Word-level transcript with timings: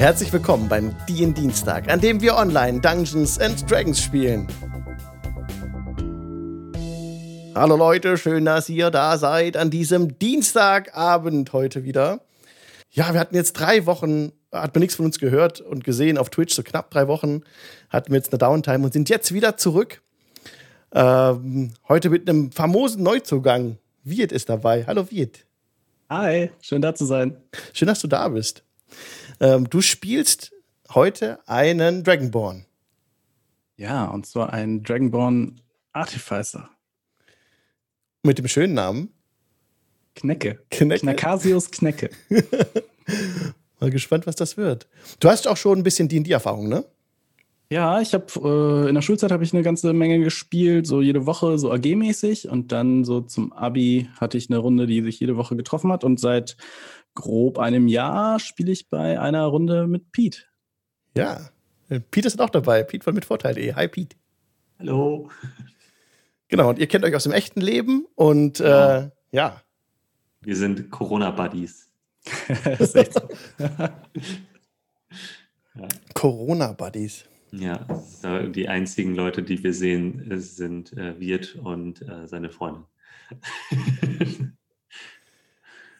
Herzlich 0.00 0.32
willkommen 0.32 0.66
beim 0.66 0.96
DIN 1.06 1.34
Dienstag, 1.34 1.90
an 1.90 2.00
dem 2.00 2.22
wir 2.22 2.34
online 2.34 2.80
Dungeons 2.80 3.38
and 3.38 3.70
Dragons 3.70 4.02
spielen. 4.02 4.48
Hallo 7.54 7.76
Leute, 7.76 8.16
schön, 8.16 8.46
dass 8.46 8.70
ihr 8.70 8.90
da 8.90 9.18
seid 9.18 9.58
an 9.58 9.68
diesem 9.68 10.18
Dienstagabend 10.18 11.52
heute 11.52 11.84
wieder. 11.84 12.22
Ja, 12.90 13.12
wir 13.12 13.20
hatten 13.20 13.34
jetzt 13.34 13.52
drei 13.52 13.84
Wochen, 13.84 14.32
hat 14.50 14.74
man 14.74 14.80
nichts 14.80 14.94
von 14.94 15.04
uns 15.04 15.18
gehört 15.18 15.60
und 15.60 15.84
gesehen 15.84 16.16
auf 16.16 16.30
Twitch, 16.30 16.54
so 16.54 16.62
knapp 16.62 16.90
drei 16.90 17.06
Wochen 17.06 17.42
hatten 17.90 18.10
wir 18.10 18.16
jetzt 18.16 18.32
eine 18.32 18.38
Downtime 18.38 18.82
und 18.82 18.94
sind 18.94 19.10
jetzt 19.10 19.34
wieder 19.34 19.58
zurück. 19.58 20.00
Ähm, 20.94 21.74
heute 21.90 22.08
mit 22.08 22.26
einem 22.26 22.52
famosen 22.52 23.02
Neuzugang. 23.02 23.76
Viet 24.02 24.32
ist 24.32 24.48
dabei. 24.48 24.86
Hallo 24.86 25.10
Viet. 25.10 25.44
Hi, 26.08 26.50
schön 26.62 26.80
da 26.80 26.94
zu 26.94 27.04
sein. 27.04 27.36
Schön, 27.74 27.88
dass 27.88 28.00
du 28.00 28.08
da 28.08 28.26
bist. 28.28 28.64
Ähm, 29.40 29.68
du 29.70 29.80
spielst 29.80 30.52
heute 30.90 31.38
einen 31.48 32.04
Dragonborn. 32.04 32.66
Ja, 33.76 34.04
und 34.06 34.26
zwar 34.26 34.52
einen 34.52 34.82
Dragonborn 34.82 35.60
Artificer. 35.92 36.68
Mit 38.22 38.38
dem 38.38 38.48
schönen 38.48 38.74
Namen? 38.74 39.14
Knecke. 40.14 40.62
Knecke. 40.70 41.00
Knacasius 41.00 41.70
Knecke. 41.70 42.10
Mal 43.80 43.90
gespannt, 43.90 44.26
was 44.26 44.36
das 44.36 44.58
wird. 44.58 44.86
Du 45.20 45.30
hast 45.30 45.48
auch 45.48 45.56
schon 45.56 45.78
ein 45.78 45.82
bisschen 45.82 46.08
D&D-Erfahrung, 46.08 46.68
ne? 46.68 46.84
Ja, 47.72 48.00
ich 48.00 48.12
habe 48.14 48.26
äh, 48.42 48.88
in 48.88 48.96
der 48.96 49.02
Schulzeit 49.02 49.30
habe 49.30 49.44
ich 49.44 49.54
eine 49.54 49.62
ganze 49.62 49.92
Menge 49.92 50.18
gespielt, 50.18 50.88
so 50.88 51.00
jede 51.00 51.24
Woche 51.24 51.56
so 51.56 51.70
AG-mäßig 51.70 52.48
und 52.48 52.72
dann 52.72 53.04
so 53.04 53.20
zum 53.20 53.52
Abi 53.52 54.08
hatte 54.20 54.36
ich 54.36 54.50
eine 54.50 54.58
Runde, 54.58 54.88
die 54.88 55.02
sich 55.02 55.20
jede 55.20 55.36
Woche 55.36 55.54
getroffen 55.54 55.92
hat 55.92 56.02
und 56.02 56.18
seit 56.18 56.56
grob 57.14 57.58
einem 57.58 57.88
Jahr 57.88 58.38
spiele 58.40 58.72
ich 58.72 58.88
bei 58.88 59.20
einer 59.20 59.44
Runde 59.46 59.86
mit 59.86 60.12
Pete. 60.12 60.42
Ja, 61.16 61.50
äh, 61.88 62.00
Pete 62.00 62.28
ist 62.28 62.40
auch 62.40 62.50
dabei. 62.50 62.82
Pete 62.82 63.04
von 63.04 63.14
mitvorteil.de. 63.14 63.74
Hi 63.74 63.88
Pete. 63.88 64.16
Hallo. 64.78 65.28
Genau, 66.48 66.70
und 66.70 66.78
ihr 66.78 66.86
kennt 66.86 67.04
euch 67.04 67.14
aus 67.14 67.24
dem 67.24 67.32
echten 67.32 67.60
Leben 67.60 68.06
und 68.14 68.60
äh, 68.60 68.64
ja. 68.64 68.98
Äh, 68.98 69.10
ja. 69.32 69.62
Wir 70.40 70.56
sind 70.56 70.90
Corona-Buddies. 70.90 71.92
das 72.64 72.80
ist 72.80 72.96
echt 72.96 73.12
so. 73.14 73.28
ja. 73.58 73.92
Corona-Buddies. 76.14 77.24
Ja, 77.52 77.84
die 78.46 78.68
einzigen 78.68 79.16
Leute, 79.16 79.42
die 79.42 79.62
wir 79.62 79.74
sehen, 79.74 80.24
sind 80.38 80.92
äh, 80.92 81.18
Wirt 81.18 81.56
und 81.56 82.00
äh, 82.02 82.26
seine 82.28 82.50
Freundin. 82.50 82.84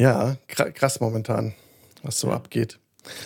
ja, 0.01 0.37
krass 0.49 1.01
momentan, 1.01 1.55
was 2.03 2.19
so 2.21 2.31
abgeht. 2.31 2.79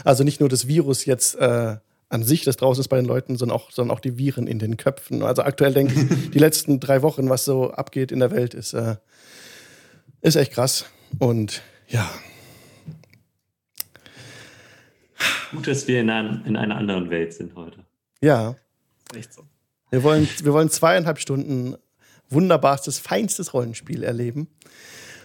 Also 0.04 0.24
nicht 0.24 0.40
nur 0.40 0.48
das 0.48 0.66
Virus 0.66 1.04
jetzt 1.04 1.36
äh, 1.36 1.76
an 2.08 2.22
sich, 2.22 2.44
das 2.44 2.56
draußen 2.56 2.80
ist 2.80 2.88
bei 2.88 2.96
den 2.96 3.06
Leuten, 3.06 3.36
sondern 3.36 3.56
auch, 3.56 3.70
sondern 3.70 3.96
auch 3.96 4.00
die 4.00 4.18
Viren 4.18 4.46
in 4.46 4.58
den 4.58 4.76
Köpfen. 4.76 5.22
Also 5.22 5.42
aktuell 5.42 5.72
denke 5.72 5.94
ich, 5.94 6.30
die 6.32 6.38
letzten 6.38 6.80
drei 6.80 7.02
Wochen, 7.02 7.28
was 7.28 7.44
so 7.44 7.70
abgeht 7.70 8.12
in 8.12 8.20
der 8.20 8.30
Welt, 8.30 8.54
ist, 8.54 8.72
äh, 8.72 8.96
ist 10.20 10.36
echt 10.36 10.52
krass. 10.52 10.86
Und 11.18 11.62
ja, 11.88 12.08
Gut, 15.54 15.68
dass 15.68 15.86
wir 15.86 16.00
in, 16.00 16.10
ein, 16.10 16.44
in 16.46 16.56
einer 16.56 16.76
anderen 16.76 17.10
Welt 17.10 17.32
sind 17.32 17.54
heute. 17.54 17.84
Ja. 18.20 18.56
Echt 19.14 19.32
so. 19.32 19.42
Wir 19.90 20.02
wollen, 20.02 20.28
wir 20.42 20.52
wollen 20.52 20.68
zweieinhalb 20.68 21.20
Stunden 21.20 21.76
wunderbarstes, 22.28 22.98
feinstes 22.98 23.54
Rollenspiel 23.54 24.02
erleben. 24.02 24.48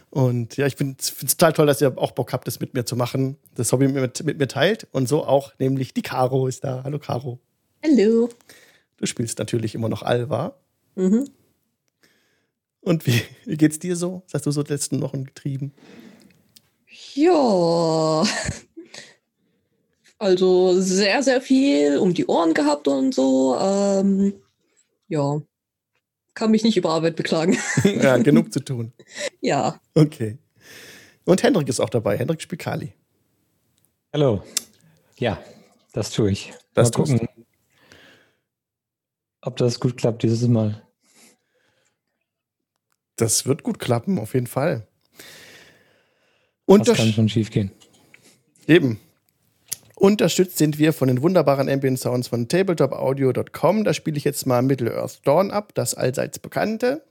Und 0.10 0.58
ja, 0.58 0.66
ich 0.66 0.76
finde 0.76 0.96
es 1.00 1.16
total 1.16 1.54
toll, 1.54 1.68
dass 1.68 1.82
ihr 1.82 1.98
auch 1.98 2.12
Bock 2.12 2.34
habt, 2.34 2.48
das 2.48 2.60
mit 2.60 2.74
mir 2.74 2.86
zu 2.86 2.96
machen, 2.96 3.38
das 3.56 3.72
Hobby 3.72 3.88
mit, 3.88 4.24
mit 4.24 4.40
mir 4.40 4.48
teilt. 4.48 4.88
Und 4.92 5.08
so 5.08 5.24
auch, 5.26 5.54
nämlich 5.60 5.94
die 5.94 6.02
Caro 6.02 6.48
ist 6.48 6.64
da. 6.64 6.84
Hallo 6.84 6.98
Caro. 7.00 7.40
Hallo. 7.84 8.30
Du 8.98 9.06
spielst 9.06 9.40
natürlich 9.40 9.76
immer 9.76 9.90
noch 9.90 10.02
Alva. 10.02 10.56
Mhm. 10.96 11.30
Und 12.82 13.06
wie, 13.06 13.22
wie 13.46 13.58
geht's 13.58 13.80
dir 13.80 13.96
so? 13.96 14.24
Was 14.26 14.36
hast 14.36 14.46
du 14.46 14.52
so 14.52 14.64
die 14.64 14.74
letzten 14.74 15.02
Wochen 15.02 15.26
getrieben? 15.26 15.74
Ja, 17.14 18.26
also 20.18 20.80
sehr, 20.80 21.24
sehr 21.24 21.42
viel 21.42 21.98
um 21.98 22.14
die 22.14 22.26
Ohren 22.26 22.54
gehabt 22.54 22.88
und 22.88 23.14
so. 23.14 23.58
Ähm, 23.60 24.34
ja, 25.08 25.42
kann 26.40 26.52
mich 26.52 26.64
nicht 26.64 26.78
über 26.78 26.92
Arbeit 26.92 27.18
beklagen. 27.18 27.58
ja, 27.84 28.18
genug 28.18 28.54
zu 28.54 28.62
tun. 28.62 28.94
Ja. 29.42 29.80
Okay. 29.94 30.38
Und 31.26 31.44
Hendrik 31.44 31.68
ist 31.68 31.80
auch 31.80 31.90
dabei. 31.90 32.18
Hendrik 32.18 32.42
spielt 32.42 32.62
Kali. 32.62 32.94
Hallo. 34.14 34.44
Ja, 35.18 35.42
das 35.92 36.12
tue 36.12 36.32
ich. 36.32 36.54
Das 36.74 36.92
Mal 36.92 36.96
gucken, 36.96 37.28
ob 39.42 39.58
das 39.58 39.80
gut 39.80 39.98
klappt 39.98 40.24
dieses 40.24 40.48
Mal. 40.48 40.82
Das 43.18 43.46
wird 43.46 43.64
gut 43.64 43.80
klappen, 43.80 44.18
auf 44.18 44.34
jeden 44.34 44.48
Fall. 44.48 44.88
Und 46.66 46.88
das 46.88 46.98
kann 46.98 47.12
schon 47.12 47.30
schief 47.30 47.50
gehen. 47.52 47.72
Eben. 48.68 49.00
Unterstützt 50.00 50.58
sind 50.58 50.80
wir 50.80 50.94
von 50.94 51.10
den 51.10 51.22
wunderbaren 51.22 51.68
Ambient 51.68 52.00
Sounds 52.00 52.30
von 52.30 52.48
tabletopaudio.com. 52.48 53.84
Da 53.84 53.94
spiele 53.94 54.16
ich 54.16 54.24
jetzt 54.24 54.48
mal 54.48 54.62
Middle-earth 54.62 55.20
Dawn 55.28 55.52
ab, 55.52 55.74
das 55.76 55.94
allseits 55.94 56.40
bekannte. 56.40 57.04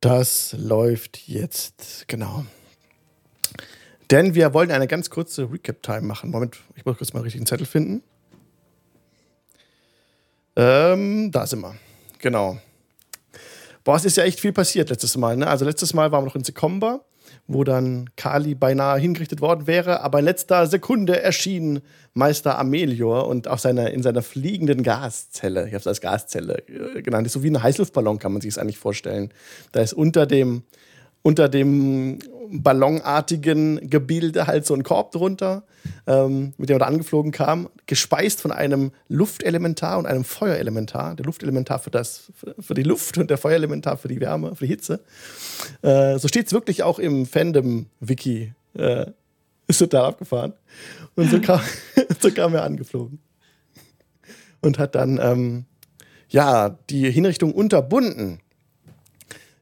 Das 0.00 0.54
läuft 0.58 1.26
jetzt, 1.26 2.06
genau. 2.06 2.44
Denn 4.10 4.34
wir 4.34 4.52
wollen 4.52 4.70
eine 4.70 4.86
ganz 4.86 5.08
kurze 5.08 5.50
Recap-Time 5.50 6.02
machen. 6.02 6.30
Moment, 6.30 6.58
ich 6.76 6.84
muss 6.84 6.98
kurz 6.98 7.14
mal 7.14 7.20
einen 7.20 7.24
richtigen 7.24 7.46
Zettel 7.46 7.66
finden. 7.66 8.02
Ähm, 10.54 11.30
da 11.32 11.46
sind 11.46 11.60
wir. 11.60 11.76
Genau. 12.18 12.58
Boah, 13.84 13.96
es 13.96 14.04
ist 14.04 14.18
ja 14.18 14.24
echt 14.24 14.38
viel 14.38 14.52
passiert 14.52 14.90
letztes 14.90 15.16
Mal. 15.16 15.38
Ne? 15.38 15.46
Also 15.46 15.64
letztes 15.64 15.94
Mal 15.94 16.12
waren 16.12 16.24
wir 16.24 16.26
noch 16.26 16.36
in 16.36 16.44
Sekomba 16.44 17.00
wo 17.46 17.64
dann 17.64 18.10
Kali 18.16 18.54
beinahe 18.54 18.98
hingerichtet 18.98 19.40
worden 19.40 19.66
wäre. 19.66 20.00
Aber 20.00 20.18
in 20.18 20.24
letzter 20.24 20.66
Sekunde 20.66 21.20
erschien 21.22 21.80
Meister 22.14 22.58
Amelior 22.58 23.26
und 23.28 23.48
auf 23.48 23.60
seiner, 23.60 23.90
in 23.90 24.02
seiner 24.02 24.22
fliegenden 24.22 24.82
Gaszelle, 24.82 25.66
ich 25.66 25.74
habe 25.74 25.80
es 25.80 25.86
als 25.86 26.00
Gaszelle 26.00 26.62
äh, 26.68 27.02
genannt, 27.02 27.26
ist 27.26 27.32
so 27.32 27.42
wie 27.42 27.50
ein 27.50 27.62
Heißluftballon, 27.62 28.18
kann 28.18 28.32
man 28.32 28.40
sich 28.40 28.50
es 28.50 28.58
eigentlich 28.58 28.78
vorstellen. 28.78 29.32
Da 29.72 29.80
ist 29.80 29.92
unter 29.92 30.26
dem, 30.26 30.62
unter 31.22 31.48
dem 31.48 32.18
ballonartigen 32.52 33.88
Gebilde 33.88 34.46
halt 34.46 34.66
so 34.66 34.74
ein 34.74 34.82
Korb 34.82 35.12
drunter, 35.12 35.62
ähm, 36.06 36.52
mit 36.58 36.68
dem 36.68 36.76
er 36.76 36.80
da 36.80 36.86
angeflogen 36.86 37.32
kam, 37.32 37.68
gespeist 37.86 38.40
von 38.42 38.52
einem 38.52 38.92
Luftelementar 39.08 39.98
und 39.98 40.06
einem 40.06 40.24
Feuerelementar. 40.24 41.14
Der 41.16 41.24
Luftelementar 41.24 41.78
für, 41.78 41.90
das, 41.90 42.30
für 42.60 42.74
die 42.74 42.82
Luft 42.82 43.16
und 43.16 43.30
der 43.30 43.38
Feuerelementar 43.38 43.96
für 43.96 44.08
die 44.08 44.20
Wärme, 44.20 44.54
für 44.54 44.66
die 44.66 44.70
Hitze. 44.70 45.00
Äh, 45.80 46.18
so 46.18 46.28
steht 46.28 46.46
es 46.46 46.52
wirklich 46.52 46.82
auch 46.82 46.98
im 46.98 47.24
Fandom-Wiki. 47.24 48.52
Äh, 48.74 49.06
ist 49.66 49.78
total 49.78 50.04
abgefahren. 50.04 50.52
Und 51.14 51.30
so 51.30 51.40
kam, 51.40 51.60
so 52.20 52.30
kam 52.30 52.54
er 52.54 52.64
angeflogen. 52.64 53.18
Und 54.60 54.78
hat 54.78 54.94
dann, 54.94 55.18
ähm, 55.22 55.64
ja, 56.28 56.78
die 56.90 57.10
Hinrichtung 57.10 57.52
unterbunden. 57.52 58.40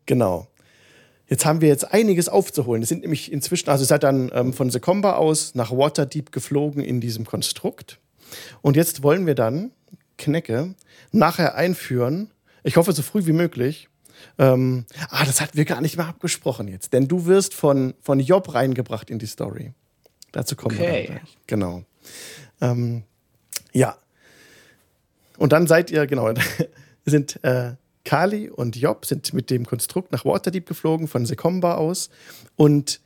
Genau. 0.07 0.50
Jetzt 1.31 1.47
haben 1.47 1.61
wir 1.61 1.69
jetzt 1.69 1.93
einiges 1.95 2.29
aufzuholen. 2.29 2.83
Es 2.83 2.89
sind 2.89 3.03
nämlich 3.03 3.31
inzwischen, 3.31 3.71
also 3.71 3.85
ihr 3.85 3.87
seid 3.87 4.03
dann 4.03 4.33
ähm, 4.35 4.53
von 4.53 4.69
Secomba 4.69 5.15
aus 5.15 5.55
nach 5.55 5.71
Waterdeep 5.71 6.33
geflogen 6.33 6.83
in 6.83 7.01
diesem 7.01 7.25
Konstrukt. 7.25 8.01
Und 8.63 8.77
jetzt 8.77 9.05
wollen 9.05 9.27
wir 9.27 9.37
dann 9.37 9.71
Knecke 10.19 10.75
nachher 11.13 11.55
einführen. 11.55 12.33
Ich 12.65 12.77
hoffe, 12.77 12.93
so 12.93 13.03
früh 13.03 13.27
wie 13.27 13.33
möglich. 13.33 13.89
Ähm, 14.39 14.85
ah, 15.09 15.25
das 15.25 15.41
hatten 15.41 15.57
wir 15.57 15.65
gar 15.65 15.81
nicht 15.81 15.97
mehr 15.97 16.09
abgesprochen 16.09 16.67
jetzt. 16.67 16.93
Denn 16.93 17.07
du 17.07 17.27
wirst 17.27 17.55
von, 17.55 17.95
von 18.03 18.19
Job 18.19 18.53
reingebracht 18.53 19.09
in 19.09 19.21
die 19.21 19.27
Story. 19.27 19.73
Dazu 20.33 20.57
kommen 20.57 20.77
okay. 20.77 20.85
wir 20.85 20.93
dann 20.93 21.07
gleich. 21.07 21.39
Genau. 21.47 21.85
Ähm, 22.61 23.05
ja. 23.73 23.97
Und 25.39 25.53
dann 25.53 25.69
seid 25.69 25.93
ihr, 25.93 26.09
genau, 26.09 26.35
sind 27.07 27.43
äh, 27.45 27.75
Kali 28.05 28.49
und 28.49 28.77
Job 28.77 29.05
sind 29.05 29.33
mit 29.35 29.51
dem 29.51 29.67
Konstrukt 29.67 30.13
nach 30.13 30.25
Waterdeep 30.25 30.67
geflogen, 30.67 31.09
von 31.09 31.27
Sekomba 31.27 31.75
aus. 31.75 32.11
Und 32.57 33.01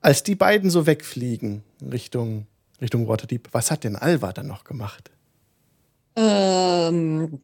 als 0.00 0.22
die 0.22 0.34
beiden 0.34 0.70
so 0.70 0.86
wegfliegen 0.86 1.62
Richtung, 1.82 2.46
Richtung 2.80 3.08
Waterdeep, 3.08 3.48
was 3.52 3.70
hat 3.70 3.84
denn 3.84 3.96
Alva 3.96 4.32
dann 4.32 4.46
noch 4.46 4.64
gemacht? 4.64 5.10
Ähm, 6.16 7.40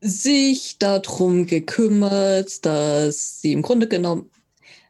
sich 0.00 0.78
darum 0.78 1.46
gekümmert, 1.46 2.64
dass 2.64 3.40
sie 3.40 3.52
im 3.52 3.62
Grunde 3.62 3.88
genommen 3.88 4.30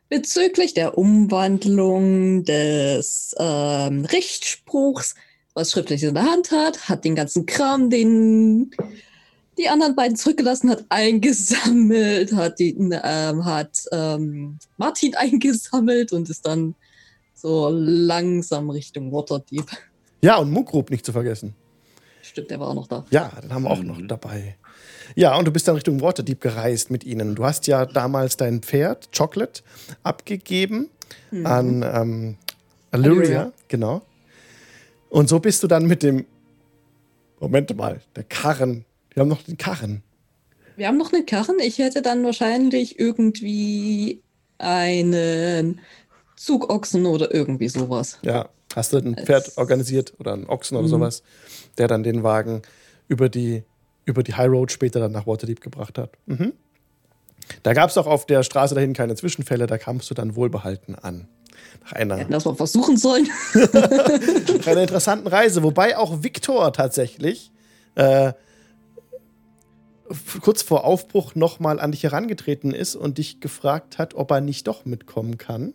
bezüglich 0.09 0.75
der 0.75 0.99
Umwandlung 0.99 2.45
des 2.45 3.35
ähm, 3.39 4.05
Richtspruchs 4.05 5.15
was 5.61 5.73
Schriftliches 5.73 6.09
in 6.09 6.15
der 6.15 6.25
Hand 6.25 6.51
hat, 6.51 6.89
hat 6.89 7.05
den 7.05 7.15
ganzen 7.15 7.45
Kram, 7.45 7.91
den 7.91 8.71
die 9.59 9.69
anderen 9.69 9.95
beiden 9.95 10.17
zurückgelassen, 10.17 10.71
hat 10.71 10.85
eingesammelt, 10.89 12.33
hat, 12.33 12.59
die, 12.59 12.71
ähm, 12.71 13.45
hat 13.45 13.85
ähm, 13.93 14.59
Martin 14.79 15.15
eingesammelt 15.17 16.13
und 16.13 16.31
ist 16.31 16.47
dann 16.47 16.75
so 17.35 17.69
langsam 17.71 18.71
Richtung 18.71 19.13
Waterdeep. 19.13 19.67
Ja, 20.23 20.39
und 20.39 20.51
Mugrub 20.51 20.91
nicht 20.91 21.05
zu 21.05 21.13
vergessen. 21.13 21.55
Stimmt, 22.23 22.51
der 22.51 22.61
war 22.61 22.69
auch 22.69 22.75
noch 22.75 22.87
da. 22.87 23.05
Ja, 23.11 23.31
den 23.43 23.53
haben 23.53 23.65
wir 23.65 23.71
auch 23.71 23.79
mhm. 23.79 23.89
noch 23.89 24.01
dabei. 24.03 24.57
Ja, 25.15 25.37
und 25.37 25.47
du 25.47 25.51
bist 25.51 25.69
dann 25.69 25.75
Richtung 25.75 26.01
Waterdeep 26.01 26.41
gereist 26.41 26.91
mit 26.91 27.05
ihnen. 27.05 27.35
Du 27.35 27.45
hast 27.45 27.67
ja 27.67 27.85
damals 27.85 28.37
dein 28.37 28.63
Pferd, 28.63 29.11
Chocolate, 29.17 29.63
abgegeben 30.03 30.89
mhm. 31.31 31.47
an 31.47 31.83
ähm, 31.83 32.37
Illyria, 32.93 33.53
genau. 33.69 34.03
Und 35.11 35.29
so 35.29 35.41
bist 35.41 35.63
du 35.63 35.67
dann 35.67 35.87
mit 35.87 36.03
dem, 36.03 36.25
Moment 37.41 37.77
mal, 37.77 38.01
der 38.17 38.25
Karren. 38.25 38.85
Wir 39.13 39.21
haben 39.21 39.29
noch 39.29 39.43
den 39.43 39.59
Karren. 39.59 40.03
Wir 40.77 40.87
haben 40.87 40.97
noch 40.97 41.13
einen 41.13 41.27
Karren. 41.27 41.59
Ich 41.61 41.79
hätte 41.79 42.01
dann 42.01 42.25
wahrscheinlich 42.25 42.99
irgendwie 42.99 44.23
einen 44.59 45.81
Zugochsen 46.37 47.07
oder 47.07 47.35
irgendwie 47.35 47.69
sowas. 47.69 48.19
Ja, 48.23 48.49
hast 48.75 48.93
du 48.93 48.99
ein 48.99 49.17
Pferd 49.17 49.59
organisiert 49.59 50.15
oder 50.19 50.33
einen 50.33 50.47
Ochsen 50.47 50.77
oder 50.77 50.87
mhm. 50.87 50.91
sowas, 50.91 51.23
der 51.77 51.89
dann 51.89 52.03
den 52.03 52.23
Wagen 52.23 52.63
über 53.09 53.29
die, 53.29 53.65
über 54.05 54.23
die 54.23 54.35
High 54.35 54.49
Road 54.49 54.71
später 54.71 55.01
dann 55.01 55.13
nach 55.13 55.27
Waterdeep 55.27 55.61
gebracht 55.61 55.99
hat. 55.99 56.13
Mhm. 56.27 56.53
Da 57.63 57.73
gab 57.73 57.91
es 57.91 57.99
auch 57.99 58.07
auf 58.07 58.27
der 58.27 58.43
Straße 58.43 58.75
dahin 58.75 58.93
keine 58.93 59.17
Zwischenfälle, 59.17 59.67
da 59.67 59.77
kamst 59.77 60.09
du 60.09 60.15
dann 60.15 60.37
wohlbehalten 60.37 60.95
an. 60.95 61.27
Nach 61.85 61.93
einer, 61.93 62.17
Hätten 62.17 62.33
das 62.33 62.45
mal 62.45 62.55
versuchen 62.55 62.97
sollen. 62.97 63.29
nach 63.55 64.67
einer 64.67 64.83
interessanten 64.83 65.27
Reise, 65.27 65.63
wobei 65.63 65.97
auch 65.97 66.23
Viktor 66.23 66.73
tatsächlich 66.73 67.51
äh, 67.95 68.33
kurz 70.41 70.63
vor 70.63 70.85
Aufbruch 70.85 71.35
nochmal 71.35 71.81
an 71.81 71.93
dich 71.93 72.03
herangetreten 72.03 72.73
ist 72.73 72.97
und 72.97 73.19
dich 73.19 73.41
gefragt 73.41 73.99
hat, 73.99 74.15
ob 74.15 74.31
er 74.31 74.41
nicht 74.41 74.67
doch 74.67 74.85
mitkommen 74.85 75.39
kann. 75.39 75.75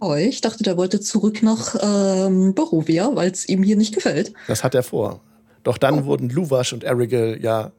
Oh, 0.00 0.14
ich 0.14 0.40
dachte, 0.40 0.62
der 0.62 0.76
wollte 0.78 1.00
zurück 1.00 1.42
nach 1.42 1.76
ähm, 1.80 2.54
Barovia, 2.54 3.14
weil 3.14 3.30
es 3.30 3.48
ihm 3.48 3.62
hier 3.62 3.76
nicht 3.76 3.94
gefällt. 3.94 4.32
Das 4.48 4.64
hat 4.64 4.74
er 4.74 4.82
vor. 4.82 5.20
Doch 5.62 5.76
dann 5.76 6.00
oh. 6.00 6.04
wurden 6.06 6.30
Luvash 6.30 6.72
und 6.72 6.84
Erigel 6.84 7.38
ja 7.42 7.72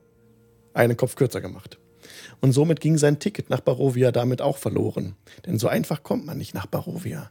einen 0.74 0.98
Kopf 0.98 1.16
kürzer 1.16 1.42
gemacht. 1.42 1.80
Und 2.42 2.54
somit 2.54 2.80
ging 2.80 2.98
sein 2.98 3.20
Ticket 3.20 3.50
nach 3.50 3.62
Barovia 3.62 4.12
damit 4.12 4.42
auch 4.42 4.58
verloren. 4.58 5.16
Denn 5.46 5.60
so 5.60 5.68
einfach 5.68 6.04
kommt 6.04 6.26
man 6.26 6.38
nicht 6.38 6.54
nach 6.54 6.66
Barovia. 6.66 7.30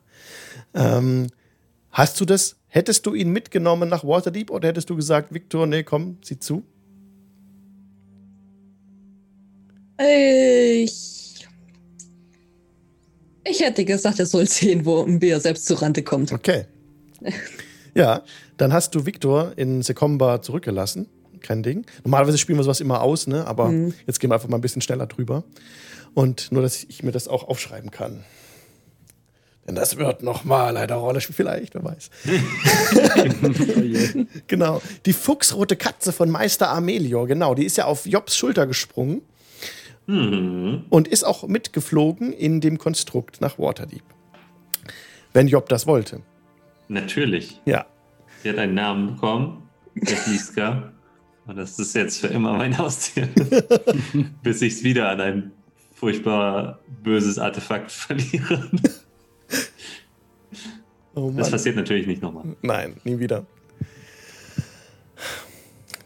Ähm, 0.73 1.27
hast 1.91 2.21
du 2.21 2.25
das, 2.25 2.57
hättest 2.69 3.07
du 3.07 3.15
ihn 3.15 3.31
mitgenommen 3.31 3.89
nach 3.89 4.05
Waterdeep 4.05 4.51
oder 4.51 4.69
hättest 4.69 4.89
du 4.89 4.97
gesagt, 4.97 5.35
Victor, 5.35 5.67
nee, 5.67 5.83
komm, 5.83 6.19
sieh 6.23 6.39
zu? 6.39 6.63
Ich 9.99 11.11
ich 13.45 13.61
hätte 13.61 13.85
gesagt, 13.85 14.19
er 14.19 14.27
soll 14.27 14.47
sehen, 14.47 14.85
wo 14.85 15.05
er 15.05 15.41
selbst 15.41 15.67
zur 15.67 15.83
Rande 15.83 16.03
kommt. 16.03 16.33
Okay. 16.33 16.67
Ja, 17.93 18.23
dann 18.57 18.73
hast 18.73 18.95
du 18.95 19.05
Victor 19.05 19.53
in 19.57 19.83
Sekomba 19.83 20.41
zurückgelassen. 20.43 21.09
Kein 21.43 21.63
Ding. 21.63 21.87
Normalerweise 22.05 22.39
spielen 22.39 22.59
wir 22.59 22.65
sowas 22.65 22.81
immer 22.81 23.03
aus, 23.03 23.27
ne? 23.27 23.47
aber 23.47 23.69
mhm. 23.69 23.95
jetzt 24.07 24.21
gehen 24.21 24.31
wir 24.31 24.35
einfach 24.35 24.49
mal 24.49 24.59
ein 24.59 24.63
bisschen 24.63 24.83
schneller 24.83 25.07
drüber. 25.07 25.45
Und 26.15 26.53
nur, 26.53 26.63
dass 26.63 26.85
ich 26.85 27.03
mir 27.03 27.13
das 27.13 27.29
auch 27.29 27.49
aufschreiben 27.49 27.91
kann. 27.91 28.25
Denn 29.67 29.75
das 29.77 29.97
wird 29.97 30.23
nochmal 30.23 30.77
eine 30.77 30.95
Rolle 30.95 31.21
spielen, 31.21 31.37
vielleicht, 31.37 31.75
wer 31.75 31.85
weiß. 31.85 32.11
genau. 34.49 34.83
Die 35.07 35.13
fuchsrote 35.13 35.77
Katze 35.77 36.13
von 36.13 36.31
Meister 36.31 36.71
Amelior, 36.71 37.29
genau. 37.29 37.55
Die 37.55 37.65
ist 37.65 37.77
ja 37.77 37.85
auf 37.85 38.07
Jobs 38.07 38.37
Schulter 38.37 38.67
gesprungen 38.67 39.23
Mhm. 40.11 40.87
Und 40.91 41.07
ist 41.07 41.23
auch 41.23 41.47
mitgeflogen 41.47 42.33
in 42.33 42.61
dem 42.61 42.79
Konstrukt 42.79 43.41
nach 43.41 43.59
Waterdeep. 43.59 44.03
Wenn 45.33 45.47
Job 45.47 45.69
das 45.69 45.87
wollte. 45.87 46.23
Natürlich. 46.89 47.61
Ja. 47.65 47.87
Sie 48.43 48.49
hat 48.49 48.59
einen 48.59 48.75
Namen 48.75 49.15
bekommen, 49.15 49.69
Liska. 49.95 50.93
Und 51.51 51.57
das 51.57 51.81
ist 51.81 51.97
jetzt 51.97 52.21
für 52.21 52.29
immer 52.29 52.57
mein 52.57 52.79
Haustier. 52.79 53.29
Bis 54.45 54.63
ich 54.63 54.75
es 54.75 54.85
wieder 54.85 55.09
an 55.09 55.21
ein 55.21 55.53
furchtbar 55.97 56.79
böses 57.03 57.41
Artefakt 57.41 57.91
verliere. 57.91 58.71
Oh 61.17 61.33
das 61.37 61.51
passiert 61.51 61.75
natürlich 61.75 62.07
nicht 62.07 62.23
nochmal. 62.23 62.45
Nein, 62.63 62.99
nie 63.03 63.19
wieder. 63.19 63.47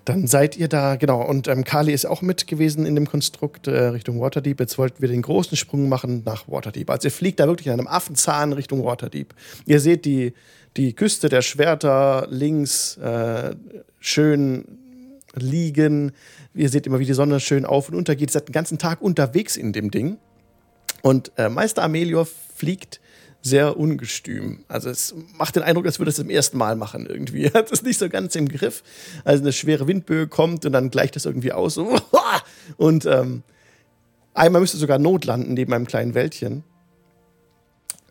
Dann 0.06 0.26
seid 0.26 0.56
ihr 0.56 0.68
da, 0.68 0.96
genau. 0.96 1.20
Und 1.20 1.46
ähm, 1.46 1.62
Kali 1.62 1.92
ist 1.92 2.06
auch 2.06 2.22
mit 2.22 2.46
gewesen 2.46 2.86
in 2.86 2.94
dem 2.94 3.06
Konstrukt 3.06 3.66
äh, 3.66 3.88
Richtung 3.88 4.22
Waterdeep. 4.22 4.60
Jetzt 4.60 4.78
wollten 4.78 5.02
wir 5.02 5.08
den 5.08 5.20
großen 5.20 5.58
Sprung 5.58 5.90
machen 5.90 6.22
nach 6.24 6.48
Waterdeep. 6.48 6.88
Also 6.88 7.08
ihr 7.08 7.12
fliegt 7.12 7.38
da 7.38 7.46
wirklich 7.46 7.66
in 7.66 7.74
einem 7.74 7.86
Affenzahn 7.86 8.54
Richtung 8.54 8.82
Waterdeep. 8.82 9.34
Ihr 9.66 9.80
seht 9.80 10.06
die, 10.06 10.32
die 10.78 10.94
Küste 10.94 11.28
der 11.28 11.42
Schwerter 11.42 12.26
links 12.30 12.96
äh, 12.96 13.54
schön 14.00 14.64
liegen. 15.34 16.12
Ihr 16.54 16.68
seht 16.68 16.86
immer, 16.86 16.98
wie 16.98 17.06
die 17.06 17.14
Sonne 17.14 17.40
schön 17.40 17.64
auf 17.64 17.88
und 17.88 17.94
unter 17.94 18.16
geht. 18.16 18.30
Ihr 18.30 18.32
seid 18.32 18.48
den 18.48 18.52
ganzen 18.52 18.78
Tag 18.78 19.00
unterwegs 19.02 19.56
in 19.56 19.72
dem 19.72 19.90
Ding. 19.90 20.18
Und 21.02 21.32
äh, 21.36 21.48
Meister 21.48 21.82
Amelior 21.82 22.26
fliegt 22.26 23.00
sehr 23.42 23.76
ungestüm. 23.76 24.64
Also 24.68 24.88
es 24.88 25.14
macht 25.36 25.56
den 25.56 25.62
Eindruck, 25.62 25.84
als 25.84 25.98
würde 25.98 26.08
es 26.08 26.16
zum 26.16 26.30
ersten 26.30 26.56
Mal 26.56 26.76
machen 26.76 27.06
irgendwie. 27.06 27.44
Er 27.52 27.52
hat 27.52 27.70
es 27.70 27.82
nicht 27.82 27.98
so 27.98 28.08
ganz 28.08 28.34
im 28.36 28.48
Griff. 28.48 28.82
Also 29.22 29.42
eine 29.42 29.52
schwere 29.52 29.86
Windböe 29.86 30.26
kommt 30.26 30.64
und 30.64 30.72
dann 30.72 30.90
gleicht 30.90 31.14
das 31.14 31.26
irgendwie 31.26 31.52
aus. 31.52 31.78
Und 32.78 33.04
ähm, 33.04 33.42
einmal 34.32 34.62
müsste 34.62 34.78
sogar 34.78 34.98
notlanden 34.98 35.52
neben 35.52 35.74
einem 35.74 35.86
kleinen 35.86 36.14
Wäldchen. 36.14 36.64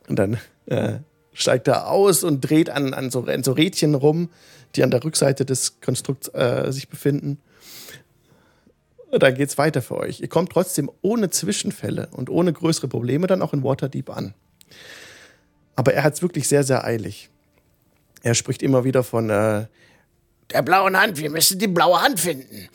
Und 0.08 0.20
dann 0.20 0.38
äh, 0.68 1.00
steigt 1.34 1.68
er 1.68 1.90
aus 1.90 2.24
und 2.24 2.42
dreht 2.42 2.70
an, 2.70 2.94
an, 2.94 3.10
so, 3.10 3.24
an 3.24 3.44
so 3.44 3.54
Rädchen 3.54 3.96
rum, 3.96 4.30
die 4.76 4.84
an 4.84 4.92
der 4.92 5.04
Rückseite 5.04 5.46
des 5.46 5.80
Konstrukts 5.82 6.28
äh, 6.30 6.72
sich 6.72 6.90
befinden. 6.90 7.40
Und 9.12 9.22
dann 9.22 9.36
geht's 9.36 9.58
weiter 9.58 9.82
für 9.82 9.98
euch. 9.98 10.22
Ihr 10.22 10.28
kommt 10.28 10.52
trotzdem 10.52 10.90
ohne 11.02 11.30
Zwischenfälle 11.30 12.08
und 12.12 12.30
ohne 12.30 12.52
größere 12.52 12.88
Probleme 12.88 13.28
dann 13.28 13.44
auch 13.44 13.54
in 13.54 13.64
Waterdeep 13.64 14.10
an. 14.10 14.34
Aber 15.76 15.94
er 15.94 16.04
hat 16.04 16.16
es 16.16 16.22
wirklich 16.22 16.48
sehr, 16.48 16.64
sehr 16.64 16.84
eilig. 16.84 17.30
Er 18.24 18.34
spricht 18.34 18.64
immer 18.64 18.84
wieder 18.84 19.04
von 19.04 19.30
äh, 19.30 19.68
der 20.52 20.62
blauen 20.64 21.00
Hand. 21.00 21.18
Wir 21.18 21.30
müssen 21.30 21.60
die 21.60 21.68
blaue 21.68 22.02
Hand 22.02 22.20
finden. 22.20 22.70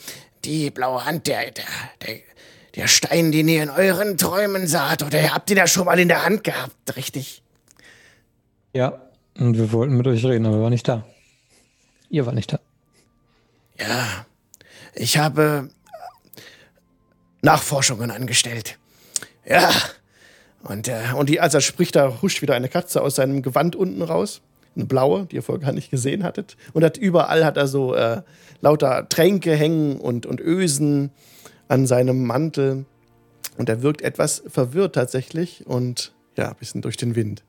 Die 0.44 0.70
blaue 0.70 1.04
Hand, 1.04 1.26
der, 1.26 1.50
der, 1.50 1.64
der, 2.06 2.16
der 2.76 2.86
Stein, 2.86 3.32
den 3.32 3.48
ihr 3.48 3.62
in 3.64 3.70
euren 3.70 4.16
Träumen 4.16 4.66
saht. 4.66 5.02
Oder 5.02 5.20
ihr 5.20 5.34
habt 5.34 5.50
ihn 5.50 5.56
ja 5.56 5.66
schon 5.66 5.86
mal 5.86 5.98
in 5.98 6.08
der 6.08 6.24
Hand 6.24 6.44
gehabt, 6.44 6.96
richtig? 6.96 7.42
Ja, 8.72 9.00
und 9.38 9.56
wir 9.56 9.72
wollten 9.72 9.96
mit 9.96 10.06
euch 10.06 10.24
reden, 10.24 10.46
aber 10.46 10.56
wir 10.56 10.62
waren 10.62 10.72
nicht 10.72 10.86
da. 10.86 11.04
Ihr 12.10 12.26
wart 12.26 12.34
nicht 12.34 12.52
da. 12.52 12.60
Ja, 13.78 14.26
ich 14.94 15.18
habe 15.18 15.70
Nachforschungen 17.42 18.10
angestellt. 18.10 18.78
Ja, 19.46 19.70
und, 20.62 20.88
äh, 20.88 21.00
und 21.16 21.28
die, 21.28 21.40
als 21.40 21.54
er 21.54 21.60
spricht, 21.60 21.96
da 21.96 22.20
huscht 22.20 22.42
wieder 22.42 22.54
eine 22.54 22.68
Katze 22.68 23.02
aus 23.02 23.14
seinem 23.14 23.42
Gewand 23.42 23.76
unten 23.76 24.02
raus. 24.02 24.40
Eine 24.74 24.86
blaue, 24.86 25.26
die 25.26 25.36
ihr 25.36 25.42
vorher 25.42 25.64
gar 25.66 25.72
nicht 25.72 25.90
gesehen 25.90 26.24
hattet. 26.24 26.56
Und 26.72 26.84
hat 26.84 26.96
überall 26.96 27.44
hat 27.44 27.56
er 27.56 27.66
so 27.66 27.94
äh, 27.94 28.22
lauter 28.60 29.08
Tränke 29.08 29.54
hängen 29.54 29.98
und, 29.98 30.26
und 30.26 30.40
Ösen 30.40 31.10
an 31.68 31.86
seinem 31.86 32.24
Mantel. 32.24 32.84
Und 33.56 33.68
er 33.68 33.82
wirkt 33.82 34.02
etwas 34.02 34.42
verwirrt 34.46 34.94
tatsächlich 34.94 35.66
und 35.66 36.12
ja, 36.36 36.50
ein 36.50 36.56
bisschen 36.56 36.82
durch 36.82 36.96
den 36.96 37.16
Wind. 37.16 37.42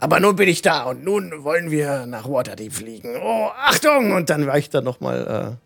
Aber 0.00 0.20
nun 0.20 0.36
bin 0.36 0.48
ich 0.48 0.62
da 0.62 0.84
und 0.84 1.04
nun 1.04 1.44
wollen 1.44 1.70
wir 1.70 2.06
nach 2.06 2.28
Waterdeep 2.28 2.72
fliegen. 2.72 3.16
Oh, 3.16 3.48
Achtung! 3.56 4.12
Und 4.12 4.30
dann 4.30 4.46
weicht 4.46 4.74
er 4.74 4.82
nochmal 4.82 5.58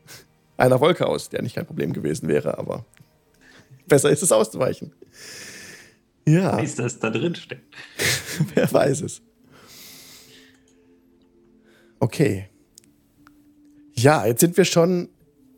äh, 0.58 0.62
einer 0.62 0.80
Wolke 0.80 1.06
aus, 1.06 1.28
der 1.28 1.42
nicht 1.42 1.54
kein 1.54 1.66
Problem 1.66 1.92
gewesen 1.92 2.28
wäre, 2.28 2.58
aber 2.58 2.84
besser 3.86 4.10
ist 4.10 4.22
es 4.22 4.32
auszuweichen. 4.32 4.92
Ja. 6.26 6.56
Weiß, 6.56 6.76
dass 6.76 6.98
da 6.98 7.10
drin 7.10 7.34
steckt. 7.34 7.74
Wer 8.54 8.72
weiß 8.72 9.02
es. 9.02 9.20
Okay. 12.00 12.48
Ja, 13.94 14.26
jetzt 14.26 14.40
sind 14.40 14.56
wir 14.56 14.64
schon. 14.64 15.08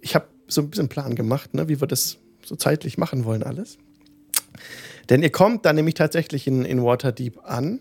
Ich 0.01 0.15
habe 0.15 0.27
so 0.47 0.61
ein 0.61 0.71
bisschen 0.71 0.89
Plan 0.89 1.15
gemacht, 1.15 1.55
ne, 1.55 1.69
wie 1.69 1.81
wir 1.81 1.89
das 1.89 2.19
so 2.45 2.55
zeitlich 2.57 2.99
machen 2.99 3.25
wollen, 3.25 3.43
alles. 3.43 3.79
Denn 5.09 5.23
ihr 5.23 5.31
kommt 5.31 5.65
dann 5.65 5.77
nämlich 5.77 5.95
tatsächlich 5.95 6.47
in, 6.47 6.65
in 6.65 6.83
Waterdeep 6.83 7.41
an. 7.45 7.81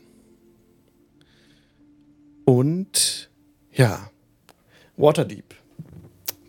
Und 2.45 3.31
ja, 3.73 4.09
Waterdeep. 4.97 5.55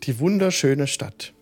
Die 0.03 0.19
wunderschöne 0.19 0.87
Stadt. 0.87 1.33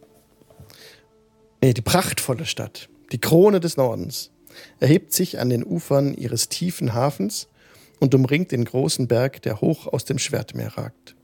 Nee, 1.61 1.73
die 1.73 1.81
prachtvolle 1.81 2.45
Stadt. 2.45 2.89
Die 3.11 3.19
Krone 3.19 3.59
des 3.59 3.77
Nordens 3.77 4.31
erhebt 4.79 5.13
sich 5.13 5.39
an 5.39 5.49
den 5.49 5.63
Ufern 5.63 6.15
ihres 6.15 6.47
tiefen 6.47 6.93
Hafens 6.93 7.49
und 7.99 8.15
umringt 8.15 8.51
den 8.51 8.65
großen 8.65 9.07
Berg, 9.07 9.41
der 9.41 9.61
hoch 9.61 9.87
aus 9.87 10.05
dem 10.05 10.19
Schwertmeer 10.19 10.77
ragt. 10.77 11.15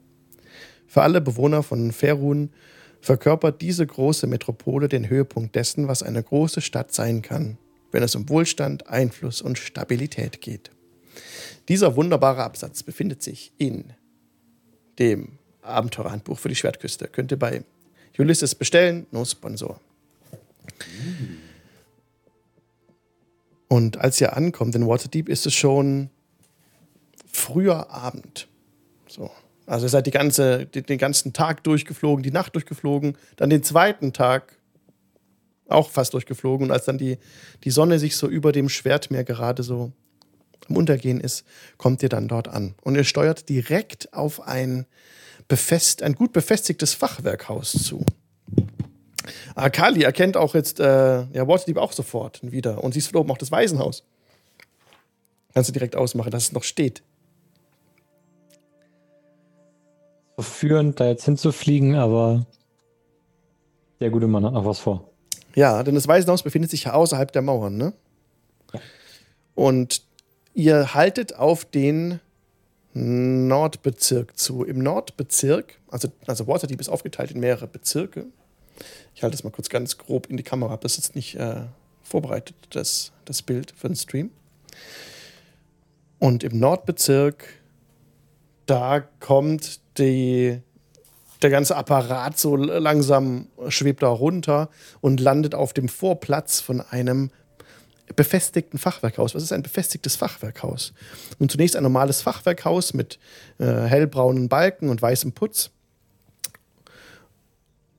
Für 0.86 1.02
alle 1.02 1.22
Bewohner 1.22 1.64
von 1.64 1.94
Ferun 1.94 2.52
verkörpert 3.00 3.62
diese 3.62 3.88
große 3.88 4.28
Metropole 4.28 4.90
den 4.90 5.10
Höhepunkt 5.10 5.56
dessen, 5.56 5.88
was 5.88 6.04
eine 6.04 6.22
große 6.22 6.60
Stadt 6.60 6.94
sein 6.94 7.22
kann, 7.22 7.58
wenn 7.92 8.04
es 8.04 8.14
um 8.14 8.28
Wohlstand, 8.28 8.88
Einfluss 8.88 9.42
und 9.42 9.58
Stabilität 9.58 10.42
geht. 10.42 10.72
Dieser 11.68 11.96
wunderbare 11.96 12.44
Absatz 12.44 12.84
befindet 12.84 13.22
sich 13.24 13.52
in 13.58 13.94
dem 15.00 15.40
Abenteurerhandbuch 15.62 16.40
für 16.40 16.50
die 16.50 16.56
Schwertküste. 16.56 17.08
Könnt 17.08 17.32
ihr 17.32 17.40
bei 17.40 17.64
Ulysses 18.18 18.56
bestellen, 18.56 19.08
no 19.12 19.26
Sponsor. 19.26 19.80
Und 23.68 23.98
als 23.98 24.20
ihr 24.20 24.36
ankommt 24.36 24.76
in 24.76 24.86
Waterdeep, 24.88 25.30
ist 25.30 25.46
es 25.46 25.54
schon 25.54 26.10
früher 27.32 27.90
Abend. 27.90 28.48
So. 29.08 29.32
Also 29.66 29.86
ihr 29.86 29.90
seid 29.90 30.08
die 30.08 30.12
ganze, 30.12 30.66
den 30.66 30.98
ganzen 30.98 31.32
Tag 31.32 31.64
durchgeflogen, 31.64 32.24
die 32.24 32.32
Nacht 32.32 32.54
durchgeflogen, 32.56 33.18
dann 33.38 33.50
den 33.50 33.64
zweiten 33.64 34.12
Tag 34.12 34.58
auch 35.70 35.90
fast 35.90 36.14
durchgeflogen. 36.14 36.68
Und 36.68 36.72
als 36.72 36.86
dann 36.86 36.98
die, 36.98 37.18
die 37.64 37.72
Sonne 37.72 37.98
sich 37.98 38.18
so 38.18 38.28
über 38.28 38.52
dem 38.52 38.68
Schwertmeer 38.68 39.24
gerade 39.24 39.64
so 39.64 39.94
am 40.70 40.78
Untergehen 40.78 41.20
ist, 41.20 41.46
kommt 41.78 42.04
ihr 42.04 42.10
dann 42.10 42.28
dort 42.28 42.48
an. 42.48 42.76
Und 42.82 42.96
ihr 42.96 43.04
steuert 43.04 43.50
direkt 43.50 44.14
auf 44.14 44.42
ein, 44.42 44.86
befest, 45.48 46.04
ein 46.04 46.14
gut 46.14 46.34
befestigtes 46.34 46.94
Fachwerkhaus 46.94 47.72
zu. 47.72 48.06
Akali 49.56 50.04
erkennt 50.04 50.38
auch 50.38 50.56
jetzt 50.56 50.80
äh, 50.80 50.84
ja, 50.84 51.48
Waterdeep 51.48 51.78
auch 51.78 51.92
sofort 51.92 52.40
wieder. 52.44 52.84
Und 52.84 52.94
siehst 52.94 53.10
von 53.10 53.22
oben 53.22 53.32
auch 53.32 53.38
das 53.38 53.52
Waisenhaus. 53.52 54.04
Kannst 55.54 55.70
du 55.70 55.74
direkt 55.74 55.96
ausmachen, 55.96 56.32
dass 56.32 56.44
es 56.44 56.52
noch 56.54 56.64
steht. 56.64 57.04
Verführend, 60.36 61.00
da 61.00 61.08
jetzt 61.08 61.26
hinzufliegen, 61.26 61.96
aber 61.96 62.46
der 64.00 64.10
gute 64.10 64.28
Mann 64.28 64.46
hat 64.46 64.54
noch 64.54 64.66
was 64.66 64.80
vor. 64.80 65.10
Ja, 65.56 65.84
denn 65.84 65.96
das 65.96 66.08
Waisenhaus 66.08 66.44
befindet 66.44 66.72
sich 66.72 66.86
ja 66.86 66.94
außerhalb 66.94 67.32
der 67.32 67.42
Mauern, 67.42 67.78
ne? 67.78 67.94
Und 69.54 70.02
ihr 70.54 70.94
haltet 70.94 71.36
auf 71.36 71.66
den 71.66 72.20
Nordbezirk 72.94 74.38
zu. 74.38 74.64
Im 74.64 74.80
Nordbezirk, 74.80 75.80
also, 75.90 76.10
also 76.28 76.48
Waterdeep 76.48 76.82
ist 76.82 76.90
aufgeteilt 76.90 77.32
in 77.32 77.40
mehrere 77.40 77.68
Bezirke. 77.68 78.26
Ich 79.16 79.24
halte 79.24 79.36
es 79.36 79.44
mal 79.44 79.52
kurz 79.52 79.70
ganz 79.70 79.98
grob 79.98 80.28
in 80.28 80.38
die 80.38 80.44
Kamera, 80.44 80.78
das 80.78 80.94
ist 80.94 81.06
jetzt 81.06 81.16
nicht 81.16 81.36
äh, 81.36 81.62
vorbereitet, 82.04 82.56
das, 82.72 83.12
das 83.26 83.42
Bild 83.42 83.74
für 83.76 83.88
den 83.88 83.96
Stream. 83.96 84.32
Und 86.20 86.44
im 86.44 86.60
Nordbezirk, 86.60 87.48
da 88.66 89.00
kommt 89.20 89.80
die, 89.98 90.60
der 91.42 91.50
ganze 91.50 91.76
Apparat 91.76 92.38
so 92.38 92.56
langsam 92.56 93.48
schwebt 93.70 94.04
da 94.04 94.10
runter 94.10 94.70
und 95.00 95.20
landet 95.20 95.56
auf 95.56 95.74
dem 95.74 95.88
Vorplatz 95.88 96.60
von 96.60 96.82
einem 96.82 97.32
befestigten 98.16 98.78
Fachwerkhaus. 98.78 99.36
Was 99.36 99.44
ist 99.44 99.52
ein 99.52 99.64
befestigtes 99.64 100.16
Fachwerkhaus? 100.16 100.94
Nun 101.40 101.50
zunächst 101.50 101.76
ein 101.76 101.84
normales 101.84 102.22
Fachwerkhaus 102.22 102.94
mit 102.94 103.20
äh, 103.60 103.66
hellbraunen 103.66 104.50
Balken 104.50 104.90
und 104.90 105.02
weißem 105.02 105.34
Putz. 105.34 105.72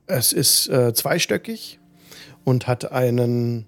Es 0.07 0.33
ist 0.33 0.69
äh, 0.69 0.93
zweistöckig 0.93 1.79
und 2.45 2.67
hat 2.67 2.93
einen, 2.93 3.67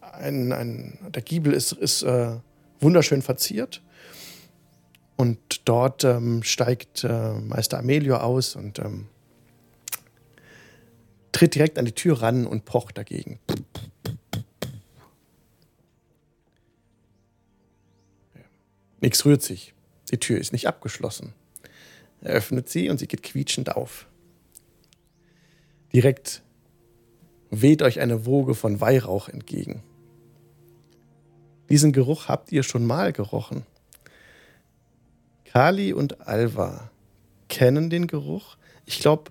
einen, 0.00 0.52
einen 0.52 0.98
der 1.10 1.22
Giebel 1.22 1.52
ist, 1.52 1.72
ist 1.72 2.02
äh, 2.02 2.36
wunderschön 2.80 3.22
verziert. 3.22 3.82
Und 5.16 5.68
dort 5.68 6.04
ähm, 6.04 6.42
steigt 6.42 7.04
äh, 7.04 7.34
Meister 7.34 7.78
Amelio 7.78 8.16
aus 8.16 8.56
und 8.56 8.78
ähm, 8.78 9.06
tritt 11.32 11.54
direkt 11.54 11.78
an 11.78 11.84
die 11.84 11.92
Tür 11.92 12.22
ran 12.22 12.46
und 12.46 12.64
pocht 12.64 12.96
dagegen. 12.96 13.38
Nichts 19.00 19.24
rührt 19.24 19.42
sich. 19.42 19.74
Die 20.10 20.18
Tür 20.18 20.38
ist 20.38 20.52
nicht 20.52 20.66
abgeschlossen. 20.66 21.32
Er 22.20 22.34
öffnet 22.34 22.68
sie 22.68 22.90
und 22.90 22.98
sie 22.98 23.06
geht 23.06 23.22
quietschend 23.22 23.74
auf. 23.74 24.06
Direkt 25.92 26.42
weht 27.50 27.82
euch 27.82 28.00
eine 28.00 28.26
Woge 28.26 28.54
von 28.54 28.80
Weihrauch 28.80 29.28
entgegen. 29.28 29.82
Diesen 31.68 31.92
Geruch 31.92 32.28
habt 32.28 32.52
ihr 32.52 32.62
schon 32.62 32.84
mal 32.84 33.12
gerochen. 33.12 33.64
Kali 35.44 35.92
und 35.92 36.26
Alva 36.26 36.90
kennen 37.48 37.90
den 37.90 38.06
Geruch. 38.06 38.56
Ich 38.86 39.00
glaube, 39.00 39.30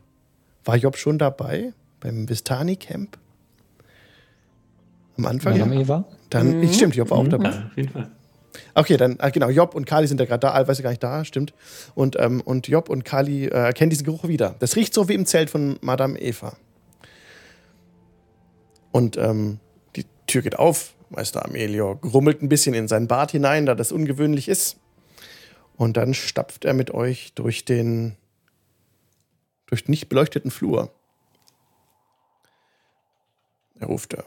war 0.65 0.75
Job 0.75 0.97
schon 0.97 1.17
dabei 1.17 1.73
beim 1.99 2.27
Vistani 2.27 2.75
Camp? 2.75 3.17
Am 5.17 5.25
Anfang? 5.25 5.57
Ja, 5.57 5.71
Eva? 5.71 6.05
Dann, 6.29 6.59
mhm. 6.59 6.73
stimmt, 6.73 6.95
Job 6.95 7.09
war 7.09 7.19
auch 7.19 7.27
dabei. 7.27 7.49
Ja, 7.49 7.65
auf 7.65 7.77
jeden 7.77 7.89
Fall. 7.89 8.11
Okay, 8.74 8.98
dann, 8.98 9.18
ah, 9.20 9.29
genau, 9.29 9.50
Job 9.50 9.75
und 9.75 9.86
Kali 9.86 10.08
sind 10.08 10.20
ja 10.20 10.25
gerade 10.25 10.39
da, 10.39 10.51
Alva 10.51 10.72
ist 10.72 10.79
ja 10.79 10.84
gar 10.84 10.89
nicht 10.89 11.03
da, 11.03 11.24
stimmt. 11.24 11.53
Und, 11.96 12.20
ähm, 12.20 12.41
und 12.41 12.68
Job 12.68 12.89
und 12.89 13.06
Kali 13.06 13.46
äh, 13.46 13.50
erkennen 13.50 13.89
diesen 13.89 14.06
Geruch 14.06 14.27
wieder. 14.27 14.56
Das 14.60 14.75
riecht 14.75 14.94
so 14.94 15.08
wie 15.08 15.13
im 15.13 15.25
Zelt 15.25 15.50
von 15.50 15.77
Madame 15.82 16.20
Eva. 16.20 16.56
Und 18.91 19.18
ähm, 19.18 19.60
die 19.96 20.06
Tür 20.27 20.41
geht 20.41 20.58
auf. 20.58 20.94
Meister 21.10 21.46
Amelio 21.46 21.96
grummelt 21.96 22.41
ein 22.41 22.50
bisschen 22.50 22.75
in 22.75 22.88
sein 22.88 23.08
Bad 23.08 23.32
hinein, 23.32 23.65
da 23.65 23.75
das 23.75 23.91
ungewöhnlich 23.91 24.48
ist. 24.48 24.77
Und 25.75 25.98
dann 25.98 26.13
stapft 26.13 26.65
er 26.65 26.74
mit 26.74 26.91
euch 26.91 27.34
durch 27.34 27.65
den 27.65 28.15
durch 29.68 29.86
den 29.86 29.91
nicht 29.91 30.10
beleuchteten 30.10 30.51
Flur. 30.51 30.91
Er 33.79 33.88
ruft 33.88 34.13
da. 34.13 34.24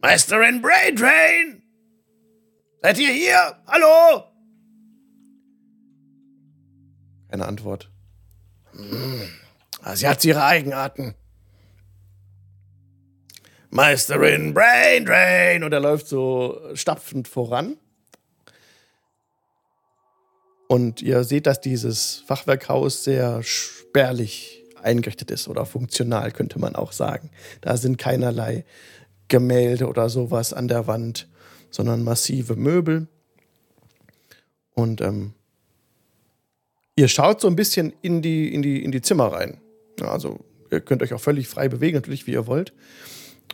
Meisterin 0.00 0.60
Braindrain! 0.60 1.61
Seid 2.82 2.98
ihr 2.98 3.12
hier? 3.12 3.56
Hallo? 3.68 4.24
Keine 7.30 7.46
Antwort. 7.46 7.88
Hm. 8.72 9.22
Sie 9.94 10.08
hat 10.08 10.24
ihre 10.24 10.42
Eigenarten. 10.42 11.14
Meisterin 13.70 14.52
Brain 14.52 15.06
Drain. 15.06 15.62
Und 15.62 15.72
er 15.72 15.78
läuft 15.78 16.08
so 16.08 16.60
stapfend 16.74 17.28
voran. 17.28 17.76
Und 20.66 21.02
ihr 21.02 21.22
seht, 21.22 21.46
dass 21.46 21.60
dieses 21.60 22.24
Fachwerkhaus 22.26 23.04
sehr 23.04 23.44
spärlich 23.44 24.64
eingerichtet 24.82 25.30
ist 25.30 25.46
oder 25.46 25.66
funktional, 25.66 26.32
könnte 26.32 26.58
man 26.58 26.74
auch 26.74 26.90
sagen. 26.90 27.30
Da 27.60 27.76
sind 27.76 27.96
keinerlei 27.96 28.64
Gemälde 29.28 29.86
oder 29.86 30.08
sowas 30.08 30.52
an 30.52 30.66
der 30.66 30.88
Wand 30.88 31.28
sondern 31.72 32.04
massive 32.04 32.54
Möbel. 32.54 33.08
Und 34.74 35.00
ähm, 35.00 35.32
ihr 36.94 37.08
schaut 37.08 37.40
so 37.40 37.48
ein 37.48 37.56
bisschen 37.56 37.92
in 38.02 38.22
die, 38.22 38.54
in 38.54 38.62
die, 38.62 38.84
in 38.84 38.92
die 38.92 39.02
Zimmer 39.02 39.32
rein. 39.32 39.60
Also 40.00 40.44
ihr 40.70 40.80
könnt 40.80 41.02
euch 41.02 41.12
auch 41.12 41.20
völlig 41.20 41.48
frei 41.48 41.68
bewegen, 41.68 41.96
natürlich, 41.96 42.26
wie 42.26 42.32
ihr 42.32 42.46
wollt. 42.46 42.72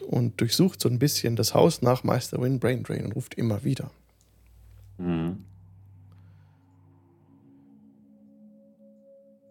Und 0.06 0.40
durchsucht 0.40 0.80
so 0.80 0.88
ein 0.88 0.98
bisschen 0.98 1.36
das 1.36 1.54
Haus 1.54 1.80
nach 1.80 2.04
Meister 2.04 2.40
Win 2.40 2.60
Brain 2.60 2.82
Drain 2.82 3.06
und 3.06 3.12
ruft 3.12 3.34
immer 3.34 3.64
wieder. 3.64 3.90
Mhm. 4.98 5.44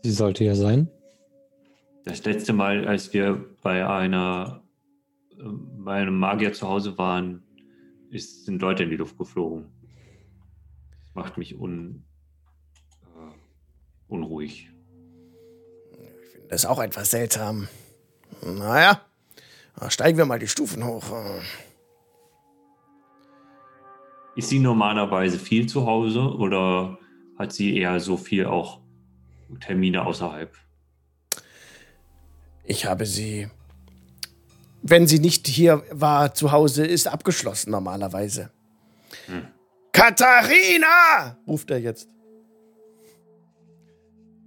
Sie 0.04 0.12
sollte 0.12 0.44
ja 0.44 0.56
sein. 0.56 0.90
Das 2.06 2.24
letzte 2.24 2.54
Mal, 2.54 2.88
als 2.88 3.14
wir 3.14 3.44
bei 3.62 3.86
einer 3.86 4.62
äh, 5.38 5.44
bei 5.44 6.02
einem 6.02 6.18
Magier 6.18 6.54
zu 6.54 6.68
Hause 6.68 6.98
waren, 6.98 7.44
ist, 8.10 8.46
sind 8.46 8.62
Leute 8.62 8.84
in 8.84 8.90
die 8.90 8.96
Luft 8.96 9.18
geflogen. 9.18 9.72
Das 11.00 11.16
macht 11.16 11.38
mich 11.38 11.58
un, 11.58 12.04
äh, 13.04 13.34
unruhig. 14.08 14.72
Ich 16.24 16.30
finde 16.32 16.48
das 16.50 16.66
auch 16.66 16.80
etwas 16.80 17.12
seltsam. 17.12 17.68
Naja, 18.42 19.02
steigen 19.90 20.18
wir 20.18 20.26
mal 20.26 20.40
die 20.40 20.48
Stufen 20.48 20.86
hoch. 20.86 21.04
Ist 24.36 24.50
sie 24.50 24.60
normalerweise 24.60 25.40
viel 25.40 25.68
zu 25.68 25.86
Hause 25.86 26.22
oder 26.22 27.00
hat 27.38 27.54
sie 27.54 27.78
eher 27.78 28.00
so 28.00 28.18
viel 28.18 28.46
auch 28.46 28.82
Termine 29.60 30.06
außerhalb? 30.06 30.56
Ich 32.64 32.86
habe 32.86 33.06
sie 33.06 33.50
wenn 34.90 35.08
sie 35.08 35.20
nicht 35.20 35.48
hier 35.48 35.84
war, 35.92 36.34
zu 36.34 36.52
Hause, 36.52 36.86
ist 36.86 37.08
abgeschlossen 37.08 37.72
normalerweise. 37.72 38.52
Hm. 39.26 39.48
Katharina! 39.92 41.38
ruft 41.46 41.70
er 41.72 41.80
jetzt. 41.80 42.08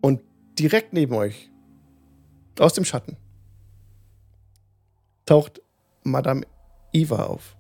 Und 0.01 0.23
direkt 0.59 0.93
neben 0.93 1.15
euch, 1.15 1.51
aus 2.59 2.73
dem 2.73 2.85
Schatten, 2.85 3.17
taucht 5.27 5.61
Madame 6.05 6.47
Eva 6.93 7.25
auf. 7.25 7.57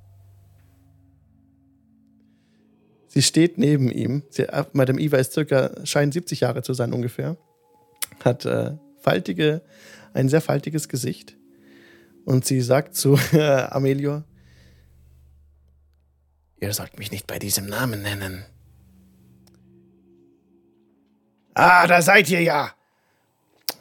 Sie 3.08 3.22
steht 3.22 3.58
neben 3.58 3.90
ihm. 3.90 4.22
Sie, 4.30 4.42
äh, 4.42 4.64
Madame 4.72 5.00
Eva 5.00 5.16
ist 5.16 5.32
circa, 5.32 5.84
scheint 5.84 6.14
70 6.14 6.40
Jahre 6.40 6.62
zu 6.62 6.74
sein 6.74 6.92
ungefähr. 6.92 7.36
Hat 8.24 8.44
äh, 8.44 8.76
faltige, 9.00 9.62
ein 10.14 10.28
sehr 10.28 10.40
faltiges 10.40 10.88
Gesicht. 10.88 11.36
Und 12.30 12.44
sie 12.44 12.60
sagt 12.60 12.94
zu 12.94 13.18
äh, 13.32 13.62
Amelior, 13.70 14.22
ihr 16.60 16.72
sollt 16.72 16.96
mich 16.96 17.10
nicht 17.10 17.26
bei 17.26 17.40
diesem 17.40 17.66
Namen 17.66 18.02
nennen. 18.02 18.44
Ah, 21.54 21.88
da 21.88 22.00
seid 22.02 22.30
ihr 22.30 22.40
ja. 22.40 22.70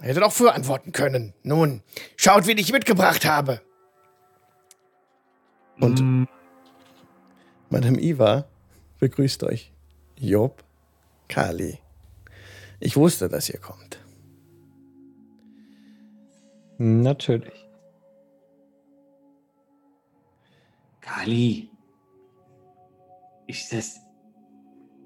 Hättet 0.01 0.23
auch 0.23 0.33
früher 0.33 0.55
antworten 0.55 0.93
können. 0.93 1.35
Nun, 1.43 1.83
schaut, 2.17 2.47
wen 2.47 2.57
ich 2.57 2.71
mitgebracht 2.71 3.23
habe. 3.23 3.61
Und 5.79 6.01
Mm, 6.01 6.23
Madame 7.69 8.01
Iva 8.01 8.45
begrüßt 8.97 9.43
euch. 9.43 9.71
Job, 10.17 10.63
Kali. 11.27 11.77
Ich 12.79 12.97
wusste, 12.97 13.29
dass 13.29 13.47
ihr 13.47 13.59
kommt. 13.59 13.99
Natürlich. 16.79 17.68
Kali. 21.09 21.69
Ist 23.47 23.73
das. 23.73 23.99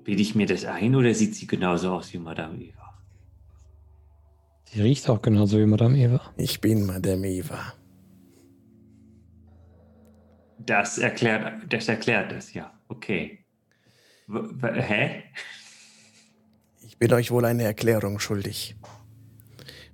Bilde 0.03 0.22
ich 0.22 0.36
mir 0.36 0.45
das 0.45 0.65
ein 0.65 0.95
oder 0.95 1.13
sieht 1.13 1.33
sie 1.36 1.48
genauso 1.48 1.93
aus 1.93 2.12
wie 2.12 2.17
Madame 2.17 2.62
Eva? 2.62 2.93
Sie 4.65 4.81
riecht 4.81 5.10
auch 5.10 5.22
genauso 5.22 5.57
wie 5.60 5.65
Madame 5.65 5.98
Eva. 5.98 6.33
Ich 6.36 6.60
bin 6.60 6.86
Madame 6.86 7.27
Iva. 7.29 7.74
Das 10.60 10.98
erklärt, 10.98 11.72
das 11.72 11.88
erklärt 11.88 12.33
es, 12.33 12.53
ja. 12.53 12.77
Okay. 12.89 13.45
W 14.27 14.39
w 14.62 14.81
hä? 14.81 15.24
Ich 16.81 16.98
bin 16.98 17.13
euch 17.13 17.31
wohl 17.31 17.45
eine 17.45 17.63
Erklärung 17.63 18.19
schuldig. 18.19 18.75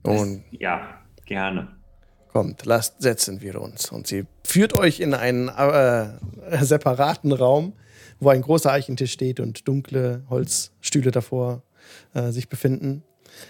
Nun, 0.04 0.44
Ja, 0.52 1.04
gerne. 1.26 1.79
Kommt, 2.30 2.66
lasst 2.66 3.02
setzen 3.02 3.42
wir 3.42 3.62
uns. 3.62 3.92
Und 3.92 4.08
sie 4.08 4.26
führt 4.44 4.78
euch 4.78 5.00
in 5.00 5.14
einen 5.14 5.50
äh, 5.50 6.10
separaten 6.64 7.32
Raum, 7.32 7.74
wo 8.20 8.30
ein 8.30 8.42
großer 8.42 8.72
Eichentisch 8.72 9.12
steht 9.12 9.40
und 9.40 9.68
dunkle 9.68 10.24
Holzstühle 10.30 11.12
davor 11.12 11.64
äh, 12.14 12.32
sich 12.32 12.50
befinden. 12.50 13.04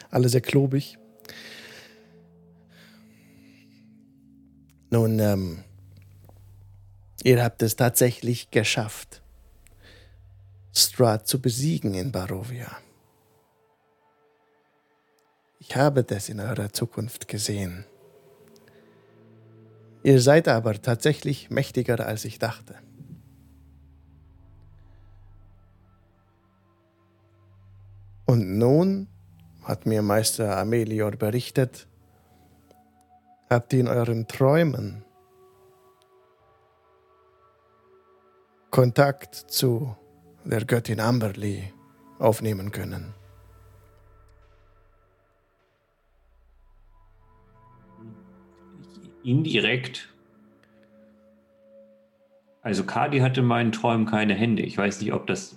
Alle 0.10 0.30
sehr 0.30 0.42
klobig. 0.42 0.98
Nun, 4.92 5.20
ähm, 5.20 5.64
ihr 7.24 7.44
habt 7.44 7.62
es 7.62 7.76
tatsächlich 7.76 8.50
geschafft, 8.50 9.22
Strahd 10.74 11.28
zu 11.28 11.40
besiegen 11.42 11.94
in 11.94 12.12
Barovia. 12.12 12.78
Ich 15.60 15.76
habe 15.76 16.04
das 16.04 16.30
in 16.30 16.40
eurer 16.40 16.74
Zukunft 16.74 17.28
gesehen. 17.28 17.86
Ihr 20.04 20.22
seid 20.22 20.48
aber 20.48 20.82
tatsächlich 20.82 21.50
mächtiger, 21.50 22.06
als 22.06 22.26
ich 22.26 22.40
dachte. 22.40 22.76
Und 28.26 28.58
nun 28.58 29.08
hat 29.64 29.86
mir 29.86 30.02
Meister 30.02 30.58
Amelior 30.58 31.12
berichtet, 31.12 31.88
habt 33.50 33.74
ihr 33.74 33.82
in 33.82 33.88
euren 33.88 34.28
Träumen 34.28 35.04
Kontakt 38.70 39.36
zu 39.36 39.96
der 40.46 40.64
Göttin 40.66 41.00
Amberly 41.00 41.74
aufnehmen 42.20 42.72
können. 42.72 43.19
Indirekt. 49.30 50.10
Also 52.62 52.84
Kadi 52.84 53.20
hatte 53.20 53.42
in 53.42 53.46
meinen 53.46 53.72
Träumen 53.72 54.06
keine 54.06 54.34
Hände. 54.34 54.64
Ich 54.64 54.78
weiß 54.78 55.02
nicht, 55.02 55.14
ob 55.14 55.28
das 55.28 55.56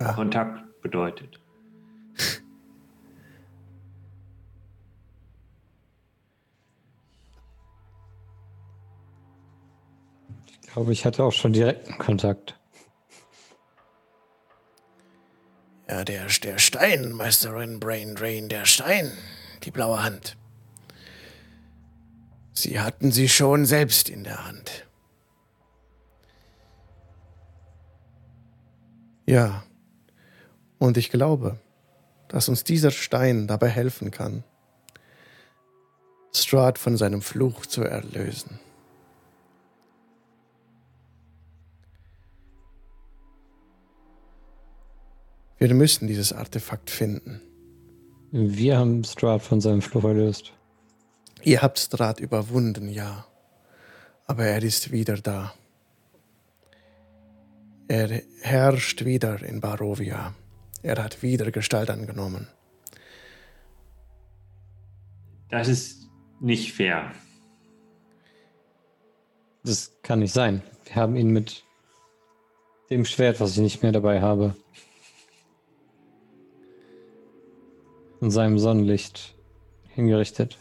Ja. 0.00 0.12
Kontakt 0.14 0.80
bedeutet. 0.82 1.40
Ich 10.62 10.72
glaube, 10.72 10.92
ich 10.92 11.04
hatte 11.04 11.22
auch 11.24 11.32
schon 11.32 11.52
direkten 11.52 11.98
Kontakt. 11.98 12.58
Ja, 15.88 16.04
der, 16.04 16.26
der 16.26 16.58
Stein, 16.58 17.12
Meisterin 17.12 17.80
Brain 17.80 18.14
Drain, 18.14 18.48
der 18.48 18.64
Stein, 18.64 19.10
die 19.64 19.72
blaue 19.72 20.02
Hand. 20.02 20.36
Sie 22.62 22.78
hatten 22.80 23.10
sie 23.10 23.28
schon 23.28 23.64
selbst 23.64 24.08
in 24.08 24.24
der 24.24 24.46
Hand. 24.46 24.86
Ja, 29.26 29.62
und 30.78 30.96
ich 30.96 31.10
glaube, 31.10 31.58
dass 32.28 32.48
uns 32.48 32.64
dieser 32.64 32.90
Stein 32.90 33.46
dabei 33.46 33.68
helfen 33.68 34.10
kann, 34.10 34.44
Strahd 36.32 36.78
von 36.78 36.96
seinem 36.96 37.22
Fluch 37.22 37.66
zu 37.66 37.82
erlösen. 37.82 38.58
Wir 45.58 45.72
müssen 45.74 46.08
dieses 46.08 46.32
Artefakt 46.32 46.90
finden. 46.90 47.40
Wir 48.32 48.78
haben 48.78 49.04
Strahd 49.04 49.42
von 49.42 49.60
seinem 49.60 49.82
Fluch 49.82 50.04
erlöst. 50.04 50.52
Ihr 51.42 51.62
habt 51.62 51.78
Strahd 51.78 52.20
überwunden, 52.20 52.88
ja. 52.88 53.26
Aber 54.26 54.44
er 54.44 54.62
ist 54.62 54.92
wieder 54.92 55.16
da. 55.16 55.54
Er 57.88 58.22
herrscht 58.42 59.04
wieder 59.04 59.42
in 59.42 59.60
Barovia. 59.60 60.34
Er 60.82 61.02
hat 61.02 61.22
wieder 61.22 61.50
Gestalt 61.50 61.90
angenommen. 61.90 62.46
Das 65.48 65.66
ist 65.66 66.08
nicht 66.40 66.72
fair. 66.72 67.12
Das 69.64 69.92
kann 70.02 70.20
nicht 70.20 70.32
sein. 70.32 70.62
Wir 70.84 70.94
haben 70.94 71.16
ihn 71.16 71.30
mit 71.30 71.64
dem 72.88 73.04
Schwert, 73.04 73.40
was 73.40 73.52
ich 73.52 73.58
nicht 73.58 73.82
mehr 73.82 73.92
dabei 73.92 74.20
habe, 74.20 74.54
und 78.20 78.30
seinem 78.30 78.58
Sonnenlicht 78.58 79.34
hingerichtet. 79.88 80.58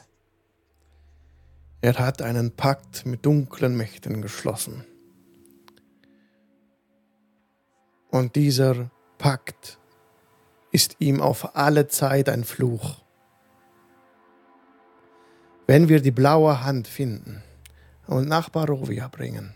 Er 1.81 1.97
hat 1.97 2.21
einen 2.21 2.51
Pakt 2.51 3.05
mit 3.05 3.25
dunklen 3.25 3.77
Mächten 3.77 4.21
geschlossen. 4.21 4.83
Und 8.11 8.35
dieser 8.35 8.91
Pakt 9.17 9.79
ist 10.71 10.97
ihm 10.99 11.21
auf 11.21 11.55
alle 11.55 11.87
Zeit 11.87 12.27
ein 12.27 12.43
Fluch. 12.43 13.01
Wenn 15.67 15.87
wir 15.87 16.01
die 16.01 16.11
blaue 16.11 16.63
Hand 16.63 16.87
finden 16.87 17.43
und 18.07 18.27
nach 18.27 18.49
Barovia 18.49 19.07
bringen 19.07 19.55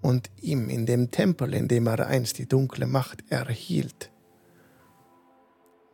und 0.00 0.30
ihm 0.40 0.68
in 0.68 0.86
dem 0.86 1.10
Tempel, 1.10 1.54
in 1.54 1.68
dem 1.68 1.86
er 1.86 2.06
einst 2.06 2.38
die 2.38 2.48
dunkle 2.48 2.86
Macht 2.86 3.22
erhielt, 3.30 4.10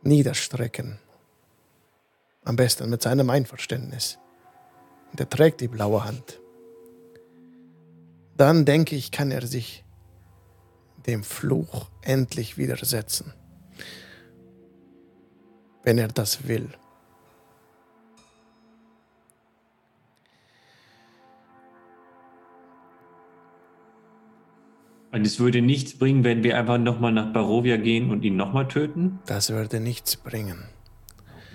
niederstrecken, 0.01 0.97
am 2.43 2.55
besten 2.55 2.89
mit 2.89 3.01
seinem 3.01 3.29
Einverständnis, 3.29 4.17
und 5.13 5.19
er 5.19 5.29
trägt 5.29 5.61
die 5.61 5.67
blaue 5.67 6.03
Hand, 6.03 6.41
dann 8.35 8.65
denke 8.65 8.95
ich, 8.95 9.11
kann 9.11 9.29
er 9.29 9.45
sich 9.45 9.85
dem 11.05 11.23
Fluch 11.23 11.89
endlich 12.01 12.57
widersetzen. 12.57 13.31
Wenn 15.83 15.99
er 15.99 16.07
das 16.07 16.47
will. 16.47 16.69
Und 25.11 25.27
es 25.27 25.39
würde 25.39 25.61
nichts 25.61 25.95
bringen, 25.97 26.23
wenn 26.23 26.43
wir 26.43 26.57
einfach 26.57 26.79
nochmal 26.79 27.11
nach 27.11 27.31
Barovia 27.31 27.77
gehen 27.77 28.09
und 28.09 28.23
ihn 28.25 28.35
nochmal 28.35 28.67
töten. 28.67 29.19
Das 29.27 29.51
würde 29.51 29.79
nichts 29.79 30.15
bringen. 30.15 30.63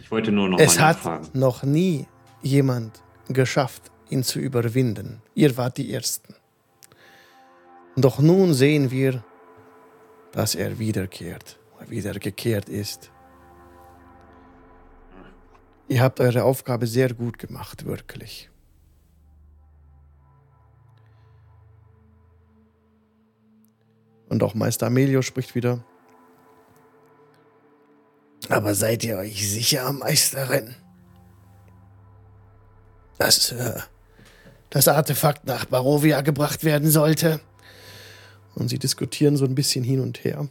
Ich 0.01 0.13
wollte 0.13 0.31
nur 0.31 0.49
nochmal 0.49 0.65
Es 0.65 0.79
hat 0.79 0.97
nachfragen. 0.99 1.29
noch 1.33 1.65
nie 1.65 2.07
jemand 2.41 3.03
geschafft, 3.29 3.91
ihn 4.11 4.23
zu 4.23 4.39
überwinden. 4.39 5.23
Ihr 5.35 5.57
wart 5.57 5.77
die 5.77 5.93
Ersten. 5.93 6.35
Doch 7.97 8.19
nun 8.21 8.55
sehen 8.55 8.91
wir, 8.91 9.25
dass 10.33 10.55
er 10.55 10.79
wiederkehrt, 10.79 11.59
wiedergekehrt 11.89 12.69
ist. 12.69 13.11
Ihr 15.89 16.03
habt 16.03 16.21
eure 16.21 16.45
Aufgabe 16.45 16.87
sehr 16.87 17.15
gut 17.15 17.39
gemacht, 17.39 17.87
wirklich. 17.87 18.51
Und 24.29 24.43
auch 24.43 24.55
Meister 24.55 24.87
Amelio 24.87 25.23
spricht 25.23 25.55
wieder. 25.55 25.83
Aber 28.51 28.75
seid 28.75 29.03
ihr 29.05 29.17
euch 29.17 29.51
sicher, 29.51 29.91
Meisterin? 29.93 30.77
Dass 33.19 33.53
äh, 33.53 33.81
das 34.71 34.89
Artefakt 34.89 35.47
nach 35.47 35.65
Barovia 35.65 36.21
gebracht 36.21 36.65
werden 36.65 36.91
sollte? 36.91 37.41
Und 38.55 38.69
sie 38.69 38.79
diskutieren 38.79 39.37
so 39.37 39.45
ein 39.45 39.55
bisschen 39.55 39.85
hin 39.85 40.01
und 40.01 40.25
her. 40.25 40.49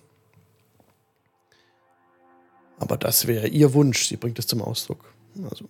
Aber 2.79 2.97
das 2.97 3.27
wäre 3.27 3.47
ihr 3.47 3.73
Wunsch, 3.73 4.07
sie 4.07 4.17
bringt 4.17 4.39
es 4.39 4.47
zum 4.47 4.61
Ausdruck. 4.61 5.13
Also. 5.49 5.67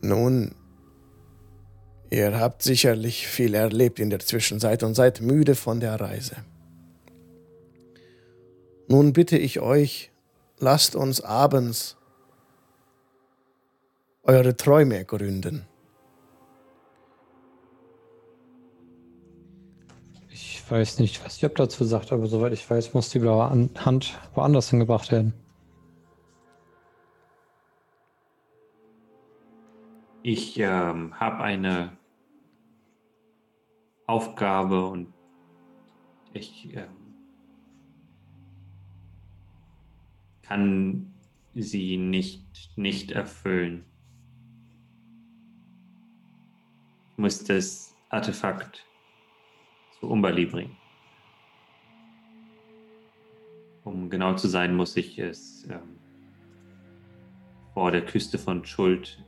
Nun, 0.00 0.54
ihr 2.10 2.38
habt 2.40 2.62
sicherlich 2.62 3.28
viel 3.28 3.54
erlebt 3.54 4.00
in 4.00 4.10
der 4.10 4.20
Zwischenzeit 4.20 4.82
und 4.82 4.94
seid 4.94 5.20
müde 5.20 5.54
von 5.54 5.80
der 5.80 6.00
Reise. 6.00 6.36
Nun 8.88 9.12
bitte 9.12 9.38
ich 9.38 9.60
euch, 9.60 10.10
lasst 10.58 10.96
uns 10.96 11.20
abends 11.20 11.96
eure 14.22 14.56
Träume 14.56 14.98
ergründen. 14.98 15.66
Ich 20.30 20.70
weiß 20.70 21.00
nicht, 21.00 21.24
was 21.24 21.40
Job 21.40 21.56
dazu 21.56 21.84
sagt, 21.84 22.12
aber 22.12 22.26
soweit 22.26 22.52
ich 22.52 22.68
weiß, 22.68 22.94
muss 22.94 23.10
die 23.10 23.18
blaue 23.18 23.44
An 23.44 23.70
Hand 23.78 24.18
woanders 24.34 24.70
hingebracht 24.70 25.10
werden. 25.12 25.34
Ich 30.22 30.58
ähm, 30.58 31.18
habe 31.18 31.42
eine 31.42 31.96
Aufgabe 34.06 34.86
und 34.86 35.12
ich 36.32 36.72
ähm, 36.74 37.16
kann 40.42 41.12
sie 41.54 41.96
nicht, 41.96 42.76
nicht 42.76 43.10
erfüllen. 43.10 43.84
Muss 47.22 47.44
das 47.44 47.94
Artefakt 48.08 48.84
zu 50.00 50.10
Umbali 50.10 50.44
bringen. 50.44 50.76
Um 53.84 54.10
genau 54.10 54.34
zu 54.34 54.48
sein, 54.48 54.74
muss 54.74 54.96
ich 54.96 55.20
es 55.20 55.64
ähm, 55.70 56.00
vor 57.74 57.92
der 57.92 58.04
Küste 58.04 58.38
von 58.38 58.64
Schuld 58.64 59.24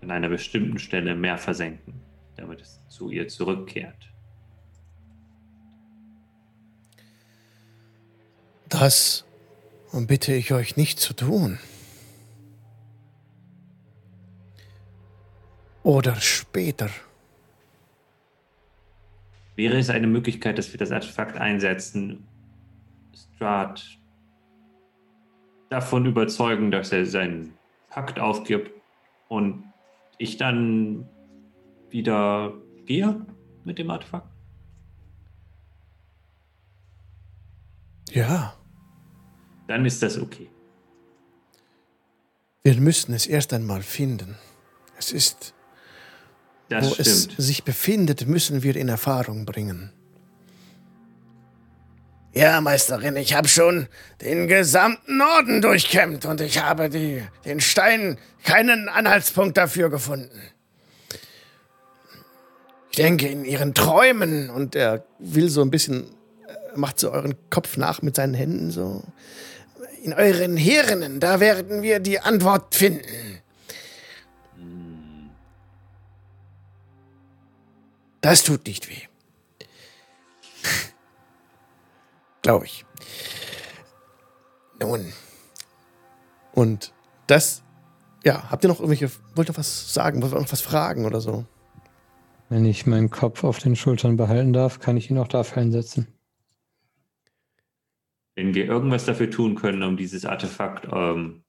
an 0.00 0.12
einer 0.12 0.28
bestimmten 0.28 0.78
Stelle 0.78 1.16
mehr 1.16 1.38
versenken, 1.38 2.00
damit 2.36 2.60
es 2.60 2.80
zu 2.88 3.10
ihr 3.10 3.26
zurückkehrt. 3.26 4.08
Das 8.68 9.24
bitte 9.92 10.32
ich 10.34 10.52
euch 10.52 10.76
nicht 10.76 11.00
zu 11.00 11.14
tun. 11.14 11.58
Oder 15.82 16.16
später. 16.16 16.90
Wäre 19.56 19.78
es 19.78 19.90
eine 19.90 20.06
Möglichkeit, 20.06 20.58
dass 20.58 20.72
wir 20.72 20.78
das 20.78 20.90
Artefakt 20.90 21.36
einsetzen, 21.36 22.26
Strahd 23.36 23.98
davon 25.70 26.06
überzeugen, 26.06 26.70
dass 26.70 26.92
er 26.92 27.06
seinen 27.06 27.54
Pakt 27.88 28.18
aufgibt 28.18 28.70
und 29.28 29.64
ich 30.18 30.36
dann 30.36 31.08
wieder 31.88 32.52
gehe 32.84 33.24
mit 33.64 33.78
dem 33.78 33.90
Artefakt? 33.90 34.28
Ja. 38.10 38.54
Dann 39.68 39.84
ist 39.84 40.02
das 40.02 40.18
okay. 40.18 40.50
Wir 42.62 42.78
müssen 42.80 43.14
es 43.14 43.26
erst 43.26 43.54
einmal 43.54 43.82
finden. 43.82 44.36
Es 44.98 45.12
ist, 45.12 45.54
Das 46.70 46.86
wo 46.86 46.94
es 46.98 47.24
stimmt. 47.24 47.42
sich 47.42 47.64
befindet, 47.64 48.26
müssen 48.26 48.62
wir 48.62 48.76
in 48.76 48.88
Erfahrung 48.88 49.44
bringen. 49.44 49.92
Ja, 52.32 52.60
Meisterin, 52.60 53.16
ich 53.16 53.34
habe 53.34 53.48
schon 53.48 53.88
den 54.20 54.46
gesamten 54.46 55.16
Norden 55.16 55.60
durchkämmt 55.60 56.24
und 56.26 56.40
ich 56.40 56.62
habe 56.62 56.88
die, 56.88 57.24
den 57.44 57.60
Stein 57.60 58.18
keinen 58.44 58.88
Anhaltspunkt 58.88 59.56
dafür 59.56 59.90
gefunden. 59.90 60.40
Ich 62.90 62.96
denke 62.96 63.26
in 63.26 63.44
ihren 63.44 63.74
Träumen 63.74 64.48
und 64.48 64.76
er 64.76 65.04
will 65.18 65.48
so 65.48 65.62
ein 65.62 65.70
bisschen, 65.70 66.04
äh, 66.46 66.76
macht 66.76 67.00
so 67.00 67.10
euren 67.10 67.34
Kopf 67.50 67.76
nach 67.76 68.00
mit 68.00 68.14
seinen 68.14 68.34
Händen 68.34 68.70
so. 68.70 69.02
In 70.04 70.12
euren 70.12 70.56
Hirnen, 70.56 71.18
da 71.18 71.40
werden 71.40 71.82
wir 71.82 71.98
die 71.98 72.20
Antwort 72.20 72.76
finden. 72.76 73.40
Das 78.20 78.44
tut 78.44 78.66
nicht 78.66 78.88
weh. 78.90 79.06
Glaube 82.42 82.66
ich. 82.66 82.84
Nun. 84.80 85.12
Und 86.52 86.92
das, 87.26 87.62
ja, 88.24 88.50
habt 88.50 88.64
ihr 88.64 88.68
noch 88.68 88.80
irgendwelche, 88.80 89.10
wollt 89.34 89.48
ihr 89.48 89.56
was 89.56 89.94
sagen, 89.94 90.22
wollt 90.22 90.32
ihr 90.32 90.40
noch 90.40 90.52
was 90.52 90.60
fragen 90.60 91.06
oder 91.06 91.20
so? 91.20 91.44
Wenn 92.48 92.64
ich 92.66 92.86
meinen 92.86 93.10
Kopf 93.10 93.44
auf 93.44 93.58
den 93.58 93.76
Schultern 93.76 94.16
behalten 94.16 94.52
darf, 94.52 94.80
kann 94.80 94.96
ich 94.96 95.10
ihn 95.10 95.18
auch 95.18 95.28
dafür 95.28 95.62
einsetzen. 95.62 96.08
Wenn 98.34 98.54
wir 98.54 98.64
irgendwas 98.66 99.04
dafür 99.04 99.30
tun 99.30 99.54
können, 99.54 99.82
um 99.82 99.96
dieses 99.96 100.24
Artefakt 100.24 100.88
ähm, 100.90 101.44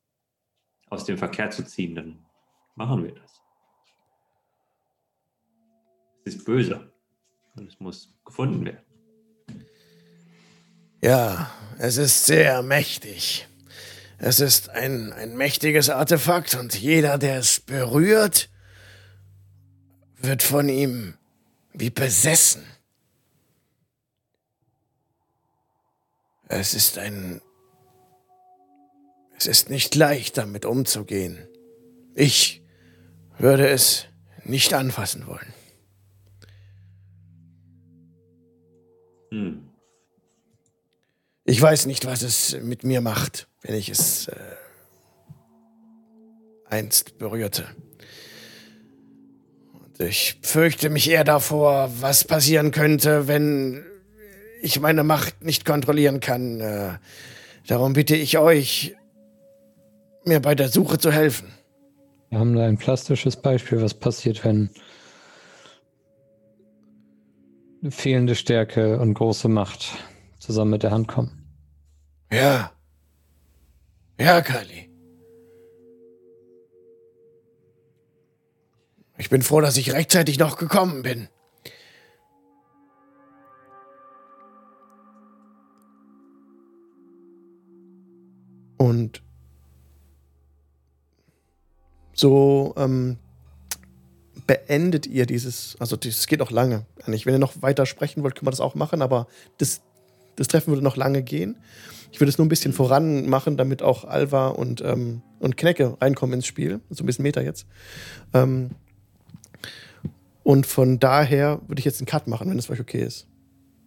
aus 0.90 1.06
dem 1.06 1.18
Verkehr 1.18 1.50
zu 1.50 1.66
ziehen, 1.66 1.96
dann 1.96 2.26
machen 2.76 3.04
wir 3.04 3.14
das. 3.14 3.31
Es 6.26 6.36
ist 6.36 6.46
böse 6.46 6.92
und 7.56 7.68
es 7.68 7.80
muss 7.80 8.14
gefunden 8.26 8.66
werden. 8.66 8.86
Ja, 11.02 11.52
es 11.80 11.98
ist 11.98 12.26
sehr 12.26 12.62
mächtig. 12.62 13.48
Es 14.20 14.40
ist 14.40 14.70
ein, 14.70 15.12
ein 15.14 15.36
mächtiges 15.36 15.90
Artefakt 15.90 16.54
und 16.54 16.80
jeder, 16.80 17.18
der 17.18 17.40
es 17.40 17.60
berührt, 17.60 18.50
wird 20.18 20.44
von 20.44 20.70
ihm 20.70 21.16
wie 21.74 21.90
besessen. 21.90 22.64
Es 26.48 26.74
ist 26.76 26.98
ein... 27.00 27.42
Es 29.38 29.48
ist 29.48 29.72
nicht 29.72 29.96
leicht, 29.96 30.38
damit 30.38 30.66
umzugehen. 30.66 31.48
Ich 32.14 32.62
würde 33.40 33.68
es 33.70 34.06
nicht 34.44 34.76
anfassen 34.76 35.26
wollen. 35.26 35.52
Hm. 39.32 39.62
Ich 41.44 41.62
weiß 41.62 41.86
nicht, 41.88 42.06
was 42.06 42.22
es 42.22 42.58
mit 42.62 42.84
mir 42.84 43.02
macht, 43.02 43.48
wenn 43.62 43.76
ich 43.76 43.90
es 43.90 44.28
äh, 44.28 44.36
einst 46.70 47.18
berührte. 47.18 47.66
Und 49.74 50.00
ich 50.00 50.38
fürchte 50.42 50.90
mich 50.90 51.10
eher 51.10 51.24
davor, 51.24 51.92
was 52.00 52.24
passieren 52.26 52.72
könnte, 52.72 53.28
wenn 53.28 53.84
ich 54.62 54.80
meine 54.80 55.04
Macht 55.04 55.44
nicht 55.44 55.66
kontrollieren 55.66 56.20
kann. 56.20 56.62
Äh, 56.62 56.98
darum 57.68 57.94
bitte 57.94 58.16
ich 58.16 58.38
euch, 58.38 58.96
mir 60.24 60.40
bei 60.40 60.54
der 60.54 60.70
Suche 60.70 61.00
zu 61.00 61.12
helfen. 61.12 61.52
Wir 62.30 62.40
haben 62.40 62.56
da 62.56 62.66
ein 62.66 62.78
plastisches 62.78 63.36
Beispiel, 63.36 63.82
was 63.82 63.94
passiert, 63.94 64.46
wenn 64.46 64.70
fehlende 67.90 68.36
Stärke 68.36 69.00
und 69.00 69.14
große 69.16 69.50
Macht 69.50 69.98
zusammen 70.40 70.72
mit 70.72 70.84
der 70.84 70.92
Hand 70.92 71.08
kommen. 71.08 71.48
Ja. 72.32 72.72
Ja, 74.20 74.42
Kali. 74.42 74.90
Ich 79.18 79.30
bin 79.30 79.42
froh, 79.42 79.62
dass 79.62 79.78
ich 79.78 79.94
rechtzeitig 79.94 80.40
noch 80.40 80.58
gekommen 80.58 81.04
bin. 81.04 81.28
Und 88.78 89.24
so 92.14 92.74
ähm, 92.78 93.18
beendet 94.48 95.08
ihr 95.08 95.26
dieses, 95.26 95.76
also 95.80 95.96
das 95.96 96.28
geht 96.28 96.40
noch 96.40 96.52
lange. 96.52 96.86
Eigentlich, 97.04 97.26
wenn 97.26 97.34
ihr 97.34 97.40
noch 97.40 97.62
weiter 97.62 97.86
sprechen 97.86 98.24
wollt, 98.24 98.36
können 98.36 98.48
wir 98.48 98.52
das 98.52 98.60
auch 98.60 98.76
machen, 98.76 99.02
aber 99.02 99.28
das, 99.58 99.82
das 100.36 100.48
Treffen 100.48 100.68
würde 100.68 100.84
noch 100.84 100.98
lange 100.98 101.22
gehen. 101.22 101.58
Ich 102.12 102.20
würde 102.20 102.30
es 102.30 102.38
nur 102.38 102.46
ein 102.46 102.50
bisschen 102.50 102.74
voran 102.74 103.28
machen, 103.30 103.58
damit 103.58 103.82
auch 103.82 104.04
Alva 104.04 104.50
und, 104.50 104.82
ähm, 104.82 105.22
und 105.40 105.58
Knecke 105.58 105.98
reinkommen 106.02 106.36
ins 106.36 106.46
Spiel. 106.46 106.82
So 106.90 107.04
ein 107.04 107.08
bisschen 107.08 107.24
Meta 107.24 107.42
jetzt. 107.42 107.66
Ähm, 108.34 108.72
und 110.44 110.66
von 110.66 111.00
daher 111.00 111.62
würde 111.68 111.80
ich 111.80 111.86
jetzt 111.86 112.00
einen 112.02 112.08
Cut 112.08 112.28
machen, 112.28 112.50
wenn 112.50 112.60
es 112.60 112.66
für 112.66 112.74
euch 112.74 112.82
okay 112.82 113.04
ist. 113.04 113.28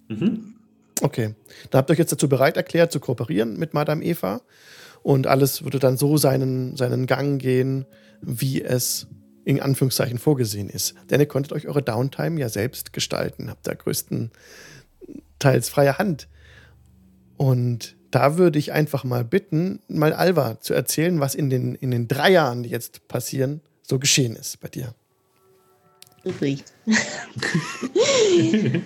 Mhm. 0.08 0.54
Okay. 1.02 1.34
Da 1.70 1.78
habt 1.78 1.90
ihr 1.90 1.92
euch 1.92 1.98
jetzt 1.98 2.12
dazu 2.12 2.28
bereit 2.28 2.56
erklärt, 2.56 2.92
zu 2.92 3.00
kooperieren 3.00 3.58
mit 3.58 3.74
Madame 3.74 4.04
Eva. 4.04 4.40
Und 5.02 5.26
alles 5.26 5.64
würde 5.64 5.78
dann 5.78 5.98
so 5.98 6.16
seinen, 6.16 6.76
seinen 6.76 7.06
Gang 7.06 7.40
gehen, 7.40 7.84
wie 8.22 8.62
es 8.62 9.06
in 9.44 9.61
Anführungszeichen 9.61 10.18
vorgesehen 10.18 10.68
ist. 10.68 10.94
Denn 11.11 11.20
ihr 11.20 11.26
konntet 11.26 11.52
euch 11.52 11.66
eure 11.66 11.83
Downtime 11.83 12.40
ja 12.40 12.48
selbst 12.48 12.92
gestalten, 12.92 13.50
habt 13.50 13.66
da 13.66 13.74
größtenteils 13.74 15.68
freie 15.68 15.98
Hand. 15.98 16.28
Und 17.37 17.96
da 18.11 18.38
würde 18.38 18.59
ich 18.59 18.72
einfach 18.72 19.04
mal 19.04 19.24
bitten, 19.24 19.80
mal 19.88 20.12
Alva 20.12 20.61
zu 20.61 20.72
erzählen, 20.72 21.20
was 21.20 21.35
in 21.35 21.50
den, 21.50 21.74
in 21.74 21.90
den 21.90 22.09
drei 22.09 22.30
Jahren, 22.30 22.62
die 22.62 22.70
jetzt 22.70 23.09
passieren, 23.09 23.61
so 23.83 23.98
geschehen 23.98 24.37
ist 24.37 24.61
bei 24.61 24.68
dir. 24.68 24.94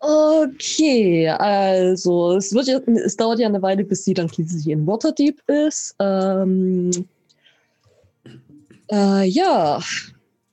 Okay, 0.00 1.28
also 1.28 2.36
es, 2.36 2.54
wird 2.54 2.68
ja, 2.68 2.78
es 3.04 3.16
dauert 3.16 3.40
ja 3.40 3.48
eine 3.48 3.60
Weile, 3.62 3.82
bis 3.84 4.04
sie 4.04 4.14
dann 4.14 4.28
schließlich 4.28 4.68
in 4.68 4.86
Waterdeep 4.86 5.42
ist. 5.48 5.96
Ähm, 5.98 6.90
äh, 8.90 9.24
ja, 9.26 9.80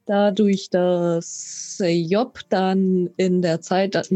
dadurch, 0.05 0.69
dass 0.69 1.81
Job 1.81 2.39
dann 2.49 3.09
in 3.17 3.41
der 3.41 3.61
Zeit, 3.61 4.09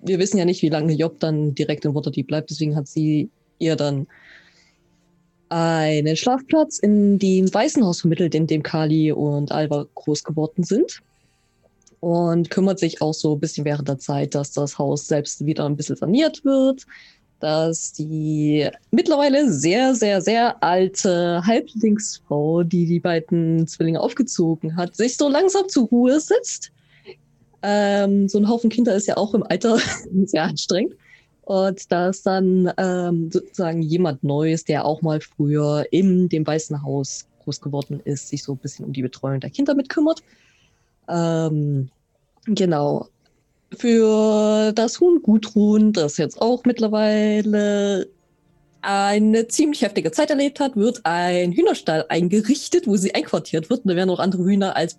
wir 0.00 0.18
wissen 0.18 0.38
ja 0.38 0.44
nicht, 0.44 0.62
wie 0.62 0.68
lange 0.68 0.94
Job 0.94 1.20
dann 1.20 1.54
direkt 1.54 1.84
in 1.84 1.94
Waterdeep 1.94 2.26
bleibt, 2.26 2.50
deswegen 2.50 2.76
hat 2.76 2.88
sie 2.88 3.30
ihr 3.58 3.76
dann 3.76 4.06
einen 5.48 6.16
Schlafplatz 6.16 6.78
in 6.78 7.18
dem 7.18 7.52
Waisenhaus 7.54 8.00
vermittelt, 8.00 8.34
in 8.34 8.46
dem 8.46 8.62
Kali 8.62 9.12
und 9.12 9.50
Alba 9.50 9.86
groß 9.94 10.24
geworden 10.24 10.62
sind 10.62 11.00
und 12.00 12.50
kümmert 12.50 12.78
sich 12.78 13.00
auch 13.00 13.14
so 13.14 13.34
ein 13.34 13.40
bisschen 13.40 13.64
während 13.64 13.88
der 13.88 13.98
Zeit, 13.98 14.34
dass 14.34 14.52
das 14.52 14.78
Haus 14.78 15.06
selbst 15.06 15.44
wieder 15.46 15.64
ein 15.66 15.76
bisschen 15.76 15.96
saniert 15.96 16.44
wird, 16.44 16.86
dass 17.40 17.92
die 17.92 18.68
mittlerweile 18.90 19.50
sehr, 19.52 19.94
sehr, 19.94 20.20
sehr 20.20 20.62
alte 20.62 21.42
Halblingsfrau, 21.46 22.62
die 22.62 22.86
die 22.86 23.00
beiden 23.00 23.66
Zwillinge 23.66 24.00
aufgezogen 24.00 24.76
hat, 24.76 24.96
sich 24.96 25.16
so 25.16 25.28
langsam 25.28 25.68
zur 25.68 25.86
Ruhe 25.88 26.20
sitzt. 26.20 26.72
Ähm, 27.62 28.28
so 28.28 28.38
ein 28.38 28.48
Haufen 28.48 28.70
Kinder 28.70 28.94
ist 28.94 29.06
ja 29.06 29.16
auch 29.16 29.34
im 29.34 29.42
Alter 29.42 29.78
sehr 30.24 30.44
anstrengend. 30.44 30.94
Und 31.42 31.90
da 31.90 32.10
ist 32.10 32.26
dann 32.26 32.70
ähm, 32.76 33.30
sozusagen 33.30 33.80
jemand 33.80 34.22
Neues, 34.22 34.64
der 34.64 34.84
auch 34.84 35.00
mal 35.00 35.20
früher 35.20 35.86
in 35.90 36.28
dem 36.28 36.46
Weißen 36.46 36.82
Haus 36.82 37.26
groß 37.44 37.60
geworden 37.62 38.00
ist, 38.04 38.28
sich 38.28 38.42
so 38.42 38.52
ein 38.52 38.58
bisschen 38.58 38.84
um 38.84 38.92
die 38.92 39.00
Betreuung 39.00 39.40
der 39.40 39.48
Kinder 39.48 39.74
mitkümmert. 39.74 40.22
Ähm, 41.08 41.88
genau. 42.44 43.08
Für 43.76 44.72
das 44.72 45.00
Huhn 45.00 45.20
Gudrun, 45.22 45.92
das 45.92 46.16
jetzt 46.16 46.40
auch 46.40 46.64
mittlerweile 46.64 48.08
eine 48.80 49.48
ziemlich 49.48 49.82
heftige 49.82 50.12
Zeit 50.12 50.30
erlebt 50.30 50.60
hat, 50.60 50.76
wird 50.76 51.00
ein 51.04 51.52
Hühnerstall 51.52 52.06
eingerichtet, 52.08 52.86
wo 52.86 52.96
sie 52.96 53.14
einquartiert 53.14 53.68
wird. 53.68 53.84
Und 53.84 53.90
da 53.90 53.96
werden 53.96 54.10
auch 54.10 54.20
andere 54.20 54.44
Hühner 54.44 54.76
als, 54.76 54.96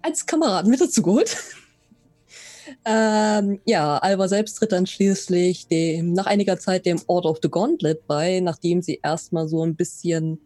als 0.00 0.26
Kameraden 0.26 0.70
mit 0.70 0.80
dazu 0.80 1.02
geholt. 1.02 1.36
ähm, 2.84 3.60
ja, 3.64 3.98
Alva 3.98 4.28
selbst 4.28 4.54
tritt 4.54 4.72
dann 4.72 4.86
schließlich 4.86 5.68
dem, 5.68 6.12
nach 6.12 6.26
einiger 6.26 6.58
Zeit 6.58 6.86
dem 6.86 7.00
Order 7.06 7.30
of 7.30 7.38
the 7.42 7.50
Gauntlet 7.50 8.06
bei, 8.06 8.40
nachdem 8.40 8.82
sie 8.82 9.00
erstmal 9.02 9.46
so 9.46 9.62
ein 9.62 9.76
bisschen 9.76 10.40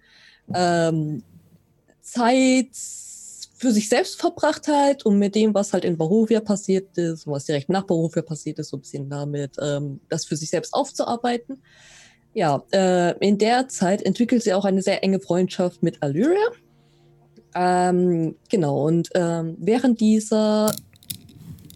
ähm, 0.53 1.23
Zeit 2.01 2.71
für 3.57 3.73
sich 3.73 3.89
selbst 3.89 4.21
verbracht 4.21 4.69
hat 4.69 5.07
und 5.07 5.19
mit 5.19 5.35
dem, 5.35 5.55
was 5.55 5.73
halt 5.73 5.85
in 5.85 5.97
Barovia 5.97 6.41
passiert 6.41 6.97
ist, 6.99 7.27
was 7.27 7.47
direkt 7.47 7.71
nach 7.71 7.85
Barovia 7.85 8.23
passiert 8.23 8.59
ist, 8.59 8.69
so 8.69 8.77
ein 8.77 8.81
bisschen 8.81 9.09
damit, 9.09 9.57
ähm, 9.61 10.01
das 10.11 10.27
für 10.27 10.37
sich 10.37 10.51
selbst 10.51 10.75
aufzuarbeiten. 10.75 11.63
Ja, 12.35 12.63
äh, 12.73 13.17
in 13.27 13.39
der 13.39 13.69
Zeit 13.69 14.03
entwickelt 14.03 14.43
sie 14.43 14.53
auch 14.53 14.67
eine 14.67 14.83
sehr 14.83 15.03
enge 15.03 15.21
Freundschaft 15.21 15.83
mit 15.83 16.03
Allyria. 16.03 16.51
Ähm, 17.55 18.37
genau, 18.51 18.87
und 18.87 19.09
ähm, 19.15 19.57
während 19.59 20.01
dieser 20.01 20.71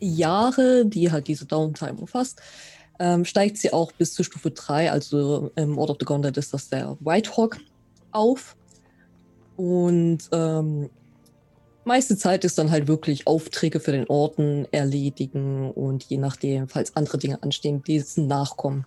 Jahre, 0.00 0.84
die 0.84 1.10
halt 1.10 1.28
diese 1.28 1.46
Downtime 1.46 1.98
umfasst, 1.98 2.42
ähm, 2.98 3.24
steigt 3.24 3.56
sie 3.56 3.72
auch 3.72 3.90
bis 3.92 4.12
zur 4.12 4.26
Stufe 4.26 4.50
3, 4.50 4.92
also 4.92 5.50
im 5.56 5.78
Order 5.78 5.92
of 5.92 5.98
the 5.98 6.04
Gauntlet 6.04 6.36
ist 6.36 6.52
das 6.52 6.68
der 6.68 6.98
Whitehawk, 7.00 7.56
auf. 8.12 8.54
Und 9.56 10.18
ähm, 10.32 10.90
meiste 11.84 12.16
Zeit 12.16 12.44
ist 12.44 12.58
dann 12.58 12.70
halt 12.70 12.88
wirklich 12.88 13.26
Aufträge 13.26 13.80
für 13.80 13.92
den 13.92 14.06
Orden 14.08 14.66
erledigen 14.72 15.70
und 15.70 16.04
je 16.04 16.18
nachdem, 16.18 16.68
falls 16.68 16.96
andere 16.96 17.18
Dinge 17.18 17.42
anstehen, 17.42 17.82
diesen 17.82 18.26
nachkommen. 18.26 18.84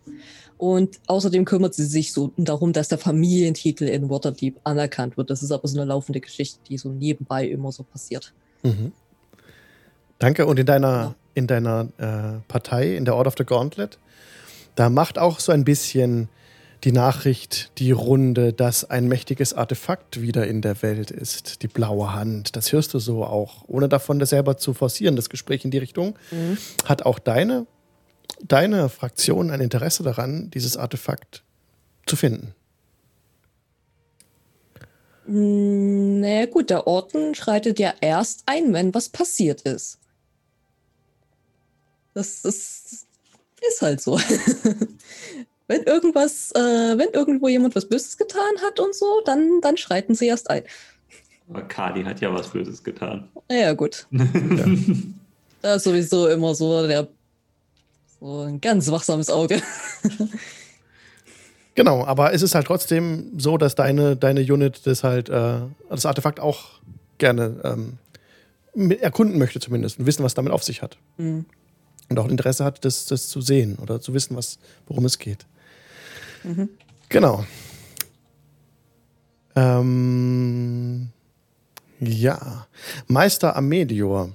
Und 0.57 0.99
außerdem 1.07 1.45
kümmert 1.45 1.73
sie 1.73 1.85
sich 1.85 2.13
so 2.13 2.31
darum, 2.37 2.73
dass 2.73 2.87
der 2.87 2.97
Familientitel 2.97 3.85
in 3.85 4.09
Waterdeep 4.09 4.59
anerkannt 4.63 5.17
wird. 5.17 5.29
Das 5.29 5.43
ist 5.43 5.51
aber 5.51 5.67
so 5.67 5.77
eine 5.77 5.85
laufende 5.85 6.21
Geschichte, 6.21 6.59
die 6.69 6.77
so 6.77 6.89
nebenbei 6.89 7.47
immer 7.47 7.71
so 7.71 7.83
passiert. 7.83 8.33
Mhm. 8.61 8.93
Danke. 10.19 10.45
Und 10.45 10.59
in 10.59 10.65
deiner, 10.65 10.87
ja. 10.87 11.15
in 11.33 11.47
deiner 11.47 11.89
äh, 11.97 12.39
Partei, 12.47 12.95
in 12.95 13.03
der 13.05 13.15
Order 13.15 13.27
of 13.27 13.35
the 13.37 13.43
Gauntlet, 13.43 13.97
da 14.75 14.89
macht 14.89 15.19
auch 15.19 15.39
so 15.39 15.51
ein 15.51 15.65
bisschen 15.65 16.29
die 16.83 16.91
Nachricht, 16.91 17.71
die 17.77 17.91
Runde, 17.91 18.51
dass 18.51 18.89
ein 18.89 19.07
mächtiges 19.07 19.53
Artefakt 19.53 20.21
wieder 20.21 20.45
in 20.47 20.61
der 20.61 20.81
Welt 20.81 21.11
ist. 21.11 21.61
Die 21.61 21.67
blaue 21.67 22.13
Hand. 22.13 22.55
Das 22.55 22.73
hörst 22.73 22.93
du 22.93 22.99
so 22.99 23.23
auch, 23.23 23.63
ohne 23.67 23.87
davon 23.87 24.19
das 24.19 24.31
selber 24.31 24.57
zu 24.57 24.73
forcieren, 24.73 25.15
das 25.15 25.29
Gespräch 25.29 25.63
in 25.63 25.71
die 25.71 25.77
Richtung. 25.77 26.15
Mhm. 26.31 26.57
Hat 26.83 27.03
auch 27.03 27.19
deine, 27.19 27.67
deine 28.41 28.89
Fraktion 28.89 29.49
ein 29.49 29.61
Interesse 29.61 30.03
daran, 30.03 30.51
dieses 30.51 30.75
Artefakt 30.75 31.43
zu 32.05 32.17
finden? 32.17 32.53
Hm, 35.25 36.19
naja, 36.19 36.47
gut, 36.47 36.69
der 36.69 36.85
Orden 36.85 37.33
schreitet 37.33 37.79
ja 37.79 37.93
erst 38.01 38.43
ein, 38.45 38.73
wenn 38.73 38.93
was 38.93 39.07
passiert 39.07 39.61
ist. 39.61 39.99
Das, 42.13 42.41
das 42.41 43.05
ist 43.67 43.81
halt 43.81 44.01
so. 44.01 44.19
wenn 45.73 45.83
irgendwas, 45.83 46.51
äh, 46.51 46.59
wenn 46.97 47.09
irgendwo 47.13 47.47
jemand 47.47 47.75
was 47.75 47.87
Böses 47.89 48.17
getan 48.17 48.61
hat 48.63 48.79
und 48.79 48.93
so, 48.93 49.21
dann, 49.25 49.59
dann 49.61 49.75
schreiten 49.77 50.13
sie 50.13 50.27
erst 50.27 50.49
ein. 50.49 50.63
Aber 51.49 51.63
Kali 51.63 52.03
hat 52.03 52.21
ja 52.21 52.33
was 52.33 52.49
Böses 52.49 52.83
getan. 52.83 53.27
Ja, 53.49 53.73
gut. 53.73 54.07
ja. 54.11 54.65
Da 55.61 55.75
ist 55.75 55.83
sowieso 55.83 56.27
immer 56.27 56.53
so 56.53 56.87
der 56.87 57.07
so 58.19 58.41
ein 58.41 58.61
ganz 58.61 58.89
wachsames 58.89 59.29
Auge. 59.29 59.61
genau, 61.75 62.05
aber 62.05 62.33
es 62.33 62.41
ist 62.41 62.55
halt 62.55 62.67
trotzdem 62.67 63.31
so, 63.37 63.57
dass 63.57 63.75
deine, 63.75 64.15
deine 64.15 64.41
Unit 64.41 64.85
das 64.85 65.03
halt, 65.03 65.29
äh, 65.29 65.59
das 65.89 66.05
Artefakt 66.05 66.39
auch 66.39 66.79
gerne 67.17 67.59
ähm, 67.63 68.99
erkunden 69.01 69.39
möchte 69.39 69.59
zumindest 69.59 69.99
und 69.99 70.05
wissen, 70.05 70.23
was 70.23 70.35
damit 70.35 70.53
auf 70.53 70.63
sich 70.63 70.81
hat. 70.81 70.97
Mhm. 71.17 71.45
Und 72.09 72.19
auch 72.19 72.29
Interesse 72.29 72.63
hat, 72.63 72.85
das, 72.85 73.05
das 73.05 73.27
zu 73.27 73.41
sehen 73.41 73.77
oder 73.81 73.99
zu 73.99 74.13
wissen, 74.13 74.37
was, 74.37 74.59
worum 74.87 75.05
es 75.05 75.19
geht. 75.19 75.45
Genau. 77.09 77.45
Ähm, 79.55 81.09
ja. 81.99 82.67
Meister 83.07 83.55
Amelior. 83.55 84.31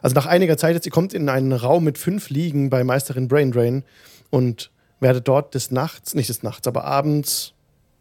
Also 0.00 0.14
nach 0.14 0.26
einiger 0.26 0.56
Zeit 0.56 0.74
jetzt, 0.74 0.86
ihr 0.86 0.92
kommt 0.92 1.14
in 1.14 1.28
einen 1.28 1.52
Raum 1.52 1.84
mit 1.84 1.96
fünf 1.96 2.28
Liegen 2.28 2.70
bei 2.70 2.82
Meisterin 2.82 3.28
Braindrain 3.28 3.84
und 4.30 4.70
werdet 5.00 5.28
dort 5.28 5.54
des 5.54 5.70
Nachts, 5.70 6.14
nicht 6.14 6.28
des 6.28 6.42
Nachts, 6.42 6.66
aber 6.66 6.84
abends, 6.84 7.54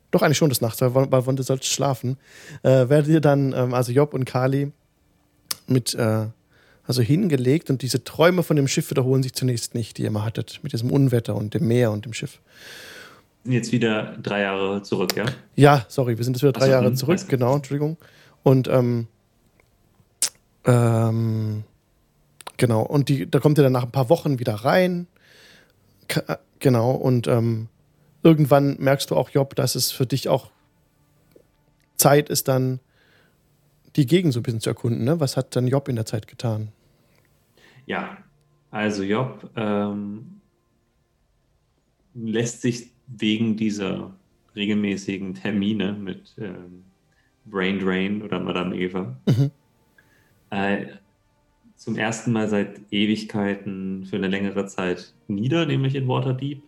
doch 0.10 0.24
eigentlich 0.24 0.38
schon 0.38 0.50
des 0.50 0.62
Nachts, 0.62 0.82
weil, 0.82 1.12
weil 1.12 1.26
Wonte 1.26 1.44
sollte 1.44 1.68
schlafen, 1.68 2.18
äh, 2.64 2.90
werdet 2.90 3.08
ihr 3.08 3.22
dann, 3.22 3.54
ähm, 3.54 3.74
also 3.74 3.92
Job 3.92 4.14
und 4.14 4.26
Kali, 4.26 4.72
mit, 5.68 5.94
äh, 5.94 6.26
also 6.86 7.02
hingelegt 7.02 7.70
und 7.70 7.84
diese 7.84 8.04
Träume 8.04 8.44
von 8.44 8.56
dem 8.56 8.68
Schiff 8.68 8.90
wiederholen 8.90 9.24
sich 9.24 9.34
zunächst 9.34 9.76
nicht, 9.76 9.98
die 9.98 10.04
ihr 10.04 10.08
immer 10.08 10.26
hattet, 10.26 10.60
mit 10.64 10.74
diesem 10.74 10.92
Unwetter 10.92 11.36
und 11.36 11.54
dem 11.54 11.68
Meer 11.68 11.92
und 11.92 12.06
dem 12.06 12.14
Schiff 12.14 12.40
jetzt 13.44 13.72
wieder 13.72 14.18
drei 14.22 14.42
Jahre 14.42 14.82
zurück, 14.84 15.16
ja? 15.16 15.26
Ja, 15.56 15.86
sorry, 15.88 16.18
wir 16.18 16.24
sind 16.24 16.36
jetzt 16.36 16.44
wieder 16.44 16.52
drei 16.52 16.66
so, 16.66 16.72
Jahre 16.72 16.88
hm, 16.88 16.96
zurück, 16.96 17.20
genau, 17.28 17.56
Entschuldigung. 17.56 17.98
Und 18.44 18.68
ähm, 18.68 19.08
ähm, 20.66 21.64
genau, 22.58 22.82
und 22.82 23.10
die, 23.10 23.30
da 23.30 23.40
kommt 23.40 23.58
ihr 23.58 23.64
dann 23.64 23.74
nach 23.74 23.84
ein 23.84 23.92
paar 23.92 24.10
Wochen 24.10 24.40
wieder 24.40 24.54
rein. 24.56 25.08
K 26.08 26.22
äh, 26.28 26.38
genau, 26.60 26.92
und 26.92 27.28
ähm, 27.28 27.68
irgendwann 28.24 28.78
merkst 28.80 29.10
du 29.12 29.16
auch, 29.16 29.30
Job, 29.30 29.56
dass 29.56 29.76
es 29.76 29.92
für 29.92 30.06
dich 30.06 30.30
auch 30.30 30.52
Zeit 31.98 32.30
ist, 32.30 32.48
dann 32.48 32.80
die 33.96 34.06
Gegend 34.06 34.34
so 34.34 34.40
ein 34.40 34.44
bisschen 34.44 34.62
zu 34.62 34.70
erkunden. 34.70 35.04
Ne? 35.04 35.20
Was 35.20 35.38
hat 35.38 35.56
dann 35.56 35.68
Job 35.68 35.88
in 35.88 35.96
der 35.96 36.06
Zeit 36.06 36.28
getan? 36.28 36.70
Ja, 37.86 38.18
also 38.70 39.04
Job 39.04 39.50
ähm, 39.56 40.42
lässt 42.14 42.62
sich 42.62 42.92
wegen 43.18 43.56
dieser 43.58 44.14
regelmäßigen 44.56 45.34
Termine 45.34 45.94
mit 45.94 46.36
ähm, 46.38 46.84
Brain 47.46 47.80
Drain 47.80 48.22
oder 48.22 48.40
Madame 48.40 48.76
Eva 48.76 49.18
mhm. 49.28 49.52
äh, 50.50 50.86
zum 51.76 51.96
ersten 51.96 52.32
Mal 52.32 52.48
seit 52.48 52.82
Ewigkeiten 52.92 54.06
für 54.06 54.18
eine 54.18 54.28
längere 54.28 54.68
Zeit 54.68 55.16
nieder, 55.28 55.66
nämlich 55.66 55.96
in 55.96 56.08
Waterdeep. 56.08 56.62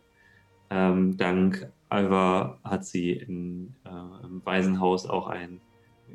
Ähm, 0.72 1.18
dank 1.18 1.72
Alva 1.90 2.58
hat 2.64 2.86
sie 2.86 3.12
in, 3.12 3.76
äh, 3.86 4.26
im 4.26 4.42
Waisenhaus 4.44 5.06
auch 5.06 5.28
ein 5.28 5.62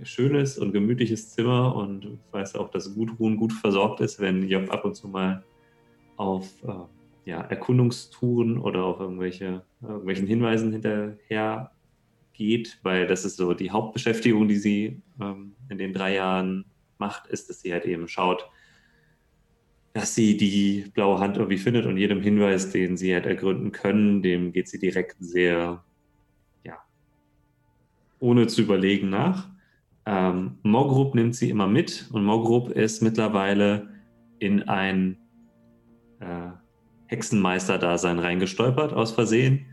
schönes 0.02 0.58
und 0.58 0.72
gemütliches 0.72 1.30
Zimmer 1.30 1.76
und 1.76 2.18
weiß 2.32 2.56
auch, 2.56 2.70
dass 2.70 2.94
Gudrun 2.94 3.36
gut 3.36 3.52
versorgt 3.52 4.00
ist, 4.00 4.18
wenn 4.18 4.48
Job 4.48 4.72
ab 4.72 4.84
und 4.84 4.96
zu 4.96 5.06
mal 5.06 5.44
auf 6.16 6.48
äh, 6.64 6.72
ja, 7.28 7.42
Erkundungstouren 7.42 8.56
oder 8.58 8.84
auf 8.84 9.00
irgendwelche, 9.00 9.62
irgendwelchen 9.82 10.26
Hinweisen 10.26 10.72
hinterher 10.72 11.72
geht, 12.32 12.80
weil 12.82 13.06
das 13.06 13.26
ist 13.26 13.36
so 13.36 13.52
die 13.52 13.70
Hauptbeschäftigung, 13.70 14.48
die 14.48 14.56
sie 14.56 15.02
ähm, 15.20 15.54
in 15.68 15.76
den 15.76 15.92
drei 15.92 16.14
Jahren 16.14 16.64
macht, 16.96 17.26
ist, 17.26 17.50
dass 17.50 17.60
sie 17.60 17.70
halt 17.70 17.84
eben 17.84 18.08
schaut, 18.08 18.48
dass 19.92 20.14
sie 20.14 20.38
die 20.38 20.90
blaue 20.94 21.20
Hand 21.20 21.36
irgendwie 21.36 21.58
findet 21.58 21.84
und 21.84 21.98
jedem 21.98 22.22
Hinweis, 22.22 22.70
den 22.70 22.96
sie 22.96 23.12
halt 23.12 23.26
ergründen 23.26 23.72
können, 23.72 24.22
dem 24.22 24.52
geht 24.52 24.68
sie 24.68 24.78
direkt 24.78 25.16
sehr, 25.18 25.84
ja, 26.64 26.78
ohne 28.20 28.46
zu 28.46 28.62
überlegen 28.62 29.10
nach. 29.10 29.50
Ähm, 30.06 30.56
Mogrup 30.62 31.14
nimmt 31.14 31.36
sie 31.36 31.50
immer 31.50 31.66
mit 31.66 32.08
und 32.10 32.24
Mogrup 32.24 32.70
ist 32.70 33.02
mittlerweile 33.02 33.90
in 34.38 34.62
ein 34.62 35.18
äh, 36.20 36.52
Hexenmeister-Dasein 37.08 38.18
reingestolpert 38.18 38.92
aus 38.92 39.12
Versehen, 39.12 39.66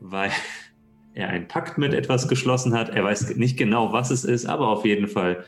weil 0.00 0.30
er 1.14 1.28
einen 1.28 1.48
Pakt 1.48 1.78
mit 1.78 1.94
etwas 1.94 2.28
geschlossen 2.28 2.74
hat. 2.74 2.90
Er 2.90 3.04
weiß 3.04 3.36
nicht 3.36 3.56
genau, 3.56 3.92
was 3.92 4.10
es 4.10 4.24
ist, 4.24 4.46
aber 4.46 4.68
auf 4.68 4.84
jeden 4.84 5.08
Fall 5.08 5.44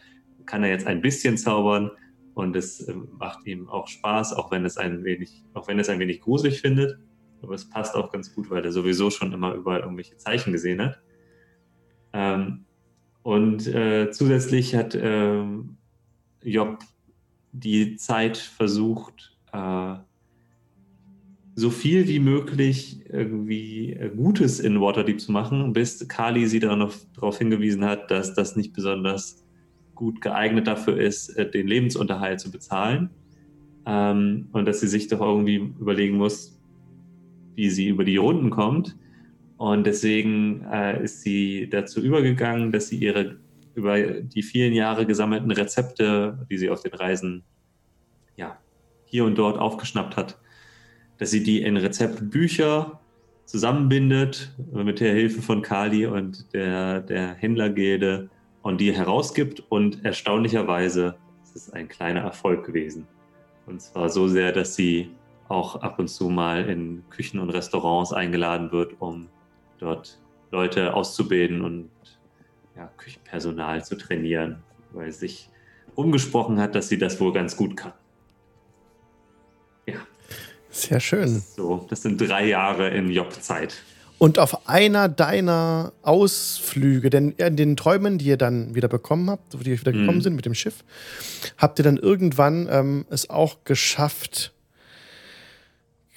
kann 0.47 0.63
er 0.63 0.71
jetzt 0.71 0.87
ein 0.87 1.03
bisschen 1.03 1.37
zaubern 1.37 1.91
und 2.35 2.57
es 2.57 2.81
äh, 2.81 2.95
macht 3.19 3.47
ihm 3.47 3.69
auch 3.69 3.89
Spaß, 3.89 4.33
auch 4.33 4.51
wenn 4.51 4.65
es 4.65 4.79
ein 4.79 5.05
wenig, 5.05 5.45
auch 5.55 5.69
wenn 5.69 5.79
es 5.79 5.89
ein 5.89 5.99
wenig 5.99 6.21
gruselig 6.21 6.61
findet. 6.61 6.99
Aber 7.43 7.55
es 7.55 7.69
passt 7.69 7.95
auch 7.95 8.11
ganz 8.11 8.35
gut, 8.35 8.51
weil 8.51 8.65
er 8.65 8.73
sowieso 8.73 9.11
schon 9.11 9.33
immer 9.33 9.55
überall 9.55 9.81
irgendwelche 9.81 10.17
Zeichen 10.17 10.53
gesehen 10.53 10.81
hat. 10.81 11.01
Ähm, 12.13 12.65
und 13.23 13.67
äh, 13.67 14.11
zusätzlich 14.11 14.75
hat 14.75 14.97
ähm, 15.01 15.77
Job 16.43 16.79
die 17.53 17.97
Zeit 17.97 18.37
versucht, 18.37 19.37
äh, 19.53 19.95
so 21.59 21.71
viel 21.71 22.07
wie 22.07 22.21
möglich 22.21 23.01
irgendwie 23.09 23.93
äh, 23.93 24.11
Gutes 24.11 24.61
in 24.61 24.81
Waterdeep 24.81 25.21
zu 25.21 25.33
machen, 25.33 25.73
bis 25.73 26.07
Kali 26.07 26.47
sie 26.47 26.61
darauf 26.61 27.37
hingewiesen 27.37 27.85
hat, 27.85 28.13
dass 28.13 28.33
das 28.33 28.55
nicht 28.55 28.73
besonders 28.73 29.45
gut 29.97 30.21
geeignet 30.21 30.69
dafür 30.69 31.01
ist, 31.01 31.31
äh, 31.31 31.51
den 31.51 31.67
Lebensunterhalt 31.67 32.39
zu 32.39 32.53
bezahlen. 32.53 33.11
Ähm, 33.87 34.47
und 34.53 34.69
dass 34.69 34.79
sie 34.79 34.87
sich 34.87 35.09
doch 35.09 35.21
irgendwie 35.21 35.57
überlegen 35.81 36.17
muss, 36.17 36.61
wie 37.57 37.71
sie 37.71 37.89
über 37.89 38.05
die 38.05 38.19
Runden 38.19 38.51
kommt. 38.51 38.97
Und 39.57 39.85
deswegen 39.85 40.65
äh, 40.73 41.03
ist 41.03 41.23
sie 41.23 41.69
dazu 41.69 42.01
übergegangen, 42.01 42.71
dass 42.71 42.87
sie 42.87 42.99
ihre 42.99 43.37
über 43.75 43.99
die 43.99 44.45
vielen 44.45 44.75
Jahre 44.75 45.07
gesammelten 45.07 45.51
Rezepte, 45.51 46.47
die 46.49 46.59
sie 46.59 46.71
auf 46.71 46.83
den 46.83 46.95
Reisen 46.95 47.43
ja, 48.37 48.59
hier 49.07 49.25
und 49.25 49.37
dort 49.37 49.59
aufgeschnappt 49.59 50.17
hat, 50.17 50.39
dass 51.19 51.31
sie 51.31 51.43
die 51.43 51.63
in 51.63 51.77
Rezeptbücher 51.77 53.01
zusammenbindet 53.45 54.53
mit 54.73 55.01
der 55.01 55.15
Hilfe 55.15 55.43
von 55.43 55.63
Kali 55.63 56.07
und 56.07 56.53
der, 56.53 57.01
der 57.01 57.35
Händlergilde 57.35 58.29
und 58.63 58.81
die 58.81 58.93
herausgibt. 58.93 59.63
Und 59.69 60.05
erstaunlicherweise 60.05 61.17
ist 61.43 61.57
es 61.57 61.73
ein 61.73 61.89
kleiner 61.89 62.21
Erfolg 62.21 62.65
gewesen. 62.67 63.07
Und 63.67 63.81
zwar 63.81 64.11
so 64.11 64.29
sehr, 64.29 64.53
dass 64.53 64.75
sie 64.75 65.11
auch 65.49 65.77
ab 65.77 65.99
und 65.99 66.09
zu 66.09 66.29
mal 66.29 66.69
in 66.69 67.03
Küchen 67.11 67.41
und 67.41 67.51
Restaurants 67.51 68.13
eingeladen 68.13 68.71
wird, 68.71 69.01
um 69.01 69.29
dort 69.79 70.21
Leute 70.51 70.95
auszubilden 70.95 71.63
und 71.63 71.91
ja, 72.77 72.91
Küchenpersonal 72.97 73.85
zu 73.85 73.97
trainieren, 73.97 74.63
weil 74.93 75.11
sich 75.11 75.51
umgesprochen 75.95 76.61
hat, 76.61 76.75
dass 76.75 76.89
sie 76.89 76.99
das 76.99 77.21
wohl 77.21 77.33
ganz 77.33 77.57
gut 77.57 77.77
kann. 77.77 77.93
Sehr 80.79 81.01
schön. 81.01 81.43
So, 81.57 81.87
das 81.91 82.03
sind 82.03 82.21
drei 82.21 82.47
Jahre 82.47 82.89
in 82.89 83.11
Job-Zeit. 83.11 83.75
Und 84.19 84.39
auf 84.39 84.69
einer 84.69 85.09
deiner 85.09 85.93
Ausflüge, 86.03 87.11
denn 87.11 87.33
in 87.33 87.57
den 87.57 87.77
Träumen, 87.77 88.19
die 88.19 88.27
ihr 88.27 88.37
dann 88.37 88.75
wieder 88.75 88.89
bekommen 88.89 89.31
habt, 89.31 89.55
wo 89.55 89.59
die 89.59 89.79
wieder 89.79 89.93
gekommen 89.93 90.19
mm. 90.19 90.23
sind 90.23 90.35
mit 90.35 90.45
dem 90.45 90.55
Schiff, 90.55 90.85
habt 91.57 91.79
ihr 91.79 91.85
dann 91.85 91.97
irgendwann 91.97 92.69
ähm, 92.71 93.05
es 93.11 93.31
auch 93.31 93.59
geschafft, 93.65 94.53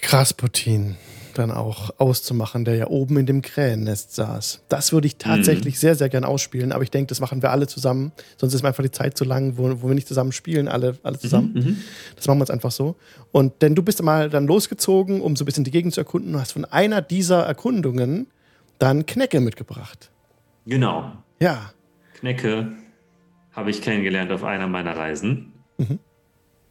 Krasputin 0.01 0.97
dann 1.41 1.51
auch 1.51 1.89
auszumachen, 1.97 2.65
der 2.65 2.75
ja 2.75 2.87
oben 2.87 3.17
in 3.17 3.25
dem 3.25 3.41
Krähennest 3.41 4.15
saß. 4.15 4.63
Das 4.69 4.93
würde 4.93 5.07
ich 5.07 5.17
tatsächlich 5.17 5.75
mhm. 5.75 5.79
sehr, 5.79 5.95
sehr 5.95 6.09
gern 6.09 6.23
ausspielen, 6.23 6.71
aber 6.71 6.83
ich 6.83 6.91
denke, 6.91 7.07
das 7.07 7.19
machen 7.19 7.41
wir 7.41 7.51
alle 7.51 7.67
zusammen. 7.67 8.11
Sonst 8.37 8.53
ist 8.53 8.61
mir 8.61 8.69
einfach 8.69 8.83
die 8.83 8.91
Zeit 8.91 9.17
zu 9.17 9.25
lang, 9.25 9.57
wo, 9.57 9.81
wo 9.81 9.87
wir 9.87 9.95
nicht 9.95 10.07
zusammen 10.07 10.31
spielen, 10.31 10.67
alle, 10.67 10.97
alle 11.03 11.19
zusammen. 11.19 11.53
Mhm, 11.53 11.59
mhm, 11.59 11.77
das 12.15 12.27
machen 12.27 12.39
wir 12.39 12.43
jetzt 12.43 12.51
einfach 12.51 12.71
so. 12.71 12.95
Und 13.31 13.61
denn 13.61 13.75
du 13.75 13.83
bist 13.83 14.01
mal 14.03 14.29
dann 14.29 14.47
losgezogen, 14.47 15.21
um 15.21 15.35
so 15.35 15.43
ein 15.43 15.45
bisschen 15.45 15.63
die 15.63 15.71
Gegend 15.71 15.93
zu 15.93 16.01
erkunden 16.01 16.35
und 16.35 16.41
hast 16.41 16.53
von 16.53 16.65
einer 16.65 17.01
dieser 17.01 17.43
Erkundungen 17.43 18.27
dann 18.79 19.05
Knecke 19.05 19.41
mitgebracht. 19.41 20.11
Genau. 20.65 21.11
Ja. 21.39 21.71
Knecke 22.19 22.71
habe 23.51 23.69
ich 23.69 23.81
kennengelernt 23.81 24.31
auf 24.31 24.43
einer 24.43 24.67
meiner 24.67 24.95
Reisen. 24.95 25.53
Mhm. 25.77 25.99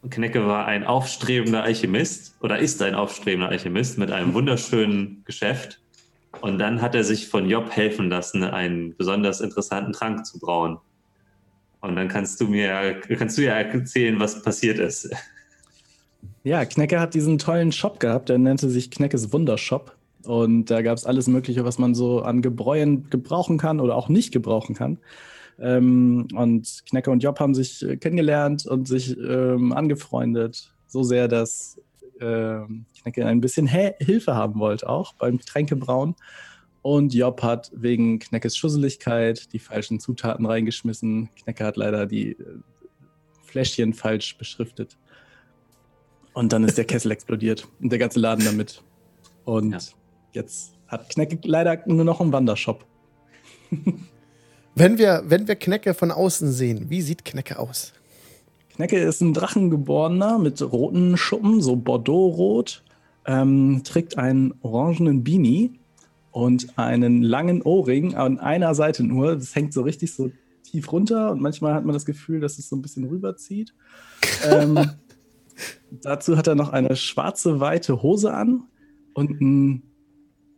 Knecke 0.09 0.45
war 0.47 0.65
ein 0.65 0.83
aufstrebender 0.83 1.63
Alchemist 1.63 2.35
oder 2.41 2.57
ist 2.57 2.81
ein 2.81 2.95
aufstrebender 2.95 3.49
Alchemist 3.49 3.97
mit 3.97 4.11
einem 4.11 4.33
wunderschönen 4.33 5.23
Geschäft. 5.25 5.79
Und 6.41 6.57
dann 6.57 6.81
hat 6.81 6.95
er 6.95 7.03
sich 7.03 7.27
von 7.27 7.47
Job 7.47 7.69
helfen 7.69 8.09
lassen, 8.09 8.43
einen 8.43 8.95
besonders 8.95 9.41
interessanten 9.41 9.93
Trank 9.93 10.25
zu 10.25 10.39
brauen. 10.39 10.77
Und 11.81 11.95
dann 11.95 12.07
kannst 12.07 12.39
du 12.41 12.47
mir, 12.47 12.99
kannst 13.17 13.37
du 13.37 13.43
ja 13.43 13.53
erzählen, 13.53 14.19
was 14.19 14.41
passiert 14.41 14.79
ist. 14.79 15.09
Ja, 16.43 16.65
Knecke 16.65 16.99
hat 16.99 17.13
diesen 17.13 17.37
tollen 17.37 17.71
Shop 17.71 17.99
gehabt, 17.99 18.29
der 18.29 18.39
nannte 18.39 18.69
sich 18.69 18.89
Kneckes 18.89 19.31
Wundershop. 19.31 19.95
Und 20.23 20.65
da 20.65 20.81
gab 20.81 20.97
es 20.97 21.05
alles 21.05 21.27
Mögliche, 21.27 21.65
was 21.65 21.77
man 21.77 21.93
so 21.93 22.21
an 22.21 22.41
Gebräuen 22.41 23.09
gebrauchen 23.09 23.57
kann 23.57 23.79
oder 23.79 23.95
auch 23.95 24.09
nicht 24.09 24.31
gebrauchen 24.31 24.75
kann. 24.75 24.97
Ähm, 25.61 26.27
und 26.33 26.83
Knecker 26.89 27.11
und 27.11 27.21
Job 27.21 27.39
haben 27.39 27.53
sich 27.53 27.83
äh, 27.83 27.95
kennengelernt 27.95 28.65
und 28.65 28.87
sich 28.87 29.15
ähm, 29.17 29.71
angefreundet. 29.71 30.73
So 30.87 31.03
sehr, 31.03 31.27
dass 31.27 31.79
ähm, 32.19 32.85
Knecke 33.01 33.25
ein 33.25 33.41
bisschen 33.41 33.67
He 33.67 33.91
Hilfe 33.99 34.35
haben 34.35 34.59
wollte, 34.59 34.89
auch 34.89 35.13
beim 35.13 35.37
Getränkebrauen. 35.37 36.15
Und 36.81 37.13
Job 37.13 37.43
hat 37.43 37.71
wegen 37.75 38.17
Kneckes 38.17 38.57
Schusseligkeit 38.57 39.53
die 39.53 39.59
falschen 39.59 39.99
Zutaten 39.99 40.47
reingeschmissen. 40.47 41.29
Knecke 41.35 41.63
hat 41.63 41.77
leider 41.77 42.07
die 42.07 42.31
äh, 42.31 42.45
Fläschchen 43.43 43.93
falsch 43.93 44.37
beschriftet. 44.37 44.97
Und 46.33 46.53
dann 46.53 46.63
ist 46.63 46.77
der 46.77 46.85
Kessel 46.85 47.11
explodiert 47.11 47.67
und 47.79 47.91
der 47.91 47.99
ganze 47.99 48.19
Laden 48.19 48.43
damit. 48.43 48.83
Und 49.45 49.71
ja. 49.73 49.79
jetzt 50.31 50.73
hat 50.87 51.09
Knecke 51.09 51.37
leider 51.43 51.83
nur 51.85 52.03
noch 52.03 52.19
einen 52.19 52.33
Wandershop. 52.33 52.85
Wenn 54.75 54.97
wir, 54.97 55.23
wenn 55.27 55.47
wir 55.47 55.55
Knecke 55.55 55.93
von 55.93 56.11
außen 56.11 56.51
sehen, 56.51 56.89
wie 56.89 57.01
sieht 57.01 57.25
Knecke 57.25 57.59
aus? 57.59 57.93
Knecke 58.75 58.97
ist 58.97 59.21
ein 59.21 59.33
Drachengeborener 59.33 60.39
mit 60.39 60.61
roten 60.61 61.17
Schuppen, 61.17 61.61
so 61.61 61.75
Bordeaux-rot, 61.75 62.83
ähm, 63.25 63.81
trägt 63.83 64.17
einen 64.17 64.53
orangenen 64.61 65.23
Beanie 65.23 65.73
und 66.31 66.77
einen 66.77 67.21
langen 67.21 67.61
Ohrring 67.61 68.15
an 68.15 68.39
einer 68.39 68.73
Seite 68.73 69.03
nur. 69.03 69.35
Das 69.35 69.55
hängt 69.55 69.73
so 69.73 69.81
richtig 69.81 70.13
so 70.13 70.31
tief 70.63 70.91
runter 70.91 71.31
und 71.31 71.41
manchmal 71.41 71.73
hat 71.73 71.83
man 71.83 71.93
das 71.93 72.05
Gefühl, 72.05 72.39
dass 72.39 72.57
es 72.57 72.69
so 72.69 72.75
ein 72.77 72.81
bisschen 72.81 73.05
rüberzieht. 73.05 73.73
ähm, 74.49 74.91
dazu 75.91 76.37
hat 76.37 76.47
er 76.47 76.55
noch 76.55 76.69
eine 76.69 76.95
schwarze, 76.95 77.59
weite 77.59 78.01
Hose 78.01 78.33
an 78.33 78.63
und 79.13 79.41
ein 79.41 79.90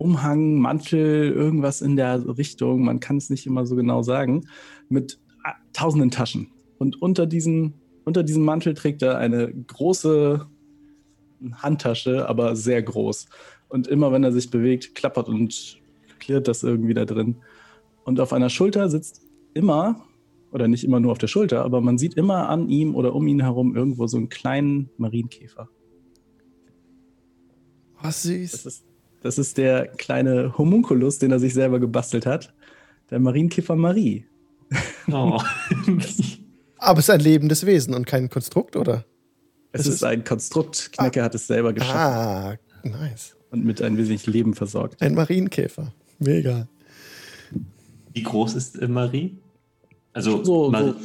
Umhang, 0.04 0.56
Mantel, 0.56 1.32
irgendwas 1.32 1.82
in 1.82 1.96
der 1.96 2.38
Richtung, 2.38 2.84
man 2.84 3.00
kann 3.00 3.18
es 3.18 3.30
nicht 3.30 3.48
immer 3.48 3.66
so 3.66 3.78
genau 3.78 4.02
sagen, 4.02 4.48
mit 4.90 5.18
tausenden 5.72 6.12
Taschen. 6.12 6.52
Und 6.78 7.02
unter, 7.02 7.26
diesen, 7.26 7.76
unter 8.04 8.22
diesem 8.22 8.44
Mantel 8.44 8.74
trägt 8.74 9.02
er 9.02 9.18
eine 9.18 9.54
große 9.54 10.46
Handtasche, 11.54 12.28
aber 12.28 12.58
sehr 12.58 12.84
groß. 12.84 13.28
Und 13.70 13.88
immer 13.88 14.12
wenn 14.12 14.26
er 14.26 14.34
sich 14.34 14.52
bewegt, 14.52 14.94
klappert 14.94 15.30
und 15.30 15.80
klirrt 16.20 16.50
das 16.50 16.64
irgendwie 16.64 16.94
da 16.94 17.06
drin. 17.06 17.38
Und 18.04 18.20
auf 18.20 18.34
einer 18.34 18.50
Schulter 18.50 18.90
sitzt 18.90 19.22
immer, 19.54 20.04
oder 20.52 20.68
nicht 20.68 20.84
immer 20.84 21.00
nur 21.00 21.14
auf 21.14 21.18
der 21.18 21.28
Schulter, 21.28 21.64
aber 21.64 21.80
man 21.80 21.98
sieht 21.98 22.16
immer 22.16 22.50
an 22.50 22.68
ihm 22.68 22.94
oder 22.94 23.16
um 23.16 23.26
ihn 23.26 23.42
herum 23.42 23.74
irgendwo 23.74 24.06
so 24.08 24.18
einen 24.18 24.28
kleinen 24.28 24.90
Marienkäfer. 24.98 25.70
Was 28.02 28.24
süß. 28.24 28.52
Das 28.52 28.66
ist, 28.66 28.93
das 29.24 29.38
ist 29.40 29.58
der 29.58 29.88
kleine 29.88 30.58
Homunculus, 30.58 31.18
den 31.18 31.32
er 31.32 31.40
sich 31.40 31.54
selber 31.54 31.80
gebastelt 31.80 32.26
hat. 32.26 32.54
Der 33.10 33.20
Marienkiffer 33.20 33.76
Marie. 33.76 34.26
Oh. 35.12 35.40
Aber 36.78 37.00
es 37.00 37.06
ist 37.06 37.10
ein 37.10 37.20
lebendes 37.20 37.66
Wesen 37.66 37.94
und 37.94 38.06
kein 38.06 38.30
Konstrukt, 38.30 38.76
oder? 38.76 39.06
Es, 39.72 39.82
Es 39.82 39.88
ist, 39.88 39.94
ist- 39.96 40.04
ein 40.04 40.24
Konstrukt. 40.24 40.92
Knecke 40.94 41.24
hat 41.24 41.34
es 41.36 41.48
selber 41.48 41.74
geschaffen 41.74 41.98
Ah, 41.98 42.56
nice. 42.84 43.36
und 43.52 43.66
mit 43.66 43.82
ein 43.82 43.98
wenig 43.98 44.26
Leben 44.28 44.54
versorgt. 44.54 45.02
Ein 45.02 45.16
Marienkäfer. 45.16 45.94
Mega. 46.20 46.68
Wie 48.14 48.24
groß 48.24 48.56
ist 48.56 48.80
äh, 48.80 48.88
Marie? 48.88 49.38
Also, 50.14 50.44
So, 50.44 50.70
Mar 50.70 50.84
so 50.84 50.96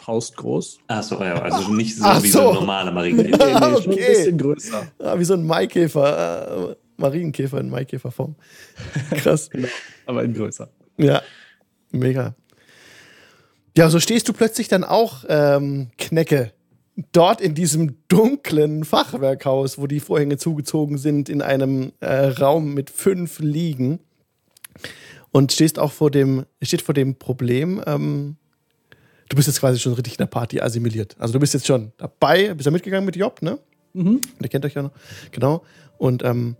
faustgroß. 0.00 0.78
Ach 0.86 1.02
so, 1.02 1.16
ja, 1.22 1.34
also 1.42 1.70
nicht 1.72 1.96
so 1.96 2.04
Ach 2.04 2.22
wie 2.22 2.28
so 2.28 2.38
so. 2.40 2.48
ein 2.48 2.54
normaler 2.54 2.90
Marienkäfer. 2.92 3.36
Nee, 3.46 3.52
nee, 3.54 3.58
schon 3.82 3.92
Okay. 3.92 4.04
ein 4.06 4.12
bisschen 4.14 4.38
größer. 4.38 4.86
Ah, 5.00 5.18
wie 5.18 5.24
so 5.24 5.34
ein 5.34 5.46
Maikäfer. 5.46 6.76
Marienkäfer 6.98 7.58
in 7.58 7.70
Maikäferform. 7.70 8.36
Krass. 9.10 9.50
Genau, 9.52 9.68
aber 10.06 10.24
in 10.24 10.34
größer. 10.34 10.68
Ja, 10.98 11.22
mega. 11.90 12.34
Ja, 13.76 13.88
so 13.90 14.00
stehst 14.00 14.28
du 14.28 14.32
plötzlich 14.32 14.68
dann 14.68 14.84
auch, 14.84 15.24
ähm, 15.28 15.90
Knecke, 15.98 16.52
dort 17.12 17.40
in 17.40 17.54
diesem 17.54 17.96
dunklen 18.08 18.84
Fachwerkhaus, 18.84 19.78
wo 19.78 19.86
die 19.86 20.00
Vorhänge 20.00 20.36
zugezogen 20.36 20.98
sind, 20.98 21.28
in 21.28 21.42
einem 21.42 21.92
äh, 22.00 22.26
Raum 22.26 22.74
mit 22.74 22.90
fünf 22.90 23.38
Liegen. 23.38 24.00
Und 25.30 25.52
stehst 25.52 25.78
auch 25.78 25.92
vor 25.92 26.10
dem, 26.10 26.46
steht 26.62 26.82
vor 26.82 26.94
dem 26.94 27.16
Problem, 27.16 27.82
ähm, 27.86 28.36
du 29.28 29.36
bist 29.36 29.46
jetzt 29.46 29.60
quasi 29.60 29.78
schon 29.78 29.92
richtig 29.92 30.14
in 30.14 30.18
der 30.18 30.26
Party 30.26 30.60
assimiliert. 30.60 31.16
Also 31.18 31.34
du 31.34 31.38
bist 31.38 31.54
jetzt 31.54 31.66
schon 31.66 31.92
dabei, 31.98 32.54
bist 32.54 32.66
ja 32.66 32.72
mitgegangen 32.72 33.04
mit 33.04 33.16
Job, 33.16 33.42
ne? 33.42 33.58
Mhm. 33.92 34.20
Der 34.40 34.48
kennt 34.48 34.64
euch 34.64 34.74
ja 34.74 34.82
noch. 34.82 34.92
Genau. 35.30 35.62
Und 35.98 36.24
ähm, 36.24 36.56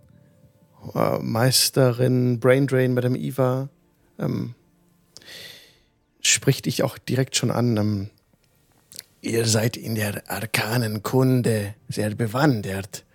äh, 0.95 1.19
Meisterin 1.19 2.39
Braindrain, 2.39 2.93
Madame 2.93 3.17
Eva, 3.17 3.69
ähm, 4.17 4.55
spricht 6.21 6.65
dich 6.65 6.83
auch 6.83 6.97
direkt 6.97 7.35
schon 7.35 7.51
an. 7.51 7.77
Ähm, 7.77 8.09
ihr 9.21 9.45
seid 9.45 9.77
in 9.77 9.95
der 9.95 10.29
arkanen 10.29 11.03
Kunde 11.03 11.75
sehr 11.87 12.15
bewandert. 12.15 13.05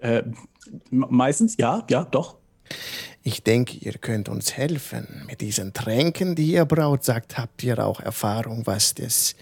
Äh, 0.00 0.22
me- 0.90 1.06
meistens, 1.10 1.56
ja, 1.58 1.84
ja, 1.88 2.04
doch. 2.04 2.36
Ich 3.22 3.42
denke, 3.42 3.76
ihr 3.78 3.94
könnt 3.94 4.28
uns 4.28 4.56
helfen 4.56 5.24
mit 5.26 5.40
diesen 5.40 5.72
Tränken, 5.72 6.34
die 6.34 6.52
ihr 6.52 6.64
braut. 6.64 7.04
Sagt, 7.04 7.38
habt 7.38 7.62
ihr 7.64 7.84
auch 7.84 8.00
Erfahrung, 8.00 8.66
was 8.66 8.94
das 8.94 9.34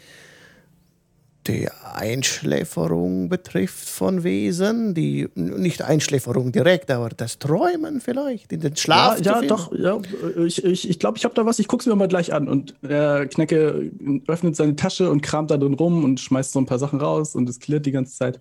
die 1.46 1.68
Einschläferung 1.94 3.28
betrifft 3.28 3.88
von 3.88 4.24
Wesen? 4.24 4.94
Die 4.94 5.28
nicht 5.34 5.82
Einschläferung 5.82 6.52
direkt, 6.52 6.90
aber 6.90 7.10
das 7.10 7.38
Träumen 7.38 8.00
vielleicht 8.00 8.52
in 8.52 8.60
den 8.60 8.76
Schlaf. 8.76 9.20
ja, 9.20 9.42
ja 9.42 9.48
doch. 9.48 9.72
Ja, 9.72 9.96
äh, 10.36 10.46
ich 10.46 10.56
glaube, 10.56 10.72
ich, 10.72 10.88
ich, 10.90 10.98
glaub, 10.98 11.16
ich 11.16 11.24
habe 11.24 11.34
da 11.34 11.44
was. 11.46 11.58
Ich 11.58 11.68
guck's 11.68 11.86
mir 11.86 11.94
mal 11.94 12.08
gleich 12.08 12.32
an. 12.32 12.48
Und 12.48 12.74
der 12.82 13.26
Knecke 13.26 13.90
öffnet 14.26 14.56
seine 14.56 14.76
Tasche 14.76 15.10
und 15.10 15.20
kramt 15.20 15.50
da 15.50 15.56
drin 15.56 15.74
rum 15.74 16.04
und 16.04 16.20
schmeißt 16.20 16.52
so 16.52 16.58
ein 16.58 16.66
paar 16.66 16.78
Sachen 16.78 17.00
raus 17.00 17.34
und 17.34 17.48
es 17.48 17.60
klirrt 17.60 17.86
die 17.86 17.92
ganze 17.92 18.16
Zeit. 18.16 18.40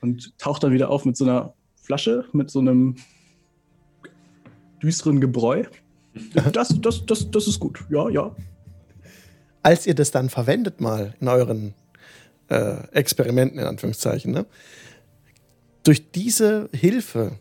Und 0.00 0.36
taucht 0.38 0.62
dann 0.62 0.72
wieder 0.72 0.90
auf 0.90 1.04
mit 1.04 1.16
so 1.16 1.24
einer 1.24 1.54
Flasche, 1.82 2.24
mit 2.32 2.50
so 2.50 2.60
einem 2.60 2.96
düsteren 4.82 5.20
Gebräu. 5.20 5.64
Das, 6.52 6.74
das, 6.80 7.06
das, 7.06 7.30
das 7.30 7.46
ist 7.46 7.60
gut. 7.60 7.84
Ja, 7.88 8.08
ja. 8.08 8.34
Als 9.62 9.86
ihr 9.86 9.94
das 9.94 10.10
dann 10.10 10.28
verwendet 10.28 10.80
mal 10.80 11.14
in 11.20 11.28
euren 11.28 11.72
äh, 12.50 12.76
Experimenten, 12.92 13.58
in 13.58 13.66
Anführungszeichen, 13.66 14.32
ne? 14.32 14.44
durch 15.82 16.10
diese 16.12 16.68
Hilfe 16.74 17.32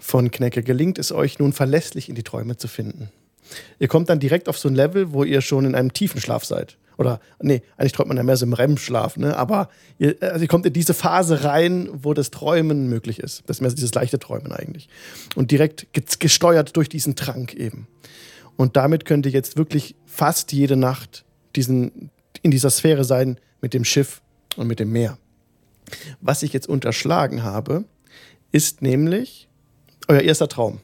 von 0.00 0.30
Knecke 0.30 0.62
gelingt 0.62 0.98
es 0.98 1.12
euch 1.12 1.38
nun 1.38 1.52
verlässlich 1.52 2.08
in 2.08 2.14
die 2.14 2.22
Träume 2.22 2.56
zu 2.56 2.68
finden. 2.68 3.10
Ihr 3.78 3.88
kommt 3.88 4.08
dann 4.08 4.20
direkt 4.20 4.48
auf 4.48 4.58
so 4.58 4.68
ein 4.68 4.74
Level, 4.74 5.12
wo 5.12 5.24
ihr 5.24 5.42
schon 5.42 5.66
in 5.66 5.74
einem 5.74 5.92
tiefen 5.92 6.20
Schlaf 6.20 6.44
seid. 6.44 6.78
Oder, 6.96 7.20
nee, 7.40 7.62
eigentlich 7.76 7.92
träumt 7.92 8.08
man 8.08 8.16
ja 8.16 8.22
mehr 8.22 8.36
so 8.36 8.46
im 8.46 8.52
REM-Schlaf, 8.52 9.16
ne? 9.16 9.36
Aber 9.36 9.68
ihr, 9.98 10.16
also 10.20 10.42
ihr 10.42 10.48
kommt 10.48 10.64
in 10.64 10.72
diese 10.72 10.94
Phase 10.94 11.42
rein, 11.42 11.88
wo 11.92 12.14
das 12.14 12.30
Träumen 12.30 12.88
möglich 12.88 13.18
ist. 13.18 13.42
Das 13.46 13.56
ist 13.56 13.60
mehr 13.62 13.70
so 13.70 13.76
dieses 13.76 13.92
leichte 13.94 14.18
Träumen 14.20 14.52
eigentlich. 14.52 14.88
Und 15.34 15.50
direkt 15.50 15.92
ge- 15.92 16.04
gesteuert 16.18 16.76
durch 16.76 16.88
diesen 16.88 17.16
Trank 17.16 17.52
eben. 17.54 17.88
Und 18.56 18.76
damit 18.76 19.04
könnt 19.06 19.26
ihr 19.26 19.32
jetzt 19.32 19.56
wirklich 19.56 19.96
fast 20.06 20.52
jede 20.52 20.76
Nacht 20.76 21.24
diesen, 21.56 22.10
in 22.42 22.52
dieser 22.52 22.70
Sphäre 22.70 23.04
sein 23.04 23.38
mit 23.64 23.72
dem 23.72 23.86
Schiff 23.86 24.20
und 24.56 24.66
mit 24.66 24.78
dem 24.78 24.92
Meer. 24.92 25.16
Was 26.20 26.42
ich 26.42 26.52
jetzt 26.52 26.68
unterschlagen 26.68 27.44
habe, 27.44 27.84
ist 28.52 28.82
nämlich 28.82 29.48
euer 30.06 30.20
erster 30.20 30.48
Traum. 30.48 30.80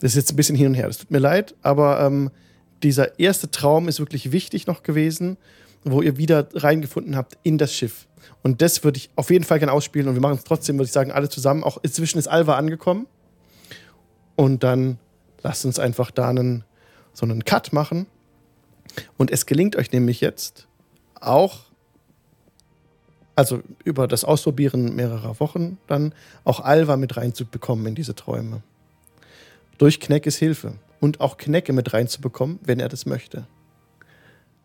Das 0.00 0.10
ist 0.10 0.16
jetzt 0.16 0.32
ein 0.32 0.36
bisschen 0.36 0.56
hin 0.56 0.66
und 0.66 0.74
her. 0.74 0.88
Das 0.88 0.98
tut 0.98 1.12
mir 1.12 1.20
leid, 1.20 1.54
aber 1.62 2.00
ähm, 2.00 2.32
dieser 2.82 3.20
erste 3.20 3.48
Traum 3.48 3.86
ist 3.86 4.00
wirklich 4.00 4.32
wichtig 4.32 4.66
noch 4.66 4.82
gewesen, 4.82 5.36
wo 5.84 6.02
ihr 6.02 6.16
wieder 6.16 6.48
reingefunden 6.52 7.14
habt 7.14 7.38
in 7.44 7.58
das 7.58 7.72
Schiff. 7.72 8.08
Und 8.42 8.60
das 8.60 8.82
würde 8.82 8.98
ich 8.98 9.08
auf 9.14 9.30
jeden 9.30 9.44
Fall 9.44 9.60
gerne 9.60 9.72
ausspielen 9.72 10.08
und 10.08 10.14
wir 10.14 10.20
machen 10.20 10.38
es 10.38 10.42
trotzdem, 10.42 10.78
würde 10.78 10.86
ich 10.86 10.92
sagen, 10.92 11.12
alle 11.12 11.28
zusammen. 11.28 11.62
Auch 11.62 11.78
inzwischen 11.80 12.18
ist 12.18 12.26
Alva 12.26 12.56
angekommen. 12.56 13.06
Und 14.34 14.64
dann 14.64 14.98
lasst 15.44 15.64
uns 15.64 15.78
einfach 15.78 16.10
da 16.10 16.28
einen, 16.28 16.64
so 17.12 17.24
einen 17.24 17.44
Cut 17.44 17.72
machen. 17.72 18.06
Und 19.16 19.30
es 19.30 19.46
gelingt 19.46 19.76
euch 19.76 19.92
nämlich 19.92 20.20
jetzt 20.20 20.65
auch, 21.20 21.60
also 23.34 23.60
über 23.84 24.08
das 24.08 24.24
Ausprobieren 24.24 24.94
mehrerer 24.94 25.40
Wochen, 25.40 25.78
dann 25.86 26.14
auch 26.44 26.60
Alva 26.60 26.96
mit 26.96 27.16
reinzubekommen 27.16 27.86
in 27.86 27.94
diese 27.94 28.14
Träume. 28.14 28.62
Durch 29.78 30.00
Kneckes 30.00 30.36
Hilfe. 30.36 30.74
Und 30.98 31.20
auch 31.20 31.36
Knecke 31.36 31.74
mit 31.74 31.92
reinzubekommen, 31.92 32.58
wenn 32.62 32.80
er 32.80 32.88
das 32.88 33.04
möchte. 33.04 33.46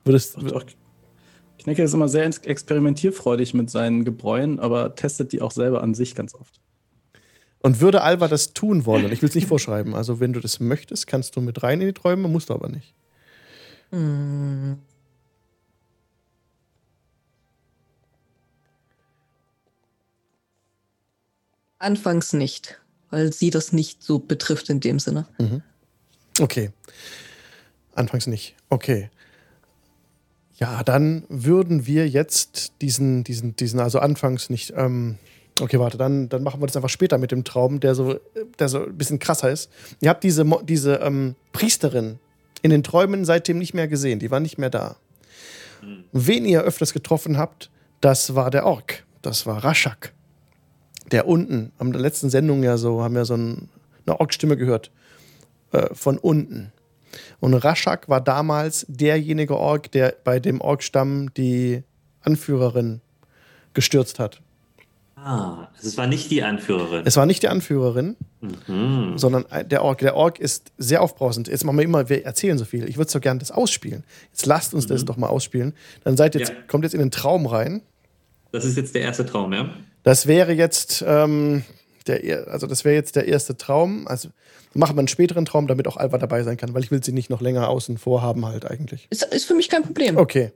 Würdest, 0.06 0.38
auch 0.38 0.64
Knecke 1.60 1.84
ist 1.84 1.94
immer 1.94 2.08
sehr 2.08 2.26
ex- 2.26 2.38
experimentierfreudig 2.38 3.54
mit 3.54 3.70
seinen 3.70 4.06
Gebräuen, 4.06 4.58
aber 4.62 4.96
testet 4.96 5.34
die 5.34 5.42
auch 5.42 5.52
selber 5.52 5.84
an 5.84 5.94
sich 5.94 6.16
ganz 6.16 6.34
oft. 6.34 6.62
und 7.62 7.80
würde 7.82 8.02
Alva 8.02 8.28
das 8.28 8.54
tun 8.54 8.86
wollen, 8.86 9.12
ich 9.12 9.22
will 9.22 9.30
es 9.30 9.36
nicht 9.36 9.48
vorschreiben, 9.48 9.96
also 9.96 10.20
wenn 10.20 10.34
du 10.34 10.40
das 10.40 10.60
möchtest, 10.60 11.08
kannst 11.08 11.36
du 11.36 11.42
mit 11.42 11.62
rein 11.64 11.82
in 11.82 11.88
die 11.88 11.94
Träume, 11.94 12.28
musst 12.28 12.50
du 12.50 12.54
aber 12.54 12.70
nicht. 12.70 12.94
Anfangs 21.82 22.34
nicht, 22.34 22.80
weil 23.10 23.34
sie 23.34 23.50
das 23.50 23.74
nicht 23.74 24.04
so 24.04 24.20
betrifft 24.20 24.70
in 24.70 24.80
dem 24.80 25.00
Sinne. 25.00 25.28
Okay. 26.40 26.72
Anfangs 27.96 28.28
nicht. 28.28 28.56
Okay. 28.70 29.10
Ja, 30.58 30.84
dann 30.84 31.24
würden 31.28 31.88
wir 31.88 32.08
jetzt 32.08 32.74
diesen, 32.82 33.24
diesen, 33.24 33.56
diesen, 33.56 33.80
also 33.80 33.98
anfangs 34.00 34.50
nicht, 34.52 34.74
ähm, 34.78 35.18
okay, 35.60 35.80
warte, 35.80 35.98
dann, 35.98 36.30
dann 36.30 36.44
machen 36.44 36.62
wir 36.62 36.68
das 36.68 36.76
einfach 36.76 36.90
später 36.90 37.18
mit 37.18 37.32
dem 37.32 37.44
Traum, 37.44 37.80
der 37.80 37.96
so, 37.96 38.20
der 38.60 38.70
so 38.70 38.86
ein 38.86 38.96
bisschen 38.96 39.18
krasser 39.18 39.50
ist. 39.50 39.72
Ihr 40.02 40.10
habt 40.12 40.24
diese, 40.24 40.44
Mo- 40.44 40.62
diese 40.62 40.96
ähm, 40.98 41.36
Priesterin 41.52 42.20
in 42.62 42.70
den 42.70 42.84
Träumen 42.84 43.26
seitdem 43.26 43.58
nicht 43.58 43.74
mehr 43.74 43.88
gesehen, 43.88 44.20
die 44.20 44.30
war 44.30 44.40
nicht 44.40 44.60
mehr 44.60 44.70
da. 44.70 44.98
Wen 46.12 46.46
ihr 46.46 46.62
öfters 46.62 46.94
getroffen 46.94 47.40
habt, 47.40 47.72
das 48.02 48.36
war 48.36 48.52
der 48.52 48.68
Ork, 48.68 49.04
das 49.24 49.48
war 49.48 49.64
Raschak. 49.64 50.14
Der 51.12 51.28
unten, 51.28 51.72
am 51.78 51.92
der 51.92 52.02
letzten 52.02 52.30
Sendung 52.30 52.64
ja 52.64 52.78
so, 52.78 53.02
haben 53.04 53.16
wir 53.16 53.26
so 53.26 53.36
ein, 53.36 53.70
eine 54.06 54.20
Ork-Stimme 54.20 54.58
gehört 54.58 54.92
äh, 55.72 55.94
von 55.94 56.18
unten. 56.18 56.72
Und 57.40 57.54
Raschak 57.54 58.08
war 58.08 58.22
damals 58.22 58.86
derjenige 58.88 59.58
Ork, 59.58 59.92
der 59.92 60.16
bei 60.24 60.40
dem 60.40 60.62
Ork-Stamm 60.62 61.34
die 61.34 61.84
Anführerin 62.22 63.02
gestürzt 63.74 64.20
hat. 64.20 64.42
Ah, 65.16 65.68
also 65.76 65.88
es 65.88 65.98
war 65.98 66.08
nicht 66.08 66.32
die 66.32 66.42
Anführerin. 66.42 67.04
Es 67.06 67.16
war 67.18 67.26
nicht 67.28 67.44
die 67.44 67.48
Anführerin, 67.50 68.16
Mhm. 68.68 69.18
sondern 69.20 69.46
der 69.70 69.84
Ork. 69.84 70.00
Der 70.00 70.16
Ork 70.16 70.40
ist 70.40 70.72
sehr 70.80 71.02
aufbrausend. 71.04 71.48
Jetzt 71.48 71.64
machen 71.64 71.78
wir 71.78 71.84
immer, 71.84 72.10
wir 72.10 72.26
erzählen 72.26 72.58
so 72.58 72.66
viel. 72.66 72.90
Ich 72.90 72.98
würde 72.98 73.12
so 73.12 73.20
gern 73.20 73.38
das 73.38 73.52
ausspielen. 73.52 74.04
Jetzt 74.32 74.46
lasst 74.48 74.74
uns 74.74 74.88
das 74.88 75.06
doch 75.06 75.18
mal 75.18 75.28
ausspielen. 75.28 75.74
Dann 76.04 76.18
seid 76.18 76.34
jetzt, 76.34 76.50
Ja. 76.50 76.56
kommt 76.68 76.86
jetzt 76.86 76.94
in 76.94 77.00
den 77.02 77.12
Traum 77.12 77.46
rein. 77.46 77.82
Das 78.52 78.66
ist 78.66 78.78
jetzt 78.78 78.96
der 78.96 79.02
erste 79.04 79.26
Traum, 79.26 79.54
ja? 79.54 79.70
Das 80.04 80.26
wäre 80.28 80.54
jetzt 80.54 81.04
ähm, 81.08 81.64
der, 82.08 82.24
er- 82.24 82.48
also 82.48 82.68
das 82.68 82.84
wäre 82.86 82.96
jetzt 82.96 83.16
der 83.16 83.28
erste 83.28 83.56
Traum. 83.58 84.08
Also 84.08 84.30
machen 84.74 84.96
wir 84.96 85.00
einen 85.00 85.08
späteren 85.08 85.46
Traum, 85.46 85.68
damit 85.68 85.88
auch 85.88 85.98
Alva 85.98 86.18
dabei 86.18 86.44
sein 86.44 86.58
kann, 86.58 86.74
weil 86.74 86.84
ich 86.84 86.92
will 86.92 87.04
sie 87.04 87.12
nicht 87.12 87.30
noch 87.30 87.42
länger 87.42 87.68
außen 87.70 87.98
vor 87.98 88.22
haben 88.22 88.46
halt 88.46 88.66
eigentlich. 88.66 89.08
Ist, 89.10 89.24
ist 89.26 89.46
für 89.46 89.54
mich 89.54 89.70
kein 89.70 89.84
Problem. 89.84 90.18
Okay, 90.18 90.52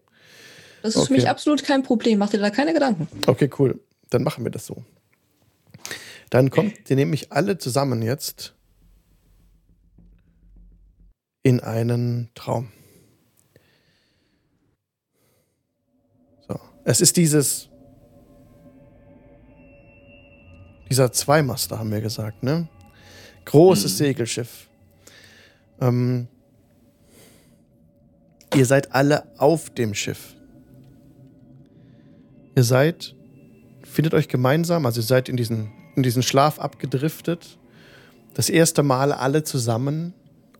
Das 0.82 0.91
ist 0.96 0.98
okay. 1.02 1.08
für 1.08 1.14
mich 1.14 1.30
absolut 1.30 1.64
kein 1.64 1.84
Problem. 1.84 2.18
Mach 2.20 2.30
dir 2.30 2.39
da 2.39 2.50
keine 2.50 2.74
Gedanken. 2.74 3.08
okay, 3.28 3.50
cool. 3.60 3.80
Dann 4.10 4.24
machen 4.24 4.43
wir 4.43 4.52
das 4.52 4.66
so. 4.66 4.84
Dann 6.32 6.50
kommt 6.50 6.89
ihr 6.89 6.96
nämlich 6.96 7.32
alle 7.32 7.58
zusammen 7.60 8.02
jetzt 8.02 8.56
in 11.43 11.60
einen 11.60 12.30
Traum. 12.34 12.72
So. 16.48 16.60
Es 16.84 17.02
ist 17.02 17.18
dieses. 17.18 17.70
Dieser 20.89 21.11
Zweimaster, 21.11 21.79
haben 21.79 21.91
wir 21.91 22.01
gesagt, 22.01 22.43
ne? 22.43 22.67
Großes 23.45 23.93
Mhm. 23.93 23.97
Segelschiff. 23.97 24.67
Ähm, 25.81 26.27
ihr 28.55 28.65
seid 28.65 28.93
alle 28.93 29.23
auf 29.38 29.69
dem 29.69 29.93
Schiff. 29.93 30.36
Ihr 32.55 32.63
seid, 32.63 33.15
findet 33.83 34.13
euch 34.13 34.27
gemeinsam, 34.27 34.86
also 34.86 35.01
ihr 35.01 35.05
seid 35.05 35.27
in 35.27 35.38
diesen, 35.38 35.71
in 35.95 36.03
diesen 36.03 36.23
Schlaf 36.23 36.59
abgedriftet. 36.59 37.57
Das 38.33 38.49
erste 38.49 38.83
Mal 38.83 39.11
alle 39.11 39.43
zusammen 39.43 40.13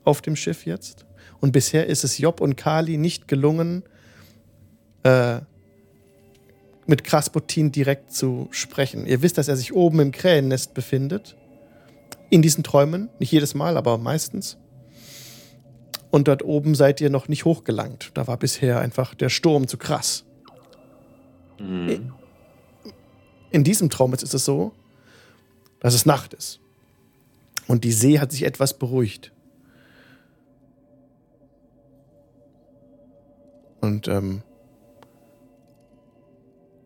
auf 0.04 0.22
dem 0.22 0.36
Schiff 0.36 0.66
jetzt. 0.66 1.06
Und 1.40 1.52
bisher 1.52 1.88
ist 1.88 2.04
es 2.04 2.18
Job 2.18 2.42
und 2.42 2.56
Kali 2.56 2.98
nicht 2.98 3.28
gelungen, 3.28 3.84
äh, 5.04 5.40
mit 6.88 7.04
Krasputin 7.04 7.72
direkt 7.72 8.12
zu 8.12 8.48
sprechen. 8.52 9.08
Ihr 9.08 9.22
wisst, 9.22 9.38
dass 9.38 9.48
er 9.48 9.58
sich 9.58 9.74
oben 9.74 10.00
im 10.00 10.12
Krähennest 10.12 10.74
befindet. 10.74 11.36
In 12.30 12.42
diesen 12.42 12.64
Träumen. 12.64 13.10
Nicht 13.20 13.32
jedes 13.32 13.56
Mal, 13.56 13.78
aber 13.78 13.98
meistens. 13.98 14.58
Und 16.12 16.28
dort 16.28 16.44
oben 16.44 16.76
seid 16.76 17.02
ihr 17.02 17.10
noch 17.10 17.28
nicht 17.28 17.46
hochgelangt. 17.46 18.12
Da 18.14 18.28
war 18.28 18.38
bisher 18.38 18.80
einfach 18.80 19.16
der 19.16 19.30
Sturm 19.30 19.68
zu 19.68 19.78
krass. 19.78 20.24
Mhm. 21.60 22.14
In 23.52 23.64
diesem 23.64 23.90
Traum 23.90 24.12
jetzt 24.12 24.24
ist 24.24 24.34
es 24.34 24.46
so, 24.46 24.72
dass 25.80 25.94
es 25.94 26.06
Nacht 26.06 26.34
ist. 26.34 26.60
Und 27.68 27.84
die 27.84 27.92
See 27.92 28.20
hat 28.20 28.32
sich 28.32 28.44
etwas 28.44 28.78
beruhigt. 28.78 29.32
Und 33.82 34.08
ähm, 34.08 34.42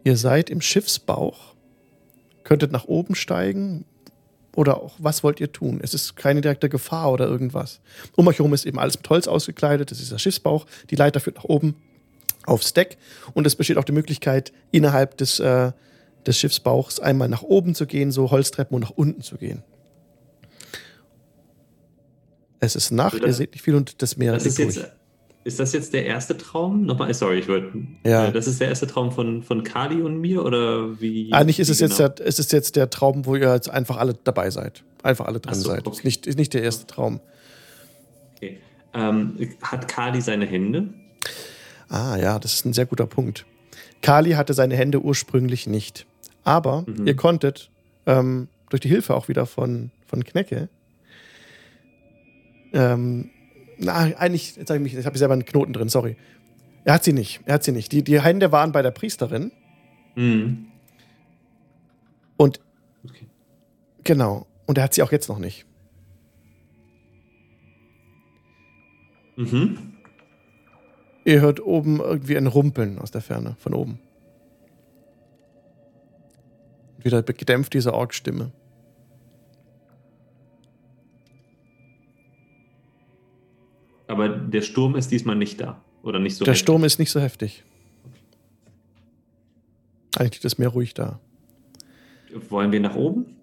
ihr 0.10 0.18
seid 0.18 0.50
im 0.50 0.60
Schiffsbauch, 0.60 1.54
könntet 2.44 2.72
nach 2.72 2.86
oben 2.86 3.14
steigen 3.14 3.86
oder 4.56 4.82
auch 4.82 4.96
was 4.98 5.24
wollt 5.24 5.40
ihr 5.40 5.52
tun? 5.52 5.80
Es 5.84 5.94
ist 5.94 6.16
keine 6.16 6.42
direkte 6.42 6.68
Gefahr 6.68 7.12
oder 7.12 7.28
irgendwas. 7.28 7.80
Um 8.16 8.28
euch 8.28 8.40
herum 8.40 8.54
ist 8.56 8.66
eben 8.66 8.80
alles 8.80 8.98
mit 8.98 9.08
Holz 9.08 9.28
ausgekleidet, 9.28 9.92
das 9.92 10.02
ist 10.02 10.12
der 10.12 10.18
Schiffsbauch, 10.18 10.66
die 10.90 10.96
Leiter 10.96 11.20
führt 11.20 11.36
nach 11.36 11.44
oben 11.44 11.76
aufs 12.48 12.74
Deck 12.74 12.98
und 13.36 13.46
es 13.46 13.56
besteht 13.56 13.78
auch 13.78 13.84
die 13.84 13.92
Möglichkeit, 13.92 14.52
innerhalb 14.72 15.16
des, 15.18 15.40
äh, 15.40 15.72
des 16.26 16.40
Schiffsbauchs 16.40 17.00
einmal 17.00 17.30
nach 17.30 17.44
oben 17.44 17.76
zu 17.76 17.86
gehen, 17.86 18.12
so 18.12 18.32
Holztreppen 18.32 18.74
und 18.74 18.82
nach 18.82 18.90
unten 18.98 19.22
zu 19.22 19.38
gehen. 19.38 19.62
Es 22.60 22.76
ist 22.76 22.90
Nacht, 22.92 23.14
Oder- 23.18 23.28
ihr 23.28 23.34
seht 23.34 23.52
nicht 23.52 23.62
viel 23.62 23.76
und 23.76 24.02
das 24.02 24.18
Meer 24.18 24.34
Das 24.34 24.46
ist, 24.48 24.58
liegt 24.58 24.76
jetzt, 24.76 24.84
ruhig. 24.86 24.92
Ist 25.50 25.60
das 25.60 25.74
jetzt 25.74 25.94
der 25.94 26.06
erste 26.06 26.38
Traum? 26.38 26.86
Nochmal, 26.86 27.14
sorry, 27.14 27.40
ich 27.40 27.48
wollte. 27.50 27.72
Ja. 28.06 28.28
Äh, 28.28 28.32
Das 28.32 28.48
ist 28.48 28.62
der 28.62 28.70
erste 28.70 28.88
Traum 28.88 29.12
von, 29.12 29.44
von 29.44 29.64
Kali 29.64 30.02
und 30.02 30.22
mir 30.22 30.46
oder 30.46 31.02
wie? 31.02 31.34
Eigentlich 31.34 31.60
ist 31.60 31.70
es 31.70 31.80
jetzt, 31.80 31.98
genau? 31.98 32.10
der, 32.10 32.26
es 32.28 32.40
ist 32.40 32.52
jetzt 32.54 32.76
der 32.76 32.90
Traum, 32.90 33.26
wo 33.26 33.36
ihr 33.36 33.54
jetzt 33.54 33.70
einfach 33.70 33.98
alle 33.98 34.14
dabei 34.24 34.50
seid. 34.50 34.84
Einfach 35.04 35.26
alle 35.26 35.40
drin 35.40 35.56
so, 35.56 35.70
seid. 35.70 35.86
okay. 35.86 35.98
Ist, 35.98 36.06
nicht, 36.06 36.28
ist 36.28 36.38
nicht 36.38 36.54
der 36.54 36.64
erste 36.64 36.88
Traum. 36.88 37.20
Okay. 38.38 38.60
Ähm, 38.94 39.38
hat 39.62 39.88
Kali 39.88 40.22
seine 40.22 40.46
Hände? 40.46 40.90
Ah 41.90 42.16
ja, 42.18 42.40
das 42.40 42.54
ist 42.54 42.66
ein 42.66 42.74
sehr 42.74 42.86
guter 42.86 43.08
Punkt. 43.08 43.46
Kali 44.02 44.32
hatte 44.32 44.54
seine 44.54 44.76
Hände 44.78 45.02
ursprünglich 45.02 45.68
nicht. 45.68 46.06
Aber 46.44 46.86
Mhm. 46.88 47.06
ihr 47.08 47.16
konntet 47.16 47.70
ähm, 48.06 48.48
durch 48.70 48.82
die 48.82 48.90
Hilfe 48.90 49.16
auch 49.16 49.28
wieder 49.28 49.46
von, 49.46 49.92
von 50.08 50.24
Knecke. 50.24 50.70
Ähm, 52.74 53.30
na, 53.80 53.94
eigentlich, 54.18 54.56
jetzt 54.56 54.70
habe 54.70 54.78
ich, 54.78 54.84
mich- 54.84 54.94
jetzt 54.94 55.06
ich 55.16 55.20
selber 55.20 55.34
einen 55.34 55.46
Knoten 55.46 55.74
drin, 55.74 55.90
sorry. 55.90 56.16
Er 56.86 56.94
hat 56.94 57.04
sie 57.04 57.14
nicht. 57.14 57.42
Er 57.46 57.56
hat 57.56 57.64
sie 57.64 57.72
nicht. 57.72 57.92
Die, 57.92 58.04
die 58.04 58.22
Hände 58.22 58.52
waren 58.52 58.72
bei 58.72 58.82
der 58.82 58.92
Priesterin. 58.92 59.52
Mhm. 60.16 60.68
Und 62.38 62.60
Okay. 63.06 63.28
genau. 64.04 64.46
Und 64.66 64.78
er 64.78 64.84
hat 64.86 64.94
sie 64.94 65.04
auch 65.04 65.12
jetzt 65.12 65.30
noch 65.30 65.40
nicht. 65.40 65.66
Mhm. 69.36 69.94
Ihr 71.26 71.42
hört 71.42 71.60
oben 71.62 72.00
irgendwie 72.00 72.38
ein 72.38 72.48
Rumpeln 72.48 72.98
aus 73.00 73.12
der 73.12 73.22
Ferne, 73.22 73.56
von 73.60 73.74
oben. 73.74 74.00
Wieder 77.02 77.24
gedämpft 77.24 77.74
diese 77.74 77.94
Orgstimme. 77.94 78.52
Aber 84.10 84.28
der 84.28 84.62
Sturm 84.64 84.96
ist 84.96 85.12
diesmal 85.12 85.36
nicht 85.36 85.62
da. 85.62 85.84
Oder 86.02 86.18
nicht 86.18 86.36
so 86.36 86.44
der 86.44 86.54
heftig. 86.54 86.64
Sturm 86.64 86.84
ist 86.84 86.98
nicht 86.98 87.12
so 87.12 87.20
heftig. 87.20 87.64
Eigentlich 90.18 90.32
liegt 90.32 90.46
das 90.46 90.58
Meer 90.58 90.70
ruhig 90.70 90.96
da. 90.96 91.20
Wollen 92.50 92.72
wir 92.72 92.80
nach 92.80 92.96
oben? 92.96 93.36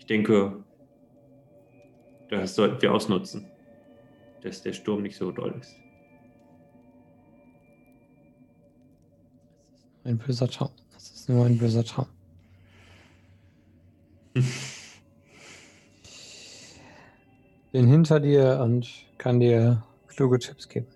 Ich 0.00 0.06
denke, 0.06 0.64
das 2.30 2.56
sollten 2.56 2.82
wir 2.82 2.92
ausnutzen. 2.92 3.46
Dass 4.42 4.60
der 4.64 4.72
Sturm 4.72 5.02
nicht 5.02 5.16
so 5.16 5.30
doll 5.30 5.54
ist. 5.60 5.76
Ein 10.02 10.18
böser 10.18 10.48
Traum. 10.48 10.72
Das 10.94 11.12
ist 11.12 11.28
nur 11.28 11.46
ein 11.46 11.58
böser 11.58 11.84
Traum. 11.84 12.08
Bin 17.70 17.86
hinter 17.86 18.18
dir 18.18 18.58
und 18.60 18.90
kann 19.16 19.38
dir 19.38 19.84
kluge 20.14 20.38
Tipps 20.38 20.68
geben. 20.68 20.86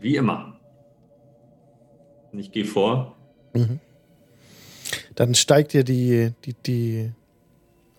Wie 0.00 0.16
immer. 0.16 0.58
Ich 2.32 2.50
gehe 2.52 2.64
vor. 2.64 3.16
Mhm. 3.54 3.80
Dann 5.14 5.34
steigt 5.34 5.74
ihr 5.74 5.84
die, 5.84 6.32
die, 6.44 6.54
die 6.54 7.12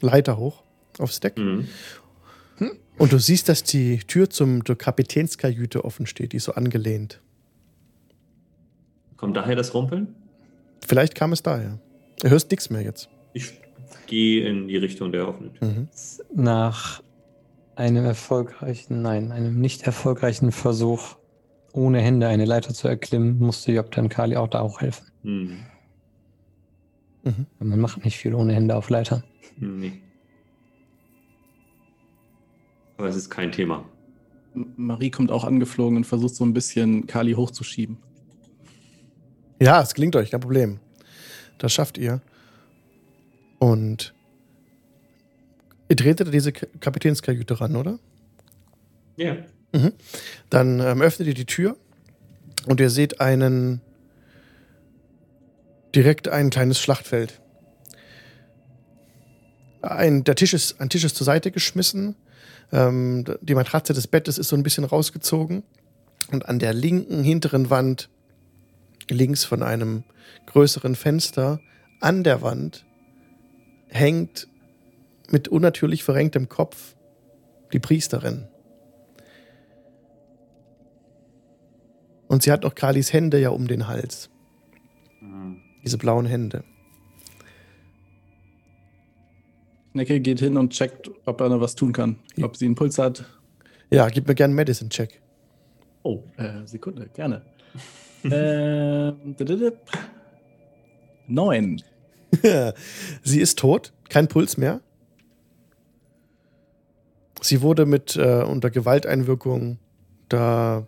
Leiter 0.01 0.37
hoch 0.37 0.63
aufs 0.99 1.19
Deck 1.19 1.37
Mhm. 1.37 1.67
und 2.97 3.11
du 3.11 3.17
siehst, 3.19 3.49
dass 3.49 3.63
die 3.63 3.99
Tür 3.99 4.29
zum, 4.29 4.63
zur 4.65 4.77
Kapitänskajüte 4.77 5.83
offen 5.85 6.05
steht, 6.05 6.33
die 6.33 6.37
ist 6.37 6.45
so 6.45 6.53
angelehnt. 6.53 7.21
Kommt 9.17 9.35
daher 9.37 9.55
das 9.55 9.73
Rumpeln? 9.73 10.13
Vielleicht 10.85 11.15
kam 11.15 11.31
es 11.31 11.41
daher. 11.41 11.79
Du 12.21 12.29
hörst 12.29 12.51
nichts 12.51 12.69
mehr 12.69 12.81
jetzt. 12.81 13.09
Ich 13.33 13.53
gehe 14.07 14.47
in 14.47 14.67
die 14.67 14.77
Richtung 14.77 15.11
der 15.11 15.27
offenen 15.27 15.53
Tür. 15.53 15.67
Mhm. 15.67 15.87
Nach 16.33 17.01
einem 17.75 18.05
erfolgreichen, 18.05 19.01
nein, 19.01 19.31
einem 19.31 19.59
nicht 19.59 19.83
erfolgreichen 19.83 20.51
Versuch, 20.51 21.17
ohne 21.73 21.99
Hände 21.99 22.27
eine 22.27 22.45
Leiter 22.45 22.73
zu 22.73 22.87
erklimmen, 22.87 23.37
musste 23.39 23.71
Job 23.71 23.91
dann 23.91 24.09
Kali 24.09 24.37
auch 24.37 24.47
da 24.47 24.61
auch 24.61 24.81
helfen. 24.81 25.07
Mhm. 25.23 25.57
Mhm. 27.23 27.45
Man 27.59 27.79
macht 27.79 28.03
nicht 28.05 28.17
viel 28.17 28.33
ohne 28.33 28.53
Hände 28.53 28.75
auf 28.75 28.89
Leitern. 28.89 29.23
Nee. 29.57 30.01
Aber 32.97 33.07
es 33.07 33.15
ist 33.15 33.29
kein 33.29 33.51
Thema. 33.51 33.83
Marie 34.77 35.09
kommt 35.09 35.31
auch 35.31 35.43
angeflogen 35.43 35.97
und 35.97 36.05
versucht 36.05 36.35
so 36.35 36.45
ein 36.45 36.53
bisschen 36.53 37.07
Kali 37.07 37.33
hochzuschieben. 37.33 37.97
Ja, 39.59 39.81
es 39.81 39.93
gelingt 39.93 40.15
euch, 40.15 40.31
kein 40.31 40.39
Problem. 40.39 40.79
Das 41.57 41.73
schafft 41.73 41.97
ihr. 41.97 42.21
Und 43.59 44.13
ihr 45.89 45.95
tretet 45.95 46.33
diese 46.33 46.51
Kapitänskajüte 46.51 47.59
ran, 47.59 47.75
oder? 47.75 47.99
Ja. 49.15 49.37
Dann 50.49 50.79
ähm, 50.79 51.01
öffnet 51.01 51.27
ihr 51.27 51.33
die 51.33 51.45
Tür 51.45 51.75
und 52.65 52.79
ihr 52.79 52.89
seht 52.89 53.21
einen 53.21 53.81
direkt 55.93 56.27
ein 56.27 56.49
kleines 56.49 56.79
Schlachtfeld. 56.79 57.41
Ein, 59.81 60.23
der 60.23 60.35
Tisch 60.35 60.53
ist, 60.53 60.81
ein 60.81 60.89
Tisch 60.89 61.03
ist 61.03 61.15
zur 61.15 61.25
Seite 61.25 61.51
geschmissen. 61.51 62.15
Ähm, 62.71 63.23
die 63.41 63.55
Matratze 63.55 63.93
des 63.93 64.07
Bettes 64.07 64.37
ist 64.37 64.49
so 64.49 64.55
ein 64.55 64.63
bisschen 64.63 64.83
rausgezogen. 64.83 65.63
Und 66.31 66.49
an 66.49 66.59
der 66.59 66.73
linken 66.73 67.23
hinteren 67.23 67.69
Wand, 67.69 68.09
links 69.09 69.45
von 69.45 69.61
einem 69.61 70.03
größeren 70.47 70.95
Fenster, 70.95 71.59
an 72.01 72.23
der 72.23 72.41
Wand 72.41 72.85
hängt 73.87 74.47
mit 75.31 75.47
unnatürlich 75.47 76.03
verrenktem 76.03 76.49
Kopf 76.49 76.95
die 77.73 77.79
Priesterin. 77.79 78.47
Und 82.27 82.43
sie 82.43 82.51
hat 82.51 82.63
noch 82.63 82.75
Kalis 82.75 83.13
Hände 83.13 83.39
ja 83.39 83.49
um 83.49 83.67
den 83.67 83.87
Hals. 83.87 84.29
Mhm. 85.21 85.61
Diese 85.83 85.97
blauen 85.97 86.25
Hände. 86.25 86.63
Necke 89.93 90.19
geht 90.19 90.39
hin 90.39 90.57
und 90.57 90.73
checkt, 90.73 91.09
ob 91.25 91.39
er 91.39 91.49
noch 91.49 91.61
was 91.61 91.75
tun 91.75 91.93
kann. 91.93 92.17
Ob 92.41 92.57
sie 92.57 92.65
einen 92.65 92.75
Puls 92.75 92.97
hat. 92.97 93.23
Ja, 93.89 94.09
gib 94.09 94.27
mir 94.27 94.35
gerne 94.35 94.51
einen 94.51 94.55
Medicine-Check. 94.55 95.21
Oh, 96.03 96.23
äh, 96.37 96.65
Sekunde, 96.65 97.09
gerne. 97.13 97.41
dididip. 98.23 99.77
Neun. 101.27 101.81
sie 103.23 103.39
ist 103.39 103.59
tot, 103.59 103.93
kein 104.09 104.27
Puls 104.27 104.57
mehr. 104.57 104.81
Sie 107.45 107.61
wurde 107.61 107.85
mit 107.85 108.15
äh, 108.15 108.41
unter 108.41 108.71
Gewalteinwirkung 108.71 109.77
da 110.29 110.87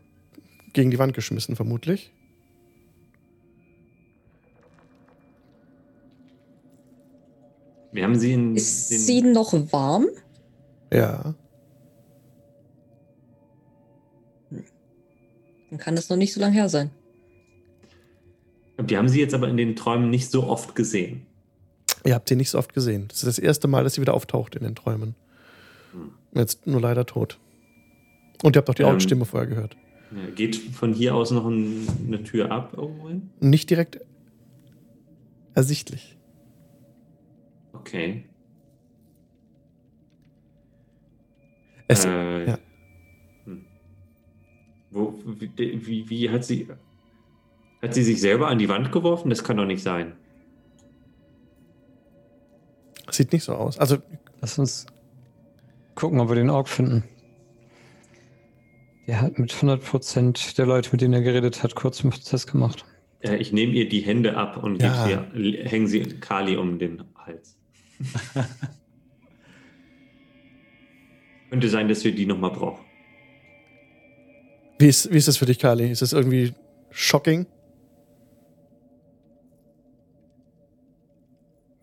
gegen 0.74 0.89
die 0.89 0.97
Wand 0.97 1.14
geschmissen, 1.14 1.55
vermutlich. 1.55 2.12
Wir 7.91 8.03
haben 8.03 8.18
sie 8.18 8.34
in 8.34 8.55
Ist 8.55 8.89
den, 8.89 8.97
sie 8.97 9.22
noch 9.22 9.53
warm? 9.72 10.08
Ja. 10.91 11.36
Dann 15.70 15.78
kann 15.78 15.95
das 15.95 16.10
noch 16.10 16.18
nicht 16.18 16.34
so 16.34 16.39
lange 16.39 16.53
her 16.55 16.70
sein. 16.70 16.89
Wir 18.80 18.97
haben 18.97 19.10
sie 19.10 19.20
jetzt 19.20 19.36
aber 19.36 19.47
in 19.47 19.58
den 19.58 19.76
Träumen 19.76 20.10
nicht 20.10 20.32
so 20.32 20.47
oft 20.47 20.74
gesehen. 20.74 21.28
Ihr 22.03 22.16
habt 22.16 22.28
sie 22.30 22.36
nicht 22.36 22.49
so 22.49 22.58
oft 22.58 22.74
gesehen. 22.74 23.10
Das 23.10 23.18
ist 23.18 23.28
das 23.28 23.38
erste 23.38 23.68
Mal, 23.68 23.84
dass 23.84 23.93
sie 23.93 24.01
wieder 24.01 24.16
auftaucht 24.16 24.55
in 24.55 24.64
den 24.64 24.74
Träumen. 24.74 25.14
Jetzt 26.34 26.67
nur 26.67 26.82
leider 26.82 27.05
tot. 27.05 27.39
Und 28.43 28.55
ihr 28.55 28.59
habt 28.59 28.69
auch 28.69 28.75
die 28.75 28.84
Ähm. 28.84 28.99
Stimme 28.99 29.25
vorher 29.25 29.47
gehört. 29.47 29.75
Ja, 30.11 30.30
geht 30.34 30.55
von 30.55 30.93
hier 30.93 31.15
aus 31.15 31.32
noch 31.32 31.45
ein, 31.45 31.86
eine 32.05 32.23
Tür 32.23 32.51
ab 32.51 32.73
irgendwo 32.78 33.09
hin? 33.09 33.30
Nicht 33.39 33.69
direkt 33.69 33.99
ersichtlich. 35.53 36.17
Okay. 37.73 38.23
Es, 41.89 42.05
äh, 42.05 42.47
ja. 42.47 42.59
hm. 43.45 43.65
Wo, 44.91 45.19
wie, 45.25 45.51
wie, 45.57 46.09
wie 46.09 46.30
hat 46.30 46.45
sie. 46.45 46.67
Hat 47.82 47.93
sie 47.93 48.03
sich 48.03 48.21
selber 48.21 48.47
an 48.47 48.59
die 48.59 48.69
Wand 48.69 48.91
geworfen? 48.91 49.30
Das 49.30 49.43
kann 49.43 49.57
doch 49.57 49.65
nicht 49.65 49.84
sein. 49.84 50.13
Sieht 53.09 53.32
nicht 53.32 53.43
so 53.43 53.53
aus. 53.53 53.78
Also, 53.78 53.97
Lass 54.41 54.59
uns 54.59 54.86
gucken, 55.98 56.20
ob 56.22 56.30
wir 56.30 56.36
den 56.36 56.50
Ork 56.50 56.70
finden. 56.70 57.04
Der 59.08 59.20
hat 59.22 59.38
mit 59.39 59.52
100% 59.52 60.56
der 60.56 60.66
Leute, 60.66 60.89
mit 60.91 61.02
denen 61.02 61.14
er 61.14 61.22
geredet 61.22 61.64
hat, 61.64 61.76
kurz 61.76 62.02
einen 62.02 62.12
Prozess 62.12 62.48
gemacht. 62.48 62.86
Äh, 63.22 63.38
ich 63.38 63.52
nehme 63.52 63.74
ihr 63.74 63.89
die 63.89 64.02
Hände 64.02 64.38
ab 64.38 64.62
und 64.64 64.82
Ja. 64.82 65.26
sie, 65.34 65.58
hänge 65.64 65.88
sie 65.88 66.02
Kali 66.04 66.56
um 66.56 66.78
den 66.78 67.04
Hals. 67.16 67.58
Könnte 71.50 71.70
sein, 71.70 71.88
dass 71.88 72.04
wir 72.04 72.14
die 72.14 72.26
nochmal 72.26 72.52
brauchen. 72.52 72.84
wie 74.80 74.88
ist, 74.88 75.12
wie 75.12 75.18
ist 75.18 75.28
das 75.28 75.38
für 75.38 75.45
dich, 75.45 75.58
Kali? 75.60 75.89
Ist 75.89 76.02
das 76.04 76.14
irgendwie 76.14 76.54
shocking? 76.91 77.48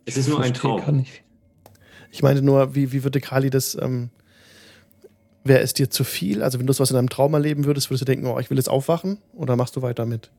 Es 0.05 0.17
ist 0.19 0.29
nur 0.29 0.41
ein 0.43 0.53
Traum. 0.55 1.05
Ich 2.15 2.23
meine 2.23 2.43
nur, 2.43 2.77
wie, 2.77 2.93
wie 2.93 3.03
würde 3.03 3.21
Kali 3.21 3.51
das, 3.51 3.75
ähm, 3.75 4.09
wäre 5.43 5.63
es 5.63 5.75
dir 5.75 5.91
zu 5.91 6.05
viel? 6.05 6.45
Also 6.45 6.61
wenn 6.61 6.67
du 6.69 6.73
sowas 6.73 6.93
in 6.93 6.97
einem 6.97 7.11
Traum 7.11 7.35
erleben 7.35 7.65
würdest, 7.65 7.91
würdest 7.91 8.03
du 8.03 8.05
denken, 8.05 8.27
oh, 8.27 8.39
ich 8.39 8.51
will 8.51 8.57
jetzt 8.57 8.71
aufwachen? 8.71 9.19
Oder 9.33 9.57
machst 9.57 9.75
du 9.75 9.83
weiter 9.83 10.07
mit? 10.07 10.31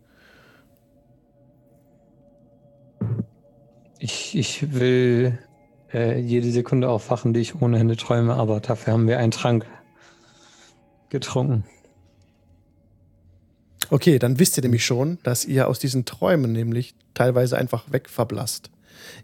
Ich, 3.99 4.37
ich 4.37 4.73
will 4.73 5.37
äh, 5.93 6.17
jede 6.17 6.49
Sekunde 6.49 6.87
aufwachen, 6.87 7.33
die 7.33 7.41
ich 7.41 7.61
ohne 7.61 7.77
Hände 7.77 7.97
träume, 7.97 8.35
aber 8.35 8.61
dafür 8.61 8.93
haben 8.93 9.09
wir 9.09 9.19
einen 9.19 9.31
Trank 9.31 9.65
getrunken. 11.09 11.65
Okay, 13.89 14.17
dann 14.17 14.39
wisst 14.39 14.57
ihr 14.57 14.63
nämlich 14.63 14.85
schon, 14.85 15.19
dass 15.23 15.43
ihr 15.43 15.67
aus 15.67 15.79
diesen 15.79 16.05
Träumen 16.05 16.53
nämlich 16.53 16.95
teilweise 17.13 17.57
einfach 17.57 17.91
wegverblasst. 17.91 18.71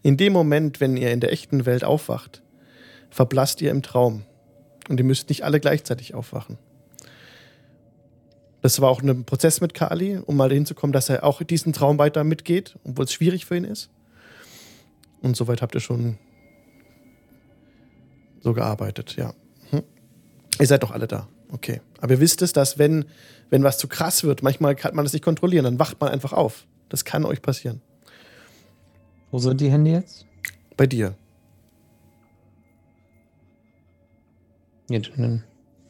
In 0.01 0.17
dem 0.17 0.33
Moment, 0.33 0.79
wenn 0.79 0.97
ihr 0.97 1.11
in 1.11 1.19
der 1.19 1.31
echten 1.31 1.65
Welt 1.65 1.83
aufwacht, 1.83 2.41
verblasst 3.09 3.61
ihr 3.61 3.71
im 3.71 3.81
Traum. 3.81 4.23
Und 4.89 4.99
ihr 4.99 5.03
müsst 5.03 5.29
nicht 5.29 5.43
alle 5.43 5.59
gleichzeitig 5.59 6.13
aufwachen. 6.13 6.57
Das 8.61 8.79
war 8.79 8.89
auch 8.89 9.01
ein 9.01 9.25
Prozess 9.25 9.59
mit 9.59 9.73
Kali, 9.73 10.17
um 10.17 10.37
mal 10.37 10.49
dahin 10.49 10.65
zu 10.65 10.75
kommen, 10.75 10.93
dass 10.93 11.09
er 11.09 11.23
auch 11.23 11.41
diesen 11.41 11.73
Traum 11.73 11.97
weiter 11.97 12.23
mitgeht, 12.23 12.77
obwohl 12.83 13.05
es 13.05 13.13
schwierig 13.13 13.45
für 13.45 13.57
ihn 13.57 13.63
ist. 13.63 13.89
Und 15.21 15.35
soweit 15.35 15.61
habt 15.61 15.75
ihr 15.75 15.81
schon 15.81 16.17
so 18.41 18.53
gearbeitet, 18.53 19.15
ja. 19.17 19.33
Hm. 19.69 19.83
Ihr 20.59 20.67
seid 20.67 20.83
doch 20.83 20.91
alle 20.91 21.07
da. 21.07 21.27
Okay. 21.51 21.81
Aber 21.99 22.13
ihr 22.13 22.19
wisst 22.19 22.41
es, 22.41 22.53
dass 22.53 22.77
wenn, 22.77 23.05
wenn 23.49 23.63
was 23.63 23.77
zu 23.77 23.87
krass 23.87 24.23
wird, 24.23 24.41
manchmal 24.41 24.75
kann 24.75 24.95
man 24.95 25.05
das 25.05 25.13
nicht 25.13 25.23
kontrollieren, 25.23 25.65
dann 25.65 25.79
wacht 25.79 25.99
man 25.99 26.09
einfach 26.09 26.33
auf. 26.33 26.65
Das 26.89 27.05
kann 27.05 27.25
euch 27.25 27.41
passieren. 27.41 27.81
Wo 29.31 29.39
sind 29.39 29.61
die 29.61 29.71
Hände 29.71 29.91
jetzt? 29.91 30.25
Bei 30.75 30.85
dir. 30.85 31.15
Ja, 34.89 34.99
dann 34.99 35.43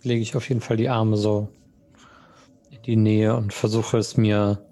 lege 0.04 0.22
ich 0.22 0.36
auf 0.36 0.48
jeden 0.48 0.62
Fall 0.62 0.78
die 0.78 0.90
Arme 0.90 1.18
so 1.18 1.50
in 2.70 2.82
die 2.84 2.96
Nähe 2.96 3.36
und 3.36 3.52
versuche 3.52 3.98
es 3.98 4.16
mir 4.16 4.64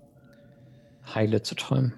heile 1.16 1.42
zu 1.42 1.56
träumen. 1.56 1.94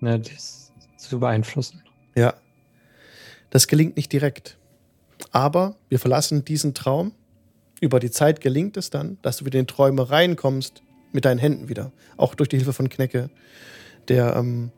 Ne, 0.00 0.20
das 0.20 0.72
zu 0.96 1.18
beeinflussen. 1.18 1.82
Ja. 2.14 2.34
Das 3.50 3.66
gelingt 3.66 3.96
nicht 3.96 4.12
direkt. 4.12 4.58
Aber 5.32 5.76
wir 5.88 5.98
verlassen 5.98 6.44
diesen 6.44 6.74
Traum. 6.74 7.12
Über 7.80 7.98
die 8.00 8.10
Zeit 8.10 8.40
gelingt 8.40 8.76
es 8.76 8.90
dann, 8.90 9.18
dass 9.22 9.38
du 9.38 9.44
wieder 9.44 9.58
in 9.58 9.66
Träume 9.66 10.08
reinkommst 10.10 10.82
mit 11.12 11.24
deinen 11.24 11.38
Händen 11.38 11.68
wieder. 11.68 11.92
Auch 12.16 12.34
durch 12.34 12.48
die 12.48 12.56
Hilfe 12.56 12.72
von 12.72 12.88
Knecke, 12.88 13.30
der, 14.08 14.36
ähm, 14.36 14.70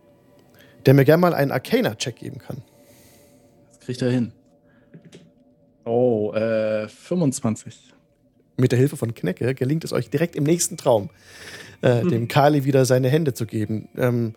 der 0.85 0.95
mir 0.95 1.05
gerne 1.05 1.20
mal 1.20 1.35
einen 1.35 1.51
Arcana-Check 1.51 2.16
geben 2.16 2.39
kann. 2.39 2.62
Das 3.68 3.81
kriegt 3.81 4.03
er 4.03 4.11
hin. 4.11 4.33
Oh, 5.85 6.33
äh, 6.35 6.89
25. 6.89 7.95
Mit 8.57 8.72
der 8.72 8.79
Hilfe 8.79 8.97
von 8.97 9.14
Knecke 9.14 9.55
gelingt 9.55 9.85
es 9.85 9.93
euch 9.93 10.11
direkt 10.11 10.35
im 10.35 10.45
nächsten 10.45 10.77
Traum, 10.77 11.11
äh, 11.83 12.03
dem 12.05 12.27
Kali 12.27 12.64
wieder 12.64 12.85
seine 12.85 13.09
Hände 13.09 13.35
zu 13.35 13.47
geben. 13.47 13.89
Ähm, 13.97 14.35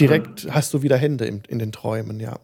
direkt 0.00 0.48
hast 0.50 0.72
du 0.74 0.82
wieder 0.82 0.96
Hände 0.96 1.26
in, 1.26 1.42
in 1.48 1.58
den 1.58 1.72
Träumen, 1.72 2.20
ja. 2.20 2.38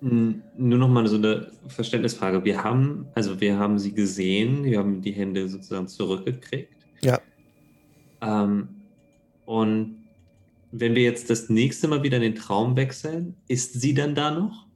Hm, 0.00 0.42
Nur 0.56 0.78
noch 0.78 0.88
mal 0.88 1.06
so 1.06 1.16
eine 1.16 1.50
Verständnisfrage. 1.68 2.44
Wir 2.44 2.64
haben, 2.64 3.06
also 3.14 3.40
wir 3.40 3.58
haben 3.58 3.78
sie 3.78 3.92
gesehen, 3.92 4.64
wir 4.64 4.78
haben 4.78 5.02
die 5.02 5.12
Hände 5.12 5.48
sozusagen 5.48 5.88
zurückgekriegt. 5.88 6.74
Ja. 7.02 7.20
Ähm, 8.20 8.68
und 9.46 10.04
wenn 10.72 10.94
wir 10.94 11.02
jetzt 11.02 11.30
das 11.30 11.48
nächste 11.48 11.88
Mal 11.88 12.02
wieder 12.02 12.16
in 12.16 12.22
den 12.22 12.34
Traum 12.34 12.76
wechseln, 12.76 13.36
ist 13.48 13.80
sie 13.80 13.94
dann 13.94 14.14
da 14.14 14.30
noch? 14.30 14.66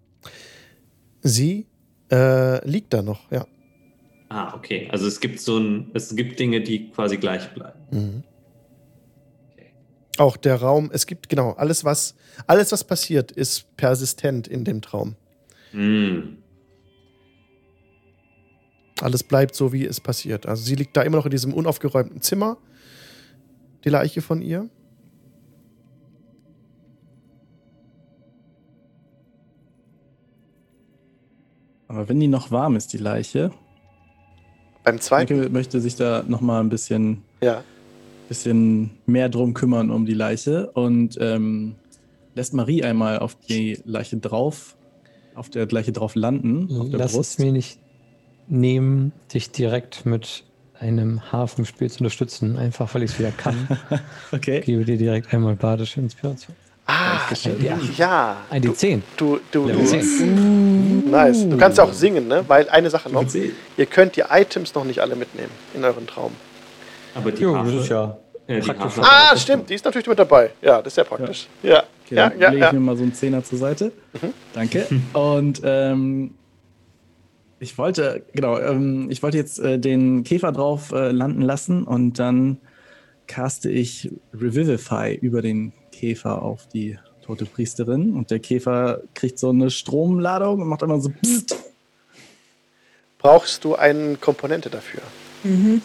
Sie 1.23 1.67
äh, 2.11 2.67
liegt 2.69 2.93
da 2.93 3.03
noch, 3.03 3.31
ja. 3.31 3.47
Ah, 4.29 4.55
okay. 4.55 4.89
Also 4.91 5.07
es 5.07 5.21
gibt 5.21 5.41
so 5.41 5.59
ein, 5.59 5.91
es 5.95 6.15
gibt 6.17 6.39
Dinge, 6.41 6.61
die 6.61 6.91
quasi 6.91 7.17
gleich 7.19 7.53
bleiben. 7.55 7.79
Mhm. 7.91 8.23
Okay. 9.53 9.73
Auch 10.19 10.37
der 10.37 10.57
Raum, 10.57 10.91
es 10.93 11.07
gibt 11.07 11.29
genau 11.29 11.53
alles, 11.53 11.85
was 11.85 12.17
alles, 12.47 12.73
was 12.73 12.85
passiert, 12.85 13.31
ist 13.31 13.77
persistent 13.77 14.49
in 14.49 14.65
dem 14.65 14.83
Traum. 14.83 15.15
Hm. 15.71 16.39
Alles 19.01 19.23
bleibt 19.23 19.55
so, 19.55 19.73
wie 19.73 19.85
es 19.85 20.01
passiert. 20.01 20.47
Also 20.47 20.63
sie 20.65 20.77
liegt 20.77 20.97
da 20.97 21.03
immer 21.03 21.17
noch 21.17 21.27
in 21.27 21.31
diesem 21.31 21.53
unaufgeräumten 21.53 22.21
Zimmer, 22.21 22.59
die 23.85 23.91
Leiche 23.91 24.23
von 24.23 24.41
ihr. 24.43 24.69
Aber 31.89 32.09
wenn 32.09 32.19
die 32.19 32.29
noch 32.29 32.51
warm 32.51 32.77
ist, 32.77 32.93
die 32.93 32.99
Leiche, 32.99 33.53
Beim 34.83 34.97
Michael 34.97 35.49
möchte 35.49 35.81
sich 35.81 35.97
da 35.97 36.25
noch 36.27 36.41
mal 36.41 36.61
ein 36.61 36.69
bisschen, 36.69 37.23
ja. 37.41 37.63
bisschen 38.29 38.91
mehr 39.07 39.29
drum 39.29 39.55
kümmern 39.55 39.91
um 39.91 40.05
die 40.05 40.15
Leiche 40.15 40.71
und 40.73 41.17
ähm, 41.21 41.77
lässt 42.35 42.53
Marie 42.53 42.83
einmal 42.83 43.21
auf 43.21 43.37
die 43.37 43.81
Leiche 43.85 44.17
drauf, 44.17 44.77
auf 45.35 45.51
der 45.51 45.67
Leiche 45.69 45.93
drauf 45.93 46.17
landen, 46.17 46.69
auf 46.79 46.91
der 46.91 46.99
Lass 46.99 47.13
es 47.13 47.17
Brust. 47.17 47.39
mir 47.41 47.53
nicht 47.53 47.79
nehmen, 48.49 49.13
dich 49.33 49.53
direkt 49.53 50.05
mit 50.05 50.45
einem 50.81 51.21
Haar 51.33 51.49
vom 51.49 51.65
Spiel 51.65 51.91
zu 51.91 52.01
unterstützen, 52.01 52.59
einfach 52.59 52.93
weil 52.95 53.03
ich 53.05 53.13
es 53.13 53.19
wieder 53.19 53.31
kann. 53.33 53.67
Okay. 54.33 54.61
Gebe 54.61 54.85
dir 54.85 54.97
direkt 54.97 55.33
einmal 55.33 55.55
badische 55.57 56.01
Inspiration. 56.01 56.55
Ah, 56.87 57.21
Ja. 57.63 57.79
ja. 57.97 58.37
Ein 58.51 58.63
D10. 58.63 59.01
Du, 59.17 59.41
du, 59.51 59.69
du, 59.69 59.85
10. 59.85 61.11
nice. 61.11 61.49
Du 61.49 61.57
kannst 61.57 61.81
auch 61.81 61.93
singen, 61.93 62.29
ne? 62.29 62.45
Weil 62.47 62.69
eine 62.69 62.91
Sache 62.91 63.09
noch, 63.11 63.25
ihr 63.77 63.87
könnt 63.87 64.17
die 64.17 64.25
Items 64.29 64.75
noch 64.75 64.85
nicht 64.85 65.01
alle 65.01 65.17
mitnehmen 65.17 65.51
in 65.75 65.83
euren 65.85 66.07
Traum. 66.07 66.33
Aber 67.15 67.33
die 67.33 67.43
Jo, 67.43 67.57
das 67.57 67.73
ist 67.73 67.89
ja 67.89 68.17
praktisch. 68.47 68.77
Harfe- 68.79 69.03
Ah, 69.03 69.37
stimmt, 69.37 69.71
die 69.71 69.75
ist 69.75 69.85
natürlich 69.85 70.09
mit 70.09 70.19
dabei. 70.19 70.51
Ja, 70.61 70.79
das 70.79 70.89
ist 70.89 70.95
sehr 70.97 71.05
praktisch. 71.05 71.47
Ja, 71.63 71.85
Okay, 72.05 72.17
ja, 72.17 72.29
dann 72.29 72.39
ja, 72.39 72.49
lege 72.51 72.61
ja. 72.61 72.67
ich 72.67 72.73
mir 72.75 72.81
mal 72.81 72.97
so 72.99 73.03
einen 73.03 73.15
Zehner 73.15 73.43
zur 73.43 73.57
Seite. 73.59 73.91
Danke. 74.53 74.87
Und 75.15 75.63
ähm, 75.65 76.35
ich 77.65 77.79
wollte, 77.79 78.23
genau, 78.35 78.59
ähm, 78.59 79.11
ich 79.11 79.23
wollte 79.23 79.39
jetzt 79.39 79.59
äh, 79.59 79.79
den 79.79 80.23
Käfer 80.23 80.53
drauf 80.53 80.93
äh, 80.93 81.11
landen 81.11 81.41
lassen 81.43 81.83
und 81.85 82.19
dann 82.19 82.59
caste 83.27 83.71
ich 83.71 84.11
Revivify 84.35 85.15
über 85.15 85.41
den 85.43 85.73
Käfer 85.93 86.43
auf 86.43 86.69
die 86.69 86.99
tote 87.25 87.47
Priesterin 87.47 88.13
und 88.15 88.31
der 88.31 88.39
Käfer 88.39 89.01
kriegt 89.15 89.39
so 89.39 89.49
eine 89.49 89.71
Stromladung 89.71 90.61
und 90.61 90.69
macht 90.69 90.83
immer 90.83 91.01
so 91.01 91.09
Psst. 91.23 91.57
Brauchst 93.19 93.65
du 93.65 93.75
eine 93.77 94.17
Komponente 94.17 94.69
dafür? 94.69 95.01
Mhm. 95.43 95.81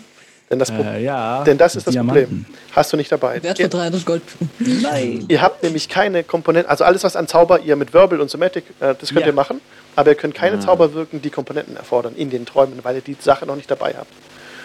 Denn 0.50 0.58
das, 0.60 0.70
Äh, 0.72 1.04
ja. 1.04 1.44
denn 1.44 1.58
das 1.60 1.76
ist 1.76 1.86
das 1.88 1.94
Diamanten. 1.94 2.24
Problem. 2.26 2.46
Hast 2.72 2.92
du 2.92 2.98
nicht 2.98 3.12
dabei. 3.12 3.42
Wert 3.44 3.58
von 3.58 3.66
Ihr, 3.66 3.70
300 3.70 4.06
Gold. 4.06 4.24
Nein. 4.60 5.26
ihr 5.30 5.42
habt 5.42 5.62
nämlich 5.64 5.88
keine 5.88 6.24
Komponenten, 6.24 6.70
also 6.70 6.84
alles, 6.84 7.04
was 7.04 7.16
an 7.16 7.28
Zauber 7.28 7.60
ihr 7.62 7.76
mit 7.76 7.94
Wirbel 7.94 8.20
und 8.20 8.30
Somatic, 8.32 8.64
äh, 8.80 8.96
das 9.00 9.10
könnt 9.10 9.22
Ja. 9.22 9.28
ihr 9.28 9.34
machen, 9.34 9.62
aber 10.00 10.12
ihr 10.12 10.16
könnt 10.16 10.34
keine 10.34 10.56
Ah. 10.56 10.60
Zauber 10.62 10.94
wirken, 10.94 11.22
die 11.22 11.30
Komponenten 11.30 11.76
erfordern 11.76 12.16
in 12.16 12.30
den 12.30 12.46
Träumen, 12.46 12.80
weil 12.84 12.96
ihr 12.96 13.02
die 13.02 13.18
Sache 13.20 13.46
noch 13.46 13.58
nicht 13.58 13.70
dabei 13.70 13.96
habt. 13.98 14.14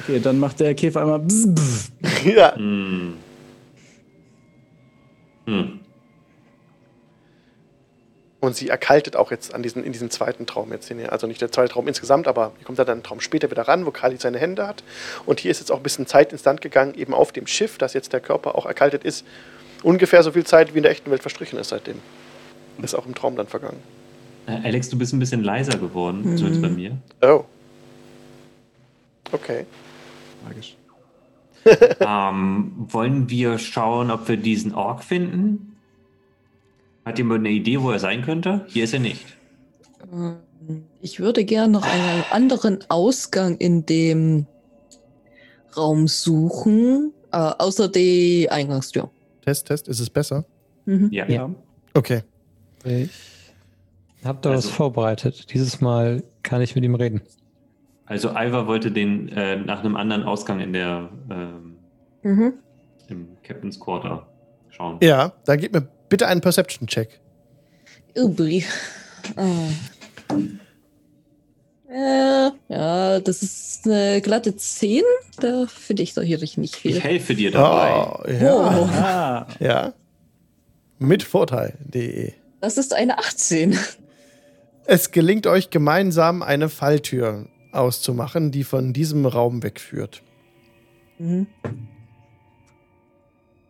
Okay, 0.01 0.21
dann 0.21 0.39
macht 0.39 0.61
der 0.61 0.75
Käfer 0.77 1.01
einmal 1.01 1.19
bzz, 1.19 1.49
bzz. 1.49 1.91
ja. 2.25 2.55
Hm. 2.55 3.15
Hm. 5.47 5.81
Und 8.39 8.55
sie 8.55 8.69
erkaltet 8.69 9.17
auch 9.17 9.33
jetzt 9.33 9.53
an 9.55 9.65
diesen, 9.65 9.83
in 9.83 9.91
diesem 9.91 10.09
zweiten 10.09 10.47
Traum 10.47 10.71
jetzt 10.71 10.87
hin. 10.87 11.05
Also 11.09 11.27
nicht 11.27 11.41
der 11.41 11.51
zweite 11.51 11.73
Traum 11.73 11.89
insgesamt, 11.89 12.29
aber 12.29 12.53
hier 12.59 12.67
kommt 12.67 12.79
dann 12.79 12.89
ein 12.89 13.03
Traum 13.03 13.21
später 13.21 13.51
wieder 13.51 13.63
ran, 13.63 13.87
wo 13.87 13.91
Kali 13.91 14.17
seine 14.19 14.39
Hände 14.39 14.69
hat. 14.69 14.85
Und 15.27 15.41
hier 15.41 15.51
ist 15.51 15.59
jetzt 15.59 15.73
auch 15.73 15.79
ein 15.79 15.83
bisschen 15.83 16.07
Zeit 16.07 16.31
ins 16.31 16.45
Land 16.45 16.61
gegangen, 16.61 16.95
eben 16.95 17.13
auf 17.13 17.33
dem 17.33 17.49
Schiff, 17.49 17.77
dass 17.77 17.93
jetzt 17.93 18.13
der 18.13 18.21
Körper 18.21 18.55
auch 18.55 18.67
erkaltet 18.67 19.03
ist. 19.03 19.25
Ungefähr 19.83 20.23
so 20.23 20.31
viel 20.31 20.45
Zeit, 20.45 20.75
wie 20.75 20.79
in 20.79 20.85
der 20.85 20.93
echten 20.93 21.11
Welt 21.11 21.23
verstrichen 21.23 21.59
ist 21.59 21.71
seitdem. 21.71 22.01
Ist 22.83 22.95
auch 22.95 23.07
im 23.07 23.17
Traum 23.17 23.35
dann 23.35 23.49
vergangen. 23.49 23.83
Äh, 24.47 24.61
Alex, 24.65 24.89
du 24.91 24.99
bist 24.99 25.13
ein 25.13 25.19
bisschen 25.19 25.43
leiser 25.43 25.79
geworden, 25.79 26.23
Mhm. 26.33 26.37
zumindest 26.37 26.63
bei 26.63 26.69
mir. 26.69 26.97
Oh. 27.23 27.45
Okay. 29.33 29.65
Magisch. 30.47 30.77
ähm, 32.01 32.73
wollen 32.77 33.31
wir 33.31 33.59
schauen, 33.59 34.11
ob 34.11 34.29
wir 34.29 34.37
diesen 34.37 34.75
Ork 34.75 35.03
finden? 35.03 35.77
Hat 37.07 37.17
jemand 37.19 37.41
eine 37.41 37.51
Idee, 37.51 37.81
wo 37.81 37.91
er 37.91 37.99
sein 37.99 38.23
könnte? 38.23 38.67
Hier 38.69 38.85
ist 38.85 38.93
er 38.95 39.01
nicht. 39.01 39.25
Ähm, 40.13 40.37
Ich 41.01 41.21
würde 41.21 41.45
gerne 41.45 41.73
noch 41.73 41.85
einen 41.85 42.25
anderen 42.31 42.79
Ausgang 42.89 43.57
in 43.59 43.85
dem 43.85 44.47
Raum 45.77 46.09
suchen, 46.09 47.13
äh, 47.33 47.37
außer 47.37 47.89
die 47.89 48.49
Eingangstür. 48.51 49.11
Test, 49.43 49.67
Test, 49.67 49.89
ist 49.89 50.01
es 50.01 50.09
besser? 50.09 50.45
Mhm. 50.87 51.09
Ja. 51.13 51.27
Ja. 51.29 51.51
Okay. 51.95 52.23
Ich 52.85 53.11
hab 54.25 54.43
da 54.43 54.51
was 54.51 54.57
Also- 54.67 54.71
vorbereitet. 54.71 55.53
Dieses 55.53 55.81
Mal 55.81 56.23
kann 56.43 56.61
ich 56.63 56.75
mit 56.75 56.85
ihm 56.85 56.95
reden. 56.95 57.23
Also 58.07 58.31
Ivar 58.31 58.67
wollte 58.67 58.91
den 58.91 59.29
äh, 59.31 59.57
nach 59.57 59.81
einem 59.81 59.97
anderen 59.97 60.25
Ausgang 60.25 60.61
in 60.61 60.73
der 60.73 61.09
ähm, 61.31 61.77
Mhm. 62.23 62.55
im 63.09 63.29
Captain's 63.43 63.79
Quarter 63.81 64.27
schauen. 64.71 64.99
Ja, 65.03 65.33
dann 65.47 65.59
gib 65.59 65.73
mir 65.73 65.89
bitte 66.09 66.27
einen 66.27 66.41
Perception-Check. 66.41 67.21
Übrig. 68.15 68.67
Ah. 69.37 69.69
Äh, 71.89 72.51
ja, 72.69 73.21
das 73.21 73.43
ist 73.43 73.87
eine 73.87 74.21
glatte 74.21 74.57
10. 74.57 75.03
Da 75.41 75.67
finde 75.67 76.03
ich 76.03 76.15
doch 76.15 76.23
hier 76.23 76.39
nicht 76.39 76.77
viel. 76.77 76.97
Ich 76.97 77.05
helfe 77.05 77.35
dir 77.35 77.51
dabei. 77.51 77.95
Oh, 77.95 78.31
ja. 78.31 79.49
Oh. 79.59 79.65
Ja. 79.65 79.93
Mit 80.99 81.23
Vorteil.de. 81.23 82.33
Das 82.61 82.79
ist 82.79 82.95
eine 82.95 83.19
18. 83.19 83.79
Es 84.87 85.11
gelingt 85.11 85.47
euch 85.47 85.71
gemeinsam 85.71 86.43
eine 86.43 86.69
Falltür 86.69 87.47
auszumachen, 87.73 88.51
die 88.53 88.65
von 88.65 88.93
diesem 88.93 89.27
Raum 89.27 89.63
wegführt. 89.63 90.23
Mhm. 91.19 91.47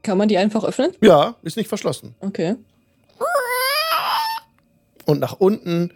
Kann 0.02 0.18
man 0.18 0.28
die 0.28 0.36
einfach 0.36 0.64
öffnen? 0.64 0.92
Ja, 1.00 1.36
ist 1.42 1.56
nicht 1.56 1.68
verschlossen. 1.68 2.14
Okay. 2.20 2.56
Und 5.06 5.20
nach 5.20 5.34
unten 5.34 5.92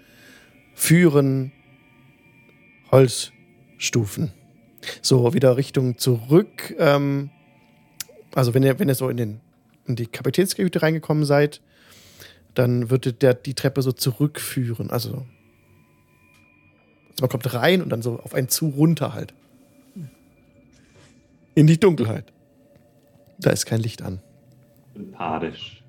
führen 0.75 1.53
Holzstufen. 2.91 4.33
So 5.03 5.35
wieder 5.35 5.57
Richtung 5.57 5.99
zurück. 5.99 6.75
Ähm, 6.79 7.31
also 8.35 8.55
wenn 8.55 8.63
ihr, 8.63 8.79
wenn 8.79 8.89
ihr 8.89 8.95
so 8.95 9.09
in, 9.09 9.17
den, 9.17 9.41
in 9.87 9.97
die 9.97 10.07
Kapitänskajüte 10.07 10.83
reingekommen 10.83 11.25
seid, 11.25 11.61
dann 12.55 12.91
würde 12.91 13.13
der 13.13 13.35
die 13.35 13.55
Treppe 13.55 13.83
so 13.83 13.93
zurückführen. 13.93 14.91
Also, 14.91 15.11
also 15.11 15.27
man 17.21 17.31
kommt 17.31 17.53
rein 17.53 17.83
und 17.83 17.91
dann 17.91 18.03
so 18.03 18.19
auf 18.21 18.35
einen 18.35 18.49
zu 18.49 18.69
runter 18.69 19.15
halt. 19.15 19.35
In 21.55 21.67
die 21.67 21.79
Dunkelheit. 21.79 22.33
Da 23.39 23.51
ist 23.51 23.67
kein 23.67 23.81
Licht 23.81 24.03
an. 24.03 24.21
Sympathisch. 24.95 25.83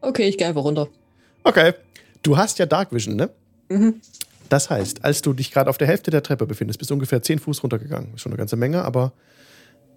Okay, 0.00 0.28
ich 0.28 0.38
gehe 0.38 0.46
einfach 0.46 0.62
runter. 0.62 0.88
Okay. 1.42 1.74
Du 2.22 2.36
hast 2.36 2.58
ja 2.58 2.66
Dark 2.66 2.92
Vision, 2.92 3.16
ne? 3.16 3.30
Mhm. 3.68 4.00
Das 4.48 4.70
heißt, 4.70 5.04
als 5.04 5.22
du 5.22 5.32
dich 5.32 5.50
gerade 5.50 5.70
auf 5.70 5.78
der 5.78 5.88
Hälfte 5.88 6.10
der 6.10 6.22
Treppe 6.22 6.46
befindest, 6.46 6.78
bist 6.78 6.90
du 6.90 6.94
ungefähr 6.94 7.22
10 7.22 7.38
Fuß 7.38 7.62
runtergegangen. 7.62 8.14
Ist 8.14 8.22
schon 8.22 8.32
eine 8.32 8.38
ganze 8.38 8.56
Menge, 8.56 8.84
aber 8.84 9.12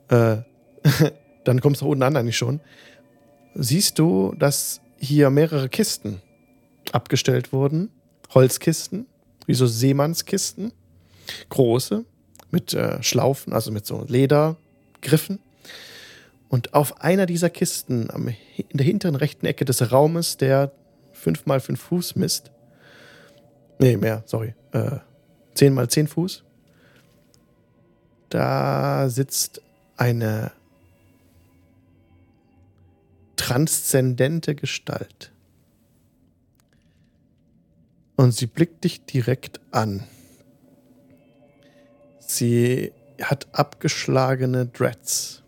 äh, 0.09 0.37
dann 1.43 1.61
kommst 1.61 1.81
du 1.81 1.87
unten 1.87 2.03
an 2.03 2.15
eigentlich 2.15 2.37
schon. 2.37 2.59
Siehst 3.55 3.99
du, 3.99 4.33
dass 4.37 4.81
hier 4.97 5.29
mehrere 5.29 5.69
Kisten 5.69 6.21
abgestellt 6.91 7.53
wurden. 7.53 7.89
Holzkisten, 8.33 9.05
wie 9.45 9.53
so 9.53 9.67
Seemannskisten. 9.67 10.71
Große, 11.49 12.05
mit 12.49 12.73
äh, 12.73 13.01
Schlaufen, 13.03 13.53
also 13.53 13.71
mit 13.71 13.85
so 13.85 14.03
Ledergriffen. 14.07 15.39
Und 16.47 16.73
auf 16.73 17.01
einer 17.01 17.27
dieser 17.27 17.51
Kisten, 17.51 18.09
am, 18.09 18.27
in 18.27 18.77
der 18.77 18.85
hinteren 18.85 19.15
rechten 19.15 19.45
Ecke 19.45 19.65
des 19.65 19.91
Raumes, 19.91 20.37
der 20.37 20.71
5 21.13 21.45
mal 21.45 21.59
5 21.59 21.79
Fuß 21.79 22.15
misst, 22.15 22.51
Nee, 23.79 23.97
mehr, 23.97 24.23
sorry. 24.25 24.53
Äh, 24.73 24.97
10 25.55 25.73
mal 25.73 25.89
10 25.89 26.07
Fuß. 26.07 26.43
Da 28.29 29.09
sitzt 29.09 29.61
eine 29.97 30.51
transzendente 33.35 34.53
Gestalt. 34.55 35.31
Und 38.15 38.33
sie 38.33 38.47
blickt 38.47 38.83
dich 38.83 39.05
direkt 39.05 39.61
an. 39.71 40.03
Sie 42.19 42.91
hat 43.21 43.47
abgeschlagene 43.53 44.67
Dreads. 44.67 45.41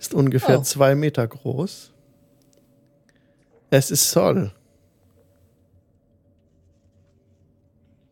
Ist 0.00 0.14
ungefähr 0.14 0.58
Oh. 0.60 0.62
zwei 0.62 0.94
Meter 0.94 1.26
groß. 1.26 1.92
Es 3.70 3.90
ist 3.90 4.10
Sol. 4.10 4.50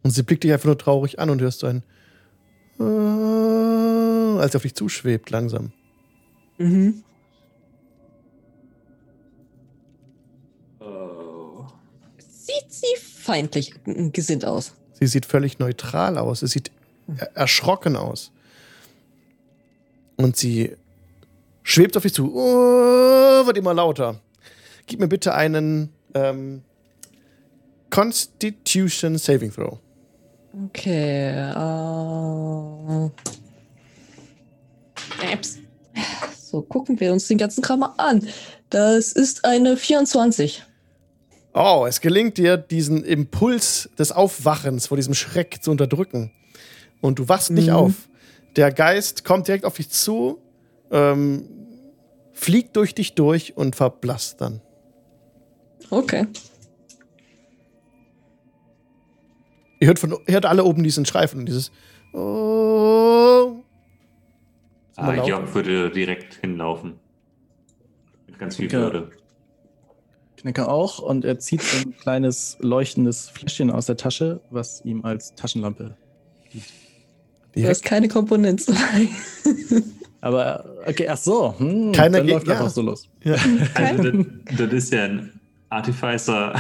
Und 0.07 0.12
sie 0.12 0.22
blickt 0.22 0.44
dich 0.44 0.52
einfach 0.52 0.66
nur 0.66 0.78
traurig 0.78 1.18
an 1.18 1.30
und 1.30 1.40
hörst 1.40 1.59
so 1.59 1.66
ein 1.66 1.82
äh, 2.78 2.84
als 4.40 4.52
sie 4.52 4.57
auf 4.57 4.62
dich 4.62 4.76
zuschwebt 4.76 5.30
langsam. 5.30 5.72
Mhm. 6.59 7.02
Oh. 10.78 11.66
Sieht 12.18 12.70
sie 12.72 12.96
feindlich 13.02 13.74
gesinnt 14.12 14.44
aus. 14.44 14.74
Sie 14.92 15.09
sieht 15.09 15.26
völlig 15.26 15.59
neutral 15.59 16.18
aus. 16.18 16.38
Sie 16.38 16.46
sieht 16.46 16.70
er 17.16 17.36
erschrocken 17.36 17.96
aus. 17.96 18.30
Und 20.14 20.36
sie 20.36 20.76
schwebt 21.64 21.96
auf 21.96 22.04
dich 22.04 22.14
zu. 22.14 22.32
Oh, 22.32 23.44
wird 23.44 23.57
immer 23.59 23.74
lauter. 23.74 24.20
Gib 24.86 25.00
mir 25.00 25.09
bitte 25.09 25.34
einen 25.34 25.92
ähm, 26.14 26.62
Constitution 27.90 29.18
Saving 29.18 29.50
Throw. 29.52 29.80
Okay. 30.64 31.30
Äh, 31.32 33.11
Äps. 35.32 35.59
So, 36.38 36.62
gucken 36.62 36.98
wir 37.00 37.12
uns 37.12 37.26
den 37.28 37.38
ganzen 37.38 37.62
Kram 37.62 37.80
mal 37.80 37.94
an. 37.98 38.26
Das 38.70 39.12
ist 39.12 39.44
eine 39.44 39.76
24. 39.76 40.62
Oh, 41.54 41.84
es 41.88 42.00
gelingt 42.00 42.38
dir, 42.38 42.57
diesen 42.57 43.04
Impuls 43.04 43.88
des 43.98 44.12
Aufwachens 44.12 44.86
vor 44.86 44.96
diesem 44.96 45.14
Schreck 45.14 45.62
zu 45.62 45.70
unterdrücken. 45.70 46.30
Und 47.00 47.18
du 47.18 47.28
wachst 47.28 47.50
nicht 47.50 47.68
Mhm. 47.68 47.74
auf. 47.74 47.92
Der 48.57 48.72
Geist 48.72 49.24
kommt 49.24 49.48
direkt 49.48 49.64
auf 49.64 49.76
dich 49.76 49.90
zu, 49.90 50.38
ähm, 50.90 51.44
fliegt 52.32 52.76
durch 52.76 52.94
dich 52.94 53.14
durch 53.14 53.57
und 53.57 53.76
verblasst 53.76 54.40
dann. 54.40 54.61
Okay. 55.90 56.26
Ihr 59.80 59.88
hört, 59.88 59.98
von, 59.98 60.16
hört 60.26 60.46
alle 60.46 60.64
oben 60.64 60.82
diesen 60.82 61.04
Schrei 61.04 61.28
von 61.28 61.44
dieses 61.46 61.70
Oh. 62.12 63.62
Ah. 64.96 65.12
Jörg 65.26 65.54
würde 65.54 65.90
direkt 65.90 66.34
hinlaufen. 66.40 66.94
Mit 68.26 68.38
ganz 68.38 68.56
viel. 68.56 68.72
Würde. 68.72 69.10
Knecker 70.38 70.68
auch 70.70 70.98
und 71.00 71.24
er 71.24 71.38
zieht 71.38 71.60
so 71.62 71.76
ein 71.88 71.96
kleines 72.00 72.56
leuchtendes 72.60 73.28
Fläschchen 73.28 73.70
aus 73.70 73.86
der 73.86 73.96
Tasche, 73.96 74.40
was 74.50 74.82
ihm 74.84 75.04
als 75.04 75.34
Taschenlampe. 75.34 75.96
Du 77.54 77.66
hast 77.66 77.84
keine 77.84 78.08
Komponenten 78.08 78.74
dabei. 78.74 79.08
Aber 80.22 80.64
okay, 80.86 81.08
ach 81.08 81.16
so, 81.18 81.54
hm, 81.58 81.92
Keiner 81.92 82.18
dann 82.18 82.26
geht- 82.26 82.34
läuft 82.34 82.46
ja. 82.48 82.54
einfach 82.54 82.70
so 82.70 82.82
los. 82.82 83.08
Ja. 83.22 83.36
Also, 83.74 84.10
das, 84.10 84.26
das 84.56 84.72
ist 84.72 84.92
ja 84.92 85.04
ein 85.04 85.40
Artificer 85.68 86.54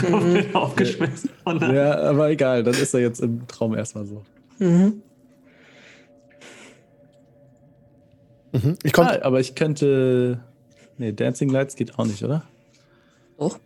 komplett 0.00 0.54
aufgeschmissen. 0.54 1.30
von 1.44 1.58
der- 1.60 1.72
Ja, 1.72 2.00
aber 2.10 2.30
egal, 2.30 2.62
dann 2.62 2.74
ist 2.74 2.94
er 2.94 3.00
jetzt 3.00 3.20
im 3.20 3.46
Traum 3.48 3.74
erstmal 3.74 4.06
so. 4.06 4.22
Mhm. 4.58 5.02
Mhm. 8.52 8.76
Ich 8.82 8.92
konnte. 8.92 9.22
Ah, 9.22 9.26
aber 9.26 9.40
ich 9.40 9.54
könnte. 9.54 10.40
Nee, 10.98 11.12
Dancing 11.12 11.50
Lights 11.50 11.76
geht 11.76 11.98
auch 11.98 12.06
nicht, 12.06 12.22
oder? 12.24 12.42
Doch. 13.38 13.58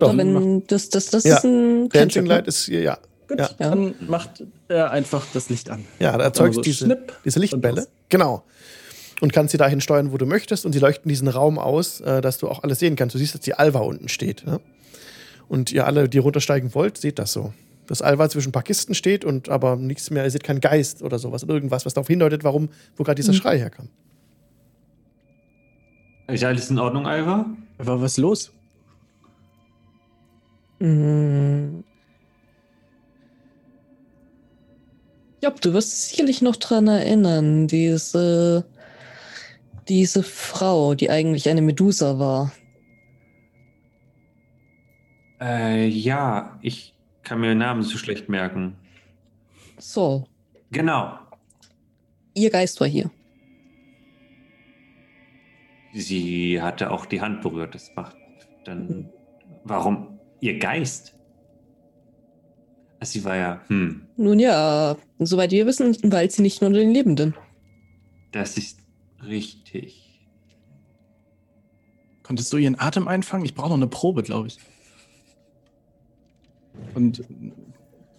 Doch. 0.00 0.16
wenn 0.16 0.66
das, 0.66 0.88
das, 0.88 1.06
das 1.10 1.24
Ja, 1.24 1.36
ist 1.36 1.44
ein 1.44 1.88
Dancing 1.90 1.90
Cantrip, 1.90 2.22
ne? 2.24 2.28
Light 2.30 2.46
ist, 2.48 2.66
ja, 2.68 2.98
Gut, 3.28 3.38
Ja. 3.38 3.50
dann 3.58 3.94
macht 4.08 4.42
er 4.66 4.90
einfach 4.90 5.24
das 5.34 5.50
Licht 5.50 5.68
an. 5.70 5.84
ja, 5.98 6.16
da 6.16 6.24
erzeugt 6.24 6.54
so 6.54 6.62
diese, 6.62 6.86
schnipp 6.86 7.12
diese 7.24 7.38
Lichtbälle. 7.38 7.86
Genau. 8.08 8.42
Und 9.20 9.32
kannst 9.32 9.52
sie 9.52 9.58
dahin 9.58 9.80
steuern, 9.80 10.12
wo 10.12 10.16
du 10.16 10.24
möchtest. 10.26 10.64
Und 10.64 10.72
sie 10.72 10.78
leuchten 10.78 11.08
diesen 11.08 11.28
Raum 11.28 11.58
aus, 11.58 12.00
äh, 12.00 12.20
dass 12.20 12.38
du 12.38 12.48
auch 12.48 12.62
alles 12.62 12.78
sehen 12.78 12.96
kannst. 12.96 13.14
Du 13.14 13.18
siehst, 13.18 13.34
dass 13.34 13.42
die 13.42 13.54
Alva 13.54 13.80
unten 13.80 14.08
steht. 14.08 14.44
Ja? 14.46 14.60
Und 15.48 15.72
ihr 15.72 15.86
alle, 15.86 16.08
die 16.08 16.18
runtersteigen 16.18 16.74
wollt, 16.74 16.96
seht 16.96 17.18
das 17.18 17.32
so. 17.32 17.52
Dass 17.86 18.02
Alva 18.02 18.28
zwischen 18.28 18.50
ein 18.50 18.52
paar 18.52 18.62
Kisten 18.62 18.94
steht 18.94 19.24
und 19.24 19.48
aber 19.48 19.76
nichts 19.76 20.10
mehr, 20.10 20.24
ihr 20.24 20.30
seht 20.30 20.44
keinen 20.44 20.60
Geist 20.60 21.02
oder 21.02 21.18
sowas. 21.18 21.42
Irgendwas, 21.42 21.84
was 21.84 21.92
darauf 21.92 22.06
hindeutet, 22.06 22.44
warum, 22.44 22.68
wo 22.96 23.02
gerade 23.02 23.16
dieser 23.16 23.32
Mhm. 23.32 23.36
Schrei 23.36 23.58
herkam. 23.58 23.88
Ist 26.28 26.44
alles 26.44 26.70
in 26.70 26.78
Ordnung, 26.78 27.06
Alva? 27.06 27.46
War 27.78 28.00
was 28.00 28.16
los? 28.16 28.52
Mm. 30.78 31.80
Ja, 35.42 35.50
du 35.50 35.72
wirst 35.72 35.92
dich 35.92 36.00
sicherlich 36.10 36.42
noch 36.42 36.56
dran 36.56 36.86
erinnern, 36.86 37.66
diese, 37.66 38.64
diese 39.90 40.22
Frau, 40.22 40.94
die 40.94 41.10
eigentlich 41.10 41.48
eine 41.48 41.60
Medusa 41.62 42.18
war. 42.18 42.52
Äh, 45.40 45.86
ja, 45.88 46.58
ich 46.62 46.94
kann 47.22 47.40
mir 47.40 47.48
den 47.48 47.58
Namen 47.58 47.82
so 47.82 47.98
schlecht 47.98 48.28
merken. 48.28 48.76
So, 49.78 50.26
Genau. 50.70 51.18
ihr 52.34 52.50
Geist 52.50 52.80
war 52.80 52.86
hier. 52.86 53.10
Sie 55.92 56.60
hatte 56.62 56.90
auch 56.92 57.04
die 57.06 57.20
Hand 57.20 57.42
berührt. 57.42 57.74
Das 57.74 57.90
macht 57.96 58.16
dann. 58.64 59.08
Warum? 59.64 60.20
Ihr 60.40 60.58
Geist? 60.58 61.16
Ah, 63.00 63.04
Sie 63.04 63.24
war 63.24 63.36
ja. 63.36 63.60
Hm, 63.68 64.06
Nun 64.16 64.38
ja, 64.38 64.96
soweit 65.18 65.50
wir 65.50 65.66
wissen, 65.66 65.96
weil 66.04 66.30
sie 66.30 66.42
nicht 66.42 66.60
nur 66.60 66.70
den 66.70 66.92
Lebenden. 66.92 67.34
das 68.32 68.56
ist 68.56 68.79
richtig. 69.26 70.06
Konntest 72.22 72.52
du 72.52 72.58
ihren 72.58 72.78
Atem 72.78 73.08
einfangen? 73.08 73.44
Ich 73.44 73.54
brauche 73.54 73.70
noch 73.70 73.76
eine 73.76 73.88
Probe, 73.88 74.22
glaube 74.22 74.48
ich. 74.48 74.58
Und 76.94 77.24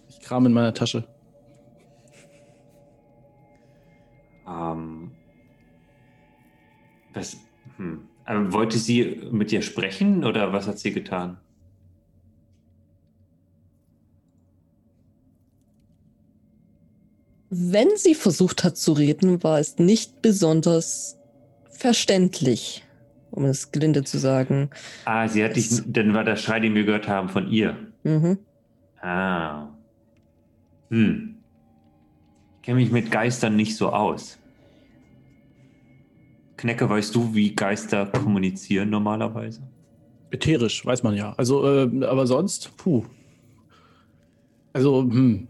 ich 0.08 0.20
kram 0.20 0.46
in 0.46 0.52
meiner 0.52 0.74
Tasche. 0.74 1.08
Ähm. 4.46 5.12
Was. 7.14 7.36
Hm. 7.76 8.08
Aber 8.24 8.52
wollte 8.52 8.78
sie 8.78 9.22
mit 9.30 9.50
dir 9.50 9.62
sprechen 9.62 10.24
oder 10.24 10.52
was 10.52 10.68
hat 10.68 10.78
sie 10.78 10.92
getan? 10.92 11.38
Wenn 17.54 17.88
sie 17.96 18.14
versucht 18.14 18.64
hat 18.64 18.78
zu 18.78 18.94
reden, 18.94 19.42
war 19.44 19.58
es 19.58 19.76
nicht 19.76 20.22
besonders 20.22 21.18
verständlich, 21.68 22.82
um 23.30 23.44
es 23.44 23.70
gelinde 23.72 24.04
zu 24.04 24.16
sagen. 24.16 24.70
Ah, 25.04 25.28
sie 25.28 25.44
hat 25.44 25.56
dich. 25.56 25.68
Dann 25.86 26.14
war 26.14 26.24
der 26.24 26.36
Schrei, 26.36 26.60
den 26.60 26.74
wir 26.74 26.84
gehört 26.84 27.08
haben, 27.08 27.28
von 27.28 27.50
ihr. 27.50 27.76
Mhm. 28.04 28.38
Ah. 29.02 29.68
Hm. 30.88 31.34
Ich 32.56 32.62
kenne 32.62 32.80
mich 32.80 32.90
mit 32.90 33.10
Geistern 33.10 33.54
nicht 33.54 33.76
so 33.76 33.90
aus. 33.90 34.38
Knecke, 36.56 36.88
weißt 36.88 37.14
du, 37.14 37.34
wie 37.34 37.54
Geister 37.54 38.06
kommunizieren 38.06 38.88
normalerweise? 38.88 39.60
Ätherisch, 40.30 40.86
weiß 40.86 41.02
man 41.02 41.16
ja. 41.16 41.34
Also, 41.34 41.66
äh, 41.66 42.06
aber 42.06 42.26
sonst, 42.26 42.74
puh. 42.78 43.04
Also, 44.72 45.02
hm. 45.02 45.48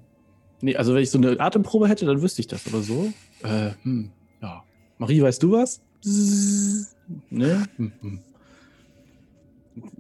Nee, 0.62 0.76
also 0.76 0.94
wenn 0.94 1.02
ich 1.02 1.10
so 1.10 1.18
eine 1.18 1.38
Atemprobe 1.40 1.88
hätte, 1.88 2.06
dann 2.06 2.22
wüsste 2.22 2.40
ich 2.40 2.46
das. 2.46 2.66
Aber 2.68 2.82
so, 2.82 3.12
äh, 3.42 3.72
hm, 3.82 4.12
ja. 4.40 4.62
Marie, 4.96 5.20
weißt 5.20 5.42
du 5.42 5.52
was? 5.52 5.82
Ne? 7.30 7.66
Hm, 7.76 7.92
hm. 8.00 8.20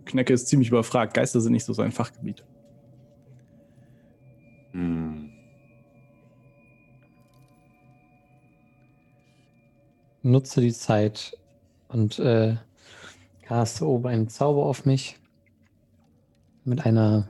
Knecke 0.04 0.32
ist 0.32 0.46
ziemlich 0.46 0.68
überfragt. 0.68 1.14
Geister 1.14 1.40
sind 1.40 1.52
nicht 1.52 1.64
so 1.64 1.72
sein 1.72 1.90
Fachgebiet. 1.90 2.44
Hm. 4.70 5.30
Nutze 10.22 10.60
die 10.60 10.72
Zeit 10.72 11.36
und 11.88 12.20
äh, 12.20 12.54
caste 13.42 13.88
oben 13.88 14.06
einen 14.06 14.28
Zauber 14.28 14.64
auf 14.64 14.86
mich. 14.86 15.18
Mit 16.64 16.86
einer 16.86 17.28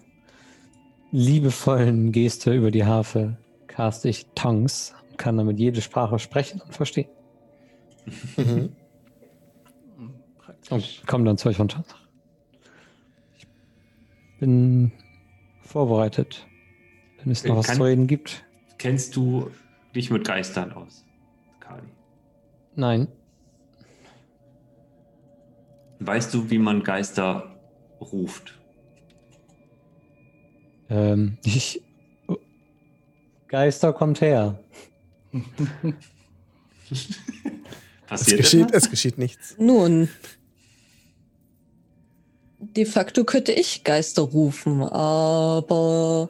liebevollen 1.12 2.10
Geste 2.10 2.52
über 2.54 2.70
die 2.70 2.84
Harfe 2.84 3.36
caste 3.68 4.08
ich 4.08 4.26
Tongues 4.34 4.94
und 5.10 5.18
kann 5.18 5.36
damit 5.36 5.58
jede 5.58 5.80
Sprache 5.80 6.18
sprechen 6.18 6.60
und 6.60 6.74
verstehen. 6.74 7.08
Mhm. 8.36 8.70
Und 10.70 11.02
komme 11.06 11.24
dann 11.24 11.38
zu 11.38 11.48
euch 11.48 11.58
runter. 11.58 11.84
Ich 13.36 13.46
bin 14.40 14.92
vorbereitet, 15.62 16.46
wenn 17.22 17.32
es 17.32 17.44
noch 17.44 17.56
was 17.56 17.66
Kann- 17.68 17.76
zu 17.76 17.84
reden 17.84 18.06
gibt. 18.06 18.44
Kennst 18.78 19.14
du 19.14 19.50
dich 19.94 20.10
mit 20.10 20.26
Geistern 20.26 20.72
aus, 20.72 21.04
Kali? 21.60 21.86
Nein, 22.74 23.06
Weißt 26.04 26.34
du, 26.34 26.50
wie 26.50 26.58
man 26.58 26.82
Geister 26.82 27.54
ruft? 28.00 28.58
Ähm, 30.92 31.38
ich. 31.44 31.82
Geister 33.48 33.92
kommt 33.92 34.20
her. 34.20 34.58
Es 38.10 38.26
geschieht, 38.26 38.72
es 38.72 38.90
geschieht 38.90 39.16
nichts. 39.16 39.54
Nun, 39.58 40.10
de 42.58 42.84
facto 42.84 43.24
könnte 43.24 43.52
ich 43.52 43.84
Geister 43.84 44.20
rufen, 44.20 44.82
aber 44.82 46.28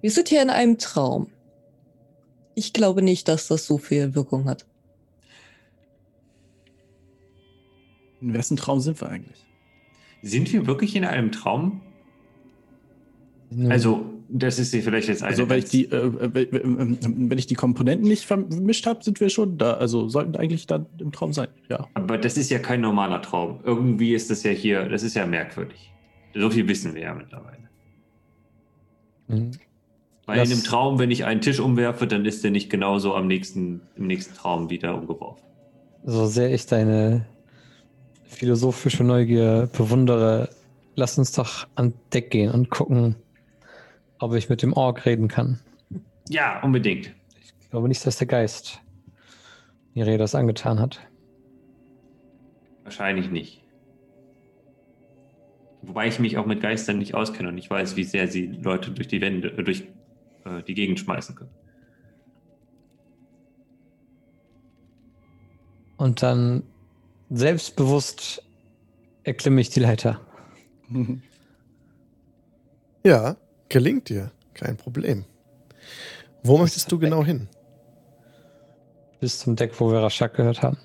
wir 0.00 0.10
sind 0.10 0.28
hier 0.28 0.42
in 0.42 0.50
einem 0.50 0.78
Traum. 0.78 1.32
Ich 2.54 2.72
glaube 2.72 3.02
nicht, 3.02 3.26
dass 3.26 3.48
das 3.48 3.66
so 3.66 3.78
viel 3.78 4.14
Wirkung 4.14 4.44
hat. 4.44 4.66
In 8.20 8.34
wessen 8.34 8.56
Traum 8.56 8.78
sind 8.78 9.00
wir 9.00 9.08
eigentlich? 9.08 9.44
Sind 10.22 10.52
wir 10.52 10.66
wirklich 10.66 10.94
in 10.96 11.04
einem 11.04 11.32
Traum? 11.32 11.80
Also, 13.68 14.06
das 14.28 14.58
ist 14.58 14.72
hier 14.72 14.82
vielleicht 14.82 15.08
jetzt 15.08 15.22
eine. 15.22 15.30
Also, 15.30 15.48
wenn 15.50 15.58
ich 15.58 15.66
die, 15.66 15.84
äh, 15.90 16.10
wenn 16.12 17.36
ich 17.38 17.46
die 17.46 17.54
Komponenten 17.54 18.08
nicht 18.08 18.24
vermischt 18.24 18.86
habe, 18.86 19.04
sind 19.04 19.20
wir 19.20 19.28
schon 19.28 19.58
da. 19.58 19.74
Also 19.74 20.08
sollten 20.08 20.36
eigentlich 20.36 20.66
dann 20.66 20.86
im 20.98 21.12
Traum 21.12 21.32
sein. 21.34 21.48
Ja. 21.68 21.86
Aber 21.94 22.16
das 22.16 22.38
ist 22.38 22.50
ja 22.50 22.58
kein 22.58 22.80
normaler 22.80 23.20
Traum. 23.20 23.60
Irgendwie 23.64 24.14
ist 24.14 24.30
das 24.30 24.42
ja 24.42 24.52
hier, 24.52 24.88
das 24.88 25.02
ist 25.02 25.14
ja 25.14 25.26
merkwürdig. 25.26 25.92
So 26.34 26.48
viel 26.48 26.66
wissen 26.66 26.94
wir 26.94 27.02
ja 27.02 27.14
mittlerweile. 27.14 27.68
Mhm. 29.28 29.50
Weil 30.24 30.38
Das- 30.38 30.48
in 30.48 30.54
einem 30.56 30.64
Traum, 30.64 30.98
wenn 30.98 31.10
ich 31.10 31.24
einen 31.26 31.40
Tisch 31.42 31.60
umwerfe, 31.60 32.06
dann 32.06 32.24
ist 32.24 32.42
der 32.44 32.52
nicht 32.52 32.70
genauso 32.70 33.14
am 33.14 33.26
nächsten, 33.26 33.82
im 33.96 34.06
nächsten 34.06 34.34
Traum 34.34 34.70
wieder 34.70 34.96
umgeworfen. 34.96 35.42
So 36.04 36.26
sehr 36.26 36.54
ich 36.54 36.64
deine 36.66 37.26
philosophische 38.32 39.04
Neugier 39.04 39.68
bewundere, 39.76 40.48
lass 40.96 41.18
uns 41.18 41.32
doch 41.32 41.66
an 41.74 41.94
Deck 42.12 42.30
gehen 42.30 42.50
und 42.50 42.70
gucken, 42.70 43.16
ob 44.18 44.34
ich 44.34 44.48
mit 44.48 44.62
dem 44.62 44.72
Ork 44.72 45.06
reden 45.06 45.28
kann. 45.28 45.60
Ja, 46.28 46.62
unbedingt. 46.62 47.12
Ich 47.40 47.70
glaube 47.70 47.88
nicht, 47.88 48.04
dass 48.06 48.18
der 48.18 48.26
Geist 48.26 48.80
mir 49.94 50.18
das 50.18 50.34
angetan 50.34 50.80
hat. 50.80 51.00
Wahrscheinlich 52.84 53.30
nicht. 53.30 53.62
Wobei 55.82 56.06
ich 56.06 56.18
mich 56.18 56.38
auch 56.38 56.46
mit 56.46 56.60
Geistern 56.60 56.98
nicht 56.98 57.14
auskenne 57.14 57.48
und 57.48 57.58
ich 57.58 57.68
weiß, 57.68 57.96
wie 57.96 58.04
sehr 58.04 58.28
sie 58.28 58.46
Leute 58.46 58.92
durch 58.92 59.08
die 59.08 59.20
Wände, 59.20 59.48
äh, 59.48 59.64
durch 59.64 59.84
äh, 60.44 60.62
die 60.62 60.74
Gegend 60.74 61.00
schmeißen 61.00 61.34
können. 61.34 61.50
Und 65.96 66.22
dann 66.22 66.62
selbstbewusst 67.32 68.42
erklimme 69.24 69.60
ich 69.60 69.70
die 69.70 69.80
Leiter. 69.80 70.20
Ja, 73.04 73.36
gelingt 73.68 74.08
dir. 74.10 74.30
Kein 74.54 74.76
Problem. 74.76 75.24
Wo 76.44 76.56
möchtest 76.56 76.92
du 76.92 77.00
genau 77.00 77.24
hin? 77.24 77.48
Bis 79.18 79.40
zum 79.40 79.56
Deck, 79.56 79.72
wo 79.80 79.90
wir 79.90 79.98
Rashak 79.98 80.34
gehört 80.34 80.62
haben. 80.62 80.78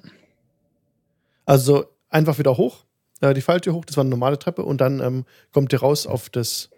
Also 1.46 1.86
einfach 2.10 2.40
wieder 2.40 2.58
hoch, 2.58 2.86
äh, 3.22 3.36
die 3.36 3.42
Falltür 3.42 3.74
hoch, 3.76 3.86
das 3.86 3.98
war 3.98 4.02
eine 4.02 4.10
normale 4.10 4.40
Treppe 4.40 4.64
und 4.64 4.82
dann 4.82 5.00
ähm, 5.00 5.26
kommt 5.54 5.72
ihr 5.74 5.80
raus 5.80 6.08
auf 6.08 6.30
das, 6.32 6.72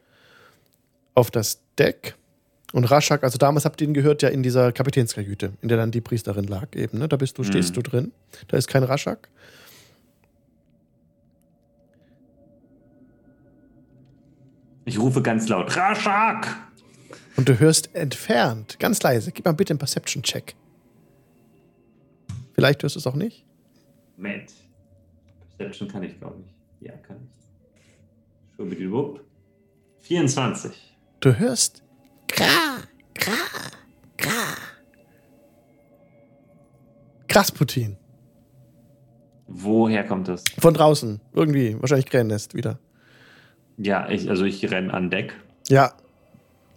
auf 1.16 1.32
das 1.32 1.62
Deck. 1.78 2.16
Und 2.74 2.84
Raschak, 2.92 3.24
also 3.24 3.38
damals 3.38 3.64
habt 3.64 3.80
ihr 3.80 3.88
ihn 3.88 3.94
gehört, 3.94 4.22
ja 4.22 4.28
in 4.28 4.44
dieser 4.44 4.74
Kapitänskajüte, 4.74 5.54
in 5.62 5.70
der 5.70 5.78
dann 5.78 5.92
die 5.92 6.02
Priesterin 6.02 6.46
lag 6.46 6.76
eben. 6.76 7.00
Ne? 7.00 7.08
Da 7.08 7.16
bist 7.16 7.38
du, 7.38 7.44
stehst 7.44 7.72
Mhm. 7.72 7.76
du 7.76 7.82
drin. 7.84 8.12
Da 8.50 8.58
ist 8.58 8.68
kein 8.68 8.84
Raschak. 8.84 9.30
Ich 14.90 14.98
rufe 14.98 15.22
ganz 15.22 15.48
laut, 15.48 15.78
Raschak! 15.78 16.48
Und 17.38 17.48
du 17.48 17.60
hörst 17.60 17.94
entfernt, 17.96 18.80
ganz 18.80 19.00
leise. 19.04 19.32
Gib 19.32 19.46
mal 19.46 19.52
bitte 19.52 19.72
einen 19.72 19.78
Perception-Check. 19.78 20.56
Vielleicht 22.54 22.82
hörst 22.82 22.96
du 22.96 23.00
es 23.00 23.06
auch 23.06 23.14
nicht. 23.14 23.46
Moment. 24.18 24.52
Perception 25.60 25.90
kann 25.90 26.02
ich, 26.02 26.18
glaube 26.18 26.42
ich. 26.44 26.88
Ja, 26.88 26.94
kann 26.98 27.18
ich. 27.24 28.56
Schwuppdiwupp. 28.56 29.24
24. 30.00 30.72
Du 31.20 31.38
hörst 31.38 31.84
Kra, 32.28 32.80
Kra, 33.14 33.32
Kra. 34.18 34.56
Krasputin. 37.28 37.96
Woher 39.46 40.04
kommt 40.04 40.30
das? 40.30 40.44
Von 40.58 40.74
draußen. 40.74 41.22
Irgendwie. 41.32 41.80
Wahrscheinlich 41.80 42.08
Krähennest 42.08 42.56
wieder. 42.56 42.80
Ja, 43.82 44.10
ich, 44.10 44.30
also 44.30 44.44
ich 44.44 44.70
renne 44.70 44.94
an 44.94 45.10
Deck. 45.10 45.34
Ja. 45.70 45.94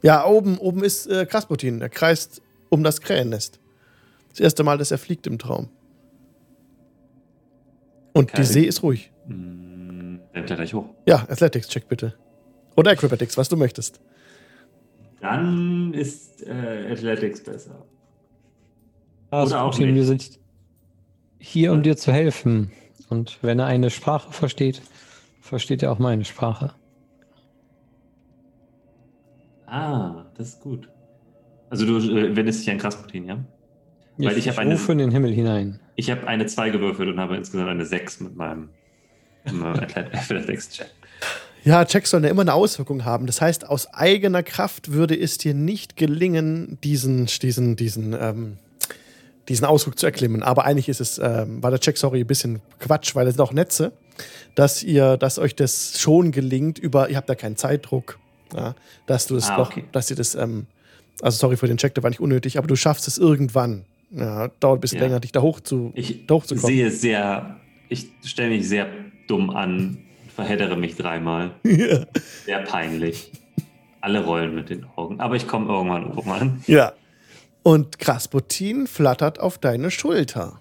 Ja, 0.03 0.25
oben, 0.25 0.57
oben 0.59 0.83
ist 0.85 1.07
äh, 1.07 1.27
Krasputin. 1.27 1.81
Er 1.81 1.89
kreist 1.89 2.43
um 2.71 2.83
das 2.85 3.01
Krähennest. 3.01 3.59
Das 4.31 4.41
erste 4.41 4.63
Mal, 4.65 4.79
dass 4.79 4.91
er 4.91 4.99
fliegt 4.99 5.27
im 5.27 5.39
Traum. 5.39 5.69
Und 8.13 8.31
die 8.33 8.37
Geil. 8.37 8.45
See 8.45 8.65
ist 8.65 8.83
ruhig. 8.83 9.11
Hm, 9.27 10.21
Dann 10.33 10.47
kletter 10.47 10.63
ich 10.63 10.75
hoch. 10.75 10.87
Ja, 11.07 11.27
Athletics-Check 11.29 11.89
bitte. 11.89 12.15
Oder 12.77 12.93
Acrobatics, 12.93 13.37
was 13.37 13.49
du 13.49 13.57
möchtest. 13.57 14.01
Dann 15.21 15.93
ist 15.95 16.47
äh, 16.47 16.93
Athletics 16.93 17.43
besser. 17.43 17.85
Oder 19.31 19.63
auch 19.63 19.79
nicht. 19.79 19.95
wir 19.95 20.05
sind 20.05 20.39
hier, 21.39 21.73
um 21.73 21.83
dir 21.83 21.97
zu 21.97 22.13
helfen. 22.13 22.71
Und 23.09 23.39
wenn 23.43 23.59
er 23.59 23.67
eine 23.67 23.91
Sprache 23.91 24.33
versteht, 24.33 24.83
versteht 25.41 25.83
er 25.83 25.93
auch 25.93 25.99
meine 25.99 26.25
Sprache. 26.25 26.75
Ah, 29.73 30.27
das 30.37 30.49
ist 30.51 30.61
gut. 30.61 30.89
Also 31.71 31.87
du 31.87 31.97
äh, 31.99 32.37
wendest 32.37 32.61
dich 32.61 32.71
an 32.71 32.79
Krasputin, 32.79 33.25
ja? 33.25 33.39
Weil 34.19 34.37
ich 34.37 34.47
habe 34.49 34.59
eine- 34.59 34.73
rufe 34.75 34.93
in 34.93 34.99
den 34.99 35.11
Himmel 35.11 35.33
hinein. 35.33 35.81
Ich 35.97 36.11
habe 36.11 36.27
eine 36.27 36.45
2 36.47 36.69
gewürfelt 36.71 37.09
und 37.09 37.19
habe 37.19 37.37
insgesamt 37.37 37.71
eine 37.71 37.87
6 37.87 38.21
mit 38.21 38.37
meinem, 38.37 38.69
mit 39.45 39.55
meinem 39.55 39.81
Athletics-Check. 40.13 40.89
Ja, 41.65 41.85
Checks 41.85 42.11
sollen 42.11 42.25
ja 42.25 42.31
immer 42.31 42.43
eine 42.43 42.53
Auswirkung 42.55 43.05
haben. 43.05 43.27
Das 43.27 43.41
heißt, 43.41 43.69
aus 43.69 43.87
eigener 43.95 44.43
Kraft 44.43 44.93
würde 44.93 45.19
es 45.19 45.39
dir 45.39 45.55
nicht 45.55 45.97
gelingen, 45.97 46.77
diesen, 46.85 47.27
diesen, 47.27 47.77
diesen, 47.77 48.13
ähm, 48.19 48.59
diesen 49.49 49.65
Ausdruck 49.65 49.99
zu 49.99 50.05
erklimmen. 50.07 50.43
Aber 50.43 50.65
eigentlich 50.65 50.89
ist 50.89 51.01
es, 51.01 51.19
ähm, 51.19 51.63
war 51.63 51.71
der 51.71 51.79
Check, 51.81 51.97
sorry, 51.97 52.21
ein 52.21 52.27
bisschen 52.27 52.61
Quatsch, 52.81 53.15
weil 53.15 53.27
es 53.29 53.35
sind 53.37 53.41
auch 53.43 53.53
Netze, 53.53 53.93
dass 54.57 54.83
ihr, 54.83 55.17
dass 55.17 55.39
euch 55.39 55.55
das 55.55 55.99
schon 56.01 56.33
gelingt 56.33 56.79
über, 56.79 57.09
ihr 57.09 57.17
habt 57.17 57.29
da 57.31 57.35
keinen 57.37 57.57
Zeitdruck, 57.57 58.19
ja, 58.55 58.75
dass 59.07 59.27
du 59.27 59.37
es 59.37 59.49
Ah, 59.51 59.57
doch, 59.57 59.71
okay. 59.71 59.85
dass 59.93 60.11
ihr 60.11 60.17
das, 60.17 60.35
ähm, 60.35 60.67
also 61.21 61.37
sorry 61.39 61.57
für 61.57 61.67
den 61.69 61.77
Check, 61.79 61.95
der 61.95 62.03
war 62.03 62.11
nicht 62.11 62.21
unnötig, 62.21 62.59
aber 62.59 62.67
du 62.67 62.77
schaffst 62.77 63.07
es 63.09 63.19
irgendwann. 63.19 63.85
Ja, 64.11 64.49
dauert 64.61 64.79
ein 64.79 64.81
bisschen 64.81 64.99
Ja. 64.99 65.05
länger, 65.07 65.21
dich 65.21 65.33
da 65.33 65.41
hoch 65.41 65.61
zu, 65.61 65.91
Ich 65.95 66.27
da 66.27 66.35
hochzukommen. 66.35 66.67
sehe 66.67 66.91
sehr, 66.91 67.57
ich 67.89 68.09
stelle 68.25 68.51
mich 68.51 68.69
sehr 68.69 68.89
dumm 69.27 69.51
an, 69.51 69.99
verheddere 70.35 70.77
mich 70.77 70.97
dreimal. 70.97 71.53
ja. 71.65 72.05
Sehr 72.45 72.61
peinlich. 72.65 73.31
Alle 74.01 74.25
rollen 74.25 74.55
mit 74.55 74.69
den 74.69 74.85
Augen. 74.97 75.21
Aber 75.21 75.37
ich 75.37 75.47
komme 75.47 75.73
irgendwann 75.73 76.07
oben 76.13 76.31
an. 76.31 76.63
Ja. 76.67 76.93
Und 77.63 78.01
Krasputin 78.01 78.87
flattert 78.89 79.39
auf 79.39 79.59
deine 79.59 79.91
Schulter. 79.93 80.61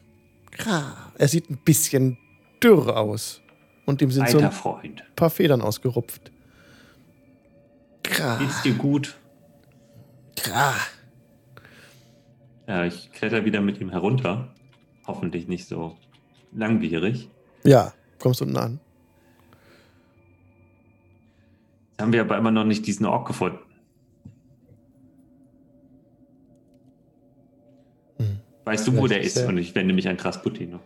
Er 1.17 1.27
sieht 1.27 1.49
ein 1.49 1.57
bisschen 1.65 2.17
dürr 2.63 2.95
aus. 2.97 3.41
Und 3.85 4.01
ihm 4.03 4.11
sind 4.11 4.29
so 4.29 4.37
Alter 4.37 4.49
ein 4.49 4.53
Freund. 4.53 5.03
paar 5.15 5.31
Federn 5.31 5.61
ausgerupft. 5.61 6.31
Gra. 8.03 8.37
Geht's 8.37 8.61
dir 8.61 8.73
gut? 8.73 9.17
Gra. 10.35 10.73
Ja, 12.67 12.85
ich 12.85 13.11
kletter 13.11 13.45
wieder 13.45 13.61
mit 13.61 13.79
ihm 13.81 13.89
herunter. 13.89 14.53
Hoffentlich 15.05 15.47
nicht 15.47 15.67
so 15.67 15.97
langwierig. 16.51 17.29
Ja, 17.63 17.93
kommst 18.19 18.41
unten 18.41 18.57
an. 18.57 18.79
Jetzt 21.91 22.01
haben 22.01 22.13
wir 22.13 22.21
aber 22.21 22.37
immer 22.37 22.51
noch 22.51 22.63
nicht 22.63 22.85
diesen 22.87 23.05
Ork 23.05 23.27
gefunden. 23.27 23.59
Hm. 28.17 28.39
Weißt 28.63 28.87
du, 28.87 28.95
wo 28.95 29.07
der 29.07 29.21
ist 29.21 29.37
Und 29.37 29.57
ich 29.57 29.75
wende 29.75 29.93
mich 29.93 30.07
an 30.07 30.17
Krasputin. 30.17 30.79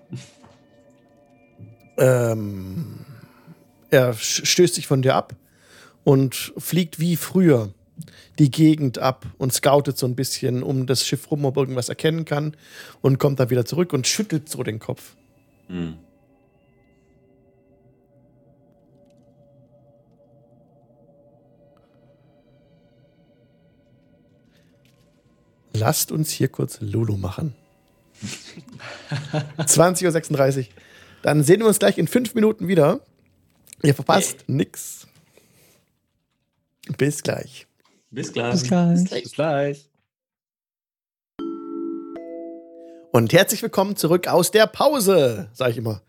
Ähm, 1.98 3.06
er 3.90 4.14
stößt 4.14 4.76
sich 4.76 4.88
von 4.88 5.02
dir 5.02 5.16
ab 5.16 5.36
und 6.06 6.54
fliegt 6.58 7.00
wie 7.00 7.18
früher 7.18 7.74
die 8.40 8.52
Gegend 8.52 9.00
ab 9.00 9.26
und 9.38 9.52
scoutet 9.52 9.98
so 9.98 10.06
ein 10.06 10.16
bisschen 10.16 10.64
um 10.64 10.86
das 10.86 11.06
Schiff 11.06 11.30
rum, 11.32 11.44
ob 11.46 11.58
er 11.58 11.62
irgendwas 11.62 11.90
erkennen 11.90 12.24
kann 12.24 12.56
und 13.02 13.18
kommt 13.18 13.40
dann 13.40 13.50
wieder 13.50 13.66
zurück 13.66 13.92
und 13.92 14.08
schüttelt 14.08 14.48
so 14.48 14.64
den 14.64 14.80
Kopf. 14.80 15.16
Hm. 15.68 15.96
Lasst 25.74 26.12
uns 26.12 26.32
hier 26.32 26.48
kurz 26.48 26.80
Lulu 26.80 27.18
machen. 27.18 27.54
20.36 29.58 30.58
Uhr. 30.60 30.66
Dann 31.22 31.44
sehen 31.44 31.60
wir 31.60 31.68
uns 31.68 31.80
gleich 31.80 31.98
in 31.98 32.08
fünf 32.08 32.36
Minuten 32.36 32.68
wieder. 32.68 33.02
Ihr 33.82 33.96
verpasst 33.96 34.46
nix. 34.48 35.08
Bis 36.98 37.24
gleich. 37.24 37.68
Bis 38.12 38.32
gleich. 38.32 38.52
Bis 38.52 38.64
gleich. 38.64 39.10
Bis 39.24 39.32
gleich. 39.32 39.90
Und 43.12 43.34
herzlich 43.34 43.62
willkommen 43.64 43.96
zurück 43.96 44.28
aus 44.28 44.52
der 44.52 44.68
Pause, 44.68 45.50
sage 45.54 45.72
ich 45.72 45.78
immer. 45.78 46.02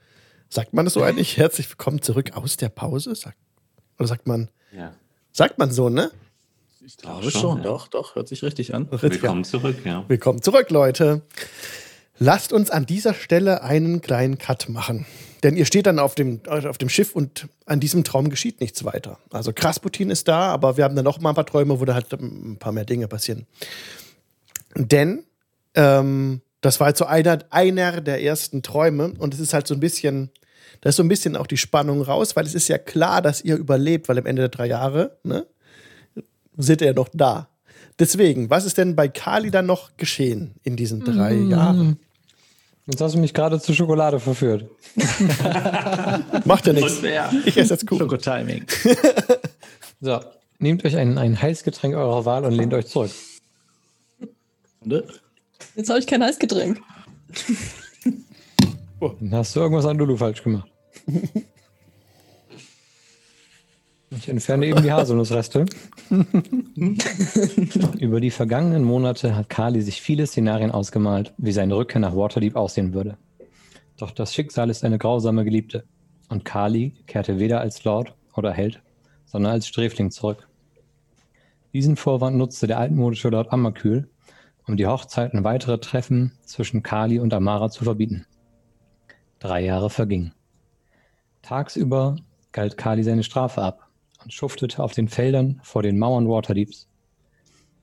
Sagt 0.48 0.74
man 0.74 0.84
das 0.84 0.94
so 0.94 1.02
eigentlich? 1.02 1.36
Herzlich 1.36 1.68
willkommen 1.70 2.02
zurück 2.02 2.32
aus 2.34 2.56
der 2.56 2.68
Pause? 2.68 3.14
Sagt, 3.14 3.38
oder 3.98 4.08
sagt 4.08 4.26
man, 4.26 4.50
Ja. 4.72 4.92
sagt 5.32 5.58
man 5.58 5.70
so, 5.70 5.88
ne? 5.88 6.10
Ich 6.84 6.96
glaube 6.98 7.30
schon, 7.30 7.40
schon, 7.40 7.56
ja. 7.58 7.64
doch, 7.64 7.88
doch, 7.88 8.14
hört 8.14 8.28
sich 8.28 8.42
richtig 8.42 8.74
an. 8.74 8.88
Willkommen 8.90 9.44
zurück, 9.44 9.78
ja. 9.84 10.04
Willkommen 10.08 10.42
zurück, 10.42 10.70
Leute. 10.70 11.22
Lasst 12.18 12.52
uns 12.52 12.70
an 12.70 12.86
dieser 12.86 13.14
Stelle 13.14 13.62
einen 13.62 14.00
kleinen 14.02 14.38
Cut 14.38 14.68
machen. 14.68 15.06
Denn 15.46 15.56
ihr 15.56 15.64
steht 15.64 15.86
dann 15.86 16.00
auf 16.00 16.16
dem, 16.16 16.40
auf 16.48 16.76
dem 16.76 16.88
Schiff 16.88 17.14
und 17.14 17.46
an 17.66 17.78
diesem 17.78 18.02
Traum 18.02 18.30
geschieht 18.30 18.60
nichts 18.60 18.84
weiter. 18.84 19.20
Also 19.30 19.52
Krasputin 19.52 20.10
ist 20.10 20.26
da, 20.26 20.48
aber 20.48 20.76
wir 20.76 20.82
haben 20.82 20.96
dann 20.96 21.04
noch 21.04 21.20
mal 21.20 21.28
ein 21.28 21.34
paar 21.36 21.46
Träume, 21.46 21.78
wo 21.78 21.84
da 21.84 21.94
halt 21.94 22.12
ein 22.14 22.56
paar 22.58 22.72
mehr 22.72 22.84
Dinge 22.84 23.06
passieren. 23.06 23.46
Denn 24.74 25.22
ähm, 25.74 26.40
das 26.62 26.80
war 26.80 26.86
halt 26.86 26.96
so 26.96 27.04
einer, 27.04 27.38
einer 27.50 28.00
der 28.00 28.24
ersten 28.24 28.64
Träume 28.64 29.12
und 29.18 29.34
es 29.34 29.38
ist 29.38 29.54
halt 29.54 29.68
so 29.68 29.74
ein 29.74 29.78
bisschen, 29.78 30.30
da 30.80 30.88
ist 30.88 30.96
so 30.96 31.04
ein 31.04 31.08
bisschen 31.08 31.36
auch 31.36 31.46
die 31.46 31.58
Spannung 31.58 32.02
raus, 32.02 32.34
weil 32.34 32.44
es 32.44 32.56
ist 32.56 32.66
ja 32.66 32.78
klar, 32.78 33.22
dass 33.22 33.40
ihr 33.40 33.54
überlebt, 33.54 34.08
weil 34.08 34.18
am 34.18 34.26
Ende 34.26 34.42
der 34.42 34.48
drei 34.48 34.66
Jahre, 34.66 35.16
ne, 35.22 35.46
seid 36.56 36.80
ihr 36.80 36.88
ja 36.88 36.92
noch 36.92 37.10
da. 37.12 37.50
Deswegen, 38.00 38.50
was 38.50 38.64
ist 38.64 38.78
denn 38.78 38.96
bei 38.96 39.06
Kali 39.06 39.52
dann 39.52 39.66
noch 39.66 39.96
geschehen 39.96 40.56
in 40.64 40.74
diesen 40.74 41.04
drei 41.04 41.34
Jahren? 41.34 42.00
Jetzt 42.86 43.00
hast 43.00 43.16
du 43.16 43.18
mich 43.18 43.34
gerade 43.34 43.60
zur 43.60 43.74
Schokolade 43.74 44.20
verführt. 44.20 44.70
Macht 46.44 46.66
ja 46.66 46.72
nichts. 46.72 47.02
Ich 47.44 47.56
esse 47.56 47.74
jetzt 47.74 47.86
Kuchen. 47.86 48.00
Schoko-Timing. 48.00 48.64
So, 49.98 50.20
nehmt 50.58 50.84
euch 50.84 50.94
ein, 50.94 51.16
ein 51.16 51.40
Heißgetränk 51.40 51.94
eurer 51.94 52.26
Wahl 52.26 52.44
und 52.44 52.52
lehnt 52.52 52.74
euch 52.74 52.86
zurück. 52.86 53.10
Ne? 54.84 55.02
Jetzt 55.74 55.88
habe 55.88 55.98
ich 55.98 56.06
kein 56.06 56.22
Eisgetränk. 56.22 56.82
Dann 59.00 59.32
hast 59.32 59.56
du 59.56 59.60
irgendwas 59.60 59.86
an 59.86 59.96
Lulu 59.96 60.18
falsch 60.18 60.42
gemacht. 60.42 60.68
Ich 64.16 64.28
entferne 64.28 64.66
eben 64.66 64.82
die 64.82 64.92
Haselnussreste. 64.92 65.66
Über 67.98 68.20
die 68.20 68.30
vergangenen 68.30 68.82
Monate 68.82 69.36
hat 69.36 69.50
Kali 69.50 69.82
sich 69.82 70.00
viele 70.00 70.26
Szenarien 70.26 70.70
ausgemalt, 70.70 71.34
wie 71.36 71.52
seine 71.52 71.76
Rückkehr 71.76 72.00
nach 72.00 72.16
Waterdeep 72.16 72.56
aussehen 72.56 72.94
würde. 72.94 73.18
Doch 73.98 74.10
das 74.10 74.32
Schicksal 74.34 74.70
ist 74.70 74.84
eine 74.84 74.98
grausame 74.98 75.44
Geliebte. 75.44 75.84
Und 76.28 76.44
Kali 76.44 76.94
kehrte 77.06 77.38
weder 77.38 77.60
als 77.60 77.84
Lord 77.84 78.14
oder 78.34 78.52
Held, 78.52 78.82
sondern 79.26 79.52
als 79.52 79.68
Sträfling 79.68 80.10
zurück. 80.10 80.48
Diesen 81.72 81.96
Vorwand 81.96 82.36
nutzte 82.36 82.66
der 82.66 82.78
altmodische 82.78 83.28
Lord 83.28 83.52
Amakül, 83.52 84.08
um 84.66 84.78
die 84.78 84.86
Hochzeit 84.86 85.34
und 85.34 85.44
weitere 85.44 85.78
Treffen 85.78 86.32
zwischen 86.42 86.82
Kali 86.82 87.18
und 87.18 87.34
Amara 87.34 87.70
zu 87.70 87.84
verbieten. 87.84 88.24
Drei 89.40 89.62
Jahre 89.62 89.90
vergingen. 89.90 90.32
Tagsüber 91.42 92.16
galt 92.52 92.78
Kali 92.78 93.02
seine 93.02 93.22
Strafe 93.22 93.62
ab 93.62 93.85
und 94.26 94.32
schuftete 94.32 94.82
auf 94.82 94.92
den 94.92 95.06
Feldern 95.06 95.60
vor 95.62 95.84
den 95.84 96.00
Mauern 96.00 96.28
Waterdeeps. 96.28 96.88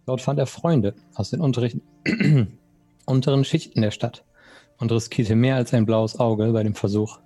Dort 0.06 0.20
fand 0.20 0.39
er 0.39 0.46
Freunde 0.46 0.94
aus 1.16 1.30
den 1.30 1.39
unteren, 3.06 3.46
Schichten 3.46 3.82
der 3.82 3.91
Stadt 3.91 4.26
und 4.78 4.91
riskierte 4.91 5.38
mehr 5.38 5.56
als 5.56 5.74
ein 5.74 5.86
blaues 5.86 6.20
Auge 6.20 6.52
bei 6.52 6.64
dem 6.64 6.76
Versuch, 6.76 7.20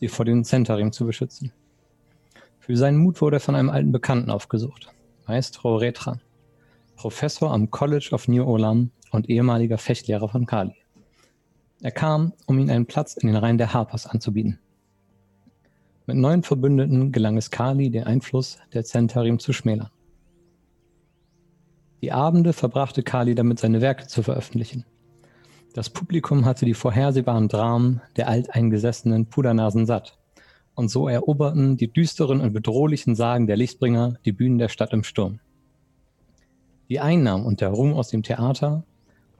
sie 0.00 0.08
vor 0.08 0.24
den 0.24 0.42
Centarim 0.42 0.90
zu 0.90 1.04
beschützen. 1.04 1.52
Für 2.60 2.74
seinen 2.74 2.96
Mut 2.96 3.20
wurde 3.20 3.36
er 3.36 3.40
von 3.40 3.56
einem 3.56 3.68
alten 3.68 3.92
Bekannten 3.92 4.30
aufgesucht, 4.30 4.88
Maestro 5.26 5.76
Retran, 5.76 6.22
Professor 6.96 7.52
am 7.52 7.70
College 7.70 8.08
of 8.12 8.26
New 8.26 8.42
Olam 8.42 8.90
und 9.10 9.28
ehemaliger 9.28 9.76
Fechtlehrer 9.76 10.30
von 10.30 10.46
Kali. 10.46 10.76
Er 11.82 11.90
kam, 11.90 12.32
um 12.46 12.58
ihm 12.58 12.70
einen 12.70 12.86
Platz 12.86 13.18
in 13.18 13.26
den 13.26 13.36
Reihen 13.36 13.58
der 13.58 13.74
Harpers 13.74 14.06
anzubieten. 14.06 14.60
Mit 16.06 16.16
neuen 16.16 16.42
Verbündeten 16.42 17.12
gelang 17.12 17.36
es 17.36 17.50
Kali, 17.50 17.90
den 17.90 18.04
Einfluss 18.04 18.58
der 18.72 18.84
Zentarim 18.84 19.38
zu 19.38 19.52
schmälern. 19.52 19.90
Die 22.00 22.10
Abende 22.10 22.52
verbrachte 22.52 23.04
Kali 23.04 23.36
damit, 23.36 23.60
seine 23.60 23.80
Werke 23.80 24.08
zu 24.08 24.24
veröffentlichen. 24.24 24.84
Das 25.74 25.88
Publikum 25.88 26.44
hatte 26.44 26.66
die 26.66 26.74
vorhersehbaren 26.74 27.46
Dramen 27.46 28.00
der 28.16 28.28
alteingesessenen 28.28 29.26
Pudernasen 29.26 29.86
satt. 29.86 30.18
Und 30.74 30.88
so 30.88 31.06
eroberten 31.06 31.76
die 31.76 31.92
düsteren 31.92 32.40
und 32.40 32.52
bedrohlichen 32.52 33.14
Sagen 33.14 33.46
der 33.46 33.56
Lichtbringer 33.56 34.14
die 34.24 34.32
Bühnen 34.32 34.58
der 34.58 34.68
Stadt 34.68 34.92
im 34.92 35.04
Sturm. 35.04 35.38
Die 36.88 36.98
Einnahmen 36.98 37.46
und 37.46 37.60
der 37.60 37.68
Ruhm 37.68 37.94
aus 37.94 38.08
dem 38.08 38.24
Theater 38.24 38.82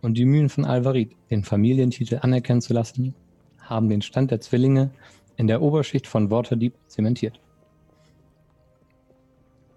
und 0.00 0.16
die 0.16 0.24
Mühen 0.24 0.48
von 0.48 0.64
Alvarit, 0.64 1.16
den 1.30 1.42
Familientitel 1.42 2.18
anerkennen 2.22 2.60
zu 2.60 2.72
lassen, 2.72 3.14
haben 3.60 3.88
den 3.88 4.02
Stand 4.02 4.30
der 4.30 4.40
Zwillinge 4.40 4.90
in 5.36 5.46
der 5.46 5.62
Oberschicht 5.62 6.06
von 6.06 6.30
Waterdeep 6.30 6.74
zementiert. 6.86 7.40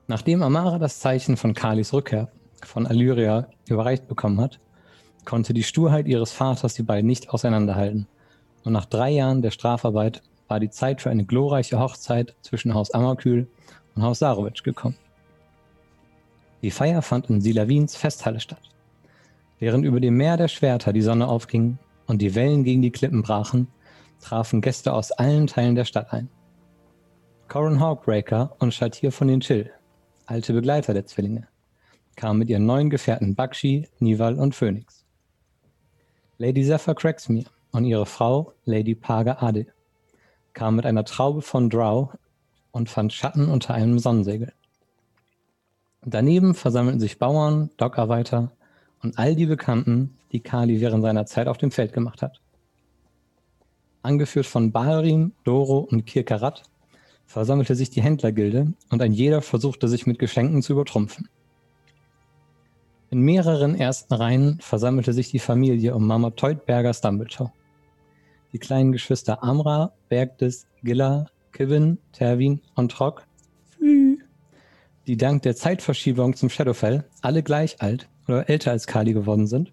Nachdem 0.07 0.43
Amara 0.43 0.77
das 0.77 0.99
Zeichen 0.99 1.37
von 1.37 1.53
Kalis 1.53 1.93
Rückkehr 1.93 2.29
von 2.63 2.85
Allyria 2.85 3.47
überreicht 3.67 4.07
bekommen 4.07 4.39
hat, 4.39 4.59
konnte 5.25 5.53
die 5.53 5.63
Sturheit 5.63 6.07
ihres 6.07 6.31
Vaters 6.31 6.75
die 6.75 6.83
beiden 6.83 7.07
nicht 7.07 7.29
auseinanderhalten. 7.29 8.07
Und 8.63 8.73
nach 8.73 8.85
drei 8.85 9.11
Jahren 9.11 9.41
der 9.41 9.51
Strafarbeit 9.51 10.21
war 10.47 10.59
die 10.59 10.69
Zeit 10.69 11.01
für 11.01 11.09
eine 11.09 11.25
glorreiche 11.25 11.79
Hochzeit 11.79 12.35
zwischen 12.41 12.73
Haus 12.73 12.91
Amakül 12.91 13.47
und 13.95 14.03
Haus 14.03 14.19
Sarovic 14.19 14.63
gekommen. 14.63 14.97
Die 16.61 16.71
Feier 16.71 17.01
fand 17.01 17.29
in 17.29 17.41
Silavins 17.41 17.95
Festhalle 17.95 18.39
statt. 18.39 18.61
Während 19.59 19.85
über 19.85 19.99
dem 19.99 20.17
Meer 20.17 20.37
der 20.37 20.47
Schwerter 20.47 20.93
die 20.93 21.01
Sonne 21.01 21.27
aufging 21.27 21.77
und 22.07 22.21
die 22.21 22.35
Wellen 22.35 22.63
gegen 22.63 22.81
die 22.81 22.91
Klippen 22.91 23.23
brachen, 23.23 23.67
trafen 24.19 24.61
Gäste 24.61 24.93
aus 24.93 25.11
allen 25.11 25.47
Teilen 25.47 25.75
der 25.75 25.85
Stadt 25.85 26.11
ein. 26.11 26.29
Corin 27.47 27.79
Hawkbreaker 27.79 28.55
und 28.59 28.73
Shatir 28.73 29.11
von 29.11 29.27
den 29.27 29.39
Chill, 29.39 29.71
alte 30.25 30.53
Begleiter 30.53 30.93
der 30.93 31.05
Zwillinge, 31.05 31.47
kamen 32.15 32.39
mit 32.39 32.49
ihren 32.49 32.65
neuen 32.65 32.89
Gefährten 32.89 33.35
Bakshi, 33.35 33.87
Nival 33.99 34.35
und 34.39 34.55
Phoenix. 34.55 35.05
Lady 36.37 36.65
Zephyr 36.65 36.95
Cracksmere 36.95 37.45
und 37.71 37.85
ihre 37.85 38.05
Frau, 38.05 38.53
Lady 38.65 38.95
Paga 38.95 39.37
Ade, 39.39 39.67
kamen 40.53 40.77
mit 40.77 40.85
einer 40.85 41.05
Traube 41.05 41.41
von 41.41 41.69
Drow 41.69 42.09
und 42.71 42.89
fand 42.89 43.13
Schatten 43.13 43.47
unter 43.47 43.73
einem 43.73 43.99
Sonnensegel. 43.99 44.51
Daneben 46.01 46.53
versammelten 46.53 46.99
sich 46.99 47.19
Bauern, 47.19 47.69
Dockarbeiter 47.77 48.51
und 49.01 49.17
all 49.17 49.35
die 49.35 49.45
Bekannten, 49.45 50.17
die 50.31 50.39
Kali 50.39 50.81
während 50.81 51.03
seiner 51.03 51.25
Zeit 51.25 51.47
auf 51.47 51.57
dem 51.57 51.71
Feld 51.71 51.93
gemacht 51.93 52.21
hat. 52.21 52.41
Angeführt 54.05 54.45
von 54.45 54.71
Balrim, 54.71 55.33
Doro 55.43 55.79
und 55.79 56.05
Kirkarat 56.05 56.63
versammelte 57.25 57.75
sich 57.75 57.89
die 57.89 58.01
Händlergilde 58.01 58.73
und 58.91 59.01
ein 59.01 59.11
jeder 59.11 59.41
versuchte 59.41 59.87
sich 59.87 60.05
mit 60.05 60.19
Geschenken 60.19 60.61
zu 60.61 60.73
übertrumpfen. 60.73 61.27
In 63.09 63.19
mehreren 63.21 63.75
ersten 63.75 64.13
Reihen 64.13 64.59
versammelte 64.61 65.13
sich 65.13 65.31
die 65.31 65.39
Familie 65.39 65.95
um 65.95 66.05
Mama 66.05 66.31
Teutberger 66.31 66.91
Dumbledore. 66.91 67.51
Die 68.53 68.59
kleinen 68.59 68.91
Geschwister 68.91 69.43
Amra, 69.43 69.93
Bergdes, 70.09 70.67
Gilla, 70.83 71.27
Kivin, 71.51 71.97
Terwin 72.11 72.61
und 72.75 72.91
Trock, 72.91 73.25
die 75.07 75.17
dank 75.17 75.43
der 75.43 75.55
Zeitverschiebung 75.55 76.35
zum 76.35 76.49
Shadowfell 76.49 77.05
alle 77.21 77.43
gleich 77.43 77.81
alt 77.81 78.09
oder 78.27 78.49
älter 78.49 78.71
als 78.71 78.87
Kali 78.87 79.13
geworden 79.13 79.45
sind, 79.47 79.71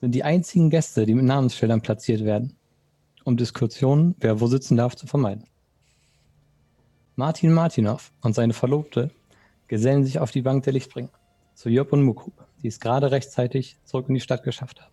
sind 0.00 0.14
die 0.14 0.22
einzigen 0.22 0.70
Gäste, 0.70 1.06
die 1.06 1.14
mit 1.14 1.24
Namensschildern 1.24 1.82
platziert 1.82 2.24
werden, 2.24 2.56
um 3.24 3.36
Diskussionen, 3.36 4.14
wer 4.18 4.40
wo 4.40 4.46
sitzen 4.46 4.76
darf, 4.76 4.96
zu 4.96 5.06
vermeiden. 5.06 5.44
Martin 7.16 7.52
Martinov 7.52 8.10
und 8.22 8.34
seine 8.34 8.52
Verlobte 8.52 9.10
gesellen 9.68 10.04
sich 10.04 10.18
auf 10.18 10.30
die 10.30 10.42
Bank 10.42 10.64
der 10.64 10.72
Lichtbringer 10.72 11.10
zu 11.54 11.68
Job 11.68 11.92
und 11.92 12.02
Mukub, 12.02 12.32
die 12.62 12.68
es 12.68 12.80
gerade 12.80 13.10
rechtzeitig 13.10 13.78
zurück 13.84 14.08
in 14.08 14.14
die 14.14 14.20
Stadt 14.20 14.42
geschafft 14.42 14.80
haben. 14.80 14.92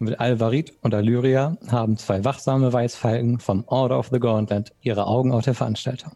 Mit 0.00 0.20
Alvarit 0.20 0.74
und 0.82 0.94
Allyria 0.94 1.56
haben 1.66 1.96
zwei 1.96 2.24
wachsame 2.24 2.72
Weißfalken 2.72 3.40
vom 3.40 3.64
Order 3.66 3.98
of 3.98 4.10
the 4.12 4.20
Gauntlet 4.20 4.72
ihre 4.80 5.06
Augen 5.06 5.32
auf 5.32 5.44
der 5.44 5.54
Veranstaltung. 5.54 6.12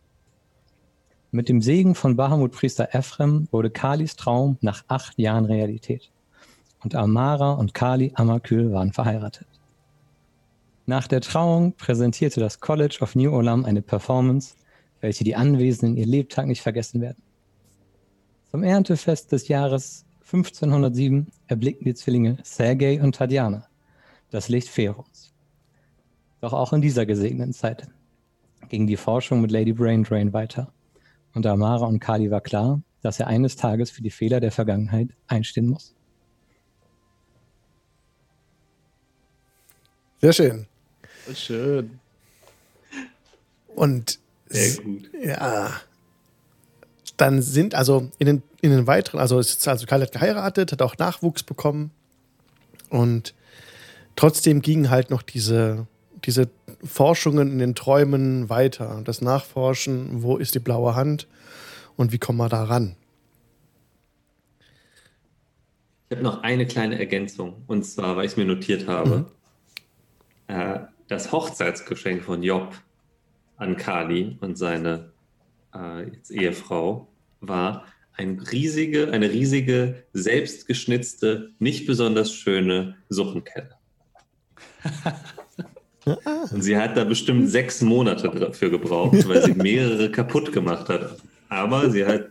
Mit 1.33 1.49
dem 1.49 1.61
Segen 1.61 1.95
von 1.95 2.15
Bahamut-Priester 2.15 2.95
Ephrem 2.95 3.49
wurde 3.51 3.71
Kalis 3.71 4.17
Traum 4.17 4.59
nach 4.61 4.85
acht 4.87 5.19
Jahren 5.19 5.47
Realität. 5.47 6.13
Und 6.85 6.95
Amara 6.95 7.53
und 7.53 7.75
Kali 7.75 8.13
Amakül 8.15 8.73
waren 8.73 8.93
verheiratet. 8.93 9.47
Nach 10.87 11.07
der 11.07 11.21
Trauung 11.21 11.75
präsentierte 11.75 12.41
das 12.41 12.61
College 12.61 12.99
of 13.01 13.15
New 13.15 13.33
Olam 13.33 13.65
eine 13.65 13.83
Performance, 13.83 14.55
welche 15.01 15.25
die 15.25 15.37
Anwesenden 15.37 15.97
ihr 15.97 16.07
Lebtag 16.07 16.47
nicht 16.47 16.63
vergessen 16.63 17.01
werden. 17.01 17.23
Zum 18.51 18.63
Erntefest 18.63 19.33
des 19.33 19.49
Jahres 19.49 20.05
1507 20.25 21.29
erblickten 21.47 21.85
die 21.85 21.95
Zwillinge 21.95 22.39
Sergei 22.43 23.01
und 23.01 23.15
Tatjana 23.15 23.69
das 24.31 24.49
Licht 24.49 24.69
Ferums. 24.69 25.33
Doch 26.41 26.53
auch 26.53 26.73
in 26.73 26.81
dieser 26.81 27.07
gesegneten 27.07 27.53
Zeit 27.53 27.89
ging 28.69 28.87
die 28.87 28.97
Forschung 28.97 29.41
mit 29.41 29.51
Lady 29.51 29.73
Braindrain 29.73 30.33
weiter. 30.33 30.73
Und 31.35 31.47
Amara 31.47 31.87
und 31.87 32.01
Kali 32.01 32.31
war 32.31 32.41
klar, 32.41 32.83
dass 33.03 33.21
er 33.21 33.27
eines 33.27 33.57
Tages 33.57 33.91
für 33.91 34.03
die 34.03 34.11
Fehler 34.11 34.41
der 34.41 34.51
Vergangenheit 34.51 35.11
einstehen 35.29 35.69
muss. 35.69 35.95
Sehr 40.21 40.33
schön. 40.33 40.67
Schön. 41.35 41.99
Und 43.75 44.19
Sehr 44.49 44.83
gut. 44.83 45.11
ja, 45.23 45.73
dann 47.17 47.43
sind 47.43 47.75
also 47.75 48.11
in 48.19 48.27
den, 48.27 48.43
in 48.61 48.71
den 48.71 48.87
weiteren, 48.87 49.21
also 49.21 49.39
es 49.39 49.51
ist 49.51 49.69
also 49.69 49.87
Kali 49.87 50.05
hat 50.05 50.13
geheiratet, 50.13 50.73
hat 50.73 50.83
auch 50.83 50.99
Nachwuchs 50.99 51.43
bekommen 51.43 51.91
und 52.91 53.35
trotzdem 54.17 54.61
gingen 54.61 54.91
halt 54.91 55.11
noch 55.11 55.23
diese, 55.23 55.87
diese 56.25 56.49
Forschungen 56.85 57.51
in 57.53 57.59
den 57.59 57.75
Träumen 57.75 58.49
weiter. 58.49 59.01
Das 59.05 59.23
Nachforschen, 59.23 60.23
wo 60.23 60.37
ist 60.37 60.55
die 60.55 60.59
blaue 60.59 60.95
Hand 60.95 61.29
und 61.97 62.13
wie 62.13 62.19
kommen 62.19 62.39
wir 62.39 62.49
da 62.49 62.65
ran? 62.65 62.97
Ich 66.09 66.17
habe 66.17 66.25
noch 66.25 66.43
eine 66.43 66.67
kleine 66.67 66.99
Ergänzung. 66.99 67.63
Und 67.67 67.85
zwar, 67.85 68.17
weil 68.17 68.27
ich 68.27 68.33
es 68.33 68.37
mir 68.37 68.45
notiert 68.45 68.87
habe. 68.87 69.31
Äh, 70.47 70.81
das 71.13 71.31
Hochzeitsgeschenk 71.31 72.25
von 72.25 72.43
Job 72.43 72.75
an 73.59 73.77
Kali 73.77 74.39
und 74.41 74.57
seine 74.57 75.13
äh, 75.75 76.07
Ehefrau 76.31 77.07
war 77.41 77.85
ein 78.15 78.39
riesige, 78.39 79.11
eine 79.11 79.31
riesige, 79.31 80.05
selbstgeschnitzte, 80.15 81.51
nicht 81.59 81.87
besonders 81.87 82.33
schöne 82.33 82.97
Suppenkelle. 83.11 83.77
Und 86.05 86.63
sie 86.63 86.77
hat 86.77 86.97
da 86.97 87.05
bestimmt 87.05 87.49
sechs 87.49 87.81
Monate 87.81 88.29
dafür 88.29 88.71
gebraucht, 88.71 89.29
weil 89.29 89.45
sie 89.45 89.55
mehrere 89.55 90.11
kaputt 90.11 90.53
gemacht 90.53 90.89
hat. 90.89 91.17
Aber 91.49 91.91
sie 91.91 92.05
hat 92.05 92.27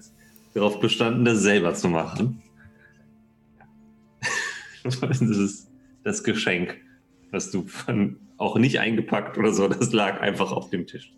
darauf 0.53 0.81
bestanden, 0.81 1.23
das 1.23 1.39
selber 1.39 1.73
zu 1.73 1.87
machen. 1.87 2.41
Das 4.83 5.21
ist 5.21 5.69
das 6.03 6.23
Geschenk, 6.23 6.75
was 7.29 7.51
du 7.51 7.65
von, 7.67 8.17
auch 8.41 8.57
nicht 8.57 8.79
eingepackt 8.79 9.37
oder 9.37 9.53
so, 9.53 9.67
das 9.67 9.93
lag 9.93 10.19
einfach 10.19 10.51
auf 10.51 10.69
dem 10.69 10.87
Tisch. 10.87 11.13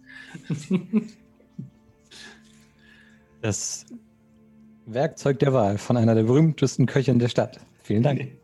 Das 3.41 3.85
Werkzeug 4.85 5.39
der 5.39 5.53
Wahl 5.53 5.77
von 5.77 5.97
einer 5.97 6.15
der 6.15 6.23
berühmtesten 6.23 6.85
Köchinnen 6.85 7.19
der 7.19 7.29
Stadt. 7.29 7.59
Vielen 7.83 8.03
Dank. 8.03 8.27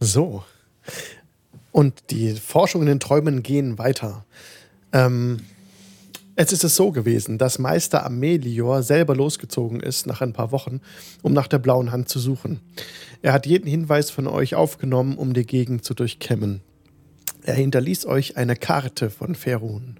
So. 0.00 0.44
Und 1.72 2.12
die 2.12 2.34
Forschungen 2.34 2.86
in 2.86 2.94
den 2.94 3.00
Träumen 3.00 3.42
gehen 3.42 3.78
weiter. 3.78 4.24
Ähm, 4.92 5.40
jetzt 6.38 6.52
ist 6.52 6.64
es 6.64 6.76
so 6.76 6.92
gewesen, 6.92 7.36
dass 7.36 7.58
Meister 7.58 8.06
Amelior 8.06 8.82
selber 8.82 9.14
losgezogen 9.14 9.80
ist 9.80 10.06
nach 10.06 10.20
ein 10.20 10.32
paar 10.32 10.52
Wochen, 10.52 10.80
um 11.22 11.32
nach 11.32 11.48
der 11.48 11.58
blauen 11.58 11.90
Hand 11.90 12.08
zu 12.08 12.18
suchen. 12.18 12.60
Er 13.22 13.32
hat 13.32 13.46
jeden 13.46 13.68
Hinweis 13.68 14.10
von 14.10 14.26
euch 14.26 14.54
aufgenommen, 14.54 15.18
um 15.18 15.34
die 15.34 15.46
Gegend 15.46 15.84
zu 15.84 15.94
durchkämmen. 15.94 16.60
Er 17.42 17.54
hinterließ 17.54 18.06
euch 18.06 18.36
eine 18.36 18.56
Karte 18.56 19.10
von 19.10 19.34
Ferun. 19.34 19.98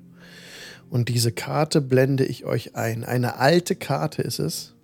Und 0.90 1.08
diese 1.08 1.32
Karte 1.32 1.80
blende 1.80 2.24
ich 2.24 2.44
euch 2.44 2.76
ein. 2.76 3.04
Eine 3.04 3.36
alte 3.36 3.74
Karte 3.74 4.22
ist 4.22 4.38
es, 4.38 4.74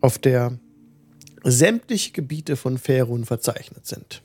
auf 0.00 0.18
der 0.18 0.58
sämtliche 1.44 2.12
Gebiete 2.12 2.56
von 2.56 2.78
Ferun 2.78 3.24
verzeichnet 3.24 3.86
sind. 3.86 4.22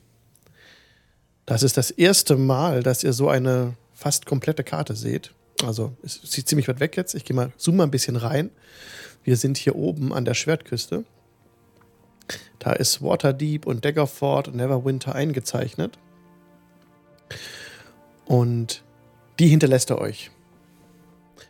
Das 1.46 1.62
ist 1.62 1.78
das 1.78 1.92
erste 1.92 2.38
Mal, 2.38 2.82
dass 2.82 3.04
ihr 3.04 3.14
so 3.14 3.30
eine 3.30 3.74
fast 3.94 4.26
komplette 4.26 4.64
Karte 4.64 4.96
seht. 4.96 5.32
Also 5.64 5.95
es 6.03 6.19
sieht 6.23 6.48
ziemlich 6.48 6.68
weit 6.68 6.80
weg 6.80 6.98
jetzt. 6.98 7.15
Ich 7.15 7.26
gehe 7.26 7.36
mal, 7.36 7.52
zoome 7.57 7.77
mal 7.77 7.84
ein 7.84 7.91
bisschen 7.91 8.15
rein. 8.15 8.49
Wir 9.23 9.38
sind 9.38 9.57
hier 9.57 9.76
oben 9.76 10.14
an 10.14 10.26
der 10.26 10.34
Schwertküste. 10.34 11.06
Da 12.60 12.73
ist 12.73 13.02
Waterdeep 13.02 13.65
und 13.65 13.86
Daggerford 13.86 14.48
und 14.48 14.56
Neverwinter 14.57 15.15
eingezeichnet. 15.15 15.98
Und 18.26 18.84
die 19.40 19.48
hinterlässt 19.48 19.90
er 19.90 19.99
euch. 19.99 20.32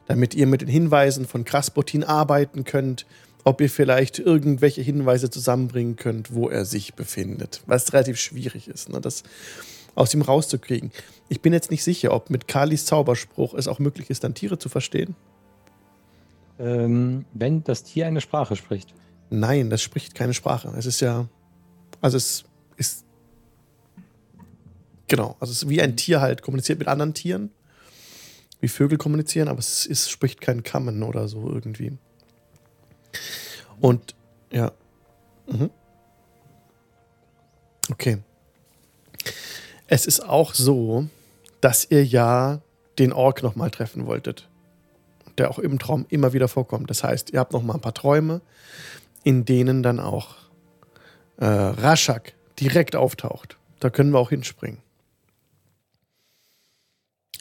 Damit 0.08 0.36
ihr 0.36 0.46
mit 0.46 0.62
den 0.62 0.68
Hinweisen 0.68 1.26
von 1.26 1.46
Krasputin 1.46 2.04
arbeiten 2.04 2.64
könnt, 2.64 3.06
ob 3.44 3.62
ihr 3.62 3.70
vielleicht 3.70 4.20
irgendwelche 4.20 4.82
Hinweise 4.82 5.30
zusammenbringen 5.30 5.96
könnt, 5.96 6.34
wo 6.34 6.50
er 6.50 6.66
sich 6.66 6.96
befindet. 6.96 7.62
Was 7.66 7.94
relativ 7.94 8.20
schwierig 8.20 8.68
ist, 8.68 8.90
ne, 8.90 9.00
das 9.00 9.24
aus 9.94 10.14
ihm 10.14 10.22
rauszukriegen. 10.22 10.92
Ich 11.28 11.42
bin 11.42 11.54
jetzt 11.54 11.72
nicht 11.72 11.84
sicher, 11.84 12.14
ob 12.14 12.30
mit 12.30 12.48
Kalis 12.48 12.86
Zauberspruch 12.86 13.54
es 13.54 13.68
auch 13.68 13.80
möglich 13.80 14.10
ist, 14.10 14.24
dann 14.24 14.36
Tiere 14.36 14.60
zu 14.60 14.70
verstehen. 14.70 15.16
Ähm, 16.60 17.26
wenn 17.34 17.64
das 17.64 17.84
Tier 17.84 18.08
eine 18.08 18.22
Sprache 18.22 18.56
spricht. 18.56 18.94
Nein, 19.30 19.70
das 19.70 19.82
spricht 19.82 20.16
keine 20.16 20.34
Sprache. 20.34 20.74
Es 20.78 20.86
ist 20.86 21.02
ja. 21.02 21.28
Also 22.02 22.18
es 22.18 22.46
ist. 22.78 23.06
Genau, 25.08 25.36
also 25.40 25.52
es 25.52 25.64
ist 25.64 25.70
wie 25.70 25.82
ein 25.82 25.98
Tier 25.98 26.22
halt 26.22 26.42
kommuniziert 26.42 26.80
mit 26.80 26.88
anderen 26.88 27.14
Tieren. 27.14 27.52
Wie 28.62 28.68
Vögel 28.68 28.98
kommunizieren, 28.98 29.48
aber 29.48 29.60
es, 29.60 29.86
ist, 29.86 30.10
spricht 30.10 30.42
kein 30.42 30.64
Kammen 30.64 31.04
oder 31.04 31.28
so 31.28 31.50
irgendwie. 31.50 31.98
Und 33.80 34.16
ja. 34.52 34.72
Mhm. 35.48 35.70
Okay. 37.92 38.20
Es 39.88 40.06
ist 40.06 40.22
auch 40.22 40.54
so, 40.54 41.08
dass 41.62 41.90
ihr 41.90 42.04
ja 42.04 42.62
den 42.98 43.14
Ork 43.14 43.44
nochmal 43.44 43.72
treffen 43.72 44.06
wolltet. 44.06 44.48
Der 45.38 45.50
auch 45.50 45.60
im 45.60 45.80
Traum 45.80 46.06
immer 46.10 46.34
wieder 46.34 46.48
vorkommt. 46.48 46.90
Das 46.90 47.04
heißt, 47.04 47.32
ihr 47.32 47.40
habt 47.40 47.54
nochmal 47.54 47.78
ein 47.78 47.82
paar 47.82 47.94
Träume, 47.94 48.42
in 49.24 49.46
denen 49.46 49.84
dann 49.84 50.00
auch 50.00 50.36
äh, 51.38 51.46
Rashak 51.46 52.34
direkt 52.60 52.96
auftaucht. 52.96 53.58
Da 53.80 53.90
können 53.90 54.12
wir 54.12 54.20
auch 54.20 54.30
hinspringen. 54.30 54.80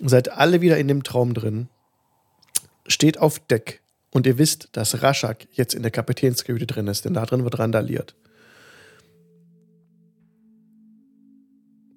Seid 0.01 0.31
alle 0.31 0.61
wieder 0.61 0.77
in 0.79 0.89
dem 0.89 1.05
Traum 1.05 1.35
drin. 1.35 1.69
Steht 2.87 3.19
auf 3.19 3.39
Deck 3.39 3.81
und 4.11 4.27
ihr 4.27 4.39
wisst, 4.39 4.69
dass 4.73 5.03
Rashak 5.03 5.47
jetzt 5.53 5.75
in 5.75 5.83
der 5.83 5.93
Kapitänskajüte 5.93 6.67
drin 6.67 6.89
ist, 6.89 7.05
denn 7.05 7.15
da 7.15 7.25
drin 7.25 7.45
wird 7.45 7.59
randaliert. 7.59 8.15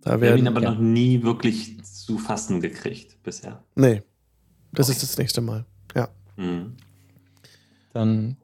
Da 0.08 0.22
wir 0.22 0.32
haben 0.32 0.38
ihn 0.38 0.48
aber 0.48 0.62
ja. 0.62 0.72
noch 0.72 0.80
nie 0.80 1.22
wirklich 1.22 1.84
zu 1.84 2.18
fassen 2.18 2.62
gekriegt 2.62 3.22
bisher. 3.24 3.62
Nee. 3.76 4.04
Das 4.72 4.88
okay. 4.88 4.96
ist 4.96 5.04
das 5.04 5.18
nächste 5.18 5.42
Mal. 5.42 5.66
Ja. 5.94 6.08
Mhm. 6.38 6.78
Dann 7.92 8.38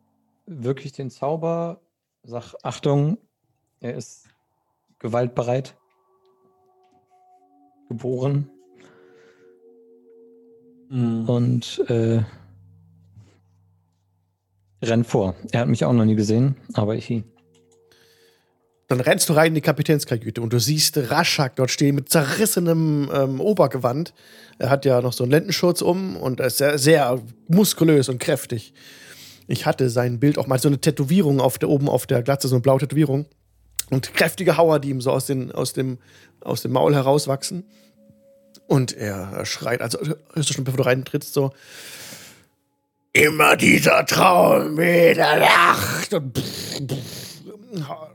wirklich 0.45 0.91
den 0.91 1.10
Zauber, 1.10 1.80
sag 2.23 2.53
Achtung, 2.64 3.18
er 3.80 3.95
ist 3.95 4.27
gewaltbereit. 4.99 5.77
Geboren. 7.88 8.49
Mhm. 10.90 11.30
Und 11.30 11.80
äh, 11.88 12.23
rennt 14.81 15.07
vor. 15.07 15.35
Er 15.53 15.61
hat 15.61 15.69
mich 15.69 15.85
auch 15.85 15.94
noch 15.94 16.03
nie 16.03 16.15
gesehen, 16.15 16.57
aber 16.73 16.98
ich 16.98 17.10
ihn. 17.10 17.23
Dann 18.88 18.99
rennst 18.99 19.30
du 19.30 19.34
rein 19.34 19.47
in 19.47 19.55
die 19.55 19.61
Kapitänskajüte 19.61 20.41
und 20.41 20.51
du 20.51 20.60
siehst 20.60 20.97
Raschak 21.10 21.55
dort 21.55 21.72
stehen 21.72 21.95
mit 21.95 22.10
zerrissenem 22.10 23.10
ähm, 23.14 23.39
Obergewand. 23.39 24.14
Er 24.60 24.69
hat 24.69 24.85
ja 24.85 25.01
noch 25.01 25.14
so 25.14 25.23
einen 25.23 25.31
Lendenschutz 25.31 25.81
um 25.81 26.18
und 26.18 26.39
er 26.39 26.47
ist 26.47 26.57
sehr, 26.57 26.77
sehr 26.77 27.22
muskulös 27.47 28.10
und 28.10 28.19
kräftig. 28.19 28.73
Ich 29.47 29.65
hatte 29.65 29.89
sein 29.89 30.19
Bild 30.19 30.38
auch 30.38 30.47
mal 30.47 30.60
so 30.60 30.68
eine 30.68 30.80
Tätowierung 30.80 31.39
auf 31.39 31.57
der, 31.57 31.69
oben 31.69 31.89
auf 31.89 32.07
der 32.07 32.23
Glatze, 32.23 32.47
so 32.47 32.55
eine 32.55 32.61
blaue 32.61 32.80
Tätowierung. 32.80 33.26
Und 33.89 34.14
kräftige 34.14 34.57
Hauer, 34.57 34.80
die 34.80 34.89
ihm 34.89 35.01
so 35.01 35.11
aus, 35.11 35.26
den, 35.26 35.51
aus, 35.51 35.73
dem, 35.73 35.97
aus 36.41 36.61
dem 36.61 36.72
Maul 36.72 36.95
herauswachsen. 36.95 37.65
Und 38.68 38.93
er 38.93 39.45
schreit, 39.45 39.81
also 39.81 39.99
hörst 40.34 40.49
du 40.49 40.53
schon, 40.53 40.64
bevor 40.64 40.77
du 40.77 40.85
reintrittst, 40.85 41.34
so. 41.34 41.51
Immer 43.11 43.55
dieser 43.55 44.05
Traum 44.05 44.77
wieder 44.77 45.39
Nacht. 45.39 46.14
Und 46.14 46.38
pff, 46.38 46.81
pff, 46.88 48.12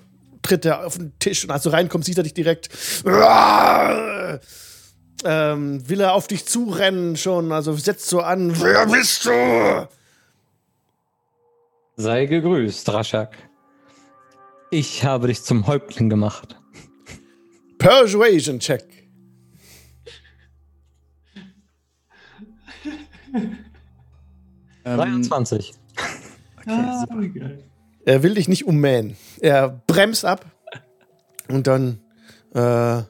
tritt 0.48 0.64
er 0.64 0.86
auf 0.86 0.96
den 0.96 1.18
Tisch 1.18 1.44
und 1.44 1.50
als 1.50 1.62
du 1.62 1.70
reinkommst, 1.70 2.06
sieht 2.06 2.18
er 2.18 2.24
dich 2.24 2.34
direkt. 2.34 2.70
Ähm, 5.24 5.88
will 5.88 6.00
er 6.00 6.14
auf 6.14 6.28
dich 6.28 6.46
zurennen 6.46 7.16
schon, 7.16 7.52
also 7.52 7.74
setzt 7.76 8.08
so 8.08 8.20
an. 8.20 8.60
Wer 8.60 8.86
bist 8.86 9.24
du? 9.26 9.88
Sei 11.96 12.26
gegrüßt, 12.26 12.88
Raschak. 12.92 13.36
Ich 14.70 15.04
habe 15.04 15.26
dich 15.26 15.42
zum 15.42 15.66
Häuptling 15.66 16.08
gemacht. 16.08 16.56
Persuasion 17.78 18.60
Check. 18.60 18.84
Ähm, 24.84 24.96
23. 24.96 25.74
Okay, 26.56 26.70
ah, 26.70 27.06
er 28.08 28.22
will 28.22 28.34
dich 28.34 28.48
nicht 28.48 28.66
ummähen. 28.66 29.18
Er 29.40 29.82
bremst 29.86 30.24
ab 30.24 30.46
und 31.48 31.66
dann 31.66 32.00
äh, 32.54 33.02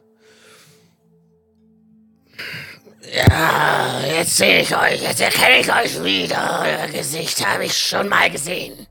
Ja, 3.11 4.01
jetzt 4.07 4.37
sehe 4.37 4.61
ich 4.61 4.77
euch, 4.77 5.01
jetzt 5.01 5.21
erkenne 5.21 5.61
ich 5.61 5.73
euch 5.73 6.05
wieder. 6.05 6.63
Euer 6.65 6.89
Gesicht 6.89 7.47
habe 7.47 7.65
ich 7.67 7.79
schon 7.79 8.09
mal 8.09 8.29
gesehen. 8.29 8.89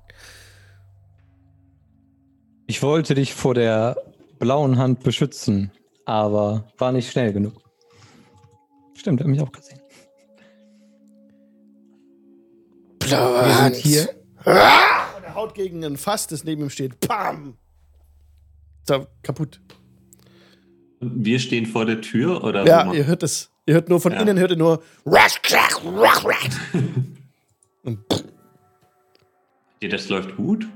Ich 2.68 2.82
wollte 2.82 3.14
dich 3.14 3.34
vor 3.34 3.54
der 3.54 3.98
blauen 4.40 4.78
Hand 4.78 5.04
beschützen, 5.04 5.72
aber 6.06 6.72
war 6.78 6.94
nicht 6.94 7.12
schnell 7.12 7.34
genug. 7.34 7.54
Stimmt, 8.94 9.20
er 9.20 9.26
hat 9.26 9.32
mich 9.32 9.42
auch 9.42 9.52
gesehen. 9.52 9.82
Blaue 13.00 13.46
Wir 13.46 13.62
Hand. 13.62 13.76
hier. 13.76 14.10
Ah! 14.46 14.97
Und 15.38 15.44
haut 15.44 15.54
gegen 15.54 15.84
ein 15.86 15.98
Fass, 15.98 16.26
das 16.26 16.44
neben 16.44 16.64
ihm 16.64 16.70
steht. 16.72 17.00
Pam! 17.00 17.58
So, 18.88 19.06
kaputt. 19.22 19.62
Wir 21.00 21.38
stehen 21.40 21.68
vor 21.68 21.86
der 21.86 22.02
Tür, 22.02 22.44
oder? 22.44 22.66
Ja, 22.66 22.92
ihr 22.92 23.06
hört 23.06 23.22
es. 23.22 23.52
Ihr 23.68 23.76
hört 23.76 23.88
nur 23.88 24.02
von 24.02 24.14
ja. 24.14 24.22
innen, 24.22 24.40
hört 24.40 24.50
ihr 24.52 24.58
nur. 24.58 24.82
Und 27.84 28.00
dir 29.82 29.90
das 29.90 30.10
läuft 30.10 30.36
gut? 30.38 30.68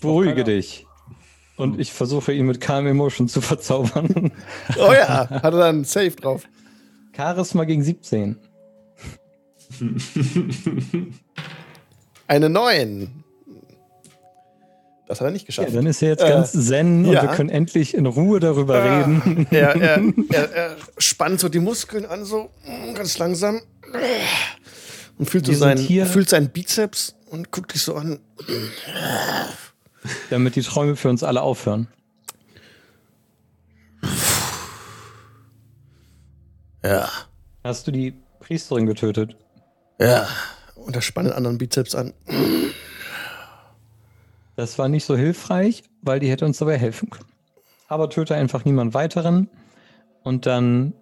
Beruhige 0.00 0.42
dich. 0.42 0.86
Und 1.56 1.78
ich 1.78 1.92
versuche 1.92 2.32
ihn 2.32 2.46
mit 2.46 2.60
Calm 2.60 2.88
Emotion 2.88 3.28
zu 3.28 3.40
verzaubern. 3.40 4.32
Oh 4.78 4.92
ja, 4.92 5.30
hat 5.30 5.44
er 5.44 5.50
dann 5.50 5.84
Safe 5.84 6.10
drauf. 6.10 6.42
Charisma 7.14 7.64
gegen 7.64 7.84
17. 7.84 8.36
Eine 12.30 12.48
9. 12.48 13.24
Das 15.08 15.20
hat 15.20 15.26
er 15.26 15.30
nicht 15.32 15.46
geschafft. 15.46 15.70
Ja, 15.70 15.74
dann 15.74 15.86
ist 15.86 16.00
er 16.00 16.10
jetzt 16.10 16.22
äh, 16.22 16.28
ganz 16.28 16.52
zen 16.52 17.04
ja. 17.04 17.22
und 17.22 17.28
wir 17.28 17.34
können 17.34 17.50
endlich 17.50 17.92
in 17.92 18.06
Ruhe 18.06 18.38
darüber 18.38 18.76
äh, 18.76 18.88
reden. 18.88 19.48
Er, 19.50 19.74
er, 19.74 20.02
er, 20.30 20.52
er, 20.54 20.76
spannt 20.98 21.40
so 21.40 21.48
die 21.48 21.58
Muskeln 21.58 22.06
an, 22.06 22.24
so 22.24 22.50
mm, 22.64 22.94
ganz 22.94 23.18
langsam. 23.18 23.60
Und 25.18 25.28
fühlt, 25.28 25.46
so 25.46 25.54
seinen, 25.54 25.84
fühlt 26.06 26.28
seinen 26.28 26.50
Bizeps 26.50 27.16
und 27.30 27.50
guckt 27.50 27.74
dich 27.74 27.82
so 27.82 27.96
an. 27.96 28.20
Damit 30.30 30.54
die 30.54 30.62
Träume 30.62 30.94
für 30.94 31.08
uns 31.08 31.24
alle 31.24 31.42
aufhören. 31.42 31.88
Ja. 36.84 37.08
Hast 37.64 37.88
du 37.88 37.90
die 37.90 38.14
Priesterin 38.38 38.86
getötet? 38.86 39.34
Ja. 39.98 40.28
Und 40.84 41.02
spannt 41.02 41.28
den 41.28 41.34
anderen 41.34 41.58
Bizeps 41.58 41.94
an. 41.94 42.12
Das 44.56 44.78
war 44.78 44.88
nicht 44.88 45.04
so 45.04 45.16
hilfreich, 45.16 45.84
weil 46.02 46.20
die 46.20 46.30
hätte 46.30 46.44
uns 46.44 46.58
dabei 46.58 46.76
helfen 46.76 47.10
können. 47.10 47.30
Aber 47.88 48.10
töte 48.10 48.34
einfach 48.34 48.64
niemand 48.64 48.94
weiteren 48.94 49.48
und 50.22 50.46
dann 50.46 50.92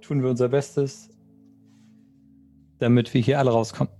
tun 0.00 0.22
wir 0.22 0.30
unser 0.30 0.48
Bestes, 0.48 1.10
damit 2.78 3.12
wir 3.14 3.20
hier 3.20 3.38
alle 3.38 3.50
rauskommen. 3.50 3.92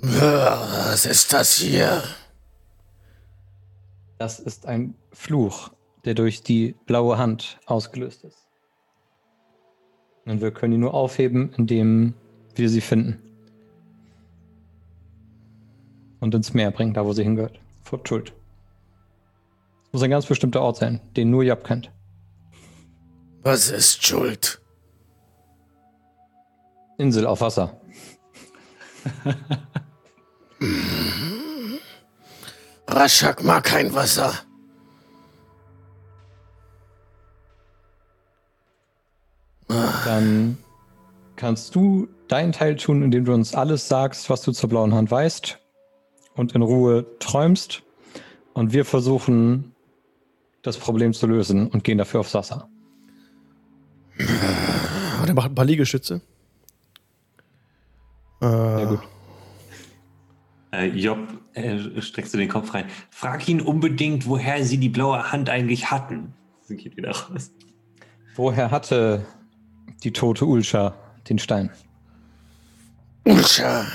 Was 0.00 1.06
ist 1.06 1.32
das 1.32 1.54
hier? 1.54 2.02
Das 4.18 4.38
ist 4.38 4.66
ein 4.66 4.94
Fluch, 5.12 5.70
der 6.04 6.14
durch 6.14 6.42
die 6.42 6.74
blaue 6.86 7.18
Hand 7.18 7.58
ausgelöst 7.66 8.24
ist. 8.24 8.46
Und 10.26 10.40
wir 10.40 10.50
können 10.50 10.74
ihn 10.74 10.80
nur 10.80 10.94
aufheben, 10.94 11.52
indem 11.56 12.14
wir 12.54 12.68
sie 12.68 12.80
finden. 12.80 13.23
Und 16.24 16.34
ins 16.34 16.54
Meer 16.54 16.70
bringen, 16.70 16.94
da 16.94 17.04
wo 17.04 17.12
sie 17.12 17.22
hingehört. 17.22 17.60
Fort 17.82 18.08
Schuld. 18.08 18.32
Das 19.82 19.92
muss 19.92 20.02
ein 20.02 20.08
ganz 20.08 20.24
bestimmter 20.24 20.62
Ort 20.62 20.78
sein, 20.78 21.02
den 21.18 21.28
nur 21.28 21.44
Job 21.44 21.64
kennt. 21.64 21.92
Was 23.42 23.68
ist 23.68 24.06
schuld? 24.06 24.58
Insel 26.96 27.26
auf 27.26 27.42
Wasser. 27.42 27.78
Raschak 32.88 33.44
mag 33.44 33.64
kein 33.64 33.92
Wasser. 33.92 34.32
Dann 39.68 40.56
kannst 41.36 41.74
du 41.74 42.08
deinen 42.28 42.52
Teil 42.52 42.76
tun, 42.76 43.02
indem 43.02 43.26
du 43.26 43.34
uns 43.34 43.54
alles 43.54 43.88
sagst, 43.88 44.30
was 44.30 44.40
du 44.40 44.52
zur 44.52 44.70
blauen 44.70 44.94
Hand 44.94 45.10
weißt 45.10 45.58
und 46.34 46.52
in 46.54 46.62
Ruhe 46.62 47.06
träumst. 47.18 47.82
Und 48.52 48.72
wir 48.72 48.84
versuchen, 48.84 49.72
das 50.62 50.76
Problem 50.78 51.12
zu 51.12 51.26
lösen 51.26 51.66
und 51.68 51.84
gehen 51.84 51.98
dafür 51.98 52.20
aufs 52.20 52.34
Wasser. 52.34 52.68
Ah, 54.20 55.26
Der 55.26 55.34
macht 55.34 55.50
ein 55.50 55.54
paar 55.54 55.64
Liegestütze. 55.64 56.20
Äh, 58.40 58.46
Ja, 58.46 58.84
gut. 58.84 59.00
Äh, 60.72 60.86
Job, 60.88 61.18
äh, 61.54 62.00
streckst 62.00 62.34
du 62.34 62.38
den 62.38 62.48
Kopf 62.48 62.74
rein. 62.74 62.86
Frag 63.10 63.48
ihn 63.48 63.60
unbedingt, 63.60 64.26
woher 64.26 64.64
sie 64.64 64.78
die 64.78 64.88
blaue 64.88 65.30
Hand 65.32 65.48
eigentlich 65.48 65.90
hatten. 65.90 66.32
Sie 66.62 66.76
geht 66.76 66.96
wieder 66.96 67.10
raus. 67.12 67.52
Woher 68.34 68.70
hatte 68.70 69.24
die 70.02 70.12
tote 70.12 70.44
Ulscha 70.46 70.94
den 71.28 71.38
Stein? 71.38 71.70
Usha. 73.24 73.86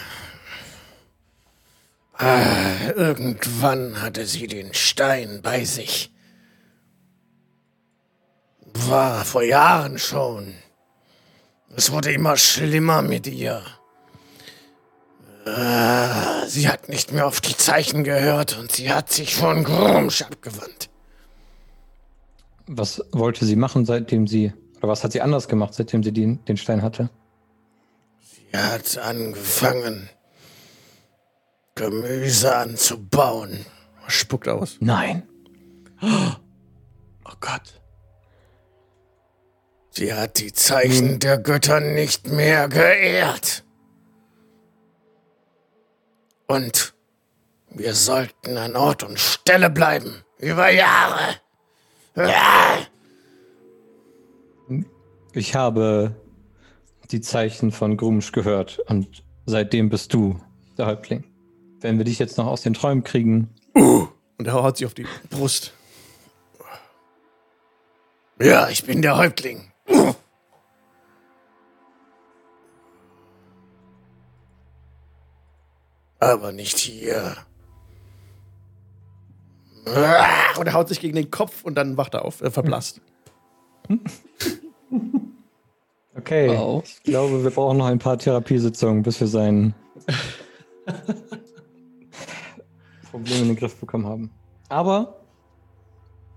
Ah, 2.21 2.91
irgendwann 2.97 4.01
hatte 4.01 4.25
sie 4.25 4.47
den 4.47 4.73
Stein 4.73 5.39
bei 5.41 5.63
sich. 5.63 6.11
War 8.73 9.23
vor 9.23 9.41
Jahren 9.41 9.97
schon. 9.97 10.53
Es 11.77 11.93
wurde 11.93 12.11
immer 12.11 12.35
schlimmer 12.35 13.01
mit 13.01 13.25
ihr. 13.25 13.63
Ah, 15.45 16.45
sie 16.45 16.67
hat 16.67 16.89
nicht 16.89 17.13
mehr 17.13 17.25
auf 17.25 17.39
die 17.39 17.55
Zeichen 17.55 18.03
gehört 18.03 18.57
und 18.57 18.73
sie 18.73 18.91
hat 18.91 19.09
sich 19.09 19.35
von 19.35 19.63
Grumsch 19.63 20.21
abgewandt. 20.21 20.89
Was 22.67 23.01
wollte 23.13 23.45
sie 23.45 23.55
machen, 23.55 23.85
seitdem 23.85 24.27
sie, 24.27 24.51
oder 24.79 24.89
was 24.89 25.05
hat 25.05 25.13
sie 25.13 25.21
anders 25.21 25.47
gemacht, 25.47 25.73
seitdem 25.73 26.03
sie 26.03 26.11
den, 26.11 26.43
den 26.43 26.57
Stein 26.57 26.81
hatte? 26.81 27.09
Sie 28.19 28.57
hat 28.57 28.97
angefangen, 28.97 30.09
Gemüse 31.79 32.53
anzubauen. 32.53 33.65
spuckt 34.09 34.49
aus. 34.49 34.75
Nein. 34.81 35.23
Oh 36.01 37.35
Gott. 37.39 37.81
Sie 39.91 40.13
hat 40.13 40.39
die 40.39 40.51
Zeichen 40.51 41.19
der 41.19 41.37
Götter 41.37 41.79
nicht 41.79 42.27
mehr 42.27 42.67
geehrt. 42.67 43.63
Und 46.47 46.93
wir 47.69 47.93
sollten 47.93 48.57
an 48.57 48.75
Ort 48.75 49.03
und 49.03 49.17
Stelle 49.17 49.69
bleiben. 49.69 50.25
Über 50.37 50.69
Jahre. 50.69 51.35
Ah! 52.15 52.79
Ich 55.31 55.55
habe 55.55 56.13
die 57.11 57.21
Zeichen 57.21 57.71
von 57.71 57.95
Grumsch 57.95 58.33
gehört 58.33 58.79
und 58.87 59.23
seitdem 59.45 59.89
bist 59.89 60.13
du 60.13 60.41
der 60.77 60.85
Häuptling. 60.85 61.28
Wenn 61.81 61.97
wir 61.97 62.05
dich 62.05 62.19
jetzt 62.19 62.37
noch 62.37 62.47
aus 62.47 62.61
den 62.61 62.73
Träumen 62.73 63.03
kriegen, 63.03 63.49
Und 63.73 64.45
er 64.45 64.53
haut 64.53 64.77
sich 64.77 64.85
auf 64.85 64.93
die 64.93 65.05
Brust. 65.29 65.73
Ja, 68.41 68.69
ich 68.69 68.85
bin 68.85 69.01
der 69.01 69.17
Häuptling. 69.17 69.69
Aber 76.19 76.51
nicht 76.51 76.77
hier. 76.77 77.35
Und 79.85 80.67
er 80.67 80.73
haut 80.73 80.89
sich 80.89 80.99
gegen 80.99 81.15
den 81.15 81.31
Kopf 81.31 81.63
und 81.63 81.75
dann 81.75 81.97
wacht 81.97 82.13
er 82.13 82.25
auf, 82.25 82.41
äh, 82.41 82.51
verblasst. 82.51 83.01
okay, 86.15 86.49
Wow. 86.49 86.83
ich 86.85 87.03
glaube, 87.03 87.43
wir 87.43 87.49
brauchen 87.49 87.77
noch 87.77 87.87
ein 87.87 87.97
paar 87.97 88.17
Therapiesitzungen, 88.19 89.01
bis 89.01 89.19
wir 89.19 89.27
sein 89.27 89.73
Problem 93.11 93.41
in 93.41 93.47
den 93.49 93.55
Griff 93.55 93.75
bekommen 93.75 94.05
haben. 94.05 94.31
Aber 94.69 95.21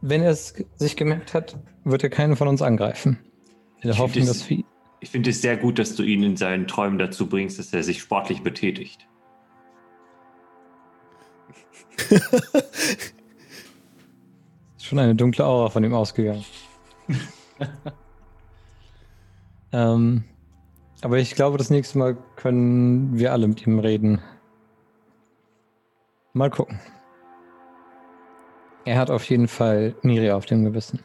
wenn 0.01 0.23
er 0.23 0.31
es 0.31 0.55
sich 0.77 0.97
gemerkt 0.97 1.35
hat, 1.35 1.59
wird 1.85 2.03
er 2.03 2.11
keinen 2.11 2.36
von 2.36 2.49
uns 2.49 2.62
angreifen. 2.62 3.19
Der 3.82 3.93
Ich 3.93 4.16
es- 4.16 4.27
dass 4.27 4.49
wir 4.51 4.65
Ich 5.01 5.11
finde 5.11 5.31
es 5.31 5.40
sehr 5.43 5.57
gut, 5.57 5.78
dass 5.78 5.94
du 5.97 6.03
ihn 6.03 6.23
in 6.23 6.36
seinen 6.36 6.66
Träumen 6.69 6.99
dazu 6.99 7.28
bringst, 7.28 7.59
dass 7.59 7.73
er 7.73 7.82
sich 7.82 8.01
sportlich 8.01 8.43
betätigt. 8.43 9.07
Ist 12.09 13.12
schon 14.85 14.99
eine 14.99 15.15
dunkle 15.15 15.44
Aura 15.44 15.70
von 15.70 15.85
ihm 15.85 15.94
ausgegangen. 15.94 16.44
ähm, 19.73 20.24
aber 21.01 21.19
ich 21.19 21.35
glaube, 21.35 21.59
das 21.59 21.70
nächste 21.70 21.99
Mal 21.99 22.16
können 22.36 23.19
wir 23.19 23.32
alle 23.32 23.49
mit 23.49 23.66
ihm 23.66 23.78
reden. 23.78 24.20
Mal 26.33 26.51
gucken. 26.51 26.81
Er 28.85 28.99
hat 28.99 29.11
auf 29.11 29.25
jeden 29.29 29.49
Fall 29.49 29.95
Miria 30.03 30.35
auf 30.35 30.47
dem 30.47 30.65
Gewissen. 30.65 31.01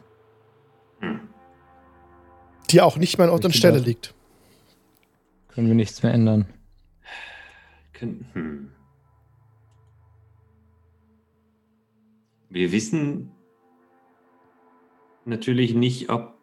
Die 2.70 2.80
auch 2.80 2.96
nicht 2.96 3.18
mehr 3.18 3.26
an 3.26 3.32
Ort 3.32 3.44
und 3.44 3.54
Stelle 3.54 3.78
liegt. 3.78 4.14
Können 5.48 5.68
wir 5.68 5.74
nichts 5.74 6.02
mehr 6.02 6.12
ändern. 6.12 6.46
Hm. 8.00 8.70
Wir 12.50 12.72
wissen 12.72 13.32
natürlich 15.24 15.74
nicht, 15.74 16.10
ob. 16.10 16.34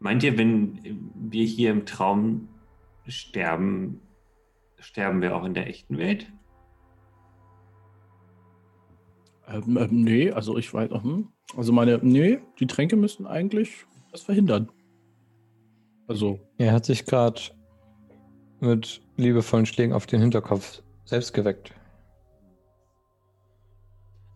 Meint 0.00 0.22
ihr, 0.22 0.36
wenn 0.36 1.10
wir 1.14 1.44
hier 1.44 1.70
im 1.70 1.86
Traum 1.86 2.48
sterben, 3.06 4.00
sterben 4.84 5.20
wir 5.22 5.36
auch 5.36 5.44
in 5.44 5.54
der 5.54 5.66
echten 5.66 5.98
Welt? 5.98 6.32
Ähm, 9.48 9.76
ähm, 9.76 10.02
nee, 10.02 10.30
also 10.30 10.56
ich 10.56 10.72
weiß, 10.72 10.90
hm. 10.90 11.28
also 11.56 11.72
meine, 11.72 11.98
nee, 12.02 12.38
die 12.58 12.66
Tränke 12.66 12.96
müssen 12.96 13.26
eigentlich 13.26 13.86
das 14.12 14.22
verhindern. 14.22 14.70
Also, 16.06 16.40
Er 16.58 16.72
hat 16.72 16.84
sich 16.84 17.04
gerade 17.04 17.40
mit 18.60 19.02
liebevollen 19.16 19.66
Schlägen 19.66 19.92
auf 19.92 20.06
den 20.06 20.20
Hinterkopf 20.20 20.82
selbst 21.04 21.32
geweckt. 21.32 21.72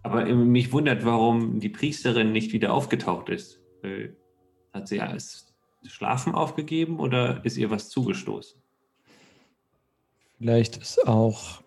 Aber 0.02 0.26
äh, 0.26 0.34
mich 0.34 0.72
wundert, 0.72 1.04
warum 1.04 1.60
die 1.60 1.68
Priesterin 1.68 2.32
nicht 2.32 2.52
wieder 2.52 2.72
aufgetaucht 2.72 3.28
ist. 3.28 3.60
Äh, 3.82 4.10
Hat 4.72 4.88
sie 4.88 5.00
als 5.00 5.54
Schlafen 5.86 6.34
aufgegeben 6.34 6.98
oder 6.98 7.44
ist 7.44 7.56
ihr 7.56 7.70
was 7.70 7.88
zugestoßen? 7.88 8.60
Vielleicht 10.38 10.76
ist 10.76 11.06
auch 11.06 11.62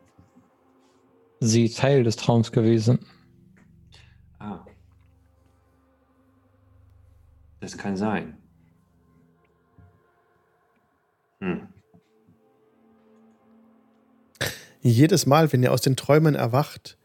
sie 1.39 1.69
Teil 1.69 2.03
des 2.03 2.15
Traums 2.15 2.51
gewesen. 2.51 2.99
Ah. 4.39 4.65
Das 7.59 7.77
kann 7.77 7.97
sein. 7.97 8.37
Hm. 11.41 11.67
Jedes 14.81 15.25
Mal, 15.25 15.51
wenn 15.51 15.61
ihr 15.61 15.71
aus 15.71 15.81
den 15.81 15.95
Träumen 15.95 16.35
erwacht, 16.35 16.97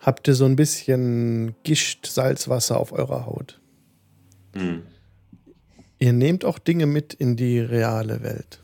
habt 0.00 0.28
ihr 0.28 0.34
so 0.34 0.44
ein 0.44 0.56
bisschen 0.56 1.54
Gischt, 1.62 2.06
Salzwasser 2.06 2.78
auf 2.78 2.92
eurer 2.92 3.26
Haut. 3.26 3.60
Hm. 4.54 4.82
Ihr 5.98 6.12
nehmt 6.12 6.44
auch 6.44 6.58
Dinge 6.58 6.86
mit 6.86 7.14
in 7.14 7.36
die 7.36 7.60
reale 7.60 8.22
Welt. 8.22 8.62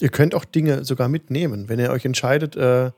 Ihr 0.00 0.10
könnt 0.10 0.34
auch 0.34 0.44
Dinge 0.44 0.84
sogar 0.84 1.08
mitnehmen, 1.08 1.68
wenn 1.68 1.78
ihr 1.80 1.90
euch 1.90 2.04
entscheidet, 2.04 2.56
äh, 2.56 2.92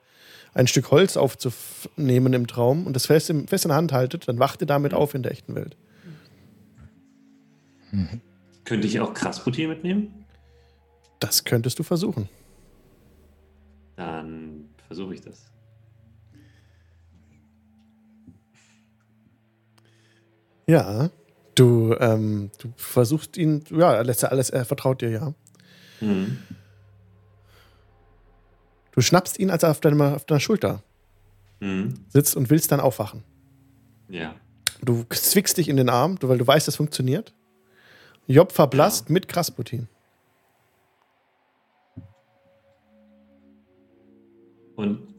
ein 0.53 0.67
Stück 0.67 0.91
Holz 0.91 1.17
aufzunehmen 1.17 2.33
im 2.33 2.47
Traum 2.47 2.87
und 2.87 2.95
das 2.95 3.07
fest, 3.07 3.31
im, 3.31 3.47
fest 3.47 3.65
in 3.65 3.69
der 3.69 3.77
Hand 3.77 3.93
haltet, 3.93 4.29
dann 4.29 4.39
wacht 4.39 4.61
ihr 4.61 4.67
damit 4.67 4.95
auf 4.95 5.15
in 5.15 5.23
der 5.23 5.33
echten 5.33 5.55
Welt. 5.55 5.77
Könnte 8.65 8.87
ich 8.87 9.01
auch 9.01 9.15
Krasputin 9.15 9.69
mitnehmen? 9.69 10.25
Das 11.19 11.45
könntest 11.45 11.79
du 11.79 11.83
versuchen. 11.83 12.29
Dann 13.97 14.69
versuche 14.87 15.15
ich 15.15 15.21
das. 15.21 15.47
Ja, 20.67 21.11
du, 21.57 21.97
ähm, 21.99 22.51
du 22.59 22.73
versuchst 22.77 23.37
ihn, 23.37 23.65
ja, 23.71 23.95
er 23.95 24.05
lässt 24.05 24.23
ja 24.23 24.29
alles, 24.29 24.51
er 24.51 24.65
vertraut 24.65 25.01
dir, 25.01 25.11
ja. 25.11 25.35
Hm. 25.99 26.39
Du 29.01 29.05
schnappst 29.05 29.39
ihn, 29.39 29.49
als 29.49 29.63
er 29.63 29.71
auf 29.71 29.81
deiner, 29.81 30.15
auf 30.15 30.27
deiner 30.27 30.41
Schulter 30.41 30.83
Hm. 31.63 31.95
sitzt 32.09 32.37
und 32.37 32.51
willst 32.51 32.71
dann 32.71 32.81
aufwachen. 32.81 33.25
Ja. 34.11 34.35
Du 34.83 35.07
zwickst 35.09 35.57
dich 35.57 35.71
in 35.71 35.79
den 35.79 35.89
Arm, 35.89 36.19
weil 36.21 36.37
du 36.37 36.47
weißt, 36.47 36.69
das 36.69 36.77
funktioniert. 36.77 37.33
Job 38.27 38.53
verblasst 38.53 39.09
mit 39.09 39.27
Krasputin. 39.27 39.89
Und 44.77 45.15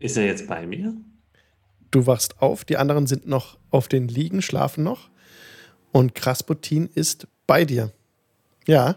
ist 0.00 0.16
er 0.16 0.26
jetzt 0.26 0.48
bei 0.48 0.66
mir? 0.66 0.92
Du 1.92 2.04
wachst 2.08 2.42
auf, 2.42 2.64
die 2.64 2.78
anderen 2.78 3.06
sind 3.06 3.28
noch 3.28 3.58
auf 3.70 3.86
den 3.86 4.08
Liegen, 4.08 4.42
schlafen 4.42 4.82
noch. 4.82 5.08
Und 5.92 6.16
Krasputin 6.16 6.90
ist 6.92 7.28
bei 7.46 7.64
dir. 7.64 7.92
Ja. 8.66 8.96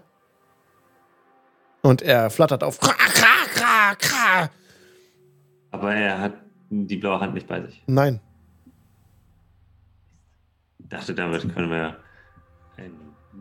Und 1.82 2.02
er 2.02 2.30
flattert 2.30 2.64
auf. 2.64 2.80
Aber 5.72 5.94
er 5.94 6.20
hat 6.20 6.34
die 6.70 6.98
blaue 6.98 7.20
Hand 7.20 7.34
nicht 7.34 7.48
bei 7.48 7.62
sich. 7.62 7.84
Nein. 7.88 8.20
Ich 10.80 10.90
dachte, 10.90 11.14
damit 11.14 11.54
können 11.54 11.70
wir 11.70 11.98
ein 12.78 12.94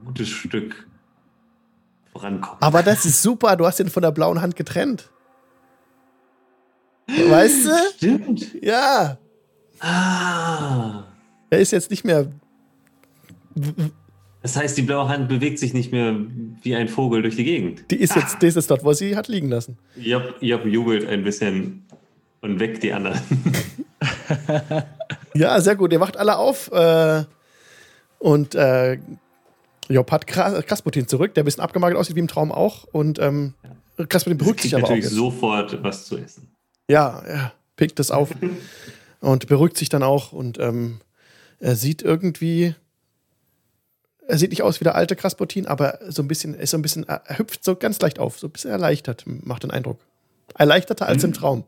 gutes 0.04 0.28
Stück 0.28 0.86
vorankommen. 2.12 2.62
Aber 2.62 2.82
das 2.82 3.04
ist 3.04 3.22
super, 3.22 3.56
du 3.56 3.66
hast 3.66 3.80
ihn 3.80 3.90
von 3.90 4.02
der 4.02 4.12
blauen 4.12 4.40
Hand 4.40 4.56
getrennt. 4.56 5.10
Weißt 7.06 7.64
du? 7.64 7.70
Stimmt. 7.96 8.62
Ja. 8.62 9.16
Ah. 9.80 11.04
Er 11.50 11.58
ist 11.60 11.70
jetzt 11.70 11.90
nicht 11.90 12.04
mehr. 12.04 12.30
Das 14.42 14.56
heißt, 14.56 14.76
die 14.78 14.82
blaue 14.82 15.08
Hand 15.08 15.28
bewegt 15.28 15.58
sich 15.58 15.74
nicht 15.74 15.90
mehr 15.92 16.14
wie 16.62 16.74
ein 16.76 16.88
Vogel 16.88 17.22
durch 17.22 17.36
die 17.36 17.44
Gegend. 17.44 17.90
Die 17.90 17.96
ist 17.96 18.14
jetzt, 18.14 18.40
die 18.40 18.46
ist 18.46 18.70
dort, 18.70 18.84
wo 18.84 18.92
sie 18.92 19.16
hat 19.16 19.26
liegen 19.28 19.48
lassen. 19.48 19.78
Job, 19.96 20.34
Job 20.40 20.64
jubelt 20.64 21.06
ein 21.08 21.24
bisschen 21.24 21.84
und 22.40 22.60
weckt 22.60 22.82
die 22.82 22.92
anderen. 22.92 23.20
Ja, 25.34 25.60
sehr 25.60 25.76
gut. 25.76 25.92
Ihr 25.92 26.00
wacht 26.00 26.16
alle 26.16 26.36
auf. 26.36 26.70
Äh, 26.72 27.24
und 28.18 28.54
äh, 28.54 28.98
Job 29.88 30.10
hat 30.10 30.26
Kras- 30.26 30.62
Krasputin 30.62 31.06
zurück, 31.06 31.34
der 31.34 31.42
ein 31.42 31.46
bisschen 31.46 31.62
abgemagert 31.62 31.98
aussieht, 31.98 32.16
wie 32.16 32.20
im 32.20 32.28
Traum 32.28 32.50
auch. 32.52 32.84
Und 32.84 33.18
ähm, 33.18 33.54
Krasputin 34.08 34.38
beruhigt 34.38 34.60
sich 34.60 34.74
aber 34.74 34.84
auch. 34.84 34.88
natürlich 34.90 35.04
Jetzt. 35.04 35.14
sofort 35.14 35.82
was 35.82 36.06
zu 36.06 36.16
essen. 36.18 36.48
Ja, 36.90 37.20
er 37.20 37.52
pickt 37.76 38.00
es 38.00 38.10
auf 38.10 38.30
und 39.20 39.46
beruhigt 39.46 39.76
sich 39.76 39.88
dann 39.88 40.02
auch. 40.02 40.32
Und 40.32 40.58
ähm, 40.58 41.00
er 41.60 41.76
sieht 41.76 42.02
irgendwie. 42.02 42.74
Er 44.28 44.36
sieht 44.38 44.50
nicht 44.50 44.62
aus 44.62 44.78
wie 44.78 44.84
der 44.84 44.94
alte 44.94 45.16
Krasputin, 45.16 45.66
aber 45.66 45.98
so 46.08 46.20
ein 46.22 46.28
bisschen, 46.28 46.54
er 46.54 46.60
ist 46.60 46.70
so 46.70 46.76
ein 46.78 46.82
bisschen, 46.82 47.04
er 47.08 47.22
hüpft 47.38 47.64
so 47.64 47.74
ganz 47.76 47.98
leicht 48.00 48.18
auf, 48.18 48.38
so 48.38 48.46
ein 48.46 48.50
bisschen 48.50 48.70
erleichtert, 48.70 49.24
macht 49.26 49.62
den 49.62 49.70
Eindruck. 49.70 50.00
Erleichterter 50.54 51.08
als 51.08 51.24
im 51.24 51.32
Traum. 51.32 51.64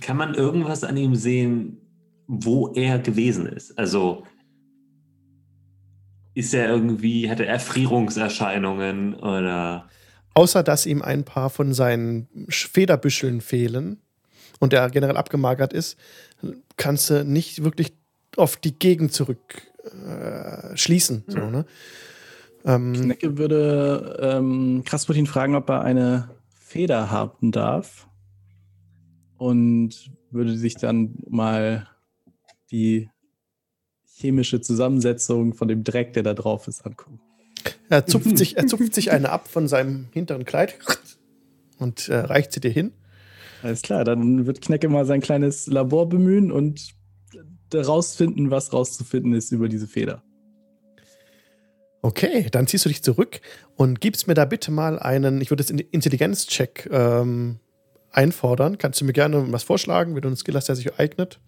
Kann 0.00 0.16
man 0.16 0.34
irgendwas 0.34 0.82
an 0.84 0.96
ihm 0.96 1.14
sehen, 1.14 1.78
wo 2.26 2.72
er 2.74 2.98
gewesen 2.98 3.46
ist? 3.46 3.78
Also 3.78 4.24
ist 6.34 6.52
er 6.54 6.68
irgendwie, 6.68 7.30
hat 7.30 7.40
er 7.40 7.46
Erfrierungserscheinungen 7.48 9.14
oder 9.14 9.88
Außer 10.34 10.62
dass 10.62 10.84
ihm 10.84 11.00
ein 11.00 11.24
paar 11.24 11.48
von 11.48 11.72
seinen 11.72 12.28
Sch- 12.48 12.68
Federbüscheln 12.70 13.40
fehlen 13.40 14.02
und 14.58 14.72
er 14.74 14.90
generell 14.90 15.16
abgemagert 15.16 15.72
ist, 15.72 15.96
kannst 16.76 17.08
du 17.08 17.24
nicht 17.24 17.64
wirklich 17.64 17.94
auf 18.36 18.56
die 18.56 18.78
Gegend 18.78 19.14
zurück 19.14 19.62
äh, 19.86 20.76
schließen. 20.76 21.24
So, 21.26 21.38
ne? 21.38 21.64
ähm, 22.64 22.92
Knecke 22.94 23.38
würde 23.38 24.18
ähm, 24.20 24.82
Krasputin 24.84 25.26
fragen, 25.26 25.54
ob 25.54 25.68
er 25.70 25.82
eine 25.82 26.30
Feder 26.48 27.10
haben 27.10 27.52
darf. 27.52 28.08
Und 29.38 30.10
würde 30.30 30.56
sich 30.56 30.76
dann 30.76 31.18
mal 31.28 31.88
die 32.70 33.10
chemische 34.04 34.60
Zusammensetzung 34.60 35.54
von 35.54 35.68
dem 35.68 35.84
Dreck, 35.84 36.14
der 36.14 36.22
da 36.22 36.34
drauf 36.34 36.68
ist, 36.68 36.84
angucken. 36.86 37.20
er, 37.88 38.06
zupft 38.06 38.38
sich, 38.38 38.56
er 38.56 38.66
zupft 38.66 38.94
sich 38.94 39.10
eine 39.12 39.30
ab 39.30 39.46
von 39.48 39.68
seinem 39.68 40.06
hinteren 40.12 40.44
Kleid 40.44 40.78
und 41.78 42.08
äh, 42.08 42.16
reicht 42.16 42.52
sie 42.52 42.60
dir 42.60 42.70
hin. 42.70 42.92
Alles 43.62 43.82
klar, 43.82 44.04
dann 44.04 44.46
wird 44.46 44.60
Knecke 44.60 44.88
mal 44.88 45.04
sein 45.04 45.20
kleines 45.20 45.66
Labor 45.66 46.08
bemühen 46.08 46.50
und 46.50 46.94
herausfinden, 47.72 48.50
was 48.50 48.72
rauszufinden 48.72 49.32
ist 49.34 49.52
über 49.52 49.68
diese 49.68 49.86
Feder. 49.86 50.22
Okay, 52.02 52.46
dann 52.52 52.66
ziehst 52.66 52.84
du 52.84 52.88
dich 52.88 53.02
zurück 53.02 53.40
und 53.74 54.00
gibst 54.00 54.28
mir 54.28 54.34
da 54.34 54.44
bitte 54.44 54.70
mal 54.70 54.98
einen, 54.98 55.40
ich 55.40 55.50
würde 55.50 55.62
jetzt 55.62 55.70
einen 55.70 55.80
Intelligenzcheck 55.80 56.88
ähm, 56.92 57.58
einfordern. 58.12 58.78
Kannst 58.78 59.00
du 59.00 59.04
mir 59.04 59.12
gerne 59.12 59.50
was 59.52 59.64
vorschlagen, 59.64 60.14
wenn 60.14 60.22
du 60.22 60.28
einen 60.28 60.36
Skill 60.36 60.54
hast, 60.54 60.68
der 60.68 60.76
sich 60.76 60.98
eignet? 60.98 61.40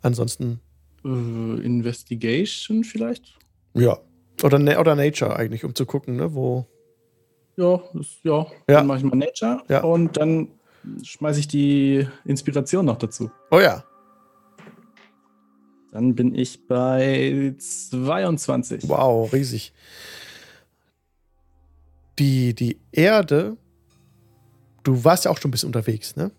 Ansonsten, 0.00 0.60
Äh, 1.04 1.08
Investigation 1.08 2.84
vielleicht? 2.84 3.36
ja. 3.74 3.98
Oder, 4.42 4.58
oder 4.80 4.96
Nature 4.96 5.36
eigentlich, 5.36 5.62
um 5.62 5.74
zu 5.74 5.84
gucken, 5.86 6.16
ne, 6.16 6.34
wo. 6.34 6.66
Ja, 7.56 7.80
das, 7.92 8.06
ja. 8.24 8.38
Ja. 8.40 8.78
Dann 8.78 8.86
mache 8.88 8.98
ich 8.98 9.04
mal 9.04 9.14
Nature 9.16 9.62
Ja. 9.68 9.82
und 9.84 10.16
dann 10.16 10.48
schmeiße 11.04 11.38
ich 11.38 11.46
die 11.48 12.08
Inspiration 12.24 12.86
noch 12.86 12.96
dazu. 12.98 13.30
Oh 13.52 13.60
ja. 13.60 13.84
Dann 15.92 16.14
bin 16.14 16.34
ich 16.34 16.66
bei 16.66 17.54
22. 17.58 18.88
Wow, 18.88 19.30
riesig. 19.30 19.74
Die, 22.18 22.54
die 22.54 22.78
Erde, 22.90 23.58
du 24.84 25.04
warst 25.04 25.26
ja 25.26 25.30
auch 25.30 25.38
schon 25.38 25.50
ein 25.50 25.52
bisschen 25.52 25.68
unterwegs, 25.68 26.16
ne? 26.16 26.30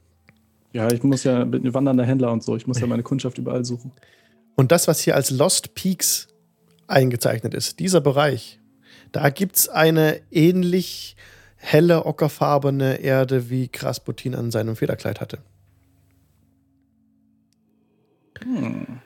Ja, 0.73 0.91
ich 0.91 1.03
muss 1.03 1.23
ja 1.23 1.45
bin 1.45 1.65
ein 1.65 1.73
wandernder 1.73 2.03
Händler 2.03 2.31
und 2.31 2.41
so. 2.43 2.55
Ich 2.55 2.65
muss 2.65 2.79
ja 2.79 2.87
meine 2.87 3.03
Kundschaft 3.03 3.37
überall 3.37 3.63
suchen. 3.63 3.91
Und 4.55 4.71
das, 4.71 4.87
was 4.87 5.01
hier 5.01 5.15
als 5.15 5.29
Lost 5.29 5.75
Peaks 5.75 6.27
eingezeichnet 6.87 7.53
ist, 7.53 7.79
dieser 7.79 8.01
Bereich, 8.01 8.59
da 9.11 9.29
gibt 9.29 9.55
es 9.55 9.69
eine 9.69 10.19
ähnlich 10.31 11.15
helle, 11.57 12.07
ockerfarbene 12.07 12.95
Erde, 13.01 13.51
wie 13.51 13.67
Krasputin 13.67 14.33
an 14.33 14.49
seinem 14.49 14.75
Federkleid 14.75 15.21
hatte. 15.21 15.37
Hm. 18.41 18.99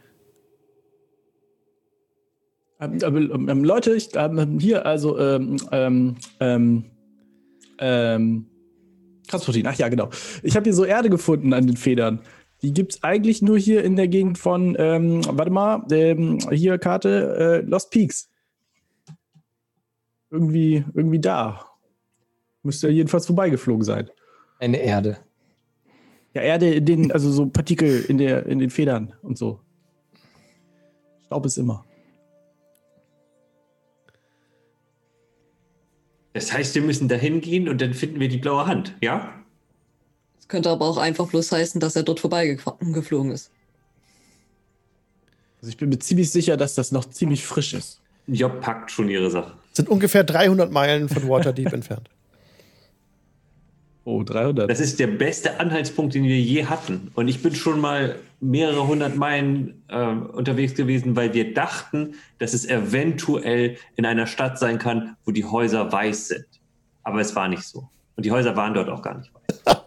Ähm, 2.79 2.99
aber, 3.03 3.19
ähm, 3.19 3.63
Leute, 3.63 3.95
ich, 3.95 4.09
ähm, 4.15 4.59
hier, 4.59 4.85
also, 4.85 5.17
ähm, 5.19 5.57
ähm, 5.71 6.15
ähm, 6.39 6.85
ähm, 7.79 8.45
Krasputin, 9.27 9.67
ach 9.67 9.75
ja, 9.75 9.89
genau. 9.89 10.09
Ich 10.43 10.55
habe 10.55 10.63
hier 10.63 10.73
so 10.73 10.85
Erde 10.85 11.09
gefunden 11.09 11.53
an 11.53 11.67
den 11.67 11.77
Federn. 11.77 12.21
Die 12.61 12.73
gibt 12.73 12.93
es 12.93 13.03
eigentlich 13.03 13.41
nur 13.41 13.57
hier 13.57 13.83
in 13.83 13.95
der 13.95 14.07
Gegend 14.07 14.37
von, 14.37 14.75
ähm, 14.79 15.21
warte 15.25 15.51
mal, 15.51 15.85
ähm, 15.91 16.39
hier 16.51 16.77
Karte, 16.77 17.63
äh, 17.65 17.69
Lost 17.69 17.91
Peaks. 17.91 18.29
Irgendwie, 20.31 20.83
irgendwie 20.93 21.19
da. 21.19 21.65
Müsste 22.63 22.87
ja 22.87 22.93
jedenfalls 22.93 23.27
vorbeigeflogen 23.27 23.83
sein. 23.83 24.09
Eine 24.59 24.77
Erde. 24.77 25.17
Ja, 26.33 26.41
Erde 26.41 26.73
in 26.73 26.85
den, 26.85 27.11
also 27.11 27.31
so 27.31 27.47
Partikel 27.47 28.05
in, 28.07 28.17
der, 28.17 28.45
in 28.45 28.59
den 28.59 28.69
Federn 28.69 29.13
und 29.21 29.37
so. 29.37 29.61
Staub 31.25 31.45
ist 31.45 31.57
immer. 31.57 31.86
Das 36.37 36.53
heißt, 36.53 36.75
wir 36.75 36.83
müssen 36.83 37.07
da 37.07 37.15
hingehen 37.15 37.67
und 37.67 37.81
dann 37.81 37.95
finden 37.95 38.19
wir 38.19 38.29
die 38.29 38.37
blaue 38.37 38.67
Hand, 38.67 38.93
ja? 39.01 39.33
Das 40.35 40.47
könnte 40.47 40.69
aber 40.69 40.85
auch 40.85 40.97
einfach 40.97 41.27
bloß 41.27 41.51
heißen, 41.51 41.81
dass 41.81 41.95
er 41.95 42.03
dort 42.03 42.19
vorbeigeflogen 42.19 43.31
ist. 43.31 43.49
Also 45.59 45.71
ich 45.71 45.77
bin 45.77 45.89
mir 45.89 45.97
ziemlich 45.97 46.29
sicher, 46.29 46.55
dass 46.55 46.75
das 46.75 46.91
noch 46.91 47.05
ziemlich 47.05 47.43
frisch 47.43 47.73
ist. 47.73 48.01
Job 48.27 48.61
packt 48.61 48.91
schon 48.91 49.09
ihre 49.09 49.31
Sache. 49.31 49.53
Sind 49.73 49.89
ungefähr 49.89 50.23
300 50.23 50.71
Meilen 50.71 51.09
von 51.09 51.27
Waterdeep 51.27 51.73
entfernt. 51.73 52.07
Oh, 54.03 54.21
300. 54.21 54.69
Das 54.69 54.79
ist 54.79 54.99
der 54.99 55.07
beste 55.07 55.59
Anhaltspunkt, 55.59 56.13
den 56.13 56.23
wir 56.23 56.39
je 56.39 56.65
hatten. 56.65 57.09
Und 57.15 57.29
ich 57.29 57.41
bin 57.41 57.55
schon 57.55 57.81
mal 57.81 58.19
mehrere 58.39 58.87
hundert 58.87 59.15
Meilen 59.15 59.83
äh, 59.87 60.05
unterwegs 60.05 60.75
gewesen, 60.75 61.15
weil 61.15 61.33
wir 61.33 61.53
dachten, 61.53 62.15
dass 62.37 62.53
es 62.53 62.65
eventuell 62.67 63.77
in 63.95 64.05
einer 64.05 64.27
Stadt 64.27 64.59
sein 64.59 64.77
kann, 64.77 65.15
wo 65.25 65.31
die 65.31 65.45
Häuser 65.45 65.91
weiß 65.91 66.27
sind. 66.27 66.45
Aber 67.03 67.19
es 67.19 67.35
war 67.35 67.47
nicht 67.47 67.63
so. 67.63 67.89
Und 68.15 68.25
die 68.25 68.31
Häuser 68.31 68.55
waren 68.55 68.73
dort 68.73 68.89
auch 68.89 69.01
gar 69.01 69.17
nicht 69.17 69.31
weiß. 69.33 69.63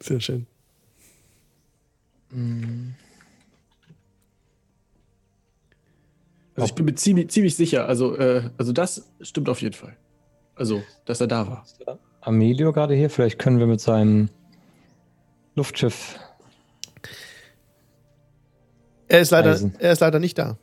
Sehr 0.00 0.20
schön. 0.20 0.46
Also 6.54 6.68
ich 6.68 6.74
bin 6.74 6.84
mir 6.84 6.94
ziemlich, 6.94 7.30
ziemlich 7.30 7.56
sicher. 7.56 7.86
Also, 7.86 8.16
äh, 8.16 8.50
also 8.56 8.72
das 8.72 9.10
stimmt 9.20 9.48
auf 9.48 9.60
jeden 9.62 9.74
Fall. 9.74 9.96
Also, 10.54 10.82
dass 11.04 11.20
er 11.20 11.26
da 11.26 11.46
war. 11.46 11.66
Amelio 12.20 12.72
gerade 12.72 12.94
hier, 12.94 13.10
vielleicht 13.10 13.38
können 13.38 13.58
wir 13.58 13.66
mit 13.66 13.80
seinem 13.80 14.28
Luftschiff. 15.54 16.18
Er 19.08 19.20
ist 19.20 19.30
leider, 19.30 19.58
er 19.78 19.92
ist 19.92 20.00
leider 20.00 20.18
nicht 20.18 20.38
da. 20.38 20.56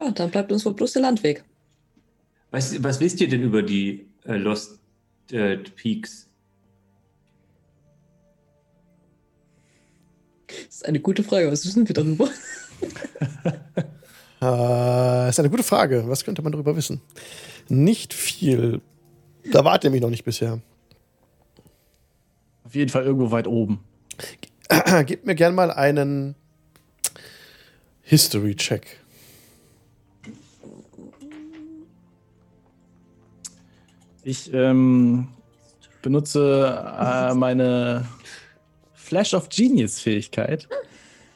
Ja, 0.00 0.10
dann 0.10 0.30
bleibt 0.30 0.50
uns 0.50 0.64
wohl 0.64 0.74
bloß 0.74 0.94
der 0.94 1.02
Landweg. 1.02 1.44
Was, 2.50 2.82
was 2.82 3.00
wisst 3.00 3.20
ihr 3.20 3.28
denn 3.28 3.42
über 3.42 3.62
die 3.62 4.06
äh, 4.24 4.36
Lost 4.36 4.80
äh, 5.30 5.56
Peaks? 5.56 6.28
Das 10.46 10.76
ist 10.76 10.86
eine 10.86 11.00
gute 11.00 11.22
Frage. 11.22 11.50
Was 11.50 11.64
wissen 11.66 11.86
wir 11.86 11.94
darüber? 11.94 12.28
Äh, 14.42 15.30
ist 15.30 15.40
eine 15.40 15.48
gute 15.48 15.62
Frage. 15.62 16.04
Was 16.08 16.24
könnte 16.24 16.42
man 16.42 16.52
darüber 16.52 16.76
wissen? 16.76 17.00
Nicht 17.68 18.12
viel. 18.12 18.82
Da 19.52 19.64
wart 19.64 19.84
ihr 19.84 19.90
mich 19.90 20.00
noch 20.00 20.10
nicht 20.10 20.24
bisher. 20.24 20.60
Auf 22.64 22.74
jeden 22.74 22.90
Fall 22.90 23.04
irgendwo 23.04 23.30
weit 23.30 23.46
oben. 23.46 23.80
Gib 25.06 25.24
mir 25.24 25.34
gern 25.34 25.54
mal 25.54 25.70
einen 25.70 26.34
History-Check. 28.02 29.00
Ich 34.24 34.52
ähm, 34.52 35.28
benutze 36.02 36.84
äh, 37.00 37.34
meine 37.34 38.08
Flash 38.94 39.34
of 39.34 39.48
Genius 39.48 40.00
Fähigkeit. 40.00 40.68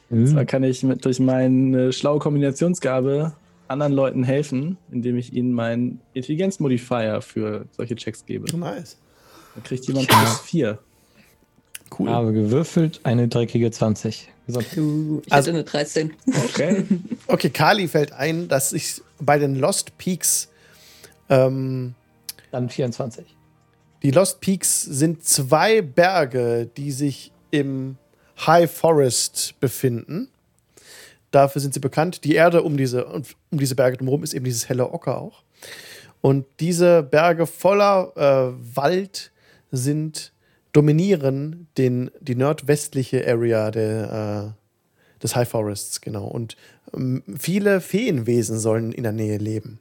Und 0.09 0.27
zwar 0.27 0.43
kann 0.43 0.63
ich 0.63 0.83
mit, 0.83 1.05
durch 1.05 1.21
meine 1.21 1.93
schlaue 1.93 2.19
Kombinationsgabe 2.19 3.33
anderen 3.71 3.93
Leuten 3.93 4.23
helfen, 4.23 4.77
indem 4.91 5.17
ich 5.17 5.33
ihnen 5.33 5.53
meinen 5.53 5.99
Intelligenzmodifier 6.13 7.21
für 7.21 7.65
solche 7.71 7.95
Checks 7.95 8.25
gebe. 8.25 8.55
Nice. 8.57 8.97
Dann 9.55 9.63
kriegt 9.63 9.85
jemand 9.87 10.07
plus 10.07 10.39
4. 10.41 10.79
Cool. 11.97 12.09
Habe 12.09 12.31
gewürfelt, 12.31 13.01
eine 13.03 13.27
dreckige 13.27 13.69
20. 13.71 14.29
Gesund. 14.47 14.65
Du, 14.75 15.21
ich 15.25 15.31
Also- 15.33 15.49
hatte 15.51 15.57
eine 15.59 15.63
13. 15.65 16.13
Okay. 16.45 16.85
Okay, 17.27 17.49
Kali 17.49 17.87
fällt 17.87 18.11
ein, 18.13 18.47
dass 18.47 18.73
ich 18.73 19.01
bei 19.19 19.37
den 19.39 19.55
Lost 19.55 19.97
Peaks 19.97 20.49
ähm, 21.29 21.93
Dann 22.51 22.69
24. 22.69 23.25
Die 24.03 24.11
Lost 24.11 24.41
Peaks 24.41 24.81
sind 24.83 25.23
zwei 25.23 25.81
Berge, 25.81 26.69
die 26.77 26.91
sich 26.91 27.31
im 27.51 27.97
High 28.45 28.69
Forest 28.71 29.59
befinden. 29.59 30.29
Dafür 31.31 31.61
sind 31.61 31.73
sie 31.73 31.79
bekannt. 31.79 32.23
Die 32.23 32.35
Erde 32.35 32.61
um 32.63 32.77
diese, 32.77 33.05
um 33.05 33.23
diese 33.51 33.75
Berge 33.75 33.97
drumherum 33.97 34.23
ist 34.23 34.33
eben 34.33 34.45
dieses 34.45 34.69
helle 34.69 34.91
Ocker 34.91 35.19
auch. 35.19 35.43
Und 36.19 36.45
diese 36.59 37.03
Berge 37.03 37.47
voller 37.47 38.11
äh, 38.15 38.75
Wald 38.75 39.31
sind, 39.71 40.33
dominieren 40.73 41.67
den, 41.77 42.11
die 42.19 42.35
nordwestliche 42.35 43.27
Area 43.27 43.71
der, 43.71 44.53
äh, 44.55 45.21
des 45.21 45.35
High 45.35 45.49
Forests, 45.49 46.01
genau. 46.01 46.25
Und 46.25 46.55
ähm, 46.93 47.23
viele 47.39 47.81
Feenwesen 47.81 48.59
sollen 48.59 48.91
in 48.91 49.03
der 49.03 49.11
Nähe 49.11 49.37
leben. 49.37 49.79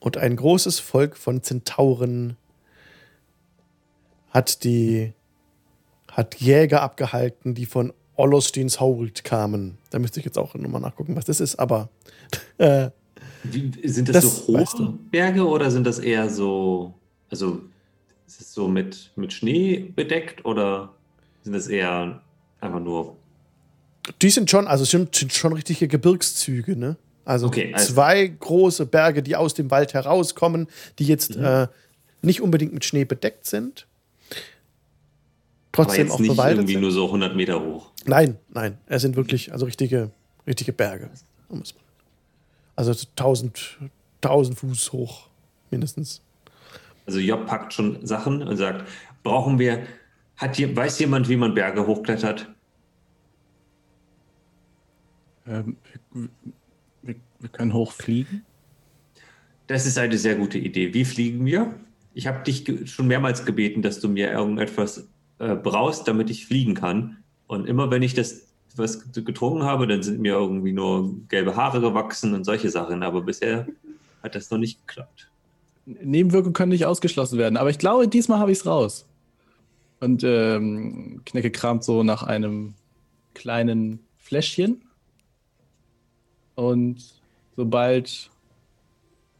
Und 0.00 0.16
ein 0.16 0.36
großes 0.36 0.78
Volk 0.78 1.16
von 1.16 1.42
Zentauren 1.42 2.36
hat 4.30 4.64
die 4.64 5.12
hat 6.12 6.36
Jäger 6.36 6.82
abgehalten, 6.82 7.54
die 7.54 7.66
von 7.66 7.92
Olostins 8.18 8.80
Hold 8.80 9.24
kamen. 9.24 9.78
Da 9.90 9.98
müsste 9.98 10.20
ich 10.20 10.26
jetzt 10.26 10.36
auch 10.38 10.54
nochmal 10.54 10.80
nachgucken, 10.80 11.16
was 11.16 11.24
das 11.24 11.40
ist, 11.40 11.56
aber 11.58 11.88
äh, 12.58 12.90
Wie, 13.44 13.72
sind 13.88 14.08
das, 14.08 14.22
Das 14.24 14.36
so 14.46 14.48
hohe 14.52 14.60
weißt 14.60 14.78
du. 14.78 14.98
Berge 15.10 15.46
oder 15.46 15.70
sind 15.70 15.86
das 15.86 15.98
eher 15.98 16.28
so, 16.28 16.94
also 17.30 17.62
ist 18.26 18.40
es 18.40 18.52
so 18.52 18.68
mit, 18.68 19.12
mit 19.16 19.32
Schnee 19.32 19.92
bedeckt 19.94 20.44
oder 20.44 20.92
sind 21.44 21.52
das 21.54 21.68
eher 21.68 22.20
einfach 22.60 22.80
nur 22.80 23.16
die 24.22 24.30
sind 24.30 24.50
schon, 24.50 24.66
also 24.66 24.84
sind, 24.84 25.14
sind 25.14 25.32
schon 25.34 25.52
richtige 25.52 25.86
Gebirgszüge, 25.86 26.76
ne? 26.76 26.96
Also 27.26 27.46
Okay, 27.48 27.72
also- 27.74 27.92
zwei 27.92 28.26
große 28.26 28.86
Berge, 28.86 29.22
die 29.22 29.36
aus 29.36 29.52
dem 29.52 29.70
Wald 29.70 29.92
herauskommen, 29.92 30.66
die 30.98 31.04
jetzt 31.04 31.36
Mhm. 31.36 31.44
äh, 31.44 31.66
nicht 32.22 32.40
unbedingt 32.40 32.72
mit 32.72 32.84
Schnee 32.86 33.04
bedeckt 33.04 33.44
sind. 33.46 33.86
Aber 35.78 35.86
Trotzdem 35.86 36.06
jetzt 36.06 36.14
auch 36.14 36.18
nicht 36.20 36.30
bewaldet 36.30 36.58
irgendwie 36.58 36.72
sind. 36.74 36.82
nur 36.82 36.90
so 36.92 37.06
100 37.06 37.36
Meter 37.36 37.64
hoch? 37.64 37.90
Nein, 38.06 38.36
nein, 38.52 38.78
es 38.86 39.02
sind 39.02 39.16
wirklich, 39.16 39.52
also 39.52 39.66
richtige, 39.66 40.10
richtige 40.46 40.72
Berge. 40.72 41.10
muss 41.48 41.74
man- 41.74 41.82
Also 42.76 42.92
1000, 42.92 43.78
1000 44.20 44.58
Fuß 44.58 44.92
hoch, 44.92 45.28
mindestens. 45.70 46.22
Also 47.06 47.18
Job 47.20 47.46
packt 47.46 47.72
schon 47.72 48.04
Sachen 48.06 48.42
und 48.42 48.56
sagt, 48.56 48.86
brauchen 49.22 49.58
wir, 49.58 49.86
hat 50.36 50.56
hier, 50.56 50.74
weiß 50.76 50.98
jemand, 50.98 51.28
wie 51.28 51.36
man 51.36 51.54
Berge 51.54 51.86
hochklettert? 51.86 52.48
ähm, 55.46 55.76
wir, 56.12 57.14
wir, 57.40 57.48
können 57.50 57.72
hochfliegen. 57.72 58.44
Das 59.66 59.86
ist 59.86 59.96
eine 59.98 60.18
sehr 60.18 60.34
gute 60.36 60.58
Idee. 60.58 60.92
Wie 60.94 61.04
fliegen 61.04 61.44
wir? 61.46 61.74
Ich 62.14 62.26
habe 62.26 62.42
dich 62.42 62.64
schon 62.90 63.06
mehrmals 63.06 63.44
gebeten, 63.44 63.80
dass 63.82 64.00
du 64.00 64.08
mir 64.08 64.30
irgendetwas 64.30 65.06
äh, 65.38 65.54
brauchst, 65.54 66.08
damit 66.08 66.30
ich 66.30 66.46
fliegen 66.46 66.74
kann. 66.74 67.18
Und 67.46 67.66
immer 67.66 67.90
wenn 67.90 68.02
ich 68.02 68.14
das 68.14 68.48
was 68.76 69.12
getrunken 69.12 69.64
habe, 69.64 69.86
dann 69.86 70.02
sind 70.02 70.20
mir 70.20 70.34
irgendwie 70.34 70.72
nur 70.72 71.14
gelbe 71.28 71.56
Haare 71.56 71.80
gewachsen 71.80 72.34
und 72.34 72.44
solche 72.44 72.70
Sachen. 72.70 73.02
Aber 73.02 73.22
bisher 73.22 73.66
hat 74.22 74.34
das 74.34 74.50
noch 74.50 74.58
nicht 74.58 74.86
geklappt. 74.86 75.30
Nebenwirkungen 75.86 76.52
können 76.52 76.72
nicht 76.72 76.86
ausgeschlossen 76.86 77.38
werden, 77.38 77.56
aber 77.56 77.70
ich 77.70 77.78
glaube, 77.78 78.08
diesmal 78.08 78.38
habe 78.38 78.52
ich 78.52 78.58
es 78.58 78.66
raus. 78.66 79.06
Und 80.00 80.22
ähm, 80.22 81.22
Knecke 81.24 81.50
kramt 81.50 81.82
so 81.82 82.02
nach 82.02 82.22
einem 82.22 82.74
kleinen 83.34 84.00
Fläschchen. 84.18 84.82
Und 86.54 87.02
sobald 87.56 88.30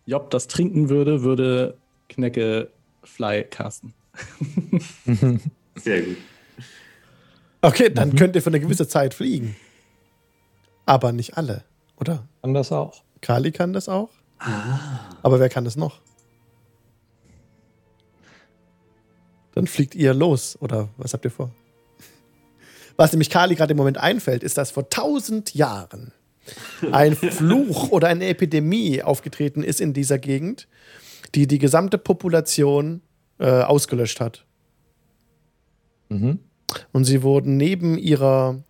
Job 0.06 0.30
das 0.30 0.48
trinken 0.48 0.88
würde, 0.88 1.22
würde 1.22 1.76
Knecke 2.08 2.70
Fly 3.04 3.44
casten. 3.44 3.92
Sehr 5.78 6.02
gut. 6.02 6.16
Okay, 7.60 7.90
dann 7.90 8.14
könnt 8.14 8.36
ihr 8.36 8.42
für 8.42 8.50
eine 8.50 8.60
gewisse 8.60 8.86
Zeit 8.86 9.14
fliegen. 9.14 9.56
Aber 10.86 11.12
nicht 11.12 11.36
alle, 11.36 11.64
oder? 11.96 12.26
Kann 12.42 12.54
das 12.54 12.72
auch. 12.72 13.02
Kali 13.20 13.50
kann 13.50 13.72
das 13.72 13.88
auch. 13.88 14.10
Ah. 14.38 15.16
Aber 15.22 15.40
wer 15.40 15.48
kann 15.48 15.64
das 15.64 15.76
noch? 15.76 16.00
Dann 19.54 19.66
fliegt 19.66 19.96
ihr 19.96 20.14
los, 20.14 20.56
oder 20.60 20.88
was 20.96 21.14
habt 21.14 21.24
ihr 21.24 21.32
vor? 21.32 21.50
Was 22.96 23.12
nämlich 23.12 23.30
Kali 23.30 23.54
gerade 23.54 23.72
im 23.72 23.76
Moment 23.76 23.98
einfällt, 23.98 24.42
ist, 24.42 24.56
dass 24.56 24.70
vor 24.70 24.88
tausend 24.88 25.54
Jahren 25.54 26.12
ein 26.92 27.16
Fluch 27.16 27.90
oder 27.90 28.08
eine 28.08 28.26
Epidemie 28.26 29.02
aufgetreten 29.02 29.62
ist 29.62 29.80
in 29.80 29.92
dieser 29.92 30.18
Gegend, 30.18 30.68
die 31.34 31.46
die 31.46 31.58
gesamte 31.58 31.98
Population 31.98 33.02
äh, 33.38 33.62
ausgelöscht 33.62 34.20
hat. 34.20 34.44
Mhm. 36.08 36.38
Und 36.92 37.04
sie 37.04 37.22
wurden 37.22 37.56
neben 37.56 37.98
ihrer, 37.98 38.62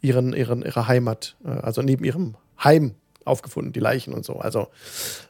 ihren, 0.00 0.32
ihren, 0.32 0.62
ihrer 0.62 0.88
Heimat, 0.88 1.36
äh, 1.44 1.48
also 1.48 1.82
neben 1.82 2.04
ihrem 2.04 2.36
Heim 2.62 2.94
aufgefunden, 3.24 3.72
die 3.72 3.80
Leichen 3.80 4.14
und 4.14 4.24
so. 4.24 4.36
Also 4.36 4.68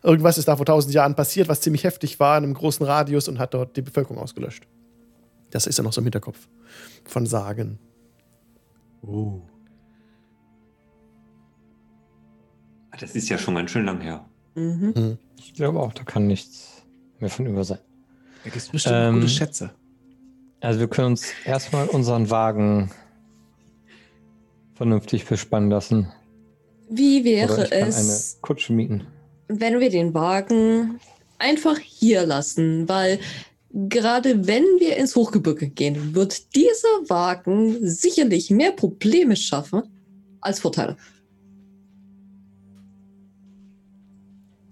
irgendwas 0.02 0.38
ist 0.38 0.48
da 0.48 0.56
vor 0.56 0.66
tausend 0.66 0.94
Jahren 0.94 1.14
passiert, 1.14 1.48
was 1.48 1.60
ziemlich 1.60 1.84
heftig 1.84 2.20
war 2.20 2.36
in 2.36 2.44
einem 2.44 2.54
großen 2.54 2.84
Radius 2.84 3.28
und 3.28 3.38
hat 3.38 3.54
dort 3.54 3.76
die 3.76 3.82
Bevölkerung 3.82 4.18
ausgelöscht. 4.18 4.66
Das 5.50 5.66
ist 5.66 5.78
ja 5.78 5.84
noch 5.84 5.92
so 5.92 6.00
im 6.00 6.04
Hinterkopf 6.04 6.48
von 7.04 7.26
Sagen. 7.26 7.78
Das 13.00 13.14
ist 13.14 13.28
ja 13.28 13.38
schon 13.38 13.54
ganz 13.54 13.70
schön 13.70 13.86
lang 13.86 14.00
her. 14.00 14.24
Mhm. 14.54 15.18
Ich 15.36 15.54
glaube 15.54 15.80
auch, 15.80 15.92
da 15.92 16.02
kann 16.02 16.26
nichts 16.26 16.82
mehr 17.18 17.30
von 17.30 17.46
über 17.46 17.64
sein. 17.64 17.78
Da 18.44 18.50
gibt 18.50 18.56
es 18.56 18.68
bestimmt 18.68 18.96
Ähm, 18.96 19.14
gute 19.14 19.28
Schätze. 19.28 19.70
Also 20.66 20.80
wir 20.80 20.88
können 20.88 21.12
uns 21.12 21.28
erstmal 21.44 21.86
unseren 21.86 22.28
Wagen 22.28 22.90
vernünftig 24.74 25.24
bespannen 25.24 25.70
lassen. 25.70 26.12
Wie 26.90 27.24
wäre 27.24 27.52
Oder 27.54 27.64
ich 27.66 27.70
kann 27.70 27.88
es, 27.88 28.32
eine 28.32 28.40
Kutsche 28.42 28.72
mieten. 28.72 29.06
wenn 29.46 29.78
wir 29.78 29.90
den 29.90 30.12
Wagen 30.12 30.98
einfach 31.38 31.78
hier 31.78 32.26
lassen? 32.26 32.88
Weil 32.88 33.20
gerade 33.72 34.48
wenn 34.48 34.64
wir 34.80 34.96
ins 34.96 35.14
Hochgebirge 35.14 35.68
gehen, 35.68 36.16
wird 36.16 36.56
dieser 36.56 36.88
Wagen 37.06 37.86
sicherlich 37.86 38.50
mehr 38.50 38.72
Probleme 38.72 39.36
schaffen 39.36 39.84
als 40.40 40.58
Vorteile. 40.58 40.96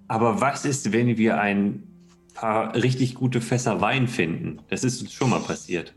Aber 0.08 0.40
was 0.40 0.64
ist, 0.64 0.90
wenn 0.90 1.16
wir 1.16 1.38
ein 1.38 1.93
paar 2.35 2.74
richtig 2.74 3.15
gute 3.15 3.40
Fässer 3.40 3.81
Wein 3.81 4.09
finden? 4.09 4.61
Das 4.69 4.85
ist 4.85 5.01
uns 5.01 5.12
schon 5.12 5.31
mal 5.31 5.40
passiert. 5.40 5.94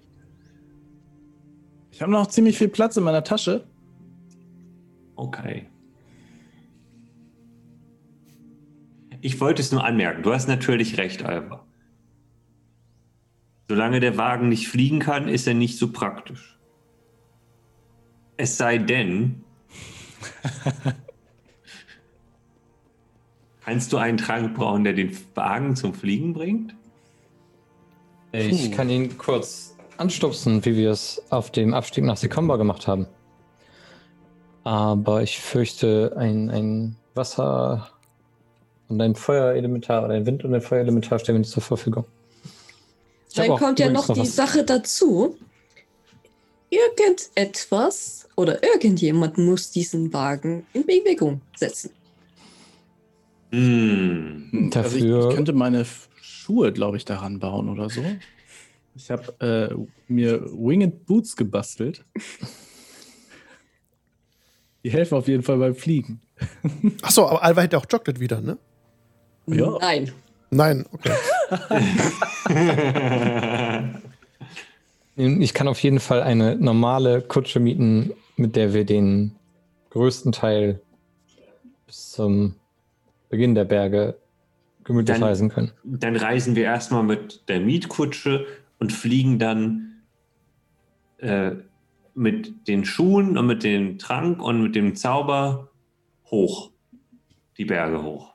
Ich 1.91 2.01
habe 2.01 2.11
noch 2.11 2.27
ziemlich 2.27 2.57
viel 2.57 2.67
Platz 2.69 2.95
in 2.95 3.03
meiner 3.03 3.23
Tasche. 3.23 3.65
Okay. 5.15 5.67
Ich 9.21 9.41
wollte 9.41 9.61
es 9.61 9.71
nur 9.71 9.83
anmerken. 9.83 10.21
Du 10.21 10.31
hast 10.31 10.47
natürlich 10.47 10.97
recht, 10.97 11.23
Alba. 11.23 11.65
Solange 13.67 13.99
der 13.99 14.15
Wagen 14.15 14.47
nicht 14.47 14.67
fliegen 14.67 14.99
kann, 14.99 15.27
ist 15.27 15.47
er 15.47 15.55
nicht 15.55 15.77
so 15.77 15.91
praktisch. 15.91 16.57
Es 18.37 18.57
sei 18.57 18.77
denn, 18.77 19.43
kannst 23.67 23.91
du 23.91 23.97
einen 23.97 24.17
Trank 24.17 24.55
brauchen, 24.55 24.85
der 24.85 24.93
den 24.93 25.15
Wagen 25.35 25.75
zum 25.75 25.93
Fliegen 25.93 26.33
bringt? 26.33 26.73
Ich 28.31 28.71
kann 28.71 28.89
ihn 28.89 29.17
kurz 29.17 29.75
anstupsen, 29.97 30.63
wie 30.63 30.77
wir 30.77 30.91
es 30.91 31.21
auf 31.31 31.51
dem 31.51 31.73
Abstieg 31.73 32.05
nach 32.05 32.15
Sekomba 32.15 32.55
gemacht 32.55 32.87
haben. 32.87 33.07
Aber 34.63 35.21
ich 35.21 35.39
fürchte, 35.39 36.13
ein, 36.17 36.49
ein 36.49 36.95
Wasser 37.13 37.89
und 38.87 39.01
ein 39.01 39.15
Feuerelementar 39.15 40.05
oder 40.05 40.13
ein 40.13 40.25
Wind 40.25 40.45
und 40.45 40.53
ein 40.53 40.61
Feuerelementar 40.61 41.19
stellen 41.19 41.35
wir 41.35 41.39
nicht 41.39 41.51
zur 41.51 41.63
Verfügung. 41.63 42.05
Ich 43.29 43.35
Dann 43.35 43.49
kommt 43.57 43.79
ja 43.79 43.89
noch 43.89 44.07
die 44.13 44.21
was- 44.21 44.35
Sache 44.35 44.63
dazu. 44.63 45.35
Irgendetwas 46.69 48.29
oder 48.37 48.63
irgendjemand 48.63 49.37
muss 49.37 49.71
diesen 49.71 50.13
Wagen 50.13 50.65
in 50.73 50.85
Bewegung 50.85 51.41
setzen. 51.55 51.91
Hm. 53.51 54.47
Hm, 54.51 54.71
Also 54.75 54.97
ich, 54.97 55.03
Dafür- 55.03 55.29
ich 55.29 55.35
könnte 55.35 55.53
meine 55.53 55.85
Schuhe, 56.21 56.71
glaube 56.73 56.97
ich, 56.97 57.05
daran 57.05 57.39
bauen 57.39 57.69
oder 57.69 57.89
so. 57.89 58.03
Ich 58.95 59.09
habe 59.11 59.33
äh, 59.39 59.75
mir 60.11 60.41
Winged 60.51 61.05
Boots 61.05 61.35
gebastelt. 61.35 62.03
Die 64.83 64.89
helfen 64.91 65.15
auf 65.17 65.27
jeden 65.27 65.43
Fall 65.43 65.57
beim 65.57 65.75
Fliegen. 65.75 66.19
Achso, 67.01 67.27
aber 67.27 67.43
Alva 67.43 67.61
hätte 67.61 67.77
auch 67.77 67.85
joggt 67.91 68.19
wieder, 68.19 68.41
ne? 68.41 68.57
Ja. 69.47 69.77
Nein. 69.79 70.11
Nein, 70.49 70.85
okay. 70.91 71.13
Ich 75.19 75.53
kann 75.55 75.67
auf 75.67 75.79
jeden 75.81 75.99
Fall 75.99 76.21
eine 76.21 76.55
normale 76.57 77.21
Kutsche 77.23 77.59
mieten, 77.59 78.11
mit 78.35 78.55
der 78.55 78.73
wir 78.75 78.85
den 78.85 79.35
größten 79.89 80.31
Teil 80.31 80.79
bis 81.87 82.11
zum 82.11 82.53
Beginn 83.29 83.55
der 83.55 83.65
Berge 83.65 84.17
gemütlich 84.83 85.17
Dann- 85.17 85.23
reisen 85.23 85.49
können. 85.49 85.71
Dann 85.83 86.15
reisen 86.15 86.55
wir 86.55 86.63
erstmal 86.63 87.03
mit 87.03 87.47
der 87.49 87.59
Mietkutsche 87.59 88.45
und 88.79 88.93
fliegen 88.93 89.37
dann 89.37 90.01
äh, 91.17 91.51
mit 92.15 92.67
den 92.67 92.85
Schuhen 92.85 93.37
und 93.37 93.47
mit 93.47 93.63
dem 93.63 93.99
Trank 93.99 94.41
und 94.41 94.63
mit 94.63 94.75
dem 94.75 94.95
Zauber 94.95 95.69
hoch. 96.25 96.71
Die 97.57 97.65
Berge 97.65 98.01
hoch. 98.03 98.33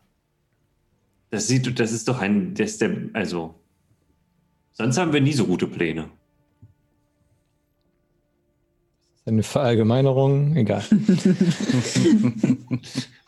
Das 1.31 1.47
sieht, 1.47 1.78
das 1.81 1.93
ist 1.93 2.09
doch 2.09 2.20
ein, 2.20 2.55
das 2.55 2.73
ist 2.73 2.81
der, 2.82 2.97
also, 3.14 3.55
sonst 4.73 4.98
haben 4.98 5.12
wir 5.12 5.20
nie 5.20 5.32
so 5.32 5.47
gute 5.47 5.66
Pläne. 5.66 6.10
Eine 9.24 9.44
Verallgemeinerung, 9.44 10.56
egal. 10.56 10.82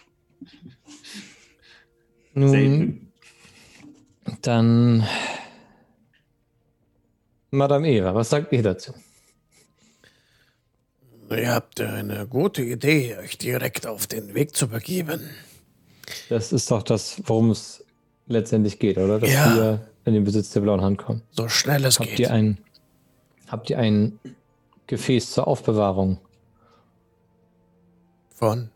Nun, 2.35 2.51
Selten. 2.51 3.12
dann 4.43 5.06
Madame 7.51 7.89
Eva, 7.89 8.15
was 8.15 8.31
sagt 8.31 8.52
ihr 8.52 8.62
dazu? 8.62 8.93
Ihr 11.31 11.52
habt 11.55 11.81
eine 11.81 12.27
gute 12.27 12.62
Idee, 12.62 13.16
euch 13.19 13.39
direkt 13.39 13.86
auf 13.86 14.06
den 14.06 14.35
Weg 14.35 14.55
zu 14.55 14.69
begeben. 14.69 15.20
Das 16.28 16.52
ist 16.52 16.70
doch 16.70 16.82
das, 16.82 17.20
worum 17.24 17.51
es 17.51 17.85
letztendlich 18.27 18.78
geht, 18.78 18.98
oder? 18.98 19.19
Dass 19.19 19.31
Ja. 19.31 19.55
wir 19.56 19.89
in 20.05 20.15
den 20.15 20.24
Besitz 20.24 20.51
der 20.51 20.61
blauen 20.61 20.82
Hand 20.82 20.98
kommen. 20.98 21.23
So 21.31 21.48
schnell 21.48 21.85
es 21.85 21.98
Habt 21.98 22.11
geht. 22.11 22.19
ihr 22.20 22.31
ein, 22.31 22.59
habt 23.48 23.70
ihr 23.70 23.78
ein 23.78 24.19
Gefäß 24.86 25.31
zur 25.32 25.48
Aufbewahrung 25.48 26.19
Von 28.35 28.70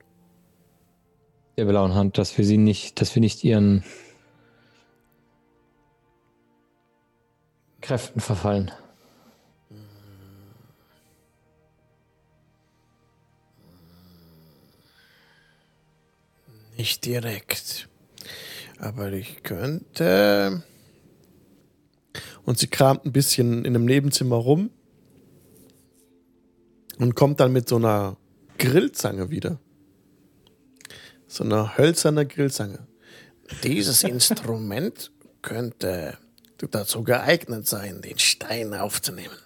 der 1.59 1.67
blauen 1.67 1.95
Hand, 1.95 2.17
dass 2.17 2.39
wir 2.39 2.45
sie 2.45 2.57
nicht, 2.57 3.01
dass 3.01 3.15
wir 3.15 3.21
nicht 3.21 3.45
ihren 3.45 3.85
Kräften 7.81 8.21
verfallen? 8.21 8.71
nicht 16.79 17.05
direkt. 17.05 17.89
Aber 18.79 19.13
ich 19.13 19.43
könnte. 19.43 20.63
Und 22.45 22.59
sie 22.59 22.69
kramt 22.69 23.05
ein 23.05 23.13
bisschen 23.13 23.65
in 23.65 23.75
einem 23.75 23.85
Nebenzimmer 23.85 24.37
rum 24.37 24.71
und 26.99 27.17
kommt 27.17 27.41
dann 27.41 27.53
mit 27.53 27.69
so 27.69 27.77
einer 27.77 28.17
Grillzange 28.59 29.31
wieder. 29.31 29.59
So 31.29 31.45
einer 31.45 31.77
hölzerner 31.77 32.25
Grillzange. 32.25 32.81
Dieses 33.63 34.03
Instrument 34.03 35.11
könnte 35.43 36.17
dazu 36.71 37.05
geeignet 37.05 37.67
sein, 37.69 38.01
den 38.03 38.19
Stein 38.19 38.75
aufzunehmen. 38.75 39.37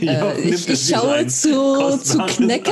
Ja, 0.00 0.32
ich- 0.34 0.44
nimmt 0.44 0.54
ich 0.54 0.68
es 0.68 0.88
wie 0.88 0.94
schaue 0.94 1.26
zu- 1.26 1.98
zu 1.98 2.18
Knecke. 2.26 2.70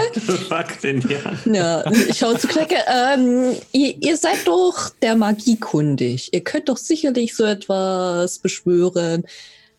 Ja, 1.47 1.91
ich 1.91 2.17
schaue 2.17 2.39
zu 2.39 2.47
Knecke. 2.47 2.77
Ähm, 2.87 3.57
ihr, 3.73 3.97
ihr 4.01 4.17
seid 4.17 4.47
doch 4.47 4.91
der 5.03 5.17
Magie 5.17 5.57
kundig. 5.59 6.33
Ihr 6.33 6.45
könnt 6.45 6.69
doch 6.69 6.77
sicherlich 6.77 7.35
so 7.35 7.43
etwas 7.45 8.39
beschwören 8.39 9.25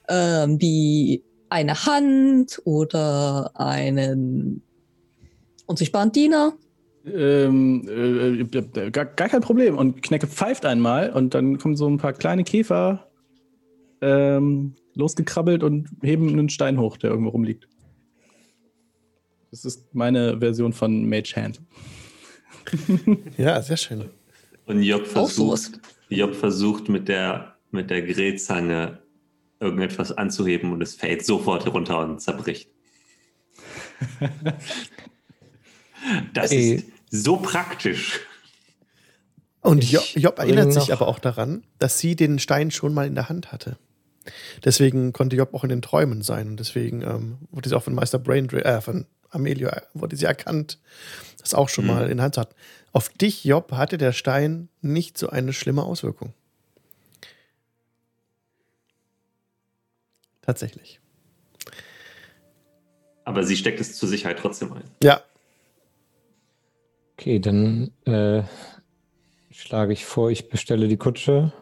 ähm, 0.09 0.59
wie 0.59 1.23
eine 1.47 1.85
Hand 1.85 2.61
oder 2.65 3.51
einen 3.55 4.61
unsichtbaren 5.65 6.11
Diener. 6.11 6.53
Ähm, 7.05 7.87
äh, 7.87 8.41
äh, 8.41 8.91
gar, 8.91 9.05
gar 9.05 9.29
kein 9.29 9.41
Problem. 9.41 9.77
Und 9.77 10.01
Knecke 10.01 10.27
pfeift 10.27 10.65
einmal 10.65 11.11
und 11.11 11.33
dann 11.33 11.57
kommen 11.59 11.75
so 11.75 11.87
ein 11.87 11.97
paar 11.97 12.13
kleine 12.13 12.43
Käfer 12.43 13.07
ähm, 14.01 14.75
losgekrabbelt 14.95 15.63
und 15.63 15.89
heben 16.01 16.29
einen 16.29 16.49
Stein 16.49 16.79
hoch, 16.79 16.97
der 16.97 17.11
irgendwo 17.11 17.29
rumliegt. 17.29 17.67
Das 19.51 19.65
ist 19.65 19.93
meine 19.93 20.39
Version 20.39 20.73
von 20.73 21.07
Mage 21.07 21.35
Hand. 21.35 21.61
Ja, 23.37 23.61
sehr 23.61 23.77
schön. 23.77 24.09
Und 24.65 24.81
Job 24.81 25.05
versucht, 25.05 25.79
Job 26.09 26.33
versucht 26.33 26.89
mit 26.89 27.07
der, 27.07 27.55
mit 27.69 27.91
der 27.91 28.01
Grillzange 28.01 28.99
irgendetwas 29.59 30.11
anzuheben 30.11 30.73
und 30.73 30.81
es 30.81 30.95
fällt 30.95 31.23
sofort 31.23 31.71
runter 31.71 31.99
und 31.99 32.19
zerbricht. 32.19 32.69
Das 36.33 36.51
Ey. 36.51 36.75
ist 36.75 36.85
so 37.23 37.37
praktisch. 37.37 38.19
Und 39.61 39.83
Ich 39.83 39.91
Jo- 39.91 40.01
Job 40.15 40.37
erinnert 40.39 40.73
sich 40.73 40.93
aber 40.93 41.07
auch 41.07 41.19
daran, 41.19 41.63
dass 41.79 41.97
sie 41.99 42.15
den 42.15 42.37
Stein 42.39 42.69
schon 42.71 42.93
mal 42.93 43.07
in 43.07 43.15
der 43.15 43.29
Hand 43.29 43.51
hatte. 43.51 43.77
Deswegen 44.63 45.11
konnte 45.13 45.35
Job 45.35 45.53
auch 45.53 45.63
in 45.63 45.69
den 45.69 45.81
Träumen 45.81 46.21
sein. 46.21 46.49
Und 46.49 46.59
deswegen 46.59 47.01
ähm, 47.01 47.37
wurde 47.51 47.69
sie 47.69 47.75
auch 47.75 47.83
von 47.83 47.93
Meister 47.95 48.19
Braindra 48.19 48.59
äh, 48.59 48.81
von 48.81 49.05
Amelio, 49.31 49.69
wurde 49.93 50.15
sie 50.15 50.25
erkannt, 50.25 50.79
das 51.39 51.53
auch 51.53 51.69
schon 51.69 51.85
Mhm. 51.85 51.91
mal 51.91 52.09
in 52.09 52.17
der 52.17 52.23
Hand 52.25 52.37
hat. 52.37 52.55
Auf 52.91 53.09
dich, 53.09 53.43
Job, 53.43 53.71
hatte 53.73 53.97
der 53.97 54.13
Stein 54.13 54.69
nicht 54.81 55.17
so 55.17 55.29
eine 55.29 55.51
schlimme 55.51 55.83
Auswirkung. 55.83 56.33
Tatsächlich. 60.41 60.99
Aber 63.23 63.43
sie 63.43 63.57
steckt 63.57 63.79
es 63.79 63.97
zur 63.97 64.07
Sicherheit 64.07 64.37
trotzdem 64.39 64.71
ein. 64.73 64.83
Ja, 65.01 65.21
Okay, 67.17 67.39
dann 67.39 67.91
äh, 68.05 68.43
schlage 69.49 69.93
ich 69.93 70.05
vor, 70.05 70.29
ich 70.31 70.49
bestelle 70.49 70.89
die 70.89 70.97
Kutsche 70.97 71.53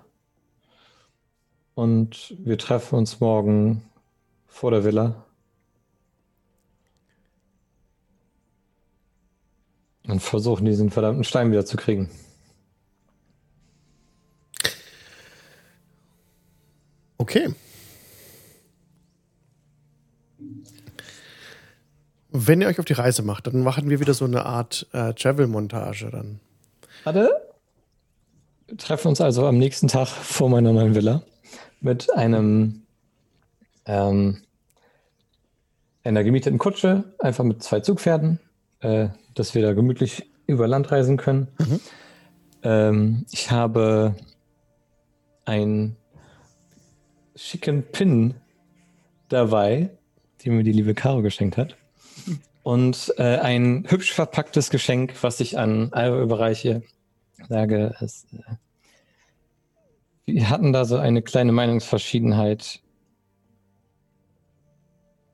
und 1.75 2.35
wir 2.39 2.57
treffen 2.57 2.95
uns 2.95 3.19
morgen 3.19 3.83
vor 4.47 4.71
der 4.71 4.83
Villa. 4.83 5.25
Und 10.07 10.21
versuchen, 10.21 10.65
diesen 10.65 10.89
verdammten 10.89 11.23
Stein 11.23 11.51
wieder 11.51 11.65
zu 11.65 11.77
kriegen. 11.77 12.09
okay. 17.33 17.55
Wenn 22.35 22.61
ihr 22.61 22.67
euch 22.67 22.79
auf 22.79 22.85
die 22.85 22.93
Reise 22.93 23.21
macht, 23.21 23.45
dann 23.45 23.61
machen 23.61 23.91
wir 23.91 23.99
wieder 23.99 24.15
so 24.15 24.25
eine 24.25 24.43
Art 24.43 24.87
äh, 24.91 25.13
Travel-Montage 25.13 26.09
dann. 26.09 26.39
Warte. 27.03 27.29
Wir 28.67 28.77
treffen 28.77 29.09
uns 29.09 29.21
also 29.21 29.45
am 29.45 29.59
nächsten 29.59 29.87
Tag 29.87 30.07
vor 30.07 30.49
meiner 30.49 30.73
neuen 30.73 30.95
Villa 30.95 31.21
mit 31.79 32.11
einem 32.13 32.81
ähm, 33.85 34.41
einer 36.03 36.23
gemieteten 36.23 36.57
Kutsche, 36.57 37.03
einfach 37.19 37.43
mit 37.43 37.61
zwei 37.61 37.81
Zugpferden, 37.81 38.39
äh, 38.79 39.09
dass 39.35 39.53
wir 39.53 39.61
da 39.61 39.73
gemütlich 39.73 40.25
über 40.47 40.67
Land 40.67 40.91
reisen 40.91 41.17
können. 41.17 41.49
Ähm, 42.63 43.25
ich 43.31 43.51
habe 43.51 44.15
einen 45.45 45.97
schicken 47.35 47.83
Pin 47.83 48.33
dabei, 49.29 49.91
den 50.43 50.57
mir 50.57 50.63
die 50.63 50.71
liebe 50.71 50.95
Caro 50.95 51.21
geschenkt 51.21 51.57
hat. 51.57 51.77
Und 52.63 53.13
äh, 53.17 53.37
ein 53.37 53.85
hübsch 53.87 54.13
verpacktes 54.13 54.69
Geschenk, 54.69 55.21
was 55.21 55.39
ich 55.41 55.57
an 55.59 55.91
Alva 55.91 56.21
überreiche. 56.21 56.81
Sage, 57.49 57.93
es, 57.99 58.25
äh, 58.33 58.55
wir 60.25 60.49
hatten 60.49 60.71
da 60.71 60.85
so 60.85 60.97
eine 60.97 61.21
kleine 61.21 61.51
Meinungsverschiedenheit 61.51 62.81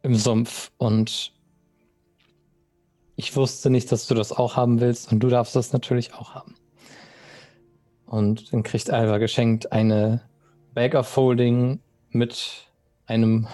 im 0.01 0.15
Sumpf 0.15 0.71
und 0.77 1.33
ich 3.15 3.35
wusste 3.35 3.69
nicht, 3.69 3.91
dass 3.91 4.07
du 4.07 4.15
das 4.15 4.31
auch 4.31 4.55
haben 4.55 4.79
willst 4.79 5.11
und 5.11 5.19
du 5.19 5.27
darfst 5.27 5.55
das 5.55 5.73
natürlich 5.73 6.13
auch 6.13 6.33
haben. 6.33 6.55
Und 8.05 8.51
dann 8.51 8.63
kriegt 8.63 8.89
Alva 8.89 9.19
geschenkt 9.19 9.71
eine 9.71 10.21
Bag 10.73 10.95
of 10.95 11.07
Folding 11.07 11.81
mit 12.09 12.71
einem 13.05 13.47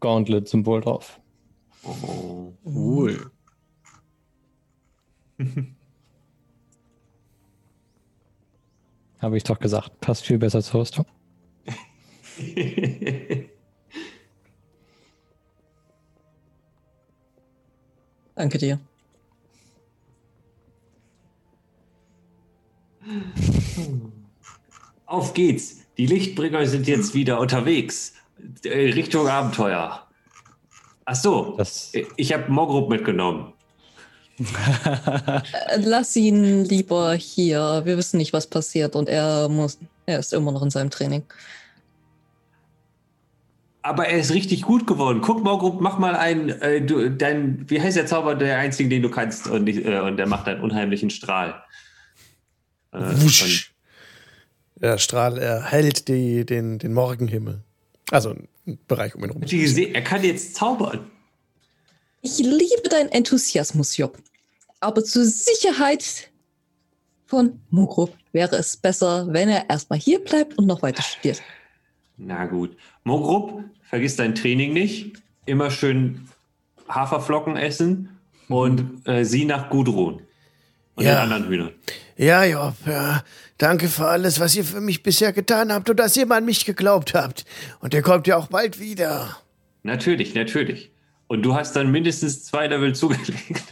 Gauntlet-Symbol 0.00 0.82
drauf. 0.82 1.20
Oh. 1.86 2.52
Cool. 2.64 3.30
Habe 9.20 9.36
ich 9.36 9.44
doch 9.44 9.58
gesagt. 9.58 10.00
Passt 10.00 10.24
viel 10.26 10.38
besser 10.38 10.62
zur 10.62 10.80
Rüstung. 10.82 11.06
Danke 18.34 18.58
dir. 18.58 18.78
Auf 25.06 25.32
geht's. 25.34 25.86
Die 25.96 26.06
Lichtbringer 26.06 26.66
sind 26.66 26.86
jetzt 26.86 27.14
wieder 27.14 27.40
unterwegs. 27.40 28.12
Äh, 28.64 28.90
Richtung 28.90 29.28
Abenteuer. 29.28 30.05
Ach 31.06 31.14
so, 31.14 31.54
Das, 31.56 31.92
ich 32.16 32.32
habe 32.32 32.50
Mogrub 32.50 32.90
mitgenommen. 32.90 33.52
Äh, 34.38 35.78
Lass 35.78 36.14
ihn 36.16 36.64
lieber 36.64 37.14
hier. 37.14 37.82
Wir 37.84 37.96
wissen 37.96 38.18
nicht, 38.18 38.32
was 38.32 38.46
passiert 38.46 38.94
und 38.94 39.08
er 39.08 39.48
muss. 39.48 39.78
Er 40.04 40.18
ist 40.18 40.34
immer 40.34 40.52
noch 40.52 40.62
in 40.62 40.70
seinem 40.70 40.90
Training. 40.90 41.22
Aber 43.82 44.08
er 44.08 44.18
ist 44.18 44.32
richtig 44.32 44.62
gut 44.62 44.86
geworden. 44.86 45.20
Guck, 45.22 45.44
Mogrub, 45.44 45.80
mach 45.80 45.98
mal 45.98 46.16
einen, 46.16 46.48
äh, 46.48 46.82
du, 46.82 47.08
dein, 47.08 47.70
wie 47.70 47.80
heißt 47.80 47.96
der 47.96 48.06
Zauber, 48.06 48.34
der 48.34 48.58
einzige, 48.58 48.88
den 48.88 49.02
du 49.02 49.10
kannst, 49.10 49.46
und, 49.46 49.68
äh, 49.68 50.00
und 50.00 50.16
der 50.16 50.26
macht 50.26 50.48
einen 50.48 50.60
unheimlichen 50.60 51.08
Strahl. 51.10 51.62
Äh, 52.90 52.98
Wusch. 52.98 53.72
Der 54.74 54.98
Strahl 54.98 55.38
erhellt 55.38 56.08
die, 56.08 56.44
den, 56.44 56.78
den 56.78 56.92
Morgenhimmel. 56.92 57.62
Also 58.10 58.34
Bereich 58.88 59.14
um 59.14 59.24
ihn 59.24 59.30
rum. 59.30 59.42
habt 59.42 59.52
ihr 59.52 59.62
gesehen? 59.62 59.94
Er 59.94 60.02
kann 60.02 60.24
jetzt 60.24 60.54
zaubern. 60.56 61.10
Ich 62.22 62.38
liebe 62.38 62.88
deinen 62.90 63.10
Enthusiasmus, 63.10 63.96
Job. 63.96 64.18
Aber 64.80 65.04
zur 65.04 65.24
Sicherheit 65.24 66.30
von 67.26 67.60
Mugrub 67.70 68.16
wäre 68.32 68.56
es 68.56 68.76
besser, 68.76 69.26
wenn 69.32 69.48
er 69.48 69.68
erstmal 69.70 69.98
hier 69.98 70.22
bleibt 70.22 70.58
und 70.58 70.66
noch 70.66 70.82
weiter 70.82 71.02
studiert. 71.02 71.42
Na 72.16 72.46
gut. 72.46 72.76
Mogrub, 73.04 73.62
vergiss 73.82 74.16
dein 74.16 74.34
Training 74.34 74.72
nicht. 74.72 75.16
Immer 75.44 75.70
schön 75.70 76.28
Haferflocken 76.88 77.56
essen 77.56 78.18
und 78.48 79.06
äh, 79.06 79.24
sieh 79.24 79.44
nach 79.44 79.70
Gudrun 79.70 80.22
und 80.94 81.04
Ja. 81.04 81.14
den 81.14 81.18
anderen 81.32 81.48
Hühnern. 81.48 81.70
Ja, 82.16 82.44
Job, 82.44 82.74
ja. 82.86 83.22
Danke 83.58 83.88
für 83.88 84.06
alles, 84.06 84.38
was 84.38 84.54
ihr 84.54 84.64
für 84.64 84.80
mich 84.80 85.02
bisher 85.02 85.32
getan 85.32 85.72
habt 85.72 85.88
und 85.88 85.96
dass 85.98 86.16
ihr 86.16 86.26
mal 86.26 86.38
an 86.38 86.44
mich 86.44 86.66
geglaubt 86.66 87.14
habt. 87.14 87.44
Und 87.80 87.94
ihr 87.94 88.02
kommt 88.02 88.26
ja 88.26 88.36
auch 88.36 88.48
bald 88.48 88.78
wieder. 88.78 89.38
Natürlich, 89.82 90.34
natürlich. 90.34 90.90
Und 91.28 91.42
du 91.42 91.54
hast 91.54 91.74
dann 91.74 91.90
mindestens 91.90 92.44
zwei 92.44 92.66
Level 92.66 92.94
zugelegt. 92.94 93.62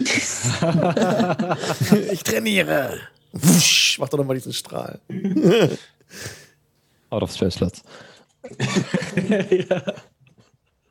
Ich 2.13 2.23
trainiere. 2.23 2.99
Wusch, 3.33 3.99
macht 3.99 4.13
doch 4.13 4.19
nochmal 4.19 4.37
diesen 4.37 4.53
Strahl. 4.53 5.01
out 7.11 7.23
of 7.23 7.33
Stressplatz. 7.33 7.83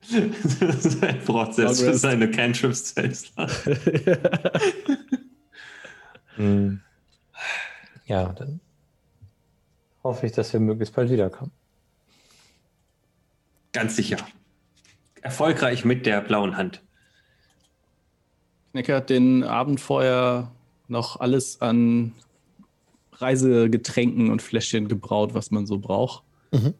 das 0.09 0.85
ist 0.85 1.03
ein 1.03 1.19
Prozess 1.23 1.81
für 1.81 1.97
seine 1.97 2.29
Cantrips 2.29 2.93
selbst. 2.93 3.31
Hm. 6.35 6.81
Ja, 8.05 8.33
dann 8.33 8.59
hoffe 10.03 10.25
ich, 10.25 10.31
dass 10.31 10.53
wir 10.53 10.59
möglichst 10.59 10.95
bald 10.95 11.09
wiederkommen. 11.09 11.51
Ganz 13.71 13.95
sicher. 13.95 14.17
Erfolgreich 15.21 15.85
mit 15.85 16.05
der 16.05 16.21
blauen 16.21 16.57
Hand. 16.57 16.83
Knecker 18.71 18.97
hat 18.97 19.09
den 19.09 19.43
Abend 19.43 19.79
vorher 19.79 20.51
noch 20.87 21.19
alles 21.19 21.61
an 21.61 22.13
Reisegetränken 23.13 24.29
und 24.31 24.41
Fläschchen 24.41 24.87
gebraut, 24.87 25.33
was 25.33 25.51
man 25.51 25.65
so 25.65 25.79
braucht. 25.79 26.23
Mhm. 26.51 26.73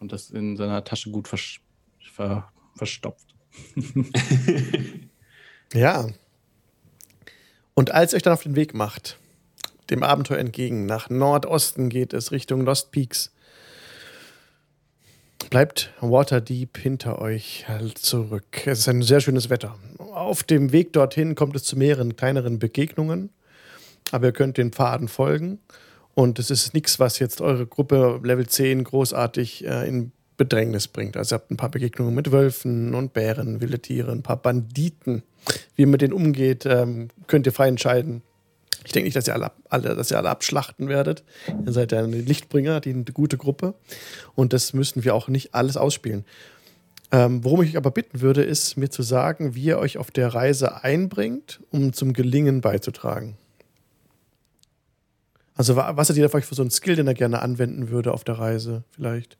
Und 0.00 0.12
das 0.12 0.30
in 0.30 0.56
seiner 0.56 0.84
Tasche 0.84 1.10
gut 1.10 1.28
vers 1.28 1.58
ver 2.00 2.50
verstopft. 2.74 3.34
Ja. 5.72 6.08
Und 7.74 7.90
als 7.92 8.12
ihr 8.12 8.16
euch 8.16 8.22
dann 8.22 8.32
auf 8.32 8.42
den 8.42 8.56
Weg 8.56 8.74
macht, 8.74 9.18
dem 9.90 10.02
Abenteuer 10.02 10.38
entgegen, 10.38 10.86
nach 10.86 11.10
Nordosten 11.10 11.88
geht 11.88 12.12
es 12.12 12.32
Richtung 12.32 12.64
Lost 12.64 12.90
Peaks, 12.90 13.32
bleibt 15.50 15.92
Waterdeep 16.00 16.76
hinter 16.78 17.20
euch 17.20 17.66
halt 17.68 17.98
zurück. 17.98 18.66
Es 18.66 18.80
ist 18.80 18.88
ein 18.88 19.02
sehr 19.02 19.20
schönes 19.20 19.50
Wetter. 19.50 19.76
Auf 19.98 20.42
dem 20.42 20.72
Weg 20.72 20.92
dorthin 20.92 21.34
kommt 21.34 21.56
es 21.56 21.64
zu 21.64 21.76
mehreren 21.76 22.16
kleineren 22.16 22.58
Begegnungen, 22.58 23.30
aber 24.10 24.26
ihr 24.26 24.32
könnt 24.32 24.58
den 24.58 24.72
Pfaden 24.72 25.08
folgen. 25.08 25.58
Und 26.14 26.38
es 26.38 26.50
ist 26.50 26.74
nichts, 26.74 26.98
was 26.98 27.20
jetzt 27.20 27.40
eure 27.40 27.66
Gruppe 27.66 28.20
Level 28.24 28.46
10 28.46 28.84
großartig 28.84 29.64
äh, 29.64 29.86
in 29.88 30.10
Bedrängnis 30.36 30.88
bringt. 30.88 31.16
Also 31.16 31.34
ihr 31.34 31.38
habt 31.38 31.50
ein 31.50 31.56
paar 31.56 31.70
Begegnungen 31.70 32.14
mit 32.14 32.32
Wölfen 32.32 32.94
und 32.94 33.12
Bären, 33.12 33.60
wilde 33.60 33.78
Tiere, 33.78 34.12
ein 34.12 34.22
paar 34.22 34.36
Banditen. 34.36 35.22
Wie 35.74 35.82
ihr 35.82 35.86
mit 35.86 36.00
denen 36.00 36.12
umgeht, 36.12 36.66
ähm, 36.66 37.08
könnt 37.26 37.46
ihr 37.46 37.52
frei 37.52 37.68
entscheiden. 37.68 38.22
Ich 38.84 38.92
denke 38.92 39.06
nicht, 39.06 39.16
dass 39.16 39.26
ihr 39.26 39.34
alle, 39.34 39.50
alle, 39.68 39.94
dass 39.96 40.10
ihr 40.10 40.16
alle 40.18 40.30
abschlachten 40.30 40.88
werdet. 40.88 41.24
Ihr 41.66 41.72
seid 41.72 41.92
ja 41.92 41.98
eine 41.98 42.20
Lichtbringer, 42.20 42.80
die 42.80 42.90
eine 42.90 43.04
gute 43.04 43.36
Gruppe. 43.36 43.74
Und 44.34 44.52
das 44.52 44.72
müssen 44.72 45.04
wir 45.04 45.14
auch 45.14 45.28
nicht 45.28 45.54
alles 45.54 45.76
ausspielen. 45.76 46.24
Ähm, 47.10 47.42
worum 47.42 47.62
ich 47.62 47.70
euch 47.70 47.76
aber 47.76 47.90
bitten 47.90 48.20
würde, 48.20 48.42
ist 48.42 48.76
mir 48.76 48.90
zu 48.90 49.02
sagen, 49.02 49.54
wie 49.54 49.64
ihr 49.64 49.78
euch 49.78 49.98
auf 49.98 50.10
der 50.10 50.34
Reise 50.34 50.84
einbringt, 50.84 51.60
um 51.70 51.92
zum 51.92 52.12
Gelingen 52.12 52.60
beizutragen. 52.60 53.36
Also 55.54 55.74
wa- 55.74 55.96
was 55.96 56.08
hat 56.08 56.16
jeder 56.16 56.28
für 56.28 56.54
so 56.54 56.62
einen 56.62 56.70
Skill, 56.70 56.96
den 56.96 57.06
er 57.08 57.14
gerne 57.14 57.40
anwenden 57.42 57.88
würde 57.88 58.12
auf 58.12 58.24
der 58.24 58.38
Reise 58.38 58.84
vielleicht? 58.90 59.38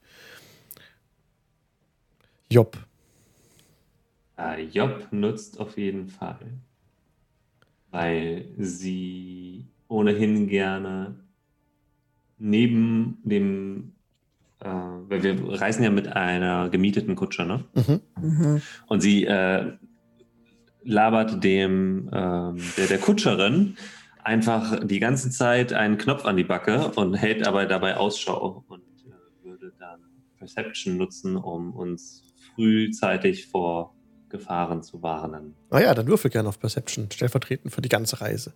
Job. 2.51 2.77
Äh, 4.39 4.63
Job 4.65 5.07
nutzt 5.11 5.61
auf 5.61 5.77
jeden 5.77 6.09
Fall, 6.09 6.39
weil 7.91 8.47
sie 8.59 9.67
ohnehin 9.89 10.49
gerne 10.49 11.17
neben 12.39 13.19
dem, 13.25 13.93
äh, 14.61 14.69
weil 14.69 15.23
wir 15.23 15.61
reisen 15.61 15.83
ja 15.83 15.91
mit 15.91 16.09
einer 16.09 16.69
gemieteten 16.69 17.17
Kutsche, 17.17 17.45
ne? 17.45 17.65
Mhm. 17.75 18.01
Mhm. 18.21 18.63
Und 18.87 19.01
sie 19.01 19.25
äh, 19.25 19.73
labert 20.85 21.43
dem 21.43 22.09
ähm, 22.13 22.57
der, 22.77 22.87
der 22.87 22.99
Kutscherin 22.99 23.77
einfach 24.23 24.85
die 24.85 25.01
ganze 25.01 25.31
Zeit 25.31 25.73
einen 25.73 25.99
Knopf 25.99 26.25
an 26.25 26.37
die 26.37 26.45
Backe 26.45 26.93
und 26.97 27.15
hält 27.15 27.47
aber 27.47 27.67
dabei 27.67 27.97
Ausschau 27.97 28.65
und 28.69 28.83
äh, 29.07 29.45
würde 29.45 29.73
dann 29.79 30.01
Perception 30.39 30.97
nutzen, 30.97 31.37
um 31.37 31.73
uns 31.73 32.25
frühzeitig 32.55 33.47
vor 33.47 33.95
Gefahren 34.29 34.83
zu 34.83 35.03
warnen. 35.03 35.55
Ah 35.71 35.81
ja, 35.81 35.95
dann 35.95 36.07
würfel 36.07 36.31
gerne 36.31 36.49
auf 36.49 36.59
Perception, 36.59 37.11
stellvertretend 37.11 37.73
für 37.73 37.81
die 37.81 37.89
ganze 37.89 38.21
Reise. 38.21 38.53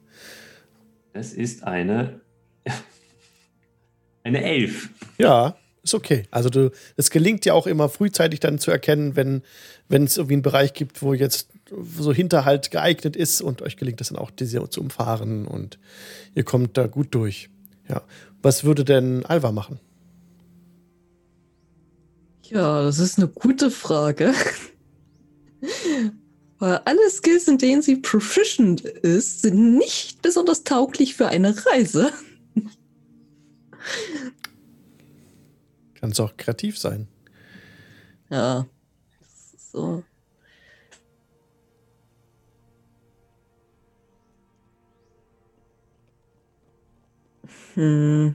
Das 1.12 1.32
ist 1.32 1.65
eine 1.65 2.20
eine 4.23 4.43
Elf. 4.44 4.90
Ja, 5.19 5.57
ist 5.82 5.94
okay. 5.94 6.24
Also 6.31 6.49
du, 6.49 6.70
es 6.97 7.11
gelingt 7.11 7.44
ja 7.44 7.55
auch 7.55 7.66
immer 7.66 7.89
frühzeitig 7.89 8.40
dann 8.40 8.59
zu 8.59 8.70
erkennen, 8.70 9.16
wenn 9.16 9.43
wenn 9.89 10.05
es 10.05 10.16
irgendwie 10.16 10.35
einen 10.35 10.43
Bereich 10.43 10.74
gibt, 10.74 11.03
wo 11.03 11.12
jetzt 11.12 11.49
so 11.99 12.12
Hinterhalt 12.12 12.70
geeignet 12.70 13.16
ist 13.16 13.40
und 13.40 13.62
euch 13.62 13.77
gelingt 13.77 14.01
es 14.01 14.09
dann 14.09 14.19
auch, 14.19 14.31
diese 14.31 14.69
zu 14.70 14.81
umfahren 14.81 15.47
und 15.47 15.78
ihr 16.35 16.44
kommt 16.44 16.77
da 16.77 16.86
gut 16.86 17.15
durch. 17.15 17.51
Ja. 17.89 18.03
Was 18.43 18.65
würde 18.65 18.85
denn 18.85 19.24
Alva 19.27 19.53
machen? 19.53 19.81
Ja, 22.44 22.82
das 22.82 22.99
ist 22.99 23.19
eine 23.19 23.28
gute 23.28 23.70
Frage. 23.70 24.35
Weil 26.59 26.80
alle 26.84 27.10
Skills, 27.10 27.48
in 27.48 27.59
denen 27.59 27.82
sie 27.82 27.97
proficient 27.97 28.82
ist, 28.82 29.43
sind 29.43 29.78
nicht 29.78 30.22
besonders 30.22 30.64
tauglich 30.64 31.16
für 31.16 31.28
eine 31.28 31.55
Reise. 31.66 32.12
Kann 35.94 36.10
es 36.10 36.20
auch 36.20 36.36
kreativ 36.36 36.78
sein. 36.78 37.09
Ja. 38.30 38.66
So. 39.72 40.05
Hm. 47.74 48.34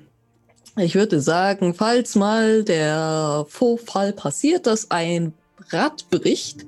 Ich 0.77 0.95
würde 0.95 1.21
sagen, 1.21 1.73
falls 1.73 2.15
mal 2.15 2.63
der 2.63 3.45
Vorfall 3.49 4.13
passiert, 4.13 4.67
dass 4.67 4.91
ein 4.91 5.33
Rad 5.69 6.09
bricht, 6.09 6.65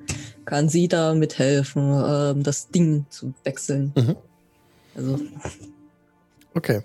kann 0.50 0.68
sie 0.68 0.88
da 0.88 1.14
mithelfen, 1.14 2.04
ähm, 2.06 2.42
das 2.44 2.70
Ding 2.70 3.06
zu 3.10 3.34
wechseln. 3.44 3.94
Mhm. 3.96 4.16
Also, 4.96 5.20
Okay. 6.56 6.82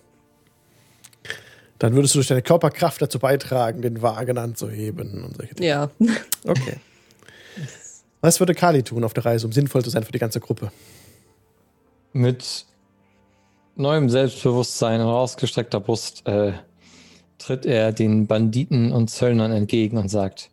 Dann 1.79 1.95
würdest 1.95 2.15
du 2.15 2.19
durch 2.19 2.29
deine 2.29 2.43
Körperkraft 2.43 3.01
dazu 3.01 3.19
beitragen, 3.19 3.81
den 3.81 4.03
Wagen 4.03 4.37
anzuheben 4.37 5.25
und 5.25 5.37
solche 5.37 5.55
Dinge. 5.55 5.69
ja. 5.69 5.91
Okay. 6.47 6.77
Was 8.21 8.39
würde 8.39 8.55
Kali 8.55 8.83
tun 8.83 9.03
auf 9.03 9.15
der 9.15 9.25
Reise, 9.25 9.47
um 9.47 9.53
sinnvoll 9.53 9.83
zu 9.83 9.91
sein 9.91 10.05
für 10.05 10.13
die 10.13 10.19
ganze 10.19 10.41
Gruppe? 10.41 10.71
Mit 12.13 12.67
neuem 13.77 14.11
Selbstbewusstsein 14.11 15.01
und 15.01 15.07
ausgestreckter 15.09 15.81
Brust 15.81 16.27
äh, 16.27 16.53
tritt 17.39 17.65
er 17.65 17.93
den 17.93 18.27
Banditen 18.27 18.93
und 18.93 19.09
Zöllnern 19.09 19.53
entgegen 19.53 19.97
und 19.97 20.09
sagt: 20.11 20.51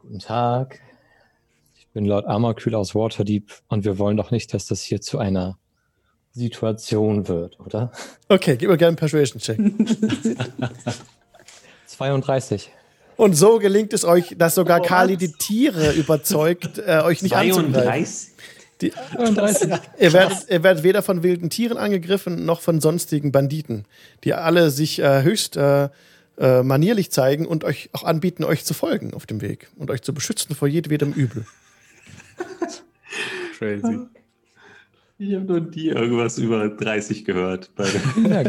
Guten 0.00 0.18
Tag, 0.20 0.80
bin 1.92 2.04
Lord 2.04 2.26
Amakül 2.26 2.74
aus 2.74 2.94
Waterdeep 2.94 3.50
und 3.68 3.84
wir 3.84 3.98
wollen 3.98 4.16
doch 4.16 4.30
nicht, 4.30 4.54
dass 4.54 4.66
das 4.66 4.82
hier 4.82 5.00
zu 5.00 5.18
einer 5.18 5.58
Situation 6.32 7.28
wird, 7.28 7.58
oder? 7.60 7.90
Okay, 8.28 8.56
gib 8.56 8.70
mir 8.70 8.76
gerne 8.76 8.90
einen 8.90 8.96
Persuasion-Check. 8.96 9.58
32. 11.86 12.70
Und 13.16 13.34
so 13.34 13.58
gelingt 13.58 13.92
es 13.92 14.04
euch, 14.04 14.34
dass 14.38 14.54
sogar 14.54 14.80
Kali 14.80 15.16
die 15.16 15.32
Tiere 15.32 15.92
überzeugt, 15.92 16.78
äh, 16.78 17.02
euch 17.04 17.20
nicht 17.22 17.34
anzugreifen. 17.34 17.74
32? 17.74 18.30
Die, 18.80 18.92
32. 19.14 19.70
ihr, 19.98 20.12
werdet, 20.14 20.38
ihr 20.48 20.62
werdet 20.62 20.84
weder 20.84 21.02
von 21.02 21.22
wilden 21.22 21.50
Tieren 21.50 21.76
angegriffen, 21.76 22.46
noch 22.46 22.62
von 22.62 22.80
sonstigen 22.80 23.30
Banditen, 23.30 23.84
die 24.24 24.32
alle 24.32 24.70
sich 24.70 25.00
äh, 25.00 25.22
höchst 25.22 25.58
äh, 25.58 25.90
äh, 26.38 26.62
manierlich 26.62 27.10
zeigen 27.10 27.44
und 27.44 27.64
euch 27.64 27.90
auch 27.92 28.04
anbieten, 28.04 28.44
euch 28.44 28.64
zu 28.64 28.72
folgen 28.72 29.12
auf 29.12 29.26
dem 29.26 29.42
Weg 29.42 29.68
und 29.76 29.90
euch 29.90 30.00
zu 30.00 30.14
beschützen 30.14 30.56
vor 30.56 30.68
jedwedem 30.68 31.12
Übel. 31.12 31.44
Crazy. 33.60 33.98
Ich 35.22 35.34
habe 35.34 35.44
nur 35.44 35.60
die 35.60 35.88
irgendwas 35.88 36.38
über 36.38 36.66
30 36.66 37.26
gehört. 37.26 37.74
Bei 37.74 37.84
Ja, 38.26 38.42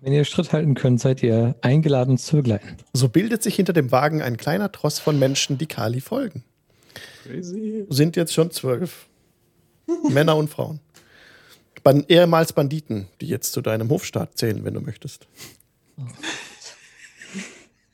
Wenn 0.00 0.12
ihr 0.12 0.24
Schritt 0.24 0.52
halten 0.52 0.74
könnt, 0.74 1.00
seid 1.00 1.22
ihr 1.22 1.54
eingeladen 1.60 2.18
zu 2.18 2.38
begleiten. 2.38 2.78
So 2.92 3.08
bildet 3.08 3.44
sich 3.44 3.54
hinter 3.54 3.72
dem 3.72 3.92
Wagen 3.92 4.20
ein 4.20 4.36
kleiner 4.36 4.72
Tross 4.72 4.98
von 4.98 5.16
Menschen, 5.16 5.58
die 5.58 5.66
Kali 5.66 6.00
folgen. 6.00 6.42
Crazy. 7.22 7.86
Sind 7.88 8.16
jetzt 8.16 8.34
schon 8.34 8.50
zwölf. 8.50 9.06
Männer 10.10 10.36
und 10.36 10.50
Frauen. 10.50 10.80
Ban 11.84 12.04
ehemals 12.08 12.52
Banditen, 12.52 13.06
die 13.20 13.28
jetzt 13.28 13.52
zu 13.52 13.60
deinem 13.60 13.90
Hofstaat 13.90 14.36
zählen, 14.36 14.64
wenn 14.64 14.74
du 14.74 14.80
möchtest. 14.80 15.28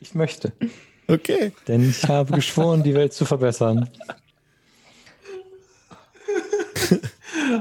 Ich 0.00 0.14
möchte. 0.14 0.54
Okay. 1.08 1.52
Denn 1.66 1.88
ich 1.88 2.06
habe 2.06 2.34
geschworen, 2.34 2.82
die 2.82 2.94
Welt 2.94 3.14
zu 3.14 3.24
verbessern. 3.24 3.88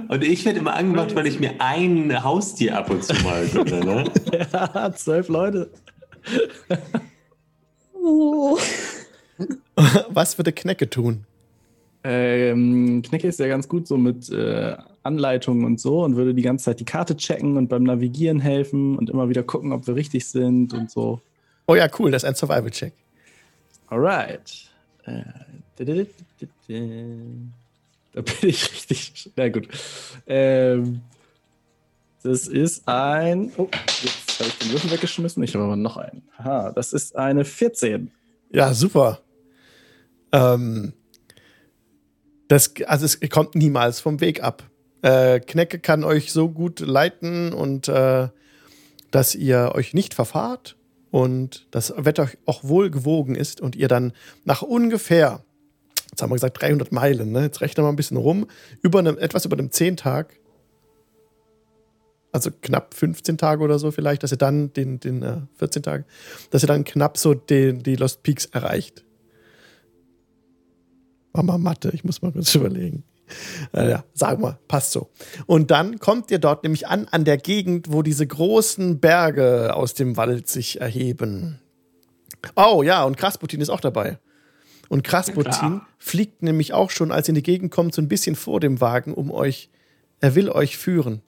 Und 0.10 0.24
ich 0.24 0.46
werde 0.46 0.60
immer 0.60 0.76
angemacht, 0.76 1.16
weil 1.16 1.28
ich 1.28 1.40
mir 1.40 1.54
ein 1.60 2.24
Haustier 2.24 2.78
ab 2.78 2.90
und 2.90 3.04
zu 3.04 3.14
mal 3.24 3.48
gönne. 3.48 3.86
Ne? 3.86 4.04
Ja, 4.54 4.94
zwölf 4.94 5.30
Leute. 5.30 5.70
Oh. 7.94 8.58
Was 10.10 10.38
würde 10.38 10.52
Knecke 10.52 10.90
tun? 10.90 11.26
Ähm, 12.04 13.02
Knecke 13.02 13.28
ist 13.28 13.40
ja 13.40 13.48
ganz 13.48 13.68
gut 13.68 13.88
so 13.88 13.98
mit 13.98 14.30
äh, 14.30 14.76
Anleitungen 15.04 15.66
und 15.66 15.80
so 15.80 16.04
und 16.04 16.16
würde 16.16 16.34
die 16.34 16.42
ganze 16.42 16.66
Zeit 16.66 16.80
die 16.80 16.86
Karte 16.86 17.16
checken 17.16 17.58
und 17.58 17.68
beim 17.68 17.84
Navigieren 17.84 18.40
helfen 18.40 18.98
und 18.98 19.10
immer 19.10 19.30
wieder 19.30 19.44
gucken, 19.44 19.72
ob 19.72 19.88
wir 19.88 19.96
richtig 19.96 20.26
sind 20.26 20.74
und 20.74 20.92
so. 20.92 21.22
Oh 21.68 21.76
ja, 21.76 21.88
cool, 22.00 22.12
das 22.12 22.24
ist 22.24 22.30
ein 22.30 22.36
Survival-Check. 22.36 22.94
Alright. 23.88 24.70
Äh, 25.06 25.24
da 25.78 25.84
bin 25.84 26.08
ich 28.42 28.72
richtig. 28.72 29.32
Na 29.36 29.50
gut. 29.50 29.68
Ähm, 30.26 31.02
das 32.24 32.48
ist 32.48 32.88
ein. 32.88 33.52
Oh, 33.58 33.70
jetzt 34.04 34.40
habe 34.40 34.50
ich 34.50 34.58
den 34.58 34.72
Würfel 34.72 34.92
weggeschmissen. 34.92 35.44
Ich 35.44 35.54
habe 35.54 35.66
aber 35.66 35.76
noch 35.76 35.98
einen. 35.98 36.24
Aha, 36.38 36.72
das 36.72 36.94
ist 36.94 37.16
eine 37.16 37.46
14. 37.46 38.12
Ja, 38.52 38.74
super. 38.74 39.22
Ähm, 40.32 40.94
das, 42.48 42.74
also 42.86 43.06
es 43.06 43.20
kommt 43.30 43.56
niemals 43.56 44.00
vom 44.00 44.20
Weg 44.20 44.42
ab. 44.42 44.64
Äh, 45.02 45.40
Knecke 45.40 45.80
kann 45.80 46.04
euch 46.04 46.34
so 46.34 46.50
gut 46.50 46.80
leiten 46.80 47.54
und 47.54 47.88
äh, 47.88 48.30
dass 49.12 49.36
ihr 49.36 49.74
euch 49.76 49.94
nicht 49.94 50.14
verfahrt 50.14 50.77
und 51.12 51.68
das 51.72 51.94
Wetter 51.98 52.30
auch 52.46 52.64
wohl 52.64 52.90
gewogen 52.90 53.36
ist 53.36 53.62
und 53.62 53.76
ihr 53.76 53.88
dann 53.88 54.14
nach 54.44 54.62
ungefähr, 54.62 55.44
jetzt 56.12 56.22
haben 56.22 56.30
wir 56.30 56.36
gesagt 56.36 56.62
300 56.62 56.92
Meilen, 56.92 57.32
ne? 57.32 57.44
jetzt 57.44 57.62
rechnen 57.62 57.78
wir 57.78 57.84
mal 57.84 57.94
ein 57.94 57.98
bisschen 57.98 58.18
rum, 58.18 58.48
über 58.82 59.00
einem, 59.00 59.18
etwas 59.18 59.46
über 59.46 59.58
einem 59.58 59.72
Zehntag, 59.72 60.40
also 62.32 62.52
knapp 62.62 62.94
15 62.94 63.38
Tage 63.38 63.64
oder 63.64 63.80
so 63.80 63.92
vielleicht, 63.92 64.24
dass 64.24 64.32
ihr 64.32 64.38
dann 64.38 64.74
den, 64.74 65.00
den 65.00 65.24
äh, 65.24 65.38
14 65.56 65.84
Tage, 65.84 66.06
dass 66.52 66.64
ihr 66.64 66.68
dann 66.68 66.84
knapp 66.84 67.18
so 67.18 67.34
den, 67.34 67.84
die 67.84 67.96
Lost 67.96 68.24
Peaks 68.24 68.46
erreicht. 68.46 69.04
Mama 71.34 71.58
Mathe, 71.58 71.92
ich 71.94 72.04
muss 72.04 72.22
mal 72.22 72.32
kurz 72.32 72.54
überlegen. 72.56 73.04
Äh, 73.74 73.90
ja, 73.90 74.04
sagen 74.14 74.42
wir, 74.42 74.60
passt 74.68 74.92
so. 74.92 75.10
Und 75.46 75.72
dann 75.72 76.00
kommt 76.00 76.32
ihr 76.32 76.40
dort 76.40 76.64
nämlich 76.64 76.88
an, 76.88 77.08
an 77.12 77.26
der 77.26 77.38
Gegend, 77.38 77.92
wo 77.92 78.02
diese 78.02 78.26
großen 78.26 79.00
Berge 79.00 79.76
aus 79.76 79.94
dem 79.94 80.16
Wald 80.18 80.48
sich 80.48 80.80
erheben. 80.82 81.60
Oh 82.56 82.84
ja, 82.84 83.04
und 83.04 83.18
Krasputin 83.18 83.62
ist 83.62 83.70
auch 83.70 83.82
dabei. 83.82 84.20
Und 84.90 85.04
Krasputin 85.04 85.82
fliegt 85.98 86.44
nämlich 86.44 86.72
auch 86.74 86.92
schon, 86.92 87.12
als 87.12 87.28
ihr 87.28 87.32
in 87.32 87.36
die 87.36 87.44
Gegend 87.44 87.72
kommt, 87.72 87.94
so 87.94 88.02
ein 88.02 88.08
bisschen 88.08 88.36
vor 88.36 88.60
dem 88.60 88.80
Wagen, 88.80 89.14
um 89.14 89.32
euch, 89.32 89.70
er 90.22 90.36
will 90.36 90.50
euch 90.50 90.78
führen. 90.78 91.22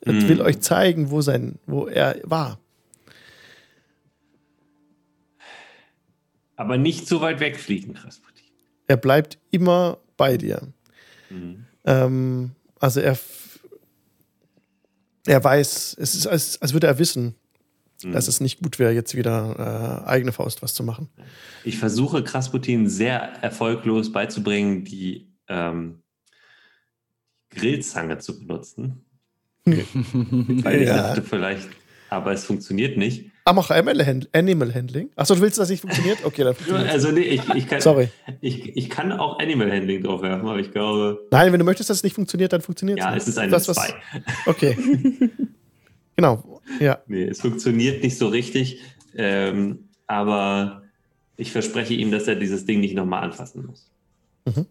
Er 0.00 0.12
Mhm. 0.14 0.28
will 0.28 0.40
euch 0.40 0.60
zeigen, 0.60 1.10
wo, 1.10 1.20
sein, 1.20 1.58
wo 1.66 1.86
er 1.86 2.16
war. 2.24 2.58
Aber 6.56 6.78
nicht 6.78 7.06
so 7.06 7.20
weit 7.20 7.40
wegfliegen, 7.40 7.96
Rasputin. 7.96 8.44
Er 8.86 8.96
bleibt 8.96 9.38
immer 9.50 9.98
bei 10.16 10.36
dir. 10.38 10.68
Mhm. 11.30 11.64
Ähm, 11.84 12.50
also 12.80 13.00
er, 13.00 13.18
er 15.26 15.42
weiß, 15.42 15.96
es 15.98 16.14
ist, 16.14 16.26
als, 16.26 16.60
als 16.62 16.72
würde 16.72 16.86
er 16.86 16.98
wissen, 16.98 17.34
Mhm. 18.04 18.12
dass 18.12 18.28
es 18.28 18.40
nicht 18.40 18.60
gut 18.62 18.78
wäre, 18.78 18.92
jetzt 18.92 19.14
wieder 19.16 20.02
äh, 20.04 20.08
eigene 20.08 20.30
Faust 20.30 20.60
was 20.62 20.74
zu 20.74 20.84
machen. 20.84 21.08
Ich 21.64 21.78
versuche 21.78 22.22
Krasputin 22.22 22.88
sehr 22.90 23.18
erfolglos 23.42 24.12
beizubringen, 24.12 24.84
die 24.84 25.32
ähm, 25.48 26.02
Grillzange 27.50 28.18
zu 28.18 28.38
benutzen. 28.38 29.04
Weil 29.64 30.82
ich 30.82 30.88
Ja. 30.88 30.96
dachte 31.08 31.22
vielleicht, 31.22 31.68
aber 32.10 32.32
es 32.32 32.44
funktioniert 32.44 32.98
nicht. 32.98 33.30
Ah, 33.48 33.52
mach 33.52 33.70
Animal, 33.70 34.04
Hand 34.04 34.28
Animal 34.32 34.74
Handling. 34.74 35.08
Achso, 35.14 35.36
du 35.36 35.40
willst, 35.40 35.56
dass 35.56 35.70
nicht 35.70 35.80
funktioniert? 35.80 36.24
Okay, 36.24 36.42
dann 36.42 36.56
funktioniert 36.56 36.90
Also 36.90 37.12
nee, 37.12 37.20
ich, 37.20 37.48
ich, 37.54 37.68
kann, 37.68 37.80
Sorry. 37.80 38.08
ich, 38.40 38.76
ich 38.76 38.90
kann 38.90 39.12
auch 39.12 39.38
Animal 39.38 39.70
Handling 39.70 40.02
drauf 40.02 40.20
werfen, 40.22 40.48
aber 40.48 40.58
ich 40.58 40.72
glaube, 40.72 41.20
Nein, 41.30 41.52
wenn 41.52 41.60
du 41.60 41.64
möchtest, 41.64 41.88
dass 41.88 41.98
es 41.98 42.02
nicht 42.02 42.14
funktioniert, 42.14 42.52
dann 42.52 42.60
funktioniert 42.60 42.98
ja, 42.98 43.12
nicht. 43.12 43.22
es 43.22 43.28
ist 43.28 43.38
eine 43.38 43.52
Das, 43.52 43.68
was- 43.68 43.76
2. 43.76 43.94
Okay. 44.46 44.76
genau. 46.16 46.60
Ja. 46.80 46.98
Nee, 47.06 47.22
es 47.22 47.40
funktioniert 47.40 48.02
nicht 48.02 48.18
so 48.18 48.26
richtig, 48.26 48.80
ähm, 49.14 49.90
aber 50.08 50.82
ich 51.36 51.52
verspreche 51.52 51.94
ihm, 51.94 52.10
dass 52.10 52.26
er 52.26 52.34
dieses 52.34 52.66
Ding 52.66 52.80
nicht 52.80 52.96
nochmal 52.96 53.22
anfassen 53.22 53.64
muss. 53.66 53.88
Mhm. 54.46 54.66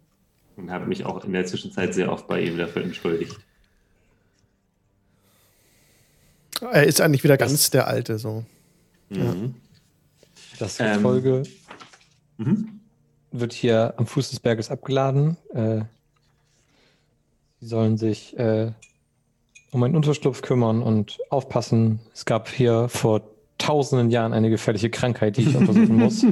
Und 0.58 0.70
habe 0.72 0.86
mich 0.86 1.06
auch 1.06 1.24
in 1.24 1.32
der 1.32 1.46
Zwischenzeit 1.46 1.94
sehr 1.94 2.12
oft 2.12 2.28
bei 2.28 2.42
ihm 2.42 2.58
dafür 2.58 2.84
entschuldigt. 2.84 3.38
Er 6.60 6.84
ist 6.86 7.00
eigentlich 7.00 7.24
wieder 7.24 7.38
ganz 7.38 7.70
der 7.70 7.88
Alte, 7.88 8.18
so. 8.18 8.44
Mhm. 9.10 9.56
Das 10.60 10.80
Ähm. 10.80 10.96
Gefolge 10.98 11.44
Mhm. 12.38 12.80
wird 13.32 13.54
hier 13.54 13.94
am 13.98 14.06
Fuß 14.08 14.30
des 14.30 14.40
Berges 14.40 14.72
abgeladen. 14.72 15.38
Äh, 15.54 15.82
sie 17.60 17.68
sollen 17.68 17.98
sich 17.98 18.38
äh, 18.38 18.72
um 19.72 19.84
einen 19.84 19.96
Unterschlupf 19.96 20.42
kümmern 20.42 20.82
und 20.82 21.20
aufpassen. 21.30 22.00
Es 22.14 22.26
gab 22.26 22.50
hier 22.50 22.88
vor 22.90 23.22
tausenden 23.58 24.10
Jahren 24.12 24.34
eine 24.34 24.50
gefährliche 24.50 24.90
Krankheit, 24.90 25.38
die 25.38 25.44
ich 25.44 25.56
untersuchen 25.56 25.96
muss. 25.96 26.26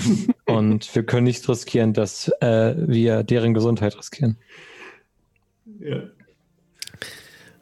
und 0.46 0.94
wir 0.94 1.04
können 1.04 1.24
nicht 1.24 1.48
riskieren, 1.48 1.92
dass 1.94 2.28
äh, 2.40 2.74
wir 2.76 3.22
deren 3.22 3.54
Gesundheit 3.54 3.96
riskieren. 3.98 4.36
Ja. 5.80 6.02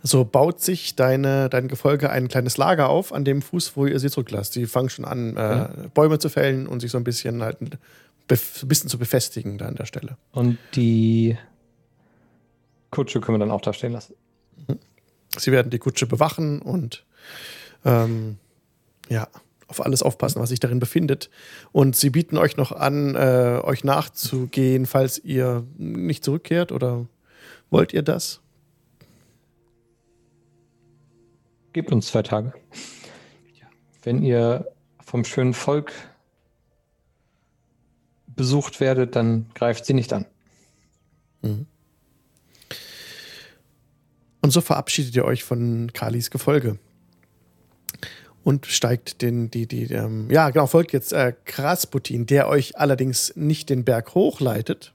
So 0.07 0.27
baut 0.27 0.61
sich 0.61 0.97
deine, 0.97 1.49
dein 1.49 1.67
Gefolge 1.67 2.11
ein 2.11 2.29
kleines 2.29 2.59
Lager 2.59 2.91
auf 2.91 3.11
an 3.11 3.25
dem 3.25 3.41
Fuß, 3.41 3.75
wo 3.75 3.87
ihr 3.87 3.99
sie 3.99 4.11
zurücklasst. 4.11 4.53
Sie 4.53 4.67
fangen 4.67 4.91
schon 4.91 5.07
an, 5.07 5.35
äh, 5.35 5.89
Bäume 5.95 6.19
zu 6.19 6.29
fällen 6.29 6.67
und 6.67 6.81
sich 6.81 6.91
so 6.91 6.99
ein 6.99 7.05
bisschen 7.05 7.43
halt 7.43 7.63
ein 7.63 7.71
bisschen 8.29 8.91
zu 8.91 8.99
befestigen 8.99 9.57
da 9.57 9.67
an 9.67 9.77
der 9.77 9.87
Stelle. 9.87 10.19
Und 10.31 10.59
die 10.75 11.39
Kutsche 12.91 13.23
können 13.23 13.37
wir 13.37 13.41
dann 13.41 13.51
auch 13.51 13.63
da 13.63 13.73
stehen 13.73 13.93
lassen. 13.93 14.15
Sie 15.39 15.53
werden 15.53 15.71
die 15.71 15.79
Kutsche 15.79 16.07
bewachen 16.07 16.61
und 16.61 17.07
ähm, 17.87 18.37
ja, 19.09 19.29
auf 19.69 19.83
alles 19.83 20.03
aufpassen, 20.03 20.39
was 20.39 20.51
sich 20.51 20.61
darin 20.61 20.81
befindet. 20.81 21.31
Und 21.73 21.97
sie 21.97 22.11
bieten 22.11 22.37
euch 22.37 22.59
noch 22.59 22.73
an, 22.73 23.15
äh, 23.15 23.59
euch 23.63 23.85
nachzugehen, 23.85 24.85
falls 24.85 25.19
ihr 25.19 25.65
nicht 25.79 26.25
zurückkehrt 26.25 26.73
oder 26.73 27.07
wollt 27.71 27.95
ihr 27.95 28.03
das? 28.03 28.43
Gebt 31.75 31.91
uns 31.91 32.07
zwei 32.07 32.23
Tage. 32.23 32.55
Wenn 34.05 34.23
ihr 34.23 34.73
vom 35.05 35.25
schönen 35.25 35.55
Volk 35.55 35.93
besucht 38.29 38.79
werdet, 38.79 39.17
dann 39.17 39.47
greift 39.55 39.85
sie 39.85 39.93
nicht 39.93 40.13
an. 40.13 40.25
Mhm. 41.43 41.67
Und 44.41 44.51
so 44.51 44.61
verabschiedet 44.61 45.17
ihr 45.17 45.25
euch 45.25 45.43
von 45.43 45.93
Kalis 45.93 46.31
Gefolge. 46.31 46.79
Und 48.45 48.67
steigt 48.67 49.21
den, 49.21 49.51
die, 49.51 49.67
die, 49.67 49.93
ähm, 49.93 50.31
ja, 50.31 50.51
genau, 50.51 50.69
folgt 50.69 50.93
jetzt 50.93 51.13
äh, 51.13 51.33
Krasputin, 51.45 52.27
der 52.27 52.47
euch 52.47 52.79
allerdings 52.79 53.35
nicht 53.35 53.69
den 53.69 53.85
Berg 53.85 54.15
hochleitet, 54.15 54.93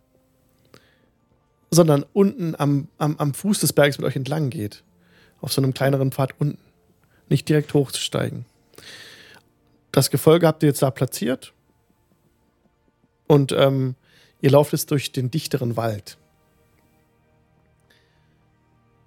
sondern 1.72 2.06
unten 2.14 2.56
am, 2.58 2.88
am, 3.00 3.18
am 3.18 3.34
Fuß 3.34 3.60
des 3.60 3.74
Berges 3.74 3.98
mit 3.98 4.08
euch 4.08 4.16
entlang 4.16 4.50
geht. 4.50 4.84
Auf 5.42 5.52
so 5.52 5.62
einem 5.62 5.74
kleineren 5.74 6.12
Pfad 6.14 6.40
unten. 6.40 6.69
Nicht 7.30 7.48
direkt 7.48 7.74
hochzusteigen. 7.74 8.46
Das 9.92 10.10
Gefolge 10.10 10.48
habt 10.48 10.64
ihr 10.64 10.70
jetzt 10.70 10.82
da 10.82 10.92
platziert. 10.92 11.54
Und 13.28 13.52
ähm, 13.52 13.96
ihr 14.42 14.52
lauft 14.52 14.72
jetzt 14.72 14.92
durch 14.92 15.12
den 15.12 15.32
dichteren 15.32 15.78
Wald. 15.78 16.18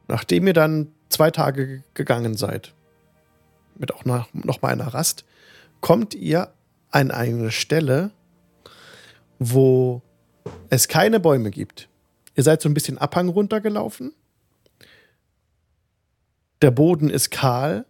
Nachdem 0.09 0.47
ihr 0.47 0.53
dann 0.53 0.93
zwei 1.09 1.31
Tage 1.31 1.83
gegangen 1.95 2.37
seid, 2.37 2.75
mit 3.77 3.95
auch 3.95 4.05
noch, 4.05 4.33
noch 4.33 4.63
mal 4.63 4.69
einer 4.69 4.89
Rast, 4.89 5.25
kommt 5.81 6.15
ihr 6.15 6.53
an 6.91 7.11
eine 7.11 7.51
Stelle, 7.51 8.11
wo 9.39 10.03
es 10.71 10.89
keine 10.89 11.19
Bäume 11.21 11.51
gibt. 11.51 11.89
Ihr 12.35 12.43
seid 12.43 12.63
so 12.63 12.69
ein 12.69 12.75
bisschen 12.75 12.99
Abhang 12.99 13.29
runtergelaufen. 13.29 14.13
Der 16.61 16.71
Boden 16.71 17.11
ist 17.11 17.31
kahl. 17.31 17.87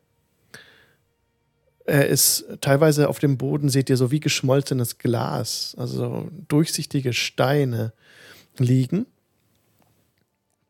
Er 1.85 2.07
ist 2.07 2.45
teilweise 2.61 3.09
auf 3.09 3.19
dem 3.19 3.39
Boden, 3.39 3.69
seht 3.69 3.91
ihr, 3.91 3.97
so 3.97 4.11
wie 4.11 4.21
geschmolzenes 4.21 4.99
Glas, 4.99 5.75
also 5.77 6.29
durchsichtige 6.49 7.13
Steine 7.13 7.93
liegen, 8.59 9.07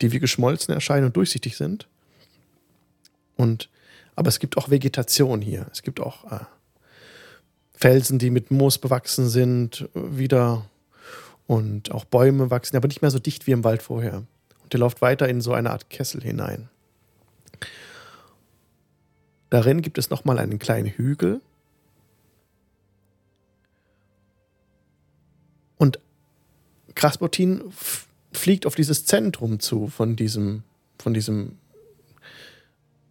die 0.00 0.12
wie 0.12 0.20
geschmolzen 0.20 0.72
erscheinen 0.72 1.06
und 1.06 1.16
durchsichtig 1.16 1.56
sind. 1.56 1.86
Und, 3.36 3.68
aber 4.16 4.28
es 4.28 4.38
gibt 4.38 4.56
auch 4.56 4.70
Vegetation 4.70 5.40
hier. 5.40 5.66
Es 5.72 5.82
gibt 5.82 6.00
auch 6.00 6.30
äh, 6.32 6.44
Felsen, 7.74 8.18
die 8.18 8.30
mit 8.30 8.50
Moos 8.50 8.78
bewachsen 8.78 9.28
sind, 9.28 9.88
wieder 9.94 10.64
und 11.46 11.90
auch 11.90 12.04
Bäume 12.04 12.50
wachsen, 12.50 12.76
aber 12.76 12.88
nicht 12.88 13.02
mehr 13.02 13.10
so 13.10 13.18
dicht 13.18 13.46
wie 13.46 13.52
im 13.52 13.64
Wald 13.64 13.82
vorher. 13.82 14.24
Und 14.62 14.72
ihr 14.72 14.80
lauft 14.80 15.02
weiter 15.02 15.28
in 15.28 15.40
so 15.40 15.52
eine 15.52 15.70
Art 15.70 15.90
Kessel 15.90 16.22
hinein. 16.22 16.68
Darin 19.52 19.82
gibt 19.82 19.98
es 19.98 20.08
nochmal 20.08 20.38
einen 20.38 20.58
kleinen 20.58 20.88
Hügel. 20.88 21.42
Und 25.76 26.00
Krasputin 26.94 27.62
fliegt 28.32 28.64
auf 28.64 28.74
dieses 28.74 29.04
Zentrum 29.04 29.60
zu 29.60 29.88
von 29.88 30.16
diesem, 30.16 30.62
von 30.98 31.12
diesem 31.12 31.58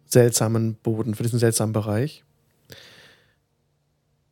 seltsamen 0.04 0.74
Boden, 0.74 1.14
von 1.14 1.22
diesem 1.22 1.38
seltsamen 1.38 1.72
Bereich. 1.72 2.24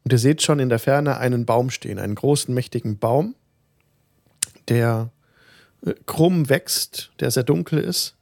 Und 0.03 0.12
ihr 0.12 0.19
seht 0.19 0.43
schon 0.43 0.59
in 0.59 0.69
der 0.69 0.81
Ferne 0.81 1.19
einen 1.19 1.47
Baum 1.47 1.70
stehen, 1.70 2.01
einen 2.01 2.16
großen, 2.16 2.53
mächtigen 2.53 2.99
Baum, 2.99 3.37
der 4.66 5.12
äh, 5.87 5.95
krumm 6.07 6.49
wächst, 6.49 7.12
der 7.20 7.31
sehr 7.31 7.45
dunkel 7.45 7.78
ist, 7.78 8.16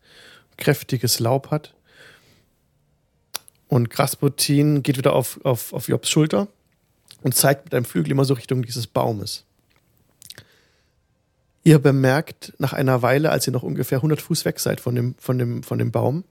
kräftiges 0.58 1.20
Laub 1.20 1.50
hat. 1.50 1.74
Und 3.68 3.90
Krasputin 3.90 4.82
geht 4.82 4.96
wieder 4.98 5.12
auf, 5.12 5.40
auf, 5.44 5.72
auf 5.72 5.88
Jobs 5.88 6.08
Schulter 6.08 6.48
und 7.22 7.34
zeigt 7.34 7.64
mit 7.66 7.74
einem 7.74 7.84
Flügel 7.84 8.12
immer 8.12 8.24
so 8.24 8.34
Richtung 8.34 8.62
dieses 8.62 8.86
Baumes. 8.86 9.44
Ihr 11.64 11.78
bemerkt 11.78 12.54
nach 12.58 12.72
einer 12.72 13.02
Weile, 13.02 13.30
als 13.30 13.46
ihr 13.46 13.52
noch 13.52 13.62
ungefähr 13.62 13.98
100 13.98 14.22
Fuß 14.22 14.44
weg 14.46 14.58
seid 14.58 14.80
von 14.80 14.94
dem, 14.94 15.14
von 15.18 15.38
dem, 15.38 15.62
von 15.62 15.78
dem 15.78 15.90
Baum, 15.92 16.24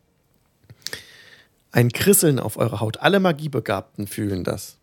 ein 1.72 1.92
Krisseln 1.92 2.40
auf 2.40 2.58
eurer 2.58 2.80
Haut. 2.80 2.98
Alle 3.02 3.20
Magiebegabten 3.20 4.08
fühlen 4.08 4.44
das. 4.44 4.78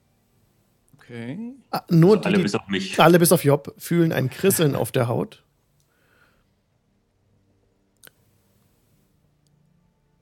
Okay. 0.96 1.38
Ah, 1.72 1.82
Nur 1.90 2.18
Also 2.18 2.28
alle 2.28 2.36
die- 2.36 2.42
bis 2.44 2.54
auf 2.54 2.68
mich. 2.68 3.00
alle 3.00 3.18
bis 3.18 3.32
auf 3.32 3.42
Job 3.44 3.74
fühlen 3.78 4.12
ein 4.12 4.30
Krisseln 4.30 4.76
auf 4.76 4.92
der 4.92 5.08
Haut. 5.08 5.42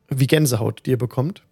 Wie 0.09 0.27
Gänsehaut, 0.27 0.83
die 0.87 0.91
ihr 0.91 0.99
bekommt. 0.99 1.43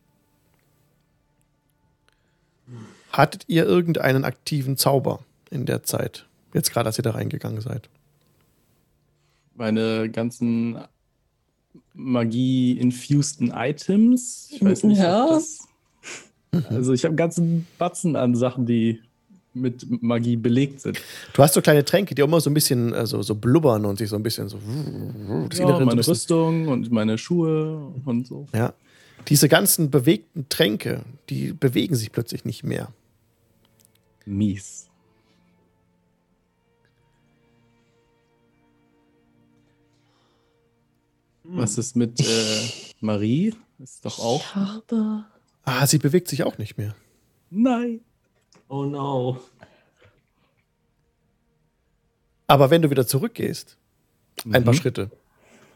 Hattet 3.13 3.45
ihr 3.49 3.65
irgendeinen 3.67 4.25
aktiven 4.25 4.77
Zauber 4.77 5.21
in 5.51 5.67
der 5.67 5.83
Zeit? 5.83 6.27
Jetzt 6.55 6.73
gerade, 6.73 6.87
als 6.89 6.99
ihr 6.99 7.03
da 7.03 7.11
reingegangen 7.13 7.61
seid. 7.61 7.89
Meine 9.55 10.09
ganzen 10.11 10.79
Magie-infusten 11.95 13.53
Items. 13.55 14.49
Ich 14.51 14.65
weiß 14.65 14.85
nicht, 14.85 14.99
Ja. 14.99 15.25
ob 15.25 15.31
das. 15.31 15.59
Also, 16.69 16.93
ich 16.93 17.03
habe 17.05 17.11
einen 17.11 17.17
ganzen 17.17 17.67
Batzen 17.79 18.17
an 18.17 18.35
Sachen, 18.35 18.67
die 18.67 19.01
mit 19.55 20.03
Magie 20.03 20.37
belegt 20.37 20.81
sind. 20.81 21.01
Du 21.33 21.43
hast 21.43 21.55
so 21.55 21.61
kleine 21.61 21.85
Tränke, 21.85 22.15
die 22.15 22.23
auch 22.23 22.27
immer 22.29 22.41
so 22.41 22.51
ein 22.51 22.55
bisschen 22.55 22.93
äh, 22.93 23.05
so, 23.07 23.21
so 23.23 23.35
blubbern 23.35 23.85
und 23.85 23.99
sich 23.99 24.09
so 24.09 24.17
ein 24.17 24.23
bisschen 24.23 24.49
so. 24.49 24.59
Das 25.49 25.59
Ja, 25.59 25.65
Innere 25.65 25.77
so 25.77 25.81
ein 25.83 25.87
meine 25.87 25.97
bisschen- 25.97 26.13
Rüstung 26.13 26.69
und 26.69 26.91
meine 26.93 27.19
Schuhe 27.19 27.93
und 28.05 28.27
so. 28.27 28.47
Ja. 28.55 28.73
Diese 29.29 29.49
ganzen 29.49 29.91
bewegten 29.91 30.49
Tränke, 30.49 31.03
die 31.29 31.53
bewegen 31.53 31.95
sich 31.95 32.11
plötzlich 32.13 32.45
nicht 32.45 32.65
mehr. 32.65 32.89
Mies. 34.27 34.89
Was 41.45 41.79
ist 41.79 41.97
mit 41.97 42.21
äh, 42.21 42.69
Marie? 43.01 43.55
Ist 43.79 44.05
doch 44.05 44.19
auch. 44.19 44.41
Ich 44.41 44.55
habe. 44.55 45.25
Ah, 45.65 45.87
sie 45.87 45.99
bewegt 45.99 46.29
sich 46.29 46.43
auch 46.45 46.59
nicht 46.59 46.77
mehr. 46.79 46.95
Nein. 47.51 48.01
Oh 48.69 48.85
no. 48.85 49.41
Aber 52.47 52.71
wenn 52.71 52.83
du 52.83 52.91
wieder 52.91 53.07
zurückgehst, 53.07 53.77
ein 54.45 54.65
paar 54.65 54.75
Mhm. 54.75 54.79
Schritte, 54.79 55.11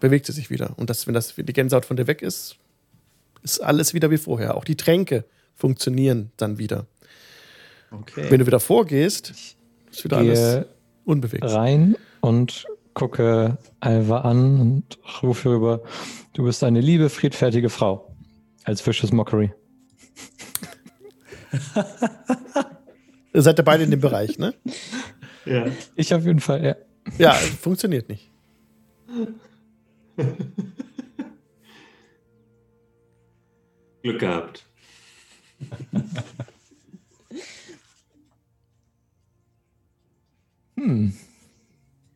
bewegt 0.00 0.26
sie 0.26 0.32
sich 0.32 0.50
wieder. 0.50 0.74
Und 0.78 0.90
das, 0.90 1.06
wenn 1.06 1.14
das, 1.14 1.34
die 1.36 1.52
Gänsehaut 1.52 1.84
von 1.84 1.96
dir 1.96 2.06
weg 2.06 2.22
ist, 2.22 2.56
ist 3.42 3.60
alles 3.60 3.94
wieder 3.94 4.10
wie 4.10 4.18
vorher. 4.18 4.56
Auch 4.56 4.64
die 4.64 4.76
Tränke 4.76 5.24
funktionieren 5.54 6.30
dann 6.36 6.58
wieder. 6.58 6.86
Okay. 8.00 8.26
Wenn 8.30 8.40
du 8.40 8.46
wieder 8.46 8.60
vorgehst, 8.60 9.30
ist 9.90 10.04
wieder 10.04 10.18
alles 10.18 10.38
Gehe 10.38 10.66
unbewegt. 11.04 11.44
rein 11.44 11.96
und 12.20 12.66
gucke 12.94 13.58
Alva 13.80 14.20
an 14.20 14.60
und 14.60 14.98
rufe 15.22 15.50
rüber, 15.50 15.82
du 16.32 16.44
bist 16.44 16.62
eine 16.64 16.80
liebe, 16.80 17.10
friedfertige 17.10 17.70
Frau. 17.70 18.10
Als 18.64 18.86
Vicious 18.86 19.12
Mockery. 19.12 19.52
Ihr 23.34 23.42
seid 23.42 23.58
ihr 23.58 23.64
beide 23.64 23.84
in 23.84 23.90
dem 23.90 24.00
Bereich, 24.00 24.38
ne? 24.38 24.54
Ja. 25.44 25.66
Ich 25.96 26.14
auf 26.14 26.24
jeden 26.24 26.40
Fall, 26.40 26.64
ja. 26.64 26.76
Ja, 27.18 27.32
funktioniert 27.32 28.08
nicht. 28.08 28.30
Glück 34.02 34.18
gehabt. 34.20 34.64
Hm. 40.76 41.12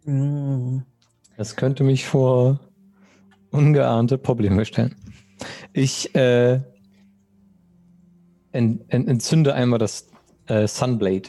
Mm. 0.05 0.83
Das 1.37 1.55
könnte 1.57 1.85
mich 1.85 2.07
vor 2.07 2.59
ungeahnte 3.51 4.19
Probleme 4.19 4.65
stellen. 4.65 4.97
Ich 5.73 6.15
äh, 6.15 6.61
en, 8.53 8.85
en, 8.89 9.09
entzünde 9.09 9.55
einmal 9.55 9.79
das 9.79 10.09
äh, 10.47 10.67
Sunblade. 10.67 11.29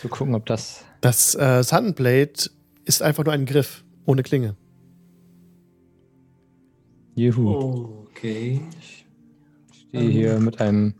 Zu 0.00 0.08
gucken, 0.08 0.34
ob 0.34 0.46
das. 0.46 0.84
Das 1.00 1.34
äh, 1.34 1.62
Sunblade 1.62 2.50
ist 2.84 3.02
einfach 3.02 3.24
nur 3.24 3.34
ein 3.34 3.46
Griff 3.46 3.84
ohne 4.06 4.22
Klinge. 4.22 4.56
Juhu. 7.14 7.48
Oh, 7.48 8.06
okay. 8.08 8.60
Ich 8.80 9.06
stehe 9.88 10.08
hier 10.08 10.38
mit 10.38 10.60
einem 10.60 10.94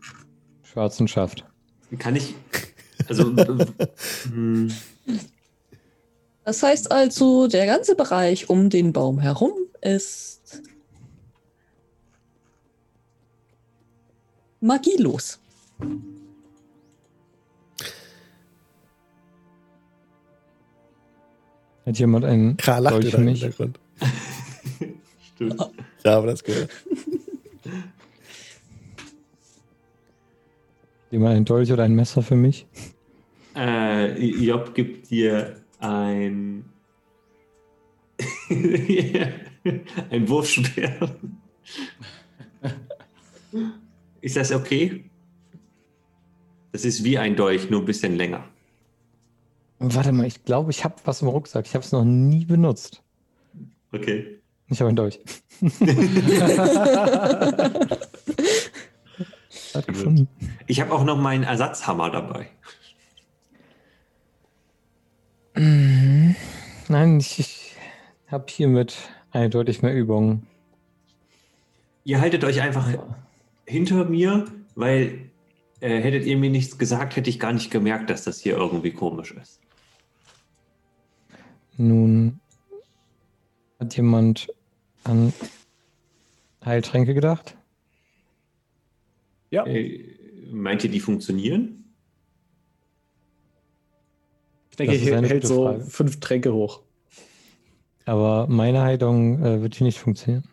schwarzen 0.63 1.07
Schaft. 1.07 1.45
Kann 1.97 2.15
ich. 2.15 2.35
Also. 3.07 3.33
Das 6.43 6.63
heißt 6.63 6.91
also, 6.91 7.47
der 7.47 7.65
ganze 7.65 7.95
Bereich 7.95 8.49
um 8.49 8.69
den 8.69 8.93
Baum 8.93 9.19
herum 9.19 9.53
ist 9.81 10.61
magielos. 14.59 15.39
Hat 21.85 21.97
jemand 21.97 22.25
einen 22.25 22.57
Klar 22.57 22.81
lacht 22.81 22.95
Dolch 22.95 23.13
im 23.13 23.27
Hintergrund. 23.27 23.79
Stimmt. 25.35 25.55
Oh. 25.59 25.71
Ja, 26.03 26.17
aber 26.17 26.27
das 26.27 26.43
gehört. 26.43 26.69
jemand 31.11 31.35
einen 31.35 31.45
Dolch 31.45 31.71
oder 31.71 31.83
ein 31.83 31.95
Messer 31.95 32.21
für 32.21 32.35
mich? 32.35 32.67
Äh, 33.55 34.25
Job 34.25 34.73
gibt 34.73 35.09
dir 35.09 35.61
ein. 35.79 36.65
ein 40.09 40.27
Wurfspeer. 40.27 41.15
Ist 44.21 44.35
das 44.35 44.51
okay? 44.51 45.05
Das 46.71 46.85
ist 46.85 47.03
wie 47.03 47.17
ein 47.17 47.35
Dolch, 47.35 47.69
nur 47.69 47.81
ein 47.81 47.85
bisschen 47.85 48.15
länger. 48.15 48.43
Warte 49.79 50.11
mal, 50.11 50.27
ich 50.27 50.43
glaube, 50.43 50.71
ich 50.71 50.83
habe 50.83 50.95
was 51.05 51.21
im 51.21 51.29
Rucksack. 51.29 51.65
Ich 51.65 51.73
habe 51.73 51.85
es 51.85 51.91
noch 51.91 52.03
nie 52.03 52.45
benutzt. 52.45 53.01
Okay. 53.91 54.39
Ich 54.67 54.79
habe 54.81 54.89
einen 54.89 54.97
Dolch. 54.97 55.19
Ich 60.67 60.81
habe 60.81 60.93
auch 60.93 61.03
noch 61.03 61.17
meinen 61.17 61.43
Ersatzhammer 61.43 62.09
dabei. 62.09 62.47
Mhm. 65.55 66.35
Nein, 66.87 67.19
ich, 67.19 67.39
ich 67.39 67.75
habe 68.27 68.45
hiermit 68.49 68.95
eindeutig 69.31 69.81
mehr 69.81 69.93
Übung. 69.93 70.43
Ihr 72.03 72.21
haltet 72.21 72.43
euch 72.43 72.61
einfach 72.61 72.87
hinter 73.67 74.05
mir, 74.05 74.45
weil 74.75 75.29
äh, 75.79 76.01
hättet 76.01 76.25
ihr 76.25 76.37
mir 76.37 76.49
nichts 76.49 76.77
gesagt, 76.77 77.15
hätte 77.15 77.29
ich 77.29 77.39
gar 77.39 77.53
nicht 77.53 77.71
gemerkt, 77.71 78.09
dass 78.09 78.23
das 78.23 78.39
hier 78.39 78.57
irgendwie 78.57 78.91
komisch 78.91 79.31
ist. 79.31 79.59
Nun 81.77 82.39
hat 83.79 83.95
jemand 83.95 84.49
an 85.03 85.31
Heiltränke 86.65 87.13
gedacht? 87.13 87.55
Ja, 89.51 89.65
Äh, 89.65 90.03
meint 90.51 90.83
ihr, 90.83 90.89
die 90.89 90.99
funktionieren? 90.99 91.78
Denke, 94.79 94.93
das 94.93 95.01
ist 95.01 95.07
ich 95.07 95.13
eine 95.15 95.27
hält 95.27 95.41
gute 95.43 95.53
so 95.53 95.63
Frage. 95.65 95.83
fünf 95.85 96.19
Tränke 96.19 96.53
hoch. 96.53 96.81
Aber 98.05 98.47
meine 98.47 98.81
Heilung 98.81 99.43
äh, 99.43 99.61
wird 99.61 99.75
hier 99.75 99.85
nicht 99.85 99.99
funktionieren. 99.99 100.43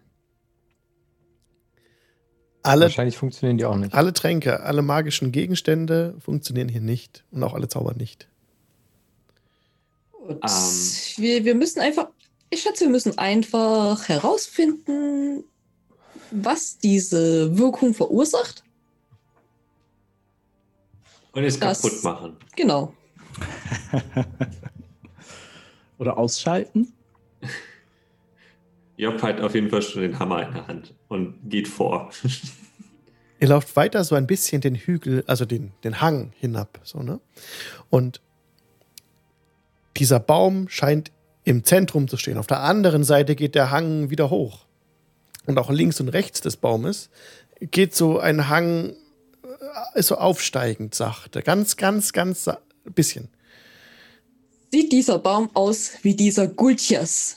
Alle, 2.63 2.83
Wahrscheinlich 2.87 3.17
funktionieren 3.17 3.59
die 3.59 3.65
auch 3.65 3.77
nicht. 3.77 3.95
alle 3.95 4.13
Tränke, 4.13 4.61
alle 4.65 4.83
magischen 4.83 5.31
Gegenstände 5.31 6.17
funktionieren 6.19 6.69
hier 6.69 6.81
nicht. 6.81 7.25
Und 7.31 7.45
auch 7.45 7.55
alle 7.55 7.69
Zauber 7.69 7.95
nicht. 7.95 8.29
Gut. 10.13 10.41
Ähm. 10.43 11.23
wir, 11.23 11.45
wir 11.45 11.55
müssen 11.55 11.79
einfach, 11.81 12.09
ich 12.51 12.63
schätze, 12.63 12.85
wir 12.87 12.91
müssen 12.91 13.17
einfach 13.19 14.09
herausfinden, 14.09 15.45
was 16.33 16.77
diese 16.79 17.57
Wirkung 17.57 17.95
verursacht. 17.95 18.65
Und 21.33 21.45
es 21.45 21.59
Das- 21.61 21.83
kaputt 21.83 22.03
machen. 22.03 22.37
Genau. 22.57 22.93
Oder 25.99 26.19
ausschalten. 26.19 26.93
Job 28.97 29.23
hat 29.23 29.41
auf 29.41 29.55
jeden 29.55 29.71
Fall 29.71 29.83
schon 29.83 30.03
den 30.03 30.19
Hammer 30.19 30.47
in 30.47 30.55
der 30.55 30.67
Hand 30.67 30.95
und 31.09 31.35
geht 31.45 31.69
vor. 31.69 32.11
Ihr 33.39 33.49
lauft 33.49 33.77
weiter 33.77 34.03
so 34.05 34.15
ein 34.15 34.27
bisschen 34.27 34.63
den 34.63 34.75
Hügel, 34.75 35.23
also 35.27 35.45
den, 35.45 35.73
den 35.85 36.01
Hang 36.01 36.33
hinab. 36.39 36.81
So, 36.85 37.03
ne? 37.03 37.21
Und 37.91 38.23
dieser 39.99 40.21
Baum 40.21 40.69
scheint 40.69 41.13
im 41.45 41.63
Zentrum 41.63 42.09
zu 42.09 42.17
stehen. 42.17 42.39
Auf 42.39 42.47
der 42.47 42.61
anderen 42.61 43.05
Seite 43.05 43.37
geht 43.37 43.55
der 43.55 43.71
Hang 43.71 44.11
wieder 44.11 44.31
hoch. 44.31 44.65
Und 45.45 45.59
auch 45.59 45.71
links 45.71 46.01
und 46.01 46.09
rechts 46.09 46.41
des 46.41 46.57
Baumes 46.57 47.11
geht 47.61 47.95
so 47.95 48.19
ein 48.19 48.49
Hang, 48.49 48.95
äh, 49.45 49.99
ist 49.99 50.09
so 50.09 50.17
aufsteigend 50.17 50.95
sachte. 50.95 51.43
Ganz, 51.43 51.77
ganz, 51.77 52.13
ganz 52.13 52.45
sa 52.87 52.91
bisschen. 52.95 53.29
Sieht 54.73 54.93
dieser 54.93 55.19
Baum 55.19 55.49
aus 55.55 55.93
wie 56.03 56.15
dieser 56.15 56.49
Gultias, 56.49 57.37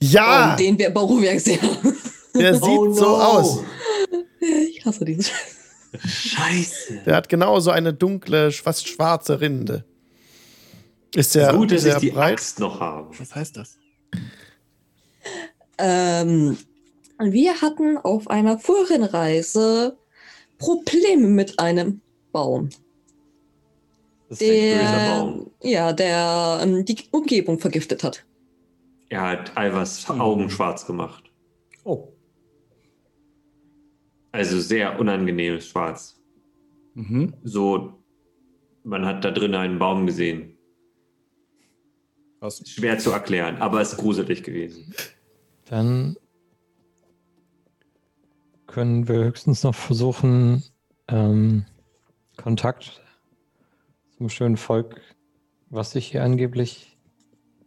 Ja, 0.00 0.48
Baum, 0.48 0.56
den 0.58 0.78
wir 0.78 0.88
im 0.88 0.94
Bauwerk 0.94 1.40
sehen. 1.40 1.58
der 2.34 2.54
sieht 2.54 2.62
Oh 2.64 2.92
so 2.92 3.02
no. 3.04 3.16
aus. 3.16 3.58
ich 4.40 4.84
hasse 4.84 5.04
dieses. 5.04 5.30
Scheiße. 6.04 7.00
Der 7.06 7.16
hat 7.16 7.28
genauso 7.28 7.70
eine 7.70 7.94
dunkle, 7.94 8.52
fast 8.52 8.86
schwarze 8.88 9.40
Rinde. 9.40 9.84
Ist 11.14 11.32
sehr, 11.32 11.52
Gut, 11.54 11.70
dass 11.72 11.84
ich 11.84 11.90
sehr 11.92 12.00
die 12.00 12.10
breit. 12.10 12.34
Axt 12.34 12.58
noch 12.60 12.78
habe. 12.80 13.18
Was 13.18 13.34
heißt 13.34 13.56
das? 13.56 13.78
Ähm, 15.78 16.58
wir 17.18 17.60
hatten 17.62 17.96
auf 17.96 18.28
einer 18.28 18.58
früheren 18.58 19.04
Reise 19.04 19.96
Probleme 20.58 21.28
mit 21.28 21.58
einem 21.58 22.02
Baum. 22.32 22.68
Der, 24.30 25.08
Baum. 25.20 25.50
ja, 25.62 25.92
der 25.92 26.60
ähm, 26.62 26.84
die 26.84 26.96
Umgebung 27.12 27.58
vergiftet 27.60 28.02
hat. 28.02 28.24
Er 29.08 29.22
hat 29.22 29.56
Alvas 29.56 30.08
Hm. 30.08 30.20
Augen 30.20 30.50
schwarz 30.50 30.84
gemacht. 30.86 31.24
Oh. 31.84 32.08
Also 34.32 34.60
sehr 34.60 34.98
unangenehmes 34.98 35.68
Schwarz. 35.68 36.20
Mhm. 36.94 37.34
So, 37.44 37.92
man 38.82 39.04
hat 39.06 39.24
da 39.24 39.30
drin 39.30 39.54
einen 39.54 39.78
Baum 39.78 40.06
gesehen. 40.06 40.58
Was? 42.40 42.62
Schwer 42.68 42.98
zu 42.98 43.12
erklären, 43.12 43.56
aber 43.58 43.80
es 43.80 43.92
ist 43.92 43.98
gruselig 43.98 44.42
gewesen. 44.42 44.92
Dann 45.66 46.16
können 48.66 49.08
wir 49.08 49.24
höchstens 49.24 49.62
noch 49.62 49.74
versuchen, 49.74 50.62
ähm, 51.08 51.64
Kontakt 52.36 53.02
zum 54.16 54.28
schönen 54.28 54.56
Volk, 54.56 55.00
was 55.68 55.90
sich 55.90 56.08
hier 56.08 56.22
angeblich 56.22 56.96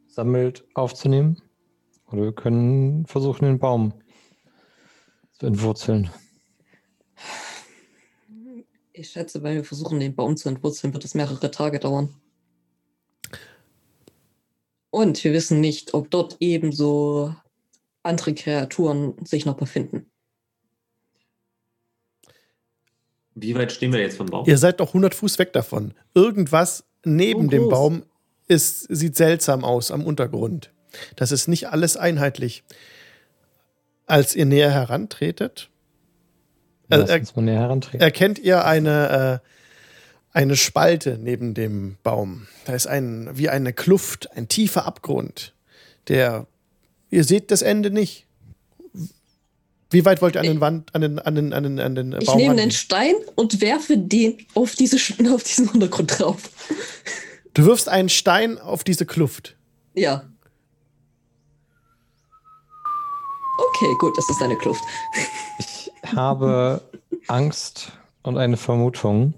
sammelt, 0.08 0.66
aufzunehmen. 0.74 1.42
Oder 2.08 2.24
wir 2.24 2.34
können 2.34 3.06
versuchen, 3.06 3.46
den 3.46 3.60
Baum 3.60 3.94
zu 5.34 5.46
entwurzeln. 5.46 6.10
Ich 8.92 9.10
schätze, 9.12 9.44
wenn 9.44 9.56
wir 9.56 9.64
versuchen, 9.64 10.00
den 10.00 10.16
Baum 10.16 10.36
zu 10.36 10.50
entwurzeln, 10.50 10.94
wird 10.94 11.06
es 11.06 11.14
mehrere 11.14 11.52
Tage 11.52 11.80
dauern. 11.80 12.16
Und 14.90 15.24
wir 15.24 15.34
wissen 15.34 15.62
nicht, 15.62 15.94
ob 15.94 16.10
dort 16.10 16.38
ebenso 16.40 17.36
andere 18.02 18.34
Kreaturen 18.34 19.14
sich 19.24 19.46
noch 19.46 19.56
befinden. 19.56 20.10
Wie 23.42 23.56
weit 23.56 23.72
stehen 23.72 23.92
wir 23.94 24.00
jetzt 24.00 24.18
vom 24.18 24.28
Baum? 24.28 24.46
Ihr 24.48 24.58
seid 24.58 24.80
noch 24.80 24.90
100 24.90 25.14
Fuß 25.16 25.40
weg 25.40 25.54
davon. 25.54 25.94
Irgendwas 26.14 26.84
neben 27.06 27.48
Oh, 27.48 27.50
dem. 27.50 27.70
Baum 27.70 28.04
ist, 28.48 28.82
sieht 28.90 29.16
seltsam 29.16 29.64
aus 29.64 29.92
am 29.92 30.04
Untergrund. 30.04 30.72
Das 31.16 31.32
ist 31.32 31.48
nicht 31.48 31.68
alles 31.70 31.98
einheitlich. 31.98 32.64
Als 34.06 34.36
ihr 34.36 34.46
näher 34.46 34.72
herantretet, 34.72 35.70
äh, 36.90 36.98
er, 36.98 37.42
näher 37.42 37.60
herantreten. 37.60 38.02
erkennt 38.02 38.40
ihr 38.40 38.66
eine, 38.66 39.42
äh, 39.44 39.48
eine 40.38 40.56
Spalte 40.56 41.20
neben 41.22 41.54
dem 41.54 41.98
Baum. 42.02 42.48
Da 42.66 42.74
ist 42.74 42.88
ein, 42.88 43.30
wie 43.34 43.50
eine 43.50 43.72
Kluft, 43.72 44.36
ein 44.36 44.48
tiefer 44.48 44.86
Abgrund. 44.86 45.54
Der, 46.08 46.48
ihr 47.12 47.24
seht 47.24 47.52
das 47.52 47.62
Ende 47.62 47.92
nicht. 47.92 48.26
Wie 49.92 50.06
weit 50.06 50.22
wollt 50.22 50.36
ihr 50.36 50.42
an 50.42 50.46
den 50.46 50.62
Wand, 50.62 50.94
an 50.94 51.02
den, 51.02 51.20
an 51.20 51.34
den, 51.36 51.52
an 51.52 51.64
den, 51.64 51.80
an 51.80 51.96
den 51.96 52.12
Ich 52.20 52.28
Baum 52.28 52.38
nehme 52.38 52.50
rangehen? 52.50 52.64
einen 52.64 52.72
Stein 52.72 53.16
und 53.36 53.60
werfe 53.62 53.98
den 53.98 54.46
auf, 54.54 54.76
diese, 54.76 54.98
auf 55.34 55.44
diesen 55.44 55.68
Untergrund 55.70 56.20
drauf. 56.20 56.50
Du 57.56 57.66
wirfst 57.66 57.90
einen 57.90 58.10
Stein 58.10 58.60
auf 58.60 58.84
diese 58.84 59.06
Kluft. 59.06 59.56
Ja. 59.96 60.30
Okay, 63.58 63.96
gut, 64.00 64.18
das 64.18 64.30
ist 64.30 64.42
eine 64.42 64.56
Kluft. 64.58 64.84
Ich 65.58 65.92
habe 66.16 66.82
Angst 67.28 67.92
und 68.22 68.38
eine 68.38 68.58
Vermutung. 68.58 69.34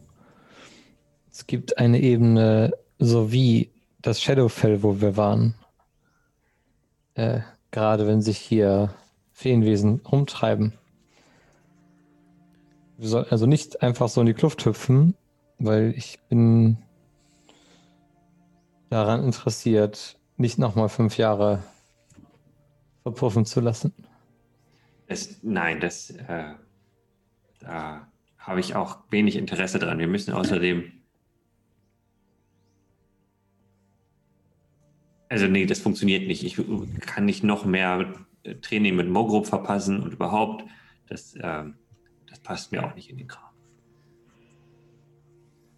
Es 1.31 1.47
gibt 1.47 1.77
eine 1.77 2.01
Ebene, 2.01 2.73
so 2.99 3.31
wie 3.31 3.71
das 4.01 4.21
Shadowfell, 4.21 4.83
wo 4.83 4.99
wir 4.99 5.15
waren. 5.15 5.55
Äh, 7.13 7.39
gerade 7.71 8.05
wenn 8.05 8.21
sich 8.21 8.37
hier 8.37 8.93
Feenwesen 9.41 10.01
rumtreiben. 10.01 10.73
Wir 12.97 13.07
sollten 13.07 13.31
also 13.31 13.47
nicht 13.47 13.81
einfach 13.81 14.07
so 14.07 14.21
in 14.21 14.27
die 14.27 14.35
Kluft 14.35 14.63
hüpfen, 14.65 15.15
weil 15.57 15.95
ich 15.97 16.19
bin 16.29 16.77
daran 18.91 19.23
interessiert, 19.23 20.19
nicht 20.37 20.59
nochmal 20.59 20.89
fünf 20.89 21.17
Jahre 21.17 21.63
verpuffen 23.01 23.45
zu 23.45 23.61
lassen. 23.61 23.93
Es, 25.07 25.41
nein, 25.41 25.79
das, 25.79 26.11
äh, 26.11 26.53
da 27.61 28.07
habe 28.37 28.59
ich 28.59 28.75
auch 28.75 28.99
wenig 29.09 29.37
Interesse 29.37 29.79
dran. 29.79 29.97
Wir 29.97 30.07
müssen 30.07 30.33
außerdem 30.33 30.83
Also 35.29 35.47
nee, 35.47 35.65
das 35.65 35.79
funktioniert 35.79 36.27
nicht. 36.27 36.43
Ich 36.43 36.57
kann 36.99 37.23
nicht 37.23 37.41
noch 37.41 37.63
mehr 37.63 38.13
Training 38.61 38.95
mit 38.95 39.07
Mogrup 39.09 39.45
verpassen 39.47 40.01
und 40.01 40.13
überhaupt, 40.13 40.63
das, 41.07 41.35
ähm, 41.41 41.75
das 42.29 42.39
passt 42.39 42.71
mir 42.71 42.85
auch 42.85 42.95
nicht 42.95 43.09
in 43.09 43.17
den 43.17 43.27
Kram. 43.27 43.43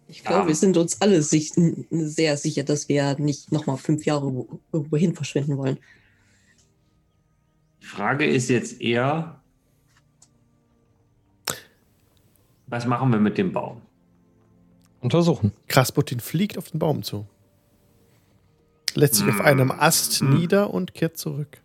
Ich 0.06 0.22
glaube, 0.22 0.42
Ja. 0.42 0.46
wir 0.48 0.54
sind 0.54 0.76
uns 0.76 1.00
alle 1.00 1.22
sich, 1.22 1.52
sehr 1.90 2.36
sicher, 2.36 2.62
dass 2.62 2.88
wir 2.88 3.18
nicht 3.18 3.52
nochmal 3.52 3.76
fünf 3.78 4.04
Jahre 4.04 4.32
wo- 4.32 4.60
irgendwo 4.72 4.96
hin 4.96 5.14
verschwinden 5.14 5.56
wollen. 5.56 5.78
Die 7.82 7.86
Frage 7.86 8.24
ist 8.26 8.48
jetzt 8.50 8.80
eher, 8.80 9.40
was 12.66 12.86
machen 12.86 13.10
wir 13.12 13.18
mit 13.20 13.38
dem 13.38 13.52
Baum? 13.52 13.82
Untersuchen. 15.00 15.52
Krasputin 15.68 16.20
fliegt 16.20 16.56
auf 16.56 16.70
den 16.70 16.78
Baum 16.78 17.02
zu. 17.02 17.26
Lässt 18.94 19.16
sich 19.16 19.28
auf 19.28 19.40
einem 19.40 19.70
Ast 19.70 20.22
nieder 20.22 20.72
und 20.72 20.94
kehrt 20.94 21.18
zurück. 21.18 21.60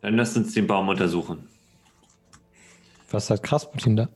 Dann 0.00 0.16
lasst 0.16 0.36
uns 0.36 0.54
den 0.54 0.66
Baum 0.66 0.88
untersuchen. 0.88 1.48
Was 3.10 3.30
hat 3.30 3.42
Krasputin 3.42 3.96
da? 3.96 4.08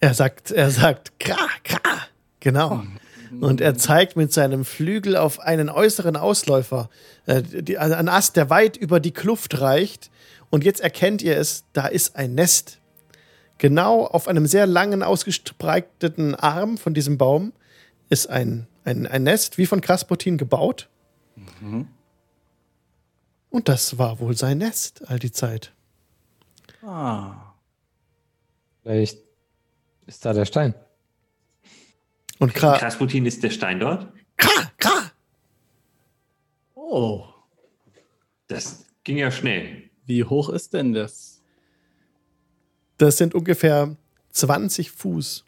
Er 0.00 0.14
sagt, 0.14 0.50
er 0.50 0.70
sagt, 0.70 1.18
kra, 1.18 1.48
kra. 1.62 1.78
Genau. 2.40 2.82
Und 3.40 3.60
er 3.60 3.76
zeigt 3.76 4.16
mit 4.16 4.32
seinem 4.32 4.64
Flügel 4.64 5.16
auf 5.16 5.40
einen 5.40 5.68
äußeren 5.68 6.16
Ausläufer, 6.16 6.88
äh, 7.26 7.42
die, 7.42 7.78
also 7.78 7.94
einen 7.94 8.08
Ast, 8.08 8.36
der 8.36 8.50
weit 8.50 8.76
über 8.76 8.98
die 8.98 9.12
Kluft 9.12 9.60
reicht. 9.60 10.10
Und 10.48 10.64
jetzt 10.64 10.80
erkennt 10.80 11.22
ihr 11.22 11.36
es, 11.36 11.64
da 11.72 11.86
ist 11.86 12.16
ein 12.16 12.34
Nest. 12.34 12.80
Genau 13.58 14.06
auf 14.06 14.26
einem 14.26 14.46
sehr 14.46 14.66
langen, 14.66 15.02
ausgespreiteten 15.02 16.34
Arm 16.34 16.78
von 16.78 16.94
diesem 16.94 17.18
Baum 17.18 17.52
ist 18.08 18.28
ein, 18.28 18.66
ein, 18.84 19.06
ein 19.06 19.22
Nest, 19.22 19.58
wie 19.58 19.66
von 19.66 19.80
Krasputin 19.80 20.38
gebaut. 20.38 20.88
Und 23.50 23.68
das 23.68 23.98
war 23.98 24.20
wohl 24.20 24.36
sein 24.36 24.58
Nest 24.58 25.02
all 25.08 25.18
die 25.18 25.32
Zeit. 25.32 25.72
Ah. 26.82 27.52
Vielleicht 28.82 29.18
ist 30.06 30.24
da 30.24 30.32
der 30.32 30.46
Stein. 30.46 30.74
Und 32.38 32.54
Kra, 32.54 32.78
Krasputin 32.78 33.26
ist 33.26 33.42
der 33.42 33.50
Stein 33.50 33.80
dort? 33.80 34.08
Kra, 34.36 34.70
Kra, 34.78 35.10
Oh. 36.74 37.24
Das 38.48 38.84
ging 39.04 39.18
ja 39.18 39.30
schnell. 39.30 39.90
Wie 40.06 40.24
hoch 40.24 40.48
ist 40.48 40.72
denn 40.74 40.92
das? 40.92 41.40
das 42.98 43.16
sind 43.16 43.34
ungefähr 43.34 43.96
20 44.32 44.90
Fuß. 44.90 45.44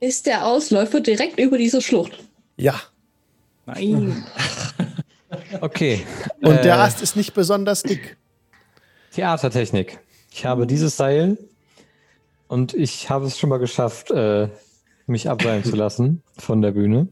Ist 0.00 0.26
der 0.26 0.46
Ausläufer 0.46 1.00
direkt 1.00 1.40
über 1.40 1.58
diese 1.58 1.82
Schlucht? 1.82 2.12
Ja. 2.56 2.80
Nein. 3.66 4.24
Okay. 5.60 6.06
Und 6.40 6.64
der 6.64 6.76
Äh, 6.76 6.80
Ast 6.80 7.02
ist 7.02 7.16
nicht 7.16 7.34
besonders 7.34 7.82
dick. 7.82 8.16
Theatertechnik. 9.12 9.98
Ich 10.30 10.46
habe 10.46 10.66
dieses 10.66 10.96
Seil 10.96 11.38
und 12.46 12.74
ich 12.74 13.10
habe 13.10 13.26
es 13.26 13.38
schon 13.38 13.50
mal 13.50 13.58
geschafft, 13.58 14.10
äh, 14.10 14.48
mich 15.06 15.28
abseilen 15.28 15.64
zu 15.64 15.76
lassen 15.76 16.22
von 16.38 16.62
der 16.62 16.72
Bühne. 16.72 17.08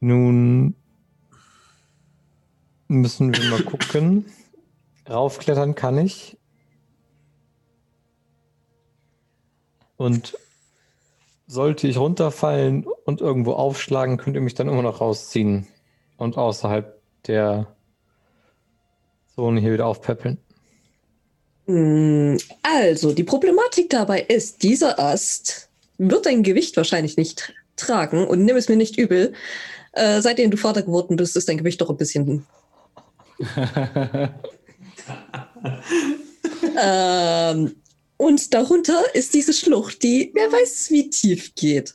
Nun 0.00 0.74
müssen 2.88 3.34
wir 3.34 3.50
mal 3.50 3.62
gucken. 3.62 4.26
Raufklettern 5.08 5.74
kann 5.74 5.98
ich. 5.98 6.36
Und 9.96 10.36
sollte 11.46 11.86
ich 11.86 11.98
runterfallen 11.98 12.86
und 13.04 13.20
irgendwo 13.20 13.52
aufschlagen, 13.52 14.16
könnt 14.16 14.36
ihr 14.36 14.42
mich 14.42 14.54
dann 14.54 14.68
immer 14.68 14.82
noch 14.82 15.00
rausziehen 15.00 15.68
und 16.16 16.36
außerhalb 16.36 17.00
der 17.26 17.66
Zone 19.34 19.60
hier 19.60 19.72
wieder 19.72 19.86
aufpäppeln. 19.86 20.38
Hm, 21.66 22.38
Also, 22.62 23.12
die 23.12 23.24
Problematik 23.24 23.90
dabei 23.90 24.20
ist, 24.20 24.62
dieser 24.62 24.98
Ast 24.98 25.68
wird 25.98 26.26
dein 26.26 26.42
Gewicht 26.42 26.76
wahrscheinlich 26.76 27.16
nicht 27.16 27.52
tragen 27.76 28.26
und 28.26 28.44
nimm 28.44 28.56
es 28.56 28.68
mir 28.68 28.76
nicht 28.76 28.98
übel. 28.98 29.32
Äh, 29.92 30.20
seitdem 30.20 30.50
du 30.50 30.56
Vater 30.56 30.82
geworden 30.82 31.16
bist, 31.16 31.36
ist 31.36 31.48
dein 31.48 31.58
Gewicht 31.58 31.80
doch 31.80 31.90
ein 31.90 31.96
bisschen. 31.96 32.44
ähm, 36.80 37.74
und 38.16 38.54
darunter 38.54 39.02
ist 39.14 39.34
diese 39.34 39.52
Schlucht, 39.52 40.02
die 40.02 40.30
wer 40.34 40.50
weiß, 40.52 40.90
wie 40.90 41.10
tief 41.10 41.54
geht. 41.54 41.94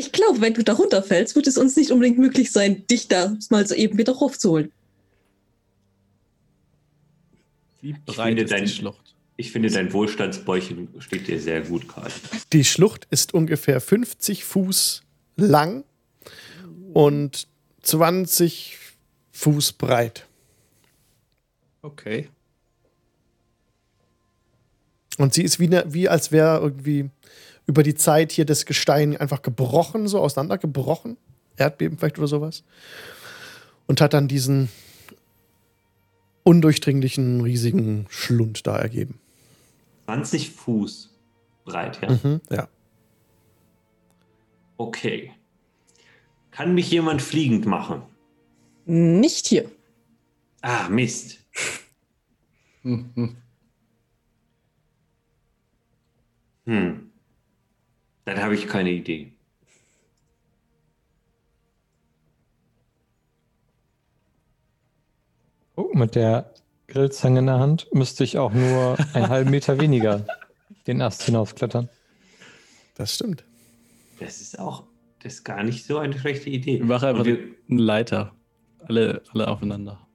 Ich 0.00 0.12
glaube, 0.12 0.40
wenn 0.40 0.54
du 0.54 0.62
darunter 0.62 1.02
fällst, 1.02 1.36
wird 1.36 1.46
es 1.46 1.58
uns 1.58 1.76
nicht 1.76 1.90
unbedingt 1.90 2.16
möglich 2.18 2.52
sein, 2.52 2.86
dich 2.86 3.06
da 3.08 3.36
mal 3.50 3.66
so 3.66 3.74
eben 3.74 3.98
wieder 3.98 4.14
raufzuholen. 4.14 4.72
Wie 7.82 7.90
Ich 7.90 8.04
breit 8.06 8.28
finde 8.28 8.42
ist 8.44 8.50
dein- 8.50 8.64
die 8.64 8.70
Schlucht? 8.70 9.14
Ich 9.36 9.52
finde, 9.52 9.68
dein 9.70 9.92
Wohlstandsbäuchchen 9.92 10.88
steht 11.00 11.28
dir 11.28 11.38
sehr 11.38 11.60
gut 11.60 11.86
gerade. 11.86 12.10
Die 12.54 12.64
Schlucht 12.64 13.06
ist 13.10 13.34
ungefähr 13.34 13.82
50 13.82 14.42
Fuß 14.44 15.02
lang 15.36 15.84
und 16.94 17.46
20 17.82 18.78
Fuß 19.32 19.74
breit. 19.74 20.26
Okay. 21.82 22.28
Und 25.18 25.34
sie 25.34 25.42
ist 25.42 25.60
wie, 25.60 25.68
ne, 25.68 25.84
wie 25.88 26.08
als 26.08 26.32
wäre 26.32 26.58
irgendwie 26.60 27.10
über 27.70 27.84
die 27.84 27.94
Zeit 27.94 28.32
hier 28.32 28.44
das 28.44 28.66
Gestein 28.66 29.16
einfach 29.16 29.42
gebrochen, 29.42 30.08
so 30.08 30.18
auseinandergebrochen. 30.18 31.16
Erdbeben 31.56 31.96
vielleicht 31.96 32.18
oder 32.18 32.26
sowas. 32.26 32.64
Und 33.86 34.00
hat 34.00 34.12
dann 34.12 34.26
diesen 34.26 34.68
undurchdringlichen, 36.42 37.42
riesigen 37.42 38.06
Schlund 38.08 38.66
da 38.66 38.76
ergeben. 38.76 39.20
20 40.06 40.50
Fuß 40.50 41.10
breit, 41.64 42.00
ja? 42.02 42.10
Mhm, 42.10 42.40
ja. 42.50 42.68
Okay. 44.76 45.32
Kann 46.50 46.74
mich 46.74 46.90
jemand 46.90 47.22
fliegend 47.22 47.66
machen? 47.66 48.02
Nicht 48.84 49.46
hier. 49.46 49.70
Ah, 50.60 50.88
Mist. 50.88 51.38
Mhm. 52.82 53.36
Hm. 56.66 57.09
Dann 58.30 58.44
habe 58.44 58.54
ich 58.54 58.68
keine 58.68 58.92
Idee. 58.92 59.32
Oh, 65.74 65.90
mit 65.94 66.14
der 66.14 66.54
Grillzange 66.86 67.40
in 67.40 67.46
der 67.46 67.58
Hand 67.58 67.88
müsste 67.92 68.22
ich 68.22 68.38
auch 68.38 68.52
nur 68.52 68.96
einen 69.14 69.28
halben 69.28 69.50
Meter 69.56 69.80
weniger 69.80 70.24
den 70.86 71.02
Ast 71.02 71.24
hinaufklettern. 71.24 71.88
Das 72.94 73.16
stimmt. 73.16 73.42
Das 74.20 74.40
ist 74.40 74.60
auch 74.60 74.84
das 75.18 75.34
ist 75.34 75.44
gar 75.44 75.64
nicht 75.64 75.84
so 75.84 75.98
eine 75.98 76.16
schlechte 76.16 76.50
Idee. 76.50 76.78
Wir 76.78 76.86
machen 76.86 77.08
einfach 77.08 77.24
wir, 77.24 77.36
eine 77.68 77.82
Leiter. 77.82 78.36
Alle, 78.84 79.24
alle 79.34 79.48
aufeinander. 79.48 80.06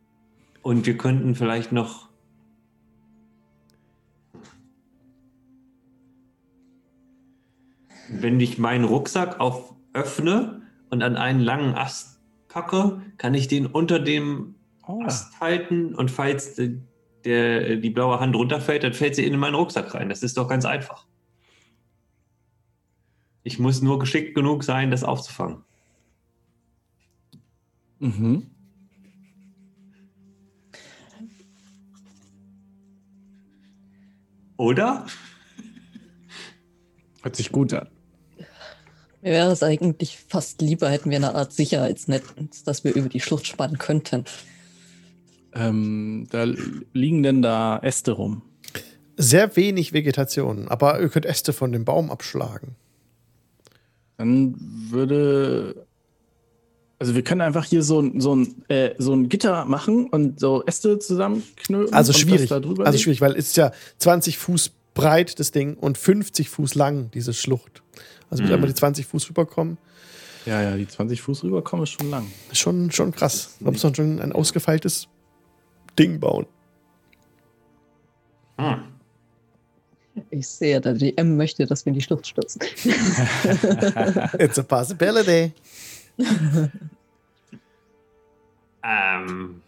und 0.62 0.86
wir 0.86 0.98
könnten 0.98 1.36
vielleicht 1.36 1.74
noch. 1.74 2.08
Wenn 8.10 8.40
ich 8.40 8.58
meinen 8.58 8.86
Rucksack 8.86 9.40
auf 9.40 9.74
öffne 9.94 10.62
und 10.90 11.02
an 11.02 11.16
einen 11.16 11.40
langen 11.40 11.76
Ast 11.76 12.20
packe, 12.48 13.02
kann 13.18 13.34
ich 13.34 13.48
den 13.48 13.66
unter 13.66 14.00
dem 14.00 14.56
Oh. 14.88 15.02
Ast 15.04 15.40
halten 15.40 15.96
und 15.96 16.12
falls 16.12 16.56
die, 16.56 16.80
der, 17.24 17.78
die 17.78 17.90
blaue 17.90 18.20
Hand 18.20 18.36
runterfällt, 18.36 18.84
dann 18.84 18.94
fällt 18.94 19.16
sie 19.16 19.26
in 19.26 19.38
meinen 19.38 19.56
Rucksack 19.56 19.94
rein. 19.96 20.10
Das 20.10 20.22
ist 20.22 20.38
doch 20.38 20.48
ganz 20.48 20.66
einfach. 20.66 21.08
Ich 23.44 23.58
muss 23.60 23.82
nur 23.82 24.00
geschickt 24.00 24.36
genug 24.36 24.64
sein, 24.64 24.92
das 24.92 25.04
aufzufangen. 25.04 25.64
Mhm. 28.00 28.52
Oder? 34.58 35.06
Hört 37.24 37.36
sich 37.36 37.52
gut 37.52 37.74
an. 37.74 37.95
Mir 39.26 39.32
wäre 39.32 39.52
es 39.52 39.64
eigentlich 39.64 40.20
fast 40.28 40.62
lieber, 40.62 40.88
hätten 40.88 41.10
wir 41.10 41.18
eine 41.18 41.34
Art 41.34 41.52
Sicherheitsnetz, 41.52 42.64
dass 42.64 42.84
wir 42.84 42.94
über 42.94 43.10
die 43.10 43.20
Schlucht 43.20 43.48
spannen 43.48 43.80
könnten. 43.80 44.24
Ähm, 45.56 46.28
da 46.30 46.44
liegen 46.94 47.24
denn 47.24 47.42
da 47.42 47.80
Äste 47.82 48.12
rum? 48.12 48.44
Sehr 49.18 49.56
wenig 49.56 49.94
Vegetation, 49.94 50.68
aber 50.68 51.02
ihr 51.02 51.10
könnt 51.10 51.26
Äste 51.26 51.54
von 51.54 51.72
dem 51.72 51.86
Baum 51.86 52.12
abschlagen. 52.12 52.76
Dann 54.18 54.56
würde. 54.92 55.88
Also 57.00 57.16
wir 57.16 57.24
können 57.24 57.42
einfach 57.42 57.66
hier 57.66 57.82
so, 57.82 58.02
ein- 58.02 58.22
so, 58.22 58.36
ein, 58.36 58.64
äh, 58.70 58.92
so 59.00 59.12
ein 59.14 59.28
Gitter 59.28 59.66
machen 59.66 60.06
und 60.08 60.40
so 60.40 60.64
Äste 60.68 61.00
zusammenknüpfen. 61.00 61.96
Also 61.96 62.12
und 62.12 62.20
schwierig. 62.20 62.50
Da 62.50 62.60
drüber 62.60 62.86
Also 62.86 63.00
schwierig, 63.00 63.22
weil 63.22 63.32
es 63.36 63.48
ist 63.48 63.58
ja 63.58 63.72
20 63.98 64.38
Fuß 64.38 64.72
breit, 64.94 65.40
das 65.40 65.50
Ding, 65.52 65.74
und 65.78 65.98
50 65.98 66.48
Fuß 66.50 66.76
lang, 66.76 67.10
diese 67.12 67.34
Schlucht. 67.34 67.82
Also 68.30 68.44
Mhm. 68.44 68.52
einmal 68.54 68.68
die 68.70 68.76
20 68.76 69.06
Fuß 69.06 69.30
rüberkommen. 69.30 69.78
Ja, 70.46 70.62
ja, 70.62 70.76
die 70.78 70.88
20 70.88 71.22
Fuß 71.22 71.44
rüberkommen 71.44 71.84
ist 71.84 71.92
schon 71.92 72.10
lang. 72.10 72.28
Ist 72.52 72.60
schon, 72.60 72.92
schon 72.92 73.12
krass. 73.12 73.58
Da 73.60 73.72
muss 73.72 73.84
man 73.84 73.96
schon 73.96 74.20
ein 74.22 74.32
ausgefeiltes 74.32 75.08
Ding 75.98 76.20
bauen. 76.20 76.46
Hm. 78.60 78.78
Ich 80.30 80.48
sehe, 80.48 80.80
der 80.80 80.94
DM 80.94 81.36
möchte, 81.36 81.66
dass 81.66 81.86
wir 81.86 81.90
in 81.92 81.96
die 81.96 82.02
Schlucht 82.02 82.26
stürzen. 82.28 82.62
It's 84.40 84.58
a 84.60 84.64
possibility. 84.64 85.52
Ähm, 88.84 89.62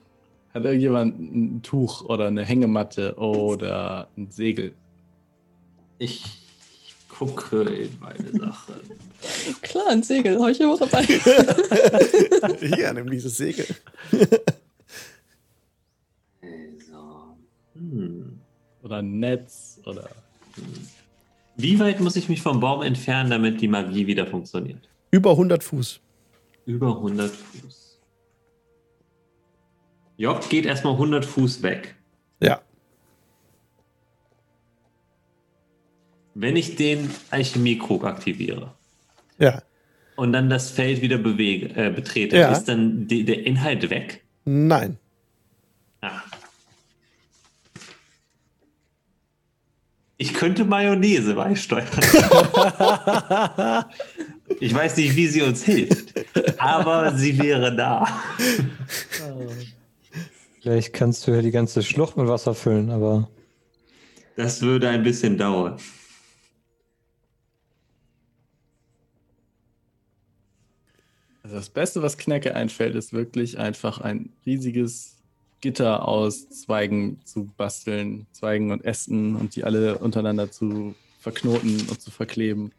Hat 0.53 0.63
irgendjemand 0.65 1.19
ein 1.19 1.61
Tuch 1.63 2.03
oder 2.05 2.27
eine 2.27 2.45
Hängematte 2.45 3.15
oder 3.17 4.07
ein 4.17 4.29
Segel? 4.31 4.73
ich 5.99 6.46
gucke 7.17 7.61
in 7.63 7.97
meine 7.99 8.31
Sachen. 8.31 8.75
Klar, 9.61 9.87
ein 9.89 10.03
Segel, 10.03 10.39
habe 10.39 10.51
ich 10.51 10.59
immer 10.59 10.77
dabei. 10.77 11.03
Hier, 12.59 12.93
nimm 12.93 13.09
dieses 13.09 13.37
Segel. 13.37 13.65
Also, 16.41 17.35
hm. 17.73 18.39
Oder 18.83 18.97
ein 18.97 19.19
Netz 19.19 19.79
oder. 19.85 20.09
Wie 21.55 21.79
weit 21.79 21.99
muss 21.99 22.15
ich 22.15 22.29
mich 22.29 22.41
vom 22.41 22.59
Baum 22.59 22.83
entfernen, 22.83 23.31
damit 23.31 23.61
die 23.61 23.67
Magie 23.67 24.05
wieder 24.05 24.27
funktioniert? 24.27 24.87
Über 25.09 25.31
100 25.31 25.63
Fuß. 25.63 25.99
Über 26.65 26.95
100 26.97 27.31
Fuß. 27.31 27.99
Job 30.17 30.47
geht 30.49 30.65
erstmal 30.65 30.93
100 30.93 31.25
Fuß 31.25 31.63
weg. 31.63 31.95
Ja. 32.41 32.61
Wenn 36.39 36.55
ich 36.55 36.75
den 36.75 37.09
Alchemiekrug 37.31 38.03
aktiviere 38.05 38.71
Ja. 39.39 39.63
und 40.15 40.33
dann 40.33 40.51
das 40.51 40.69
Feld 40.69 41.01
wieder 41.01 41.17
bewege, 41.17 41.69
äh, 41.75 41.89
betrete, 41.89 42.37
Ja. 42.37 42.51
ist 42.51 42.65
dann 42.65 43.07
die, 43.07 43.25
der 43.25 43.43
Inhalt 43.43 43.89
weg? 43.89 44.21
Nein. 44.45 44.97
Ah. 46.01 46.21
Ich 50.17 50.35
könnte 50.35 50.63
Mayonnaise 50.63 51.33
beisteuern. 51.33 51.87
ich 54.59 54.73
weiß 54.75 54.97
nicht, 54.97 55.15
wie 55.15 55.27
sie 55.27 55.41
uns 55.41 55.63
hilft, 55.63 56.13
aber 56.59 57.15
sie 57.17 57.41
wäre 57.41 57.75
da. 57.75 58.07
Vielleicht 60.61 60.93
kannst 60.93 61.25
du 61.25 61.31
ja 61.31 61.41
die 61.41 61.49
ganze 61.51 61.81
Schlucht 61.81 62.15
mit 62.15 62.27
Wasser 62.27 62.53
füllen, 62.53 62.91
aber 62.91 63.27
Das 64.35 64.61
würde 64.61 64.89
ein 64.89 65.01
bisschen 65.01 65.35
dauern. 65.39 65.79
Also 71.47 71.59
das 71.59 71.69
Beste, 71.69 72.01
was 72.01 72.17
Knecke 72.17 72.55
einfällt, 72.55 72.93
ist 72.95 73.13
wirklich 73.13 73.57
einfach 73.57 74.01
ein 74.01 74.33
riesiges 74.45 75.15
Gitter 75.61 76.05
aus 76.05 76.49
Zweigen 76.49 77.21
zu 77.23 77.45
basteln, 77.55 78.27
Zweigen 78.33 78.69
und 78.71 78.83
Ästen 78.83 79.37
und 79.37 79.55
die 79.55 79.63
alle 79.63 79.97
untereinander 79.97 80.51
zu 80.51 80.93
verknoten 81.21 81.87
und 81.89 82.01
zu 82.01 82.11
verkleben. 82.11 82.73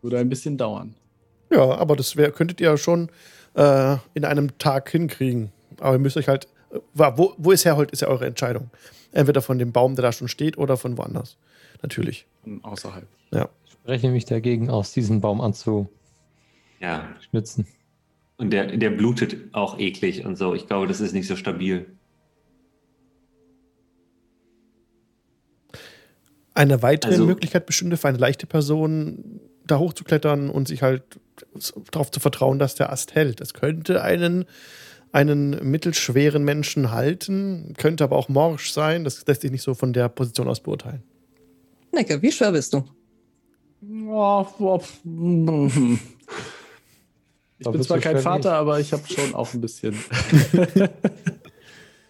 Würde 0.00 0.16
ein 0.18 0.30
bisschen 0.30 0.56
dauern. 0.56 0.94
Ja, 1.50 1.72
aber 1.72 1.94
das 1.94 2.16
wär, 2.16 2.32
könntet 2.32 2.62
ihr 2.62 2.78
schon 2.78 3.10
äh, 3.52 3.98
in 4.14 4.24
einem 4.24 4.56
Tag 4.56 4.88
hinkriegen. 4.88 5.52
Aber 5.80 5.92
ihr 5.96 5.98
müsst 5.98 6.16
euch 6.16 6.28
halt. 6.28 6.48
äh, 6.72 6.78
Wo, 6.94 7.34
wo 7.36 7.52
es 7.52 7.66
herholt, 7.66 7.90
ist 7.90 8.00
ja 8.00 8.08
eure 8.08 8.24
Entscheidung. 8.24 8.70
Entweder 9.12 9.42
von 9.42 9.58
dem 9.58 9.72
Baum, 9.72 9.96
der 9.96 10.02
da 10.02 10.12
schon 10.12 10.28
steht, 10.28 10.56
oder 10.56 10.78
von 10.78 10.96
woanders. 10.96 11.36
Natürlich. 11.82 12.26
Von 12.42 12.64
außerhalb. 12.64 13.06
Ja. 13.32 13.50
Spreche 13.84 14.08
mich 14.10 14.24
dagegen 14.24 14.70
aus, 14.70 14.92
diesen 14.94 15.20
Baum 15.20 15.42
anzuschnitzen. 15.42 15.90
Ja, 16.80 17.14
und 18.38 18.50
der, 18.50 18.76
der 18.78 18.88
blutet 18.90 19.36
auch 19.52 19.78
eklig 19.78 20.24
und 20.24 20.36
so. 20.36 20.54
Ich 20.54 20.66
glaube, 20.66 20.86
das 20.86 21.02
ist 21.02 21.12
nicht 21.12 21.26
so 21.28 21.36
stabil. 21.36 21.86
Eine 26.54 26.80
weitere 26.82 27.12
Also- 27.12 27.26
Möglichkeit 27.26 27.66
bestünde 27.66 27.98
für 27.98 28.08
eine 28.08 28.16
leichte 28.18 28.46
Person, 28.46 29.40
da 29.66 29.78
hochzuklettern 29.78 30.48
und 30.48 30.66
sich 30.66 30.82
halt 30.82 31.02
darauf 31.90 32.10
zu 32.10 32.20
vertrauen, 32.20 32.58
dass 32.58 32.74
der 32.74 32.90
Ast 32.90 33.14
hält. 33.14 33.42
Es 33.42 33.52
könnte 33.52 34.02
einen, 34.02 34.46
einen 35.12 35.50
mittelschweren 35.70 36.42
Menschen 36.42 36.90
halten, 36.90 37.74
könnte 37.76 38.04
aber 38.04 38.16
auch 38.16 38.30
morsch 38.30 38.72
sein. 38.72 39.04
Das 39.04 39.26
lässt 39.26 39.42
sich 39.42 39.50
nicht 39.50 39.62
so 39.62 39.74
von 39.74 39.92
der 39.92 40.08
Position 40.08 40.48
aus 40.48 40.60
beurteilen. 40.60 41.02
Necke, 41.92 42.22
wie 42.22 42.32
schwer 42.32 42.52
bist 42.52 42.72
du? 42.72 42.82
Ich 47.58 47.64
Da 47.64 47.70
bin 47.70 47.82
zwar 47.82 47.98
kein 47.98 48.18
Vater, 48.18 48.54
aber 48.54 48.80
ich 48.80 48.92
habe 48.92 49.06
schon 49.06 49.34
auch 49.34 49.52
ein 49.54 49.60
bisschen. 49.60 49.94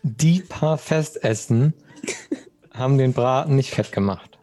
Die 0.02 0.40
paar 0.40 0.78
Festessen 0.78 1.72
haben 2.70 2.98
den 2.98 3.12
Braten 3.12 3.56
nicht 3.56 3.70
fett 3.70 3.92
gemacht. 3.92 4.38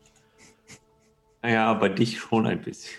Naja, 1.44 1.70
aber 1.70 1.90
dich 1.90 2.20
schon 2.20 2.46
ein 2.48 2.62
bisschen. 2.62 2.92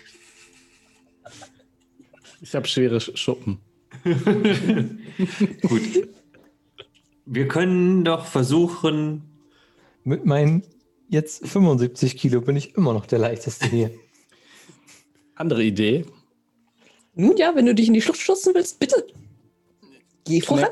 Ich 2.41 2.53
habe 2.55 2.67
schwere 2.67 2.97
Sch- 2.97 3.15
Schuppen. 3.17 3.59
Gut. 5.61 6.09
Wir 7.25 7.47
können 7.47 8.03
doch 8.03 8.25
versuchen, 8.25 9.23
Mit 10.03 10.25
meinen 10.25 10.63
jetzt 11.07 11.47
75 11.47 12.17
Kilo 12.17 12.41
bin 12.41 12.57
ich 12.57 12.75
immer 12.75 12.91
noch 12.93 13.05
der 13.05 13.19
leichteste 13.19 13.67
hier. 13.67 13.91
Andere 15.35 15.63
Idee. 15.63 16.05
Nun 17.15 17.37
ja, 17.37 17.53
wenn 17.55 17.65
du 17.65 17.75
dich 17.75 17.87
in 17.87 17.93
die 17.93 18.01
Schlucht 18.01 18.19
stürzen 18.19 18.53
willst, 18.55 18.79
bitte. 18.79 19.05
Geh 20.25 20.41
voran. 20.41 20.69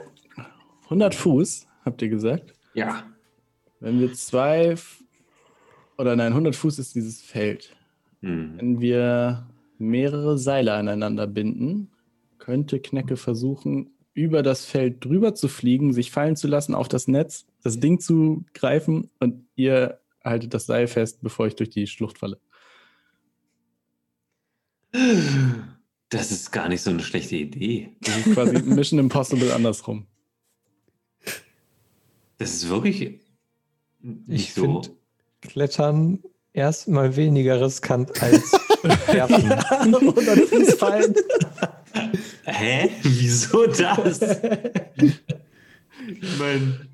100 0.85 1.15
Fuß, 1.15 1.67
habt 1.85 2.01
ihr 2.01 2.09
gesagt? 2.09 2.53
ja, 2.73 3.03
Wenn 3.79 3.99
wir 3.99 4.13
zwei 4.13 4.75
oder 5.97 6.15
nein, 6.15 6.31
100 6.33 6.55
Fuß 6.55 6.79
ist 6.79 6.95
dieses 6.95 7.21
Feld. 7.21 7.75
hm. 8.21 8.57
Wenn 8.57 8.81
wir 8.81 9.47
mehrere 9.77 10.37
Seile 10.37 10.73
aneinander 10.73 11.27
binden, 11.27 11.91
könnte 12.39 12.79
Knecke 12.79 13.17
versuchen, 13.17 13.93
über 14.13 14.43
das 14.43 14.65
Feld 14.65 15.03
drüber 15.05 15.33
zu 15.35 15.47
fliegen, 15.47 15.93
sich 15.93 16.11
fallen 16.11 16.35
zu 16.35 16.47
lassen 16.47 16.75
auf 16.75 16.87
das 16.87 17.07
Netz, 17.07 17.45
das 17.63 17.79
Ding 17.79 17.99
zu 17.99 18.43
greifen 18.53 19.09
und 19.19 19.45
ihr 19.55 19.99
haltet 20.23 20.53
das 20.53 20.65
Seil 20.65 20.87
fest, 20.87 21.19
bevor 21.21 21.47
ich 21.47 21.55
durch 21.55 21.69
die 21.69 21.87
Schlucht 21.87 22.17
falle. 22.17 22.39
Das 26.09 26.31
ist 26.31 26.51
gar 26.51 26.67
nicht 26.69 26.81
so 26.81 26.89
eine 26.89 27.01
schlechte 27.03 27.35
Idee. 27.37 27.95
Das 28.01 28.17
ist 28.25 28.33
quasi 28.33 28.61
Mission 28.63 28.99
Impossible 28.99 29.51
andersrum. 29.53 30.05
Das 32.37 32.53
ist 32.53 32.69
wirklich 32.69 33.19
nicht 34.01 34.49
Ich 34.49 34.53
so. 34.53 34.61
finde 34.81 34.89
Klettern 35.41 36.19
erstmal 36.53 37.15
weniger 37.15 37.61
riskant 37.61 38.21
als 38.21 38.51
Werfen. 39.07 39.51
100 39.51 40.39
Fuß 40.49 40.73
fallen. 40.75 41.15
Hä? 42.45 42.89
Wieso 43.03 43.67
das? 43.67 44.21
ich 46.07 46.39
meine, 46.39 46.87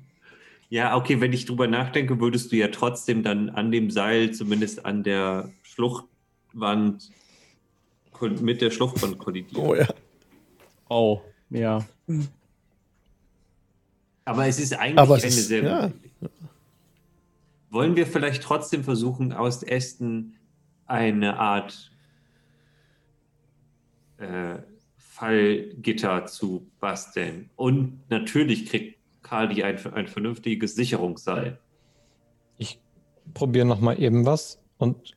ja, 0.68 0.96
okay, 0.96 1.20
wenn 1.20 1.32
ich 1.32 1.46
drüber 1.46 1.66
nachdenke, 1.66 2.20
würdest 2.20 2.52
du 2.52 2.56
ja 2.56 2.68
trotzdem 2.68 3.22
dann 3.22 3.48
an 3.50 3.70
dem 3.72 3.90
Seil, 3.90 4.32
zumindest 4.32 4.84
an 4.84 5.02
der 5.02 5.50
Schluchtwand, 5.62 7.10
mit 8.20 8.60
der 8.60 8.70
Schluchtwand 8.70 9.18
kollidieren. 9.18 9.66
Oh 9.66 9.74
ja. 9.74 9.88
Oh, 10.88 11.20
ja. 11.50 11.84
Aber 14.24 14.46
es 14.46 14.58
ist 14.58 14.74
eigentlich 14.74 14.98
Aber 14.98 15.16
es 15.16 15.22
eine 15.24 15.32
ist- 15.32 15.48
sehr 15.48 15.62
ja. 15.62 15.90
Wollen 17.70 17.96
wir 17.96 18.06
vielleicht 18.06 18.42
trotzdem 18.42 18.82
versuchen, 18.82 19.32
aus 19.34 19.62
Ästen 19.62 20.36
eine 20.86 21.38
Art 21.38 21.92
äh, 24.18 24.56
Fallgitter 24.96 26.24
zu 26.26 26.66
basteln? 26.80 27.50
Und 27.56 28.00
natürlich 28.08 28.66
kriegt 28.66 28.98
Kali 29.22 29.62
ein, 29.62 29.76
ein 29.94 30.06
vernünftiges 30.08 30.74
Sicherungsseil. 30.76 31.58
Ich 32.56 32.80
probiere 33.34 33.66
noch 33.66 33.80
mal 33.80 34.00
eben 34.00 34.24
was 34.24 34.58
und 34.78 35.14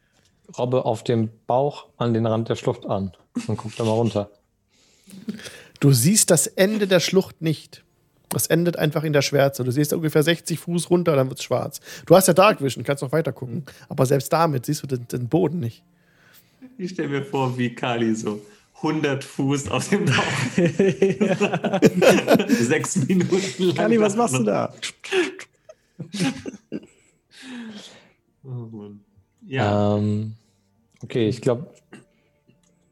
robbe 0.57 0.85
auf 0.85 1.03
dem 1.03 1.29
Bauch 1.47 1.87
an 1.97 2.13
den 2.13 2.25
Rand 2.25 2.49
der 2.49 2.55
Schlucht 2.55 2.85
an 2.85 3.11
und 3.47 3.57
guck 3.57 3.75
da 3.75 3.83
mal 3.83 3.91
runter. 3.91 4.29
Du 5.79 5.91
siehst 5.91 6.29
das 6.29 6.47
Ende 6.47 6.87
der 6.87 6.99
Schlucht 6.99 7.41
nicht. 7.41 7.83
Das 8.29 8.47
endet 8.47 8.77
einfach 8.77 9.03
in 9.03 9.11
der 9.13 9.21
Schwärze. 9.21 9.63
Du 9.63 9.71
siehst 9.71 9.91
ungefähr 9.93 10.23
60 10.23 10.57
Fuß 10.59 10.89
runter, 10.89 11.15
dann 11.15 11.27
wird 11.27 11.39
es 11.39 11.43
schwarz. 11.43 11.81
Du 12.05 12.15
hast 12.15 12.27
ja 12.27 12.33
Dark 12.33 12.63
Vision, 12.63 12.83
kannst 12.85 13.03
noch 13.03 13.11
weiter 13.11 13.33
gucken. 13.33 13.65
Aber 13.89 14.05
selbst 14.05 14.31
damit 14.31 14.65
siehst 14.65 14.83
du 14.83 14.87
den, 14.87 15.07
den 15.07 15.27
Boden 15.27 15.59
nicht. 15.59 15.83
Ich 16.77 16.91
stelle 16.91 17.09
mir 17.09 17.25
vor, 17.25 17.57
wie 17.57 17.75
Kali 17.75 18.15
so 18.15 18.41
100 18.77 19.23
Fuß 19.23 19.69
auf 19.69 19.89
dem 19.89 20.05
Bauch 20.05 20.13
sechs 22.47 22.95
Minuten 22.95 23.63
lang. 23.63 23.75
Kali, 23.75 23.99
was 23.99 24.15
machst 24.15 24.35
du 24.35 24.43
da? 24.43 24.73
Oh 28.43 28.67
Mann. 28.71 29.01
Ja. 29.45 29.97
Ähm, 29.97 30.33
Okay, 31.03 31.27
ich 31.27 31.41
glaube, 31.41 31.67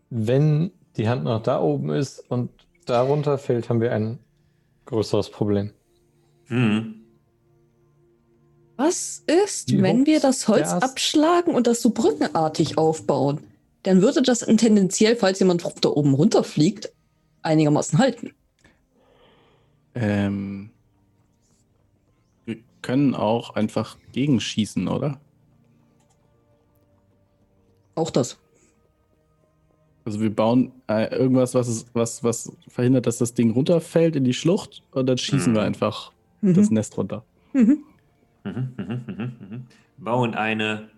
wenn 0.09 0.71
die 0.97 1.07
Hand 1.07 1.23
noch 1.23 1.41
da 1.43 1.61
oben 1.61 1.91
ist 1.91 2.19
und 2.29 2.49
darunter 2.85 3.37
fällt, 3.37 3.69
haben 3.69 3.81
wir 3.81 3.91
ein 3.93 4.19
größeres 4.85 5.29
Problem. 5.29 5.71
Hm. 6.47 6.95
Was 8.75 9.23
ist, 9.27 9.71
Wie 9.71 9.81
wenn 9.81 10.05
wir 10.05 10.19
das 10.19 10.47
Holz 10.47 10.71
abschlagen 10.71 11.53
und 11.53 11.67
das 11.67 11.81
so 11.81 11.89
brückenartig 11.89 12.77
aufbauen? 12.77 13.41
Dann 13.83 14.01
würde 14.01 14.21
das 14.21 14.39
tendenziell, 14.39 15.15
falls 15.15 15.39
jemand 15.39 15.63
da 15.81 15.89
oben 15.89 16.13
runterfliegt, 16.13 16.91
einigermaßen 17.41 17.99
halten. 17.99 18.31
Ähm, 19.95 20.71
wir 22.45 22.57
können 22.81 23.15
auch 23.15 23.55
einfach 23.55 23.97
gegenschießen, 24.11 24.87
oder? 24.87 25.19
Auch 27.99 28.11
das. 28.11 28.39
Also 30.05 30.21
wir 30.21 30.33
bauen 30.33 30.71
äh, 30.87 31.13
irgendwas, 31.13 31.53
was, 31.53 31.67
es, 31.67 31.85
was, 31.93 32.23
was 32.23 32.55
verhindert, 32.69 33.05
dass 33.05 33.17
das 33.17 33.33
Ding 33.33 33.51
runterfällt 33.51 34.15
in 34.15 34.23
die 34.23 34.33
Schlucht 34.33 34.83
und 34.91 35.05
dann 35.07 35.17
schießen 35.17 35.51
Mhm. 35.51 35.55
wir 35.57 35.63
einfach 35.63 36.13
das 36.41 36.69
Mhm. 36.69 36.75
Nest 36.75 36.97
runter. 36.97 37.25
Mhm. 37.51 37.83
Mhm, 38.45 38.73
mhm, 38.77 39.03
mhm. 39.17 39.65
Bauen 39.97 40.33
eine. 40.33 40.89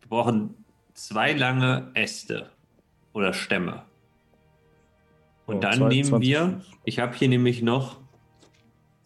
Wir 0.00 0.08
brauchen 0.08 0.54
zwei 0.94 1.32
lange 1.32 1.90
Äste 1.94 2.50
oder 3.12 3.32
Stämme. 3.32 3.82
Und 5.46 5.56
Oh, 5.56 5.60
dann 5.60 5.74
zwei- 5.78 5.88
nehmen 5.88 6.04
20 6.08 6.28
wir, 6.30 6.48
Fuß. 6.64 6.78
ich 6.84 6.98
habe 7.00 7.16
hier 7.16 7.28
nämlich 7.28 7.62
noch, 7.62 7.98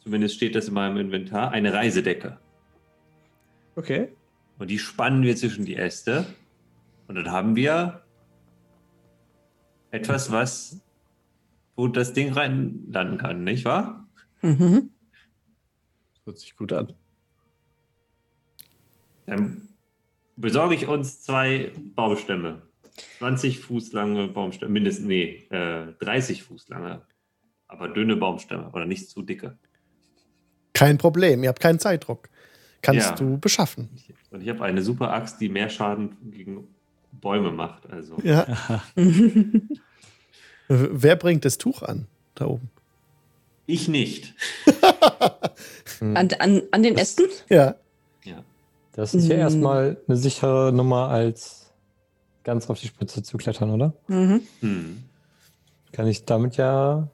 zumindest 0.01 0.34
steht 0.34 0.55
das 0.55 0.68
in 0.68 0.74
meinem 0.74 0.98
Inventar, 0.98 1.51
eine 1.52 1.72
Reisedecke. 1.72 2.36
Okay. 3.74 4.09
Und 4.59 4.70
die 4.70 4.78
spannen 4.78 5.22
wir 5.22 5.34
zwischen 5.36 5.64
die 5.64 5.76
Äste. 5.76 6.26
Und 7.08 7.14
dann 7.14 7.30
haben 7.30 7.56
wir 7.56 8.02
etwas, 9.90 10.30
was, 10.32 10.80
wo 11.76 11.88
das 11.88 12.12
Ding 12.12 12.32
rein 12.32 12.84
landen 12.88 13.18
kann, 13.18 13.44
nicht 13.44 13.64
wahr? 13.64 14.06
Mhm. 14.42 14.90
Hört 16.24 16.38
sich 16.38 16.56
gut 16.56 16.72
an. 16.72 16.92
Dann 19.26 19.68
besorge 20.36 20.74
ich 20.74 20.86
uns 20.86 21.22
zwei 21.22 21.72
Baumstämme. 21.94 22.62
20 23.18 23.60
Fuß 23.60 23.92
lange 23.92 24.28
Baumstämme, 24.28 24.72
mindestens, 24.72 25.06
nee, 25.06 25.46
äh, 25.50 25.92
30 26.00 26.42
Fuß 26.44 26.68
lange, 26.68 27.02
aber 27.68 27.88
dünne 27.88 28.16
Baumstämme 28.16 28.70
oder 28.70 28.86
nicht 28.86 29.10
zu 29.10 29.22
dicke. 29.22 29.58
Kein 30.72 30.96
Problem, 30.98 31.42
ihr 31.42 31.48
habt 31.50 31.60
keinen 31.60 31.78
Zeitdruck. 31.78 32.28
Kannst 32.82 33.10
Ja. 33.10 33.14
du 33.16 33.38
beschaffen. 33.38 33.90
Und 34.30 34.42
ich 34.42 34.48
habe 34.48 34.62
eine 34.64 34.82
super 34.82 35.12
Axt, 35.12 35.40
die 35.40 35.48
mehr 35.48 35.68
Schaden 35.68 36.16
gegen 36.30 36.68
Bäume 37.20 37.51
macht. 37.51 37.88
Also 37.90 38.16
Ja. 38.22 38.47
Mhm. 38.97 39.68
Wer 40.68 41.16
bringt 41.16 41.44
das 41.44 41.59
Tuch 41.59 41.82
an? 41.82 42.06
Da 42.34 42.47
oben. 42.47 42.70
ich 43.66 43.88
nicht. 43.88 44.34
an, 46.01 46.28
an, 46.38 46.62
an 46.70 46.82
den 46.82 46.97
Ästen? 46.98 47.26
Ja. 47.48 47.76
Ja. 48.24 48.43
Das 48.93 49.14
ist 49.14 49.28
ja 49.28 49.36
Mm. 49.36 49.40
erstmal 49.40 49.97
eine 50.09 50.16
sichere 50.16 50.72
Nummer, 50.72 51.09
als 51.09 51.72
ganz 52.44 52.68
auf 52.68 52.80
die 52.80 52.88
Spitze 52.88 53.22
zu 53.22 53.36
klettern, 53.36 53.70
oder? 53.70 53.93
Mhm. 54.09 54.40
Hm. 54.60 55.02
Kann 55.93 56.06
ich 56.09 56.24
damit 56.24 56.56
ja 56.56 57.09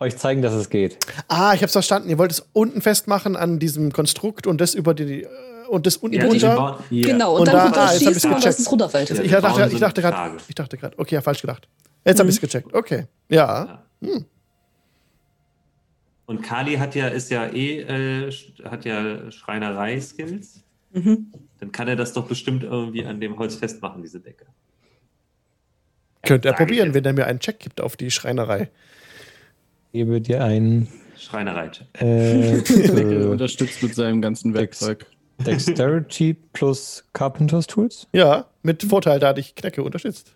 euch 0.00 0.16
zeigen, 0.16 0.42
dass 0.42 0.52
es 0.54 0.68
geht. 0.68 0.98
Ah, 1.28 1.54
ich 1.54 1.62
hab's 1.62 1.72
verstanden. 1.72 2.08
Ihr 2.08 2.18
wollt 2.18 2.32
es 2.32 2.44
unten 2.52 2.80
festmachen 2.82 3.36
an 3.36 3.58
diesem 3.60 3.92
Konstrukt 3.92 4.46
und 4.48 4.60
das 4.60 4.74
über 4.74 4.94
die 4.94 5.26
und 5.72 5.86
das 5.86 5.96
unten 5.96 6.16
Ja, 6.18 6.26
runter. 6.26 6.78
Genau, 6.90 7.32
und, 7.34 7.40
Und 7.40 7.46
dann 7.46 7.54
da- 7.56 7.64
runter 7.64 7.80
ah, 7.82 7.88
schießen 7.88 8.32
und 8.34 8.44
dass 8.44 8.58
es 8.58 8.70
runterfällt. 8.70 9.08
Ja. 9.10 9.22
Ich 9.22 9.30
dachte, 9.30 9.70
ich 9.74 9.80
dachte 9.80 10.02
gerade, 10.02 10.36
ich 10.46 10.54
dachte 10.54 10.76
gerade, 10.76 10.98
okay, 10.98 11.14
ja, 11.14 11.20
falsch 11.22 11.40
gedacht. 11.40 11.66
Jetzt 12.04 12.22
Mhm. 12.22 12.28
ich's 12.28 12.40
gecheckt. 12.40 12.74
Okay. 12.74 13.06
Ja. 13.30 13.82
Und 16.26 16.42
Kali 16.42 16.74
hat 16.76 16.94
ja, 16.94 17.08
ist 17.08 17.30
ja 17.30 17.46
eh, 17.46 17.80
äh, 17.80 18.30
hat 18.64 18.84
ja 18.84 19.30
Schreinerei-Skills. 19.30 20.62
Mhm. 20.92 21.32
Dann 21.60 21.72
kann 21.72 21.88
er 21.88 21.96
das 21.96 22.12
doch 22.12 22.26
bestimmt 22.26 22.62
irgendwie 22.64 23.04
an 23.04 23.20
dem 23.20 23.38
Holz 23.38 23.54
festmachen, 23.56 24.02
diese 24.02 24.20
Decke. 24.20 24.46
Könnt 26.22 26.44
ihr 26.44 26.50
Sag 26.50 26.60
ich 26.60 26.66
probieren, 26.66 26.94
wenn 26.94 27.04
er 27.04 27.12
mir 27.14 27.26
einen 27.26 27.40
Check 27.40 27.58
gibt 27.58 27.80
auf 27.80 27.96
die 27.96 28.10
Schreinerei. 28.10 28.70
Gebe 29.92 30.20
dir 30.20 30.44
einen 30.44 30.88
Schreinerei. 31.18 31.70
äh, 31.98 32.58
Äh, 32.58 33.24
unterstützt 33.26 33.82
mit 33.82 33.94
seinem 33.94 34.20
ganzen 34.22 34.52
Dex. 34.52 34.82
Werkzeug. 34.82 35.06
Dexterity 35.44 36.34
plus 36.52 37.04
Carpenters 37.12 37.66
Tools. 37.66 38.06
Ja, 38.12 38.46
mit 38.62 38.82
Vorteil, 38.82 39.18
da 39.18 39.32
dich 39.32 39.54
Knecke 39.54 39.82
unterstützt. 39.82 40.34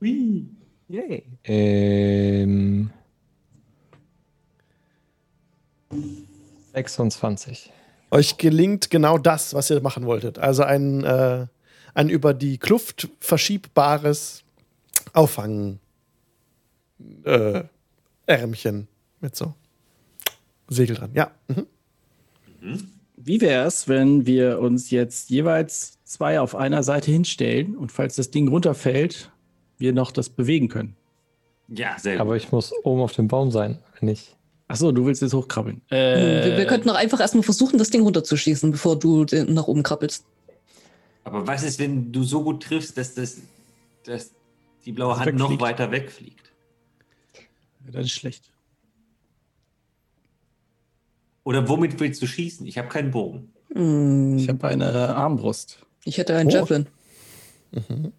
Yay. 0.00 1.24
Ähm, 1.44 2.90
26. 6.72 7.72
Euch 8.10 8.38
gelingt 8.38 8.90
genau 8.90 9.18
das, 9.18 9.54
was 9.54 9.68
ihr 9.70 9.80
machen 9.80 10.06
wolltet. 10.06 10.38
Also 10.38 10.62
ein, 10.62 11.04
äh, 11.04 11.46
ein 11.94 12.08
über 12.08 12.32
die 12.32 12.58
Kluft 12.58 13.08
verschiebbares 13.20 14.44
Auffangen 15.12 15.80
äh, 17.24 17.64
Ärmchen 18.26 18.88
mit 19.20 19.36
so 19.36 19.54
Segel 20.68 20.96
dran. 20.96 21.10
Ja. 21.14 21.30
Mhm. 21.48 21.66
Wie 23.28 23.42
wäre 23.42 23.66
es, 23.66 23.88
wenn 23.88 24.24
wir 24.24 24.58
uns 24.58 24.90
jetzt 24.90 25.28
jeweils 25.28 26.02
zwei 26.02 26.40
auf 26.40 26.54
einer 26.54 26.82
Seite 26.82 27.10
hinstellen 27.10 27.76
und 27.76 27.92
falls 27.92 28.16
das 28.16 28.30
Ding 28.30 28.48
runterfällt, 28.48 29.30
wir 29.76 29.92
noch 29.92 30.12
das 30.12 30.30
bewegen 30.30 30.68
können? 30.68 30.96
Ja, 31.68 31.98
sehr 31.98 32.14
gut. 32.14 32.22
Aber 32.22 32.36
ich 32.36 32.52
muss 32.52 32.72
oben 32.84 33.02
auf 33.02 33.12
dem 33.12 33.28
Baum 33.28 33.50
sein, 33.50 33.80
wenn 34.00 34.08
ich. 34.08 34.34
Achso, 34.66 34.92
du 34.92 35.04
willst 35.04 35.20
jetzt 35.20 35.34
hochkrabbeln. 35.34 35.82
Wir, 35.90 35.98
Äh, 35.98 36.56
wir 36.56 36.64
könnten 36.64 36.88
doch 36.88 36.94
einfach 36.94 37.20
erstmal 37.20 37.42
versuchen, 37.42 37.78
das 37.78 37.90
Ding 37.90 38.00
runterzuschießen, 38.00 38.70
bevor 38.70 38.98
du 38.98 39.26
den 39.26 39.52
nach 39.52 39.68
oben 39.68 39.82
krabbelst. 39.82 40.24
Aber 41.24 41.46
was 41.46 41.64
ist, 41.64 41.78
wenn 41.78 42.10
du 42.10 42.22
so 42.22 42.42
gut 42.42 42.62
triffst, 42.62 42.96
dass, 42.96 43.12
das, 43.12 43.42
dass 44.04 44.30
die 44.86 44.92
blaue 44.92 45.18
Hand 45.18 45.34
noch 45.34 45.50
wegfliegt. 45.50 45.60
weiter 45.60 45.90
wegfliegt? 45.90 46.50
das 47.92 48.06
ist 48.06 48.12
schlecht. 48.12 48.50
Oder 51.48 51.66
womit 51.66 51.98
willst 51.98 52.20
du 52.20 52.26
schießen? 52.26 52.66
Ich 52.66 52.76
habe 52.76 52.88
keinen 52.88 53.10
Bogen. 53.10 53.48
Hm, 53.72 54.36
Ich 54.36 54.50
habe 54.50 54.68
eine 54.68 54.92
Armbrust. 55.16 55.78
ich 56.04 56.18
hätte 56.18 56.36
einen 56.36 56.50
Oh. 56.50 56.52
Javelin. 56.52 56.86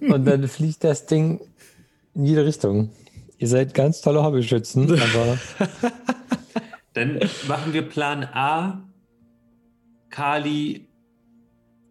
Und 0.00 0.24
dann 0.24 0.48
fliegt 0.48 0.82
das 0.82 1.04
Ding 1.04 1.40
in 2.14 2.24
jede 2.24 2.46
Richtung. 2.46 2.88
Ihr 3.36 3.48
seid 3.48 3.74
ganz 3.74 4.00
tolle 4.00 4.22
Hobbyschützen, 4.22 4.90
aber 5.14 5.38
Dann 6.94 7.20
machen 7.46 7.74
wir 7.74 7.82
Plan 7.82 8.24
A. 8.24 8.82
Kali. 10.08 10.86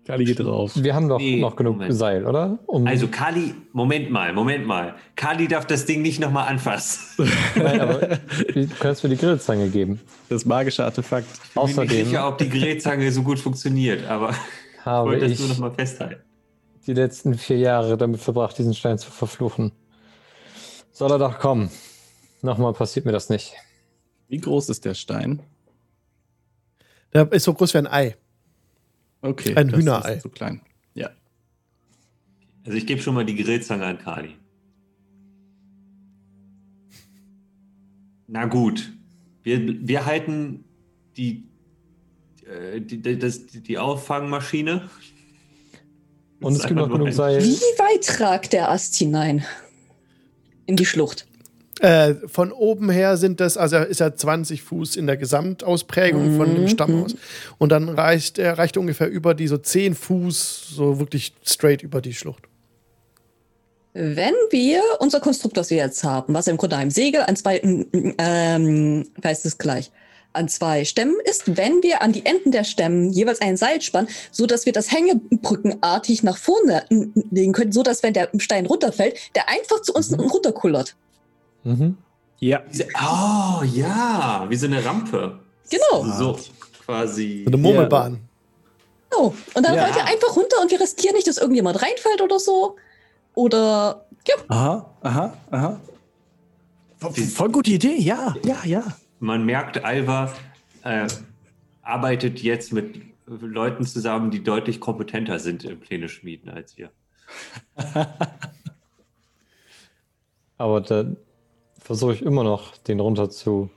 Kali 0.09 0.25
geht 0.25 0.39
drauf. 0.39 0.71
wir 0.75 0.95
haben 0.95 1.07
doch 1.07 1.19
Nee, 1.19 1.39
noch 1.39 1.55
genug 1.55 1.73
Moment. 1.75 1.93
Seil, 1.93 2.25
oder? 2.25 2.57
Um, 2.65 2.87
Also 2.87 3.07
Kali, 3.09 3.53
Moment 3.73 4.09
mal, 4.09 4.33
Moment 4.33 4.65
mal. 4.65 4.95
Kali 5.15 5.47
darf 5.47 5.67
das 5.67 5.85
Ding 5.85 6.01
nicht 6.01 6.19
nochmal 6.19 6.47
anfassen. 6.47 7.27
Nein, 7.55 7.79
aber 7.79 8.17
du 8.53 8.67
kannst 8.79 9.03
mir 9.03 9.11
die 9.11 9.17
Grillzange 9.17 9.69
geben. 9.69 10.01
Das 10.27 10.45
magische 10.45 10.83
Artefakt. 10.83 11.27
Ich 11.31 11.53
bin 11.53 11.61
mir 11.61 11.67
nicht 11.67 11.77
Außerdem 11.79 12.05
sicher, 12.07 12.27
ob 12.27 12.37
die 12.39 12.49
Gerätzange 12.49 13.11
so 13.11 13.21
gut 13.21 13.37
funktioniert, 13.37 14.07
aber 14.07 14.31
ich 14.79 14.85
habe 14.85 15.09
wollte 15.11 15.25
das 15.25 15.33
ich 15.33 15.39
nur 15.41 15.49
nochmal 15.49 15.71
festhalten. 15.75 16.23
die 16.87 16.93
letzten 16.93 17.35
vier 17.37 17.57
Jahre 17.59 17.95
damit 17.95 18.19
verbracht, 18.19 18.57
diesen 18.57 18.73
Stein 18.73 18.97
zu 18.97 19.11
verfluchen. 19.11 19.71
Soll 20.91 21.11
er 21.11 21.19
doch 21.19 21.37
kommen. 21.37 21.69
Nochmal 22.41 22.73
passiert 22.73 23.05
mir 23.05 23.11
das 23.11 23.29
nicht. 23.29 23.53
Wie 24.27 24.39
groß 24.39 24.69
ist 24.69 24.85
der 24.85 24.95
Stein? 24.95 25.41
Der 27.13 27.31
ist 27.31 27.43
so 27.43 27.53
groß 27.53 27.75
wie 27.75 27.77
ein 27.77 27.87
Ei. 27.87 28.15
Okay. 29.21 29.55
Ein 29.55 29.69
das 29.69 29.79
Hühnerei. 29.79 30.13
Ist 30.15 30.23
so 30.23 30.29
klein. 30.29 30.61
Ja. 30.93 31.09
Also 32.65 32.77
ich 32.77 32.85
gebe 32.87 33.01
schon 33.01 33.15
mal 33.15 33.25
die 33.25 33.35
Gerätzange 33.35 33.85
an 33.85 33.97
Kali. 33.97 34.35
Na 38.27 38.45
gut. 38.45 38.91
Wir, 39.43 39.87
wir 39.87 40.05
halten 40.05 40.63
die, 41.17 41.45
äh, 42.45 42.79
die, 42.81 43.01
die, 43.01 43.17
das, 43.17 43.45
die 43.47 43.77
Auffangmaschine. 43.77 44.89
Und 46.41 46.53
es 46.53 46.63
gibt 46.63 46.75
noch 46.75 46.89
genug 46.89 47.07
ein- 47.07 47.13
Seil. 47.13 47.43
Wie 47.43 47.49
weit 47.79 48.19
ragt 48.21 48.53
der 48.53 48.69
Ast 48.69 48.95
hinein? 48.95 49.43
In 50.65 50.75
die 50.75 50.85
Schlucht. 50.85 51.27
Äh, 51.79 52.15
von 52.27 52.51
oben 52.51 52.89
her 52.89 53.15
sind 53.15 53.39
das, 53.39 53.55
also 53.55 53.77
er 53.77 53.87
ist 53.87 53.99
ja 53.99 54.13
20 54.13 54.61
Fuß 54.61 54.97
in 54.97 55.07
der 55.07 55.17
Gesamtausprägung 55.17 56.35
von 56.35 56.53
dem 56.53 56.67
Stamm 56.67 57.03
aus. 57.03 57.15
Und 57.57 57.71
dann 57.71 57.87
reicht 57.89 58.37
er 58.37 58.57
reicht 58.57 58.77
ungefähr 58.77 59.09
über 59.09 59.33
die 59.33 59.47
so 59.47 59.57
10 59.57 59.95
Fuß, 59.95 60.69
so 60.75 60.99
wirklich 60.99 61.33
straight 61.45 61.81
über 61.81 62.01
die 62.01 62.13
Schlucht. 62.13 62.43
Wenn 63.93 64.35
wir 64.51 64.81
unser 64.99 65.19
Konstrukt, 65.19 65.57
das 65.57 65.69
wir 65.69 65.77
jetzt 65.77 66.03
haben, 66.03 66.33
was 66.33 66.47
im 66.47 66.57
Grunde 66.57 66.75
einem 66.75 66.91
Segel, 66.91 67.21
an 67.21 67.35
zwei, 67.35 67.59
ähm, 68.17 69.07
weiß 69.21 69.45
es 69.45 69.57
gleich, 69.57 69.91
an 70.33 70.47
zwei 70.47 70.85
Stämmen 70.85 71.15
ist, 71.25 71.57
wenn 71.57 71.81
wir 71.81 72.01
an 72.01 72.11
die 72.11 72.25
Enden 72.25 72.51
der 72.51 72.63
Stämmen 72.63 73.09
jeweils 73.09 73.41
ein 73.41 73.57
Seil 73.57 73.81
spannen, 73.81 74.09
so 74.31 74.45
dass 74.45 74.65
wir 74.65 74.73
das 74.73 74.91
Hängebrückenartig 74.91 76.23
nach 76.23 76.37
vorne 76.37 76.85
legen 77.31 77.53
können, 77.53 77.71
so 77.71 77.83
dass 77.83 78.03
wenn 78.03 78.13
der 78.13 78.29
Stein 78.37 78.67
runterfällt, 78.67 79.17
der 79.35 79.49
einfach 79.49 79.81
zu 79.81 79.93
uns 79.93 80.09
unten 80.09 80.29
runterkullert. 80.29 80.95
Mhm. 81.63 81.97
Ja. 82.39 82.61
Oh, 83.01 83.63
ja, 83.63 84.45
wie 84.47 84.55
so 84.55 84.65
eine 84.67 84.83
Rampe. 84.83 85.39
Genau. 85.69 86.05
So 86.17 86.39
quasi. 86.85 87.43
So 87.45 87.49
eine 87.53 87.57
Murmelbahn. 87.57 88.19
Oh, 89.15 89.33
und 89.55 89.65
dann 89.65 89.75
Ja. 89.75 89.83
rollt 89.85 89.97
er 89.97 90.05
einfach 90.05 90.35
runter 90.35 90.57
und 90.61 90.71
wir 90.71 90.79
riskieren 90.79 91.15
nicht, 91.15 91.27
dass 91.27 91.37
irgendjemand 91.37 91.81
reinfällt 91.81 92.21
oder 92.21 92.39
so. 92.39 92.75
Oder 93.33 94.05
ja, 94.27 94.35
Aha, 94.47 94.95
aha, 95.01 95.33
aha. 95.51 95.79
Voll, 96.99 97.13
voll 97.13 97.49
gute 97.51 97.71
Idee, 97.71 97.95
ja, 97.97 98.35
ja, 98.43 98.57
ja. 98.65 98.83
Man 99.19 99.45
merkt, 99.45 99.83
Alva 99.83 100.33
äh, 100.83 101.07
arbeitet 101.81 102.41
jetzt 102.41 102.73
mit 102.73 103.01
Leuten 103.25 103.85
zusammen, 103.85 104.31
die 104.31 104.43
deutlich 104.43 104.79
kompetenter 104.79 105.39
sind 105.39 105.63
im 105.63 105.79
Pläne 105.79 106.09
schmieden 106.09 106.49
als 106.49 106.77
wir. 106.77 106.91
Aber 110.57 110.81
dann 110.81 111.17
versuche 111.89 112.13
ich 112.13 112.21
immer 112.21 112.43
noch, 112.43 112.77
den 112.77 112.99
runter 112.99 113.31
zu 113.31 113.71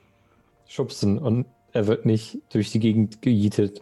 schubsen 0.68 1.16
und 1.18 1.46
er 1.72 1.86
wird 1.86 2.04
nicht 2.04 2.36
durch 2.52 2.70
die 2.70 2.78
Gegend 2.78 3.22
gejietet. 3.22 3.80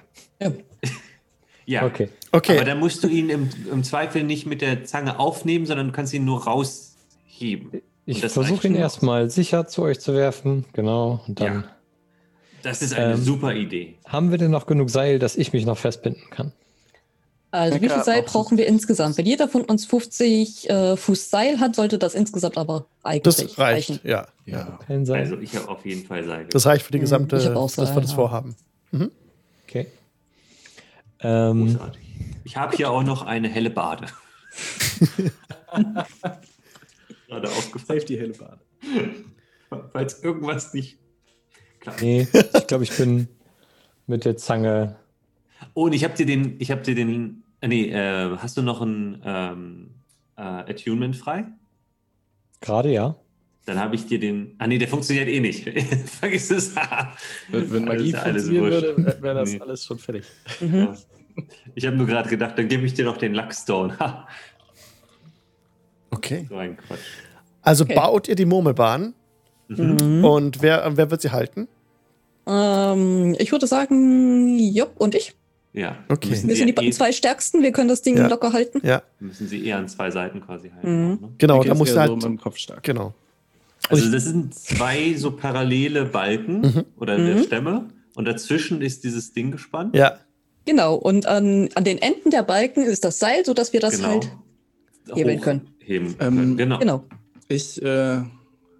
Ja, 1.66 1.84
Okay. 1.84 2.08
Okay. 2.30 2.54
aber 2.56 2.64
dann 2.64 2.78
musst 2.78 3.02
du 3.02 3.08
ihn 3.08 3.28
im, 3.28 3.50
im 3.72 3.82
Zweifel 3.82 4.22
nicht 4.22 4.46
mit 4.46 4.60
der 4.60 4.84
Zange 4.84 5.18
aufnehmen, 5.18 5.66
sondern 5.66 5.88
du 5.88 5.92
kannst 5.92 6.14
ihn 6.14 6.24
nur 6.24 6.44
rausheben. 6.44 7.82
Ich 8.06 8.20
versuche 8.20 8.68
ihn 8.68 8.76
erstmal 8.76 9.30
sicher 9.30 9.66
zu 9.66 9.82
euch 9.82 9.98
zu 9.98 10.14
werfen. 10.14 10.64
Genau. 10.74 11.20
Und 11.26 11.40
dann 11.40 11.52
Ja. 11.54 11.64
Das 12.62 12.82
ist 12.82 12.94
eine 12.94 13.14
Ähm, 13.14 13.20
super 13.20 13.52
Idee. 13.52 13.96
haben 14.06 14.30
wir 14.30 14.38
denn 14.38 14.52
noch 14.52 14.66
genug 14.66 14.90
Seil, 14.90 15.18
dass 15.18 15.34
ich 15.34 15.52
mich 15.52 15.66
noch 15.66 15.76
festbinden 15.78 16.22
kann? 16.30 16.52
Also 17.50 17.76
wie 17.76 17.80
Lecker, 17.86 17.94
viel 17.96 18.04
Seil 18.04 18.20
auch- 18.20 18.26
brauchen 18.26 18.58
wir 18.58 18.66
insgesamt? 18.66 19.18
Wenn 19.18 19.26
jeder 19.26 19.48
von 19.48 19.62
uns 19.62 19.84
50 19.86 20.68
äh, 20.70 20.96
Fuß 20.96 21.30
Seil 21.30 21.58
hat, 21.60 21.74
sollte 21.76 21.98
das 21.98 22.14
insgesamt 22.14 22.56
aber 22.58 22.86
eigentlich 23.02 23.22
Das 23.22 23.58
reicht, 23.58 23.90
reichen. 23.90 24.00
ja. 24.04 24.26
Ja. 24.46 24.78
Seil. 25.04 25.20
Also 25.20 25.38
ich 25.38 25.54
habe 25.56 25.68
auf 25.68 25.84
jeden 25.86 26.06
Fall 26.06 26.24
Seile. 26.24 26.46
Das 26.46 26.66
reicht 26.66 26.84
für 26.84 26.92
die 26.92 26.98
Hm, 26.98 27.02
gesamte, 27.02 27.36
ich 27.36 27.48
auch 27.48 27.66
das 27.66 27.76
wir 27.78 27.86
Seil, 27.86 28.00
das 28.02 28.10
ja. 28.10 28.16
vorhaben. 28.16 28.56
Okay. 29.68 29.86
Ähm, 31.20 31.66
Großartig. 31.72 32.02
Ich 32.44 32.56
habe 32.56 32.76
hier 32.76 32.90
auch 32.90 33.02
noch 33.02 33.22
eine 33.22 33.48
helle 33.48 33.70
Bade. 33.70 34.06
Gerade 37.28 37.48
aufgefallen, 37.48 38.00
Safety 38.00 38.16
helle 38.16 38.32
Bade. 38.34 38.58
falls 39.92 40.22
irgendwas 40.22 40.74
nicht 40.74 40.98
klappt. 41.80 42.02
nee, 42.02 42.26
ich 42.54 42.66
glaube, 42.66 42.84
ich 42.84 42.96
bin 42.96 43.28
mit 44.06 44.24
der 44.24 44.36
Zange. 44.36 44.96
Oh, 45.74 45.84
und 45.84 45.92
ich 45.92 46.04
habe 46.04 46.14
dir 46.14 46.26
den, 46.26 46.56
ich 46.58 46.70
habe 46.70 46.82
dir 46.82 46.94
den, 46.94 47.42
äh, 47.60 47.68
nee, 47.68 47.90
äh, 47.90 48.36
hast 48.38 48.56
du 48.56 48.62
noch 48.62 48.80
ein 48.80 49.20
ähm, 49.24 49.90
äh, 50.36 50.42
Attunement 50.42 51.16
frei? 51.16 51.44
Gerade 52.60 52.90
ja. 52.92 53.16
Dann 53.66 53.78
habe 53.78 53.94
ich 53.94 54.06
dir 54.06 54.18
den, 54.18 54.54
ah 54.58 54.66
nee, 54.66 54.78
der 54.78 54.88
funktioniert 54.88 55.28
eh 55.28 55.38
nicht. 55.40 55.68
Vergiss 56.20 56.50
es. 56.50 56.74
Wenn, 57.50 57.70
wenn 57.70 57.88
Alles- 57.88 58.12
Magie 58.12 58.14
alles 58.14 58.42
funktionieren 58.44 58.64
wurscht. 58.72 58.96
würde, 58.96 59.22
wäre 59.22 59.34
das 59.34 59.52
Nee. 59.52 59.60
alles 59.60 59.84
schon 59.84 59.98
fertig. 59.98 60.24
Mhm. 60.60 60.74
Ja. 60.76 60.94
Ich 61.74 61.86
habe 61.86 61.96
nur 61.96 62.06
gerade 62.06 62.28
gedacht, 62.28 62.58
dann 62.58 62.68
gebe 62.68 62.84
ich 62.84 62.94
dir 62.94 63.04
noch 63.04 63.16
den 63.18 63.34
Luckstone. 63.34 63.96
Okay. 66.10 66.46
so 66.48 66.56
ein 66.56 66.76
Quatsch. 66.76 66.98
Also 67.62 67.84
Okay. 67.84 67.94
baut 67.94 68.28
ihr 68.28 68.34
die 68.34 68.46
Murmelbahn 68.46 69.14
Mhm. 69.68 70.24
und 70.24 70.62
wer, 70.62 70.96
wer 70.96 71.10
wird 71.10 71.20
sie 71.22 71.30
halten? 71.30 71.68
Ähm, 72.46 73.36
ich 73.38 73.52
würde 73.52 73.66
sagen, 73.68 74.58
Job 74.58 74.92
und 74.98 75.14
ich. 75.14 75.34
Ja. 75.72 75.98
Okay. 76.08 76.30
Müssen 76.30 76.48
Wir 76.48 76.56
sind 76.56 76.78
die 76.78 76.86
eh, 76.86 76.90
zwei 76.90 77.12
Stärksten, 77.12 77.62
wir 77.62 77.70
können 77.72 77.88
das 77.88 78.02
Ding 78.02 78.16
Ja. 78.16 78.26
locker 78.26 78.52
halten. 78.52 78.80
Ja, 78.84 79.02
müssen 79.20 79.46
sie 79.46 79.64
eher 79.64 79.78
an 79.78 79.88
zwei 79.88 80.10
Seiten 80.10 80.40
quasi 80.40 80.70
halten. 80.70 81.06
Mhm. 81.10 81.12
auch, 81.16 81.20
ne? 81.20 81.34
genau, 81.38 81.62
da 81.62 81.72
eher 81.74 81.96
halt. 81.96 82.08
so 82.08 82.14
mit 82.16 82.24
dem 82.24 82.38
Kopf 82.40 82.56
stark. 82.56 82.82
Genau. 82.82 83.14
Also 83.88 84.10
das 84.10 84.24
sind 84.24 84.54
zwei 84.54 85.14
so 85.14 85.30
parallele 85.30 86.04
Balken 86.06 86.60
Mhm. 86.60 86.84
oder 86.98 87.16
Mhm. 87.18 87.26
der 87.26 87.42
Stämme 87.44 87.88
und 88.14 88.24
dazwischen 88.26 88.82
ist 88.82 89.04
dieses 89.04 89.32
Ding 89.32 89.50
gespannt. 89.52 89.94
Ja, 89.94 90.18
Genau, 90.66 90.94
und 90.94 91.24
an, 91.26 91.70
an 91.74 91.84
den 91.84 91.96
Enden 91.98 92.30
der 92.30 92.42
Balken 92.42 92.84
ist 92.84 93.02
das 93.04 93.18
Seil, 93.18 93.44
sodass 93.46 93.72
wir 93.72 93.80
das 93.80 93.96
genau. 93.96 94.08
halt. 94.08 94.30
hebeln 95.14 95.40
können. 95.40 95.68
Heben 95.78 96.08
Ähm, 96.20 96.36
können. 96.36 96.56
Genau. 96.58 96.78
Genau. 96.78 97.04
Ich, 97.48 97.80
äh, 97.82 97.86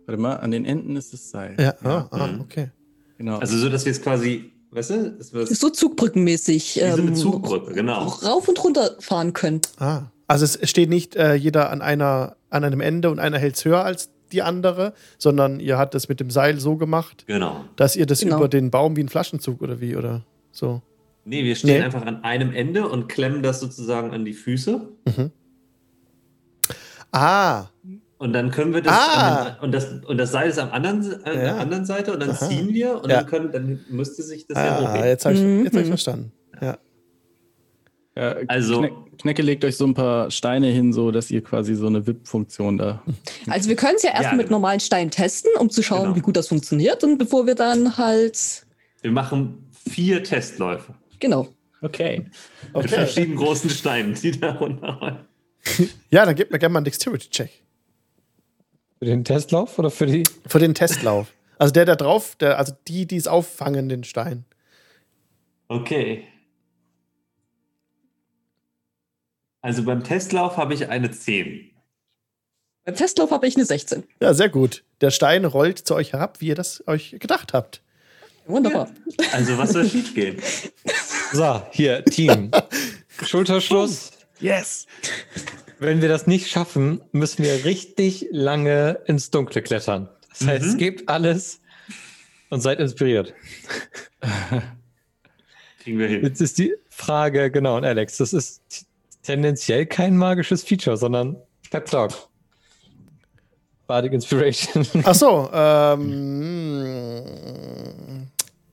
warte 0.07 0.21
mal, 0.21 0.35
an 0.37 0.51
den 0.51 0.67
Enden 0.67 0.95
ist 0.97 1.12
das 1.15 1.31
Seil. 1.31 1.57
ja, 1.59 1.75
ah, 1.83 2.07
ah, 2.11 2.27
Mhm. 2.27 2.41
okay. 2.43 2.69
Genau. 3.17 3.39
Also 3.39 3.57
so, 3.57 3.69
dass 3.71 3.85
wir 3.87 3.93
es 3.93 4.03
quasi, 4.03 4.53
weißt 4.71 4.91
du, 4.91 5.17
es 5.19 5.33
wird 5.33 5.49
So 5.49 5.71
Zugbrückenmäßig 5.71 6.77
wie 6.77 6.81
so 6.81 6.87
eine 6.87 7.09
ähm, 7.09 7.15
Zugbrücke, 7.15 7.73
genau. 7.73 8.05
rauf 8.07 8.49
und 8.49 8.63
runter 8.63 8.97
fahren 9.01 9.33
können. 9.33 9.61
Ah. 9.79 10.03
Also 10.27 10.45
es 10.45 10.59
steht 10.71 10.89
nicht 10.91 11.17
äh, 11.17 11.35
jeder 11.35 11.71
an 11.71 11.83
einer 11.83 12.37
an 12.51 12.65
einem 12.65 12.81
Ende 12.81 13.11
und 13.11 13.19
einer 13.19 13.39
hält 13.39 13.57
es 13.57 13.65
höher 13.65 13.85
als 13.85 14.11
die 14.33 14.43
andere, 14.43 14.93
sondern 15.19 15.59
ihr 15.61 15.77
habt 15.79 15.95
es 15.97 16.09
mit 16.09 16.21
dem 16.21 16.31
Seil 16.31 16.61
so 16.61 16.77
gemacht, 16.77 17.25
Genau. 17.27 17.65
dass 17.77 17.97
ihr 17.97 18.07
das 18.07 18.21
Genau. 18.21 18.37
über 18.39 18.49
den 18.49 18.71
Baum 18.71 18.97
wie 18.97 19.03
ein 19.03 19.09
Flaschenzug 19.09 19.61
oder 19.63 19.81
wie 19.81 19.97
oder 19.97 20.25
so. 20.53 20.83
Nee, 21.25 21.45
wir 21.45 21.55
stehen 21.57 21.79
Nee. 21.79 21.83
einfach 21.83 22.07
an 22.07 22.23
einem 22.25 22.53
Ende 22.53 22.89
und 22.89 23.09
klemmen 23.09 23.43
das 23.43 23.61
sozusagen 23.61 24.13
an 24.13 24.25
die 24.25 24.33
Füße. 24.33 24.89
Ah, 27.13 27.67
Und 28.21 28.35
dann 28.35 28.51
können 28.51 28.75
wir 28.75 28.83
das, 28.83 28.93
Ah. 28.95 29.57
und 29.63 29.73
das 29.73 29.87
und 30.07 30.19
das 30.19 30.31
Seil 30.31 30.51
ist 30.51 30.59
am 30.59 30.71
anderen, 30.73 31.25
an 31.25 31.35
Ja. 31.35 31.41
der 31.41 31.55
anderen 31.59 31.87
Seite 31.87 32.13
und 32.13 32.21
dann 32.21 32.31
Aha. 32.33 32.49
ziehen 32.49 32.69
wir 32.75 33.03
und 33.03 33.09
Ja. 33.09 33.17
dann 33.23 33.27
können, 33.27 33.51
dann 33.51 33.81
müsste 33.89 34.23
sich 34.23 34.47
das 34.47 34.59
ja 34.59 34.77
ah 34.79 34.83
hochheben. 34.91 35.09
jetzt 35.09 35.25
habe 35.25 35.35
ich, 35.37 35.41
Mhm. 35.41 35.65
jetzt 35.65 35.75
hab 35.75 35.83
ich 35.83 35.89
verstanden. 35.89 36.33
Ja. 36.61 36.79
ja, 38.17 38.37
also- 38.49 38.83
Kne 38.83 38.93
Knecke 39.23 39.43
legt 39.43 39.65
euch 39.65 39.77
so 39.77 39.87
ein 39.87 39.95
paar 39.95 40.31
Steine 40.31 40.67
hin, 40.69 40.93
so 40.93 41.11
dass 41.11 41.31
ihr 41.31 41.43
quasi 41.43 41.75
so 41.75 41.87
eine 41.87 42.07
VIP-Funktion 42.07 42.77
da. 42.79 43.03
Also 43.49 43.69
wir 43.71 43.77
können 43.77 43.95
es 43.97 44.03
ja 44.03 44.11
erstmal 44.11 44.33
Ja, 44.33 44.37
mit 44.43 44.51
normalen 44.51 44.81
Steinen 44.81 45.11
testen, 45.11 45.51
um 45.59 45.69
zu 45.71 45.83
schauen, 45.83 46.05
Genau. 46.05 46.17
wie 46.17 46.21
gut 46.21 46.37
das 46.37 46.49
funktioniert. 46.49 47.03
Und 47.05 47.17
bevor 47.19 47.47
wir 47.47 47.55
dann 47.55 47.97
halt. 47.99 48.67
Wir 49.03 49.13
machen 49.13 49.67
vier 49.91 50.23
Testläufe 50.25 50.95
Genau. 51.21 51.49
Okay. 51.83 52.27
mit 52.67 52.75
Okay. 52.77 52.89
verschiedenen 52.89 53.37
großen 53.37 53.71
Steinen, 53.71 54.13
die 54.15 54.39
da 54.39 54.53
runterrollen. 54.53 55.21
ja, 56.11 56.25
dann 56.27 56.35
gebt 56.35 56.51
mir 56.53 56.59
gerne 56.59 56.73
mal 56.75 56.79
einen 56.81 56.85
Dexterity-Check. 56.85 57.51
Für 59.01 59.07
den 59.07 59.25
Testlauf 59.25 59.79
oder 59.79 59.91
für 59.91 60.05
die? 60.05 60.25
Für 60.47 60.59
den 60.59 60.75
Testlauf. 60.75 61.33
Also 61.59 61.73
der 61.73 61.87
da 61.87 61.97
drauf, 61.97 62.37
der, 62.37 62.59
also 62.59 62.75
die, 62.87 63.07
die 63.07 63.17
es 63.17 63.27
auffangen, 63.27 63.89
den 63.89 64.05
Stein. 64.05 64.45
Okay. 65.69 66.25
Also 69.63 69.85
beim 69.85 70.05
Testlauf 70.05 70.59
habe 70.59 70.75
ich 70.75 70.91
eine 70.91 71.11
10. 71.11 71.71
Beim 72.85 72.95
Testlauf 72.95 73.31
habe 73.31 73.47
ich 73.47 73.57
eine 73.57 73.65
16. 73.65 74.05
Ja, 74.21 74.35
sehr 74.35 74.51
gut. 74.51 74.85
Der 75.01 75.11
Stein 75.11 75.47
rollt 75.47 75.79
zu 75.79 75.95
euch 75.95 76.13
herab, 76.13 76.43
wie 76.43 76.49
ihr 76.49 76.55
das 76.55 76.87
euch 76.87 77.17
gedacht 77.19 77.55
habt. 77.55 77.83
Wunderbar. 78.45 78.91
Also 79.33 79.57
was 79.57 79.73
soll 79.73 79.89
schief 79.89 80.15
gehen? 80.15 80.37
So, 81.33 81.63
hier, 81.71 82.05
Team. 82.05 82.51
Schulterschluss. 83.23 84.13
Yes! 84.41 84.87
Wenn 85.81 86.02
wir 86.02 86.09
das 86.11 86.27
nicht 86.27 86.48
schaffen, 86.48 87.01
müssen 87.12 87.43
wir 87.43 87.65
richtig 87.65 88.28
lange 88.31 89.01
ins 89.07 89.31
Dunkle 89.31 89.62
klettern. 89.62 90.09
Das 90.28 90.47
heißt, 90.47 90.74
Mhm. 90.74 90.78
gebt 90.78 91.09
alles 91.09 91.61
und 92.51 92.61
seid 92.61 92.78
inspiriert. 92.81 93.32
Kriegen 95.82 95.98
wir 95.98 96.09
hin. 96.09 96.23
Jetzt 96.23 96.40
ist 96.43 96.59
die 96.59 96.74
Frage, 96.90 97.51
genau, 97.51 97.78
und 97.78 97.85
Alex, 97.85 98.19
das 98.19 98.32
ist 98.35 98.61
tendenziell 99.23 99.86
kein 99.86 100.16
magisches 100.16 100.62
Feature, 100.62 100.97
sondern 100.98 101.36
Pep 101.70 101.86
Talk. 101.86 102.12
Bardic 103.86 104.12
Inspiration. 104.12 104.86
Ach 105.05 105.15
so, 105.15 105.51
ähm, 105.55 107.24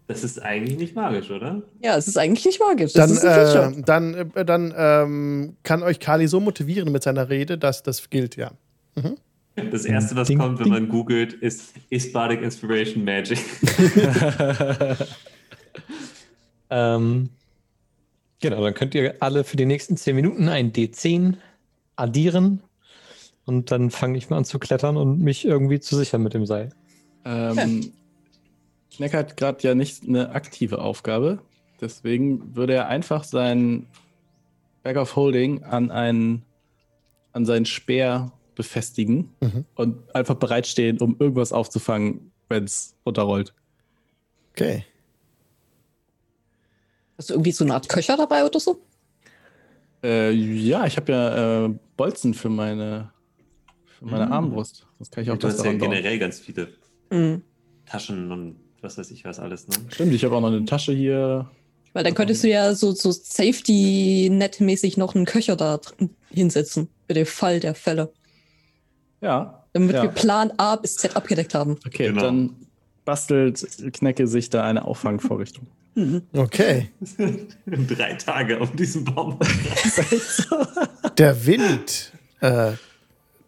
Das 0.07 0.23
ist 0.23 0.41
eigentlich 0.41 0.77
nicht 0.77 0.95
magisch, 0.95 1.29
oder? 1.31 1.63
Ja, 1.83 1.97
es 1.97 2.07
ist 2.07 2.17
eigentlich 2.17 2.45
nicht 2.45 2.59
magisch. 2.59 2.93
Das 2.93 3.19
dann, 3.19 3.71
ist 3.71 3.77
äh, 3.77 3.81
dann, 3.81 4.13
äh, 4.13 4.45
dann 4.45 4.73
ähm, 4.77 5.57
kann 5.63 5.83
euch 5.83 5.99
Kali 5.99 6.27
so 6.27 6.39
motivieren 6.39 6.91
mit 6.91 7.03
seiner 7.03 7.29
Rede, 7.29 7.57
dass 7.57 7.83
das 7.83 8.09
gilt, 8.09 8.37
ja. 8.37 8.51
Das 9.71 9.85
erste, 9.85 10.15
was 10.15 10.27
Ding, 10.27 10.37
kommt, 10.37 10.59
wenn 10.59 10.65
ding. 10.65 10.73
man 10.73 10.87
googelt, 10.87 11.33
ist 11.33 11.73
Is 11.89 12.11
Bardic 12.13 12.41
Inspiration 12.41 13.03
Magic? 13.03 13.39
ähm, 16.69 17.29
genau, 18.39 18.63
dann 18.63 18.73
könnt 18.75 18.93
ihr 18.93 19.15
alle 19.19 19.43
für 19.43 19.57
die 19.57 19.65
nächsten 19.65 19.97
10 19.97 20.15
Minuten 20.15 20.47
ein 20.47 20.71
D10 20.71 21.35
addieren. 21.95 22.61
Und 23.45 23.71
dann 23.71 23.89
fange 23.89 24.17
ich 24.17 24.29
mal 24.29 24.37
an 24.37 24.45
zu 24.45 24.59
klettern 24.59 24.95
und 24.95 25.21
mich 25.21 25.45
irgendwie 25.45 25.79
zu 25.79 25.95
sichern 25.95 26.21
mit 26.21 26.33
dem 26.33 26.45
Seil. 26.45 26.69
Ähm, 27.25 27.91
Kneck 28.97 29.13
hat 29.13 29.37
gerade 29.37 29.61
ja 29.61 29.75
nicht 29.75 30.03
eine 30.07 30.31
aktive 30.31 30.79
Aufgabe. 30.79 31.39
Deswegen 31.79 32.55
würde 32.55 32.73
er 32.73 32.87
einfach 32.87 33.23
sein 33.23 33.87
Bag 34.83 34.97
of 34.97 35.15
Holding 35.15 35.63
an, 35.63 35.91
einen, 35.91 36.43
an 37.33 37.45
seinen 37.45 37.65
Speer 37.65 38.31
befestigen 38.55 39.29
Mhm. 39.41 39.65
und 39.75 40.15
einfach 40.15 40.35
bereitstehen, 40.35 40.99
um 40.99 41.15
irgendwas 41.19 41.53
aufzufangen, 41.53 42.31
wenn 42.49 42.63
es 42.63 42.95
runterrollt. 43.05 43.53
Okay. 44.53 44.83
Hast 47.17 47.29
du 47.29 47.33
irgendwie 47.35 47.51
so 47.51 47.63
eine 47.63 47.73
Art 47.75 47.87
Köcher 47.89 48.17
dabei 48.17 48.45
oder 48.45 48.59
so? 48.59 48.81
Äh, 50.03 50.31
ja, 50.31 50.85
ich 50.85 50.97
habe 50.97 51.11
ja 51.11 51.65
äh, 51.65 51.75
Bolzen 51.97 52.33
für 52.33 52.49
meine, 52.49 53.11
für 53.85 54.05
meine 54.05 54.27
Mm. 54.27 54.31
Armbrust. 54.33 54.87
Das 54.99 55.09
kann 55.11 55.23
ich 55.23 55.31
auch 55.31 55.37
Du 55.37 55.47
hast 55.47 55.57
ja 55.63 55.71
bauen. 55.71 55.79
generell 55.79 56.17
ganz 56.19 56.39
viele 56.39 56.69
Mhm. 57.11 57.41
Taschen 57.85 58.31
und 58.31 58.59
was 58.81 58.97
weiß 58.97 59.11
ich 59.11 59.25
was 59.25 59.39
alles, 59.39 59.67
ne? 59.67 59.75
Stimmt, 59.89 60.13
ich 60.13 60.23
habe 60.23 60.35
auch 60.35 60.41
noch 60.41 60.47
eine 60.47 60.65
Tasche 60.65 60.93
hier. 60.93 61.49
Weil 61.93 62.03
dann 62.03 62.13
könntest 62.13 62.43
du 62.43 62.49
ja 62.49 62.73
so, 62.75 62.91
so 62.91 63.11
Safety-Net-mäßig 63.11 64.97
noch 64.97 65.15
einen 65.15 65.25
Köcher 65.25 65.55
da 65.55 65.77
drin 65.77 66.11
hinsetzen. 66.29 66.89
Für 67.07 67.13
den 67.13 67.25
Fall 67.25 67.59
der 67.59 67.73
Fälle. 67.75 68.11
Ja. 69.21 69.63
Damit 69.73 69.95
Ja. 69.95 70.03
wir 70.03 70.09
Plan 70.09 70.51
A 70.57 70.75
bis 70.75 70.95
Z 70.97 71.15
abgedeckt 71.15 71.55
haben. 71.55 71.77
Okay, 71.85 72.07
Genau. 72.07 72.21
dann 72.21 72.55
bastelt 73.05 73.65
Knecke 73.93 74.27
sich 74.27 74.49
da 74.49 74.63
eine 74.63 74.85
Auffangvorrichtung. 74.85 75.65
Mhm. 75.95 76.21
Okay. 76.33 76.89
Drei 77.65 78.13
Tage 78.15 78.59
auf 78.61 78.71
diesem 78.75 79.03
Baum. 79.05 79.39
Der 81.17 81.45
Wind 81.45 82.11
äh, 82.41 82.73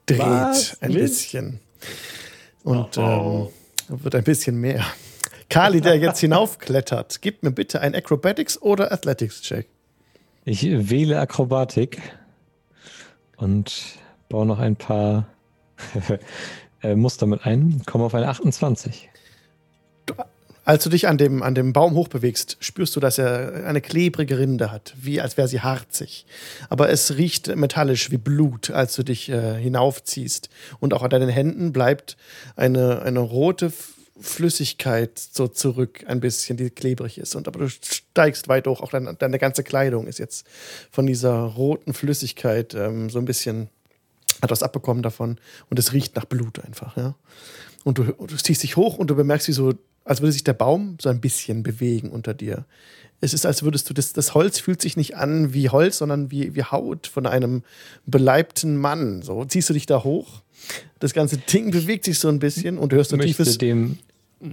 dreht 0.05 0.19
Was? 0.19 0.81
ein 0.81 0.89
Wind? 0.89 0.99
bisschen. 1.01 1.59
Und 2.63 2.97
Oh, 2.97 3.51
ähm, 3.89 4.01
wird 4.03 4.15
ein 4.15 4.23
bisschen 4.23 4.59
mehr. 4.59 4.83
Kali, 5.49 5.81
der 5.81 5.97
jetzt 5.97 6.19
hinaufklettert, 6.19 7.21
gib 7.21 7.41
mir 7.41 7.51
bitte 7.51 7.81
ein 7.81 7.95
Acrobatics 7.95 8.61
oder 8.61 8.91
Athletics-Check. 8.91 9.67
Ich 10.45 10.63
wähle 10.63 11.19
Akrobatik 11.19 11.99
und 13.37 13.73
baue 14.29 14.45
noch 14.45 14.59
ein 14.59 14.75
paar 14.75 15.27
äh, 16.83 16.95
Muster 16.95 17.25
mit 17.25 17.45
ein, 17.45 17.81
komme 17.87 18.05
auf 18.05 18.13
eine 18.13 18.27
28. 18.27 19.09
Als 20.65 20.83
du 20.83 20.91
dich 20.91 21.07
an 21.07 21.17
dem, 21.17 21.41
an 21.41 21.55
dem 21.55 21.73
Baum 21.73 21.95
hochbewegst, 21.95 22.57
spürst 22.59 22.95
du, 22.95 22.99
dass 22.99 23.17
er 23.17 23.65
eine 23.65 23.81
klebrige 23.81 24.37
Rinde 24.37 24.71
hat, 24.71 24.93
wie 25.01 25.19
als 25.19 25.35
wäre 25.35 25.47
sie 25.47 25.61
harzig. 25.61 26.27
Aber 26.69 26.89
es 26.89 27.17
riecht 27.17 27.55
metallisch 27.55 28.11
wie 28.11 28.17
Blut, 28.17 28.69
als 28.69 28.95
du 28.95 29.01
dich 29.01 29.29
äh, 29.29 29.55
hinaufziehst. 29.55 30.49
Und 30.79 30.93
auch 30.93 31.01
an 31.01 31.09
deinen 31.09 31.29
Händen 31.29 31.73
bleibt 31.73 32.17
eine, 32.55 33.01
eine 33.01 33.19
rote 33.19 33.71
Flüssigkeit 34.19 35.17
so 35.17 35.47
zurück, 35.47 36.03
ein 36.07 36.19
bisschen, 36.19 36.57
die 36.57 36.69
klebrig 36.69 37.17
ist. 37.17 37.35
Und 37.35 37.47
aber 37.47 37.59
du 37.59 37.69
steigst 37.69 38.47
weit 38.47 38.67
hoch, 38.67 38.81
auch 38.81 38.91
deine, 38.91 39.13
deine 39.15 39.39
ganze 39.39 39.63
Kleidung 39.63 40.07
ist 40.07 40.19
jetzt 40.19 40.45
von 40.91 41.05
dieser 41.05 41.35
roten 41.35 41.93
Flüssigkeit 41.93 42.73
ähm, 42.73 43.09
so 43.09 43.19
ein 43.19 43.25
bisschen, 43.25 43.69
hat 44.41 44.51
was 44.51 44.63
abbekommen 44.63 45.03
davon. 45.03 45.37
Und 45.69 45.79
es 45.79 45.93
riecht 45.93 46.15
nach 46.15 46.25
Blut 46.25 46.63
einfach, 46.63 46.97
ja. 46.97 47.15
Und 47.83 47.97
du, 47.97 48.03
du 48.03 48.35
ziehst 48.35 48.63
dich 48.63 48.75
hoch 48.75 48.97
und 48.97 49.09
du 49.09 49.15
bemerkst, 49.15 49.47
wie 49.47 49.53
so, 49.53 49.73
als 50.03 50.21
würde 50.21 50.33
sich 50.33 50.43
der 50.43 50.53
Baum 50.53 50.97
so 51.01 51.09
ein 51.09 51.21
bisschen 51.21 51.63
bewegen 51.63 52.09
unter 52.09 52.33
dir. 52.33 52.65
Es 53.21 53.33
ist, 53.33 53.45
als 53.45 53.63
würdest 53.63 53.89
du, 53.89 53.93
das, 53.93 54.13
das 54.13 54.33
Holz 54.33 54.59
fühlt 54.59 54.81
sich 54.81 54.95
nicht 54.95 55.15
an 55.17 55.53
wie 55.53 55.69
Holz, 55.69 55.97
sondern 55.97 56.31
wie, 56.31 56.55
wie 56.55 56.63
Haut 56.63 57.07
von 57.07 57.25
einem 57.25 57.63
beleibten 58.05 58.77
Mann. 58.77 59.21
So 59.21 59.43
ziehst 59.45 59.69
du 59.69 59.73
dich 59.73 59.85
da 59.85 60.03
hoch. 60.03 60.41
Das 60.99 61.13
ganze 61.13 61.37
Ding 61.37 61.71
bewegt 61.71 62.05
sich 62.05 62.19
so 62.19 62.27
ein 62.29 62.39
bisschen 62.39 62.77
und 62.77 62.91
du 62.91 62.97
hörst 62.97 63.13
ein 63.13 63.19
tiefes. 63.19 63.57
dem. 63.57 63.97
Ich 64.41 64.49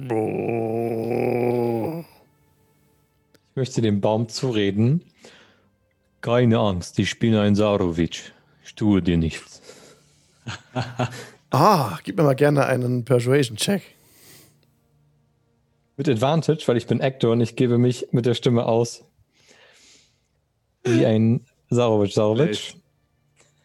möchte 3.55 3.81
dem 3.83 4.01
Baum 4.01 4.29
zureden. 4.29 5.03
Keine 6.21 6.59
Angst, 6.59 6.99
ich 6.99 7.19
bin 7.19 7.37
ein 7.37 7.55
Saurovic. 7.55 8.33
Ich 8.65 8.75
tue 8.75 9.03
dir 9.03 9.17
nichts. 9.17 9.63
Ah, 11.51 12.01
gib 12.03 12.17
mir 12.17 12.25
mal 12.25 12.35
gerne 12.35 12.67
einen 12.67 13.05
Persuasion-Check. 13.05 13.81
Mit 15.97 16.09
Advantage, 16.09 16.65
weil 16.67 16.77
ich 16.77 16.89
bin 16.89 17.01
Actor 17.01 17.33
und 17.33 17.41
ich 17.41 17.55
gebe 17.55 17.79
mich 17.79 18.09
mit 18.11 18.27
der 18.27 18.35
Stimme 18.35 18.67
aus. 18.67 19.05
Wie 20.83 21.07
ein 21.07 21.47
Saurovic. 21.71 22.13
Saurovic. 22.13 22.75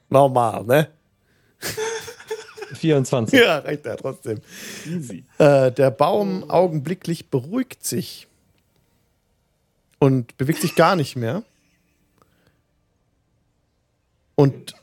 Normal, 0.10 0.64
ne? 0.66 0.88
24. 2.82 3.40
Ja, 3.40 3.60
reicht 3.60 3.86
ja 3.86 3.96
trotzdem. 3.96 4.40
Easy. 4.86 5.24
Äh, 5.38 5.72
der 5.72 5.92
Baum 5.92 6.50
augenblicklich 6.50 7.30
beruhigt 7.30 7.86
sich 7.86 8.28
und 10.00 10.36
bewegt 10.38 10.62
sich 10.62 10.76
gar 10.76 10.96
nicht 10.96 11.16
mehr 11.16 11.44
und 14.36 14.74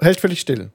hält 0.00 0.20
völlig 0.20 0.40
still. 0.40 0.70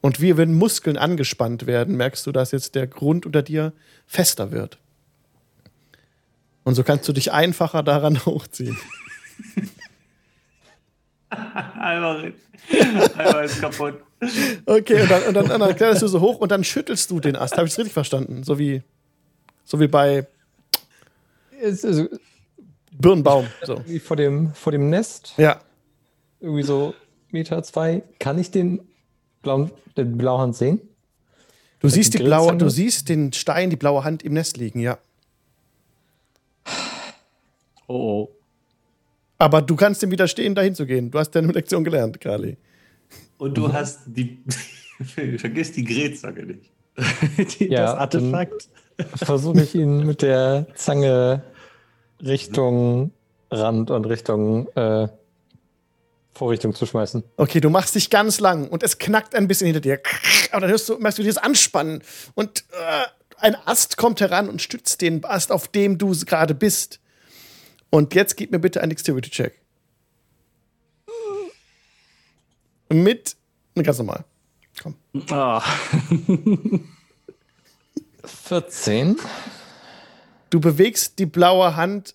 Und 0.00 0.20
wie 0.20 0.36
wenn 0.36 0.54
Muskeln 0.54 0.96
angespannt 0.96 1.66
werden, 1.66 1.96
merkst 1.96 2.26
du, 2.26 2.32
dass 2.32 2.52
jetzt 2.52 2.74
der 2.74 2.86
Grund 2.86 3.26
unter 3.26 3.42
dir 3.42 3.72
fester 4.06 4.52
wird. 4.52 4.78
Und 6.64 6.76
so 6.76 6.84
kannst 6.84 7.08
du 7.08 7.12
dich 7.12 7.32
einfacher 7.32 7.82
daran 7.82 8.24
hochziehen. 8.26 8.78
Einmal, 11.30 12.34
einmal 13.16 13.44
ist 13.44 13.60
kaputt. 13.60 14.00
Okay, 14.66 15.02
und 15.02 15.10
dann, 15.10 15.22
und 15.24 15.34
dann, 15.34 15.50
und 15.50 15.60
dann 15.60 15.76
kletterst 15.76 16.02
du 16.02 16.06
so 16.06 16.20
hoch 16.20 16.38
und 16.38 16.52
dann 16.52 16.62
schüttelst 16.62 17.10
du 17.10 17.18
den 17.18 17.34
Ast. 17.36 17.56
Habe 17.56 17.66
ich 17.66 17.72
es 17.72 17.78
richtig 17.78 17.92
verstanden? 17.92 18.44
So 18.44 18.58
wie, 18.58 18.82
so 19.64 19.80
wie 19.80 19.88
bei 19.88 20.26
also 21.62 22.08
Birnbaum. 22.92 23.46
So. 23.62 23.80
wie 23.86 23.98
vor 23.98 24.16
dem, 24.16 24.52
vor 24.54 24.72
dem 24.72 24.90
Nest, 24.90 25.34
Ja. 25.36 25.60
irgendwie 26.40 26.62
so 26.62 26.94
Meter 27.30 27.62
zwei. 27.62 28.02
Kann 28.18 28.38
ich 28.38 28.50
den 28.50 28.80
blauen, 29.42 29.70
den 29.96 30.18
Blauhand 30.18 30.56
sehen? 30.56 30.80
Du 31.80 31.88
siehst, 31.88 32.14
die 32.14 32.18
blaue, 32.18 32.56
du 32.56 32.68
siehst 32.68 33.08
den 33.08 33.32
Stein, 33.32 33.70
die 33.70 33.76
blaue 33.76 34.04
Hand 34.04 34.22
im 34.22 34.34
Nest 34.34 34.56
liegen, 34.56 34.78
ja. 34.78 34.98
Oh, 37.88 37.94
oh. 37.94 38.28
Aber 39.38 39.60
du 39.60 39.74
kannst 39.74 40.00
dem 40.00 40.12
widerstehen, 40.12 40.54
dahin 40.54 40.76
zu 40.76 40.86
gehen. 40.86 41.10
Du 41.10 41.18
hast 41.18 41.32
deine 41.32 41.50
Lektion 41.50 41.82
gelernt, 41.82 42.20
Kali. 42.20 42.56
Und 43.42 43.58
du 43.58 43.72
hast 43.72 44.00
die. 44.06 44.38
Vergiss 45.38 45.72
die 45.72 45.84
Grätzacke 45.84 46.44
nicht. 46.46 46.70
Die- 47.58 47.68
Ja, 47.68 47.86
das 47.86 47.94
Artefakt. 47.94 48.68
Versuche 49.16 49.62
ich 49.62 49.74
ihn 49.74 50.06
mit 50.06 50.22
der 50.22 50.66
Zange 50.74 51.42
Richtung 52.20 53.10
Rand 53.50 53.90
und 53.90 54.04
Richtung 54.04 54.68
äh, 54.76 55.08
Vorrichtung 56.34 56.72
zu 56.74 56.86
schmeißen. 56.86 57.24
Okay, 57.36 57.60
du 57.60 57.68
machst 57.68 57.94
dich 57.96 58.10
ganz 58.10 58.38
lang 58.38 58.68
und 58.68 58.82
es 58.84 58.98
knackt 58.98 59.34
ein 59.34 59.48
bisschen 59.48 59.66
hinter 59.66 59.80
dir. 59.80 60.00
Aber 60.52 60.60
dann 60.60 60.70
hörst 60.70 60.88
du, 60.88 60.98
merkst 60.98 61.18
du 61.18 61.22
dieses 61.22 61.38
Anspannen 61.38 62.02
und 62.34 62.60
äh, 62.70 63.06
ein 63.38 63.56
Ast 63.66 63.96
kommt 63.96 64.20
heran 64.20 64.48
und 64.48 64.62
stützt 64.62 65.00
den 65.00 65.24
Ast, 65.24 65.50
auf 65.50 65.66
dem 65.66 65.98
du 65.98 66.12
gerade 66.24 66.54
bist. 66.54 67.00
Und 67.90 68.14
jetzt 68.14 68.36
gib 68.36 68.52
mir 68.52 68.60
bitte 68.60 68.80
einen 68.80 68.90
Dexterity-Check. 68.90 69.60
Mit, 72.92 73.36
ganz 73.74 73.98
normal. 73.98 74.24
Komm. 74.80 74.94
Ah. 75.30 75.62
14. 78.24 79.16
Du 80.50 80.60
bewegst 80.60 81.18
die 81.18 81.26
blaue 81.26 81.76
Hand 81.76 82.14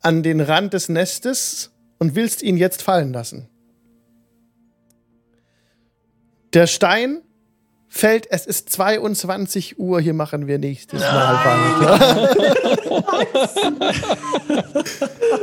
an 0.00 0.22
den 0.22 0.40
Rand 0.40 0.74
des 0.74 0.88
Nestes 0.88 1.70
und 1.98 2.14
willst 2.14 2.42
ihn 2.42 2.56
jetzt 2.56 2.82
fallen 2.82 3.12
lassen. 3.12 3.48
Der 6.52 6.66
Stein 6.66 7.22
fällt, 7.88 8.30
es 8.30 8.46
ist 8.46 8.70
22 8.70 9.78
Uhr, 9.78 10.00
hier 10.00 10.14
machen 10.14 10.46
wir 10.46 10.58
nächstes 10.58 11.00
Mal 11.00 11.34
weiter. 11.44 12.36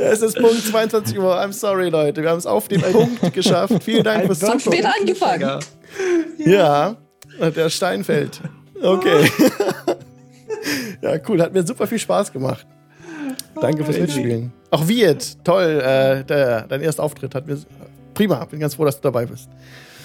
es 0.00 0.22
ist 0.22 0.38
Punkt 0.38 0.64
22 0.64 1.18
Uhr, 1.18 1.36
I'm 1.38 1.52
sorry 1.52 1.88
Leute, 1.88 2.22
wir 2.22 2.30
haben 2.30 2.38
es 2.38 2.46
auf 2.46 2.68
den 2.68 2.80
Punkt 2.80 3.32
geschafft. 3.32 3.82
Vielen 3.82 4.04
Dank 4.04 4.26
fürs 4.26 4.40
Zugucken. 4.40 4.60
später 4.60 4.92
angefangen. 4.98 5.60
Ja, 6.38 6.96
der 7.40 7.70
Stein 7.70 8.04
fällt. 8.04 8.40
Okay. 8.82 9.30
ja, 11.02 11.18
cool. 11.28 11.40
Hat 11.40 11.52
mir 11.52 11.66
super 11.66 11.86
viel 11.86 11.98
Spaß 11.98 12.32
gemacht. 12.32 12.66
Danke 13.60 13.84
fürs 13.84 13.98
Mitspielen. 13.98 14.52
Auch 14.70 14.86
Viet, 14.86 15.38
toll. 15.44 15.80
Äh, 15.80 16.24
der, 16.24 16.62
dein 16.62 16.82
erster 16.82 17.02
Auftritt 17.02 17.34
hat 17.34 17.46
mir 17.46 17.58
prima. 18.14 18.44
Bin 18.44 18.60
ganz 18.60 18.74
froh, 18.74 18.84
dass 18.84 18.96
du 18.96 19.02
dabei 19.02 19.26
bist. 19.26 19.48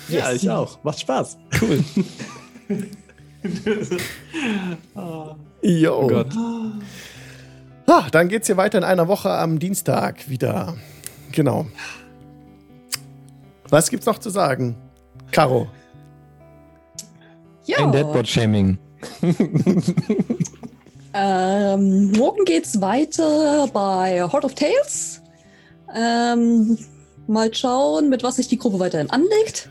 Ja, 0.09 0.31
ich 0.31 0.49
auch. 0.49 0.83
Macht 0.83 0.99
Spaß. 0.99 1.37
Cool. 1.61 1.83
Jo. 5.61 5.99
Oh 6.03 6.07
Gott. 6.07 6.33
Ah, 7.87 8.07
dann 8.11 8.29
geht's 8.29 8.47
hier 8.47 8.57
weiter 8.57 8.77
in 8.77 8.83
einer 8.83 9.07
Woche 9.07 9.31
am 9.31 9.59
Dienstag 9.59 10.29
wieder. 10.29 10.75
Genau. 11.31 11.65
Was 13.69 13.89
gibt's 13.89 14.05
noch 14.05 14.19
zu 14.19 14.29
sagen? 14.29 14.75
Caro. 15.31 15.67
Ja. 17.65 17.77
Ein 17.79 17.91
Deadbot-Shaming. 17.91 18.77
Ähm, 21.13 22.11
morgen 22.13 22.45
geht's 22.45 22.79
weiter 22.79 23.67
bei 23.73 24.21
Heart 24.31 24.45
of 24.45 24.55
Tales. 24.55 25.21
Ähm, 25.93 26.77
mal 27.27 27.53
schauen, 27.53 28.09
mit 28.09 28.23
was 28.23 28.37
sich 28.37 28.47
die 28.47 28.57
Gruppe 28.57 28.79
weiterhin 28.79 29.09
anlegt. 29.09 29.69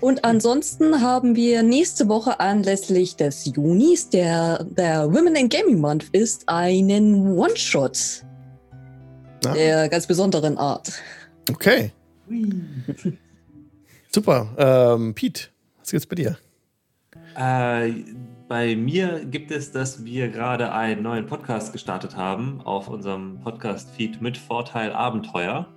Und 0.00 0.24
ansonsten 0.24 1.00
haben 1.00 1.34
wir 1.34 1.62
nächste 1.62 2.08
Woche 2.08 2.38
anlässlich 2.38 3.16
des 3.16 3.46
Junis, 3.46 4.08
der 4.10 4.64
der 4.64 5.12
Women 5.12 5.34
in 5.34 5.48
Gaming 5.48 5.80
Month 5.80 6.08
ist, 6.12 6.48
einen 6.48 7.36
One-Shot. 7.36 8.24
Ja. 9.44 9.52
der 9.54 9.88
ganz 9.88 10.06
besonderen 10.06 10.58
Art. 10.58 10.92
Okay. 11.50 11.92
Super. 14.10 14.48
Ähm, 14.56 15.14
Pete, 15.14 15.48
was 15.78 15.90
gibt's 15.90 16.06
bei 16.06 16.16
dir? 16.16 16.38
Äh, 17.36 18.04
bei 18.48 18.74
mir 18.74 19.24
gibt 19.24 19.50
es, 19.50 19.70
dass 19.70 20.04
wir 20.04 20.28
gerade 20.28 20.72
einen 20.72 21.02
neuen 21.02 21.26
Podcast 21.26 21.72
gestartet 21.72 22.16
haben 22.16 22.60
auf 22.62 22.88
unserem 22.88 23.40
Podcast-Feed 23.40 24.20
mit 24.20 24.36
Vorteil 24.36 24.92
Abenteuer. 24.92 25.68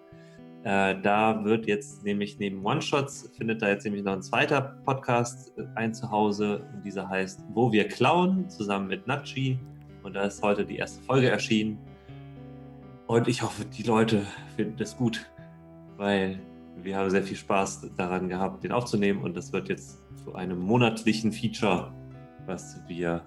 Äh, 0.64 1.02
da 1.02 1.44
wird 1.44 1.66
jetzt 1.66 2.04
nämlich 2.04 2.38
neben 2.38 2.64
One-Shots 2.64 3.32
findet 3.36 3.64
da 3.64 3.70
jetzt 3.70 3.84
nämlich 3.84 4.04
noch 4.04 4.14
ein 4.14 4.22
zweiter 4.22 4.62
Podcast 4.86 5.58
äh, 5.58 5.64
ein 5.76 5.94
Zuhause. 5.94 6.64
Und 6.74 6.86
dieser 6.86 7.10
heißt 7.10 7.44
Wo 7.54 7.72
wir 7.72 7.88
klauen, 7.88 8.48
zusammen 8.50 8.88
mit 8.88 9.08
Nachi. 9.08 9.58
Und 10.04 10.14
da 10.16 10.24
ist 10.24 10.42
heute 10.44 10.66
die 10.66 10.78
erste 10.78 11.02
Folge 11.04 11.30
erschienen. 11.30 11.80
Und 13.08 13.28
ich 13.28 13.42
hoffe, 13.42 13.66
die 13.66 13.84
Leute 13.84 14.26
finden 14.56 14.78
das 14.78 14.96
gut, 14.96 15.26
weil 15.98 16.40
wir 16.78 16.96
haben 16.96 17.10
sehr 17.10 17.24
viel 17.24 17.38
Spaß 17.38 17.92
daran 17.98 18.30
gehabt, 18.30 18.64
den 18.64 18.72
aufzunehmen. 18.72 19.22
Und 19.24 19.36
das 19.36 19.52
wird 19.52 19.68
jetzt 19.68 20.00
zu 20.24 20.36
einem 20.36 20.60
monatlichen 20.60 21.32
Feature, 21.32 21.92
was 22.46 22.80
wir 22.88 23.22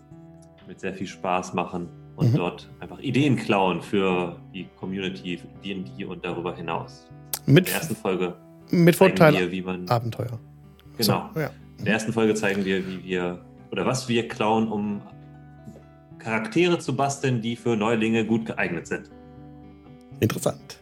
mit 0.66 0.80
sehr 0.80 0.94
viel 0.94 1.06
Spaß 1.06 1.52
machen 1.54 1.88
und 2.16 2.32
Mhm. 2.32 2.36
dort 2.36 2.70
einfach 2.80 2.98
Ideen 3.00 3.36
klauen 3.36 3.82
für 3.82 4.40
die 4.54 4.66
Community, 4.78 5.36
für 5.36 5.48
D&D 5.62 6.04
und 6.04 6.24
darüber 6.24 6.54
hinaus. 6.54 7.08
In 7.46 7.54
Mit, 7.54 7.68
der 7.68 7.74
ersten 7.74 7.96
Folge 7.96 8.34
mit 8.70 8.96
zeigen 8.96 9.16
Vorteil 9.16 9.34
wir, 9.40 9.50
wie 9.50 9.62
man 9.62 9.88
Abenteuer. 9.88 10.38
genau. 10.96 11.30
So, 11.34 11.40
ja. 11.40 11.50
In 11.78 11.84
der 11.84 11.94
ersten 11.94 12.12
Folge 12.12 12.34
zeigen 12.34 12.64
wir, 12.64 12.86
wie 12.86 13.04
wir 13.04 13.44
oder 13.70 13.84
was 13.86 14.08
wir 14.08 14.28
klauen, 14.28 14.68
um 14.68 15.02
Charaktere 16.18 16.78
zu 16.78 16.96
basteln, 16.96 17.42
die 17.42 17.56
für 17.56 17.76
Neulinge 17.76 18.24
gut 18.24 18.46
geeignet 18.46 18.86
sind. 18.86 19.10
Interessant. 20.20 20.78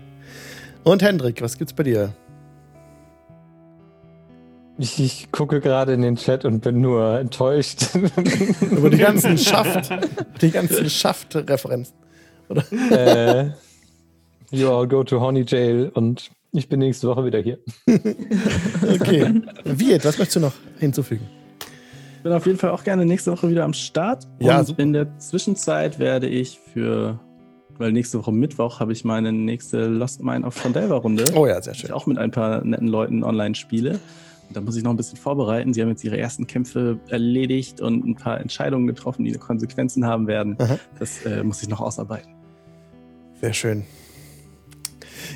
Und 0.84 1.02
Hendrik, 1.02 1.42
was 1.42 1.58
gibt's 1.58 1.72
bei 1.72 1.82
dir? 1.82 2.12
Ich, 4.78 4.98
ich 5.00 5.30
gucke 5.32 5.60
gerade 5.60 5.92
in 5.92 6.02
den 6.02 6.16
Chat 6.16 6.44
und 6.44 6.60
bin 6.60 6.80
nur 6.80 7.18
enttäuscht. 7.18 7.94
Über 8.70 8.90
die 8.90 8.98
ganzen 8.98 9.36
Schaft, 9.38 9.90
die 10.40 10.50
ganzen 10.50 10.88
Schaft-Referenzen. 10.88 11.94
äh, 12.90 13.50
you 14.50 14.70
all 14.70 14.86
go 14.86 15.02
to 15.04 15.20
Honey 15.20 15.44
Jail 15.46 15.90
und 15.94 16.30
ich 16.52 16.68
bin 16.68 16.80
nächste 16.80 17.08
Woche 17.08 17.24
wieder 17.24 17.40
hier. 17.40 17.58
Okay. 18.82 19.42
Wirt, 19.64 20.04
was 20.04 20.18
möchtest 20.18 20.36
du 20.36 20.40
noch 20.40 20.52
hinzufügen? 20.78 21.26
Ich 22.16 22.22
bin 22.22 22.32
auf 22.32 22.46
jeden 22.46 22.58
Fall 22.58 22.70
auch 22.70 22.84
gerne 22.84 23.04
nächste 23.06 23.32
Woche 23.32 23.48
wieder 23.48 23.64
am 23.64 23.72
Start. 23.72 24.28
Ja, 24.38 24.60
und 24.60 24.66
super. 24.66 24.82
in 24.82 24.92
der 24.92 25.18
Zwischenzeit 25.18 25.98
werde 25.98 26.28
ich 26.28 26.58
für, 26.72 27.18
weil 27.78 27.92
nächste 27.92 28.18
Woche 28.18 28.32
Mittwoch 28.32 28.80
habe 28.80 28.92
ich 28.92 29.04
meine 29.04 29.32
nächste 29.32 29.86
Lost 29.86 30.22
Mine 30.22 30.46
of 30.46 30.54
Fandelver 30.54 30.96
Runde. 30.96 31.24
Oh 31.34 31.46
ja, 31.46 31.60
sehr 31.62 31.74
schön. 31.74 31.86
ich 31.86 31.92
auch 31.92 32.06
mit 32.06 32.18
ein 32.18 32.30
paar 32.30 32.64
netten 32.64 32.88
Leuten 32.88 33.24
online 33.24 33.54
spiele. 33.54 33.98
Und 34.48 34.56
da 34.56 34.60
muss 34.60 34.76
ich 34.76 34.84
noch 34.84 34.90
ein 34.90 34.96
bisschen 34.96 35.16
vorbereiten. 35.16 35.72
Sie 35.72 35.80
haben 35.80 35.88
jetzt 35.88 36.04
ihre 36.04 36.18
ersten 36.18 36.46
Kämpfe 36.46 36.98
erledigt 37.08 37.80
und 37.80 38.04
ein 38.04 38.14
paar 38.14 38.40
Entscheidungen 38.40 38.86
getroffen, 38.86 39.24
die 39.24 39.32
Konsequenzen 39.32 40.06
haben 40.06 40.26
werden. 40.26 40.56
Aha. 40.58 40.78
Das 40.98 41.24
äh, 41.24 41.42
muss 41.42 41.62
ich 41.62 41.68
noch 41.68 41.80
ausarbeiten. 41.80 42.34
Sehr 43.40 43.52
schön. 43.52 43.84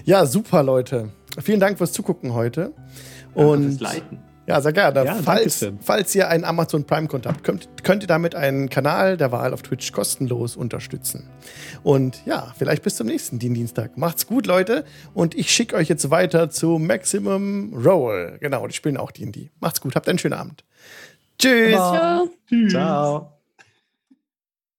Ja, 0.05 0.27
super, 0.27 0.63
Leute. 0.63 1.11
Vielen 1.41 1.61
Dank 1.61 1.79
fürs 1.79 1.93
Zugucken 1.93 2.33
heute. 2.35 2.73
Und 3.35 3.79
fürs 3.79 3.81
Leiten. 3.81 4.19
ja, 4.47 4.61
sehr 4.63 4.73
gerne. 4.73 5.05
Ja, 5.05 5.17
falls, 5.23 5.67
falls 5.81 6.15
ihr 6.15 6.29
einen 6.29 6.45
Amazon 6.45 6.85
Prime-Konto 6.85 7.29
habt, 7.29 7.45
könnt, 7.45 7.69
könnt 7.83 8.03
ihr 8.03 8.07
damit 8.07 8.35
einen 8.35 8.71
Kanal 8.71 9.17
der 9.19 9.33
Wahl 9.33 9.53
auf 9.53 9.61
Twitch 9.63 9.93
kostenlos 9.93 10.57
unterstützen. 10.57 11.29
Und 11.83 12.25
ja, 12.25 12.55
vielleicht 12.57 12.83
bis 12.83 12.97
zum 12.97 13.07
nächsten 13.09 13.39
Dien- 13.39 13.53
Dienstag. 13.55 13.99
Macht's 13.99 14.27
gut, 14.27 14.47
Leute. 14.47 14.85
Und 15.13 15.35
ich 15.35 15.51
schicke 15.51 15.77
euch 15.77 15.89
jetzt 15.89 16.11
weiter 16.11 16.49
zu 16.49 16.79
Maximum 16.79 17.75
Roll. 17.75 18.39
Genau, 18.41 18.67
die 18.67 18.75
spielen 18.75 18.97
auch 18.97 19.11
D&D. 19.11 19.51
Macht's 19.61 19.81
gut, 19.83 19.95
habt 19.95 20.09
einen 20.09 20.19
schönen 20.19 20.35
Abend. 20.35 20.65
Tschüss. 21.39 21.73
Ja. 21.73 22.25
Ciao. 22.71 23.36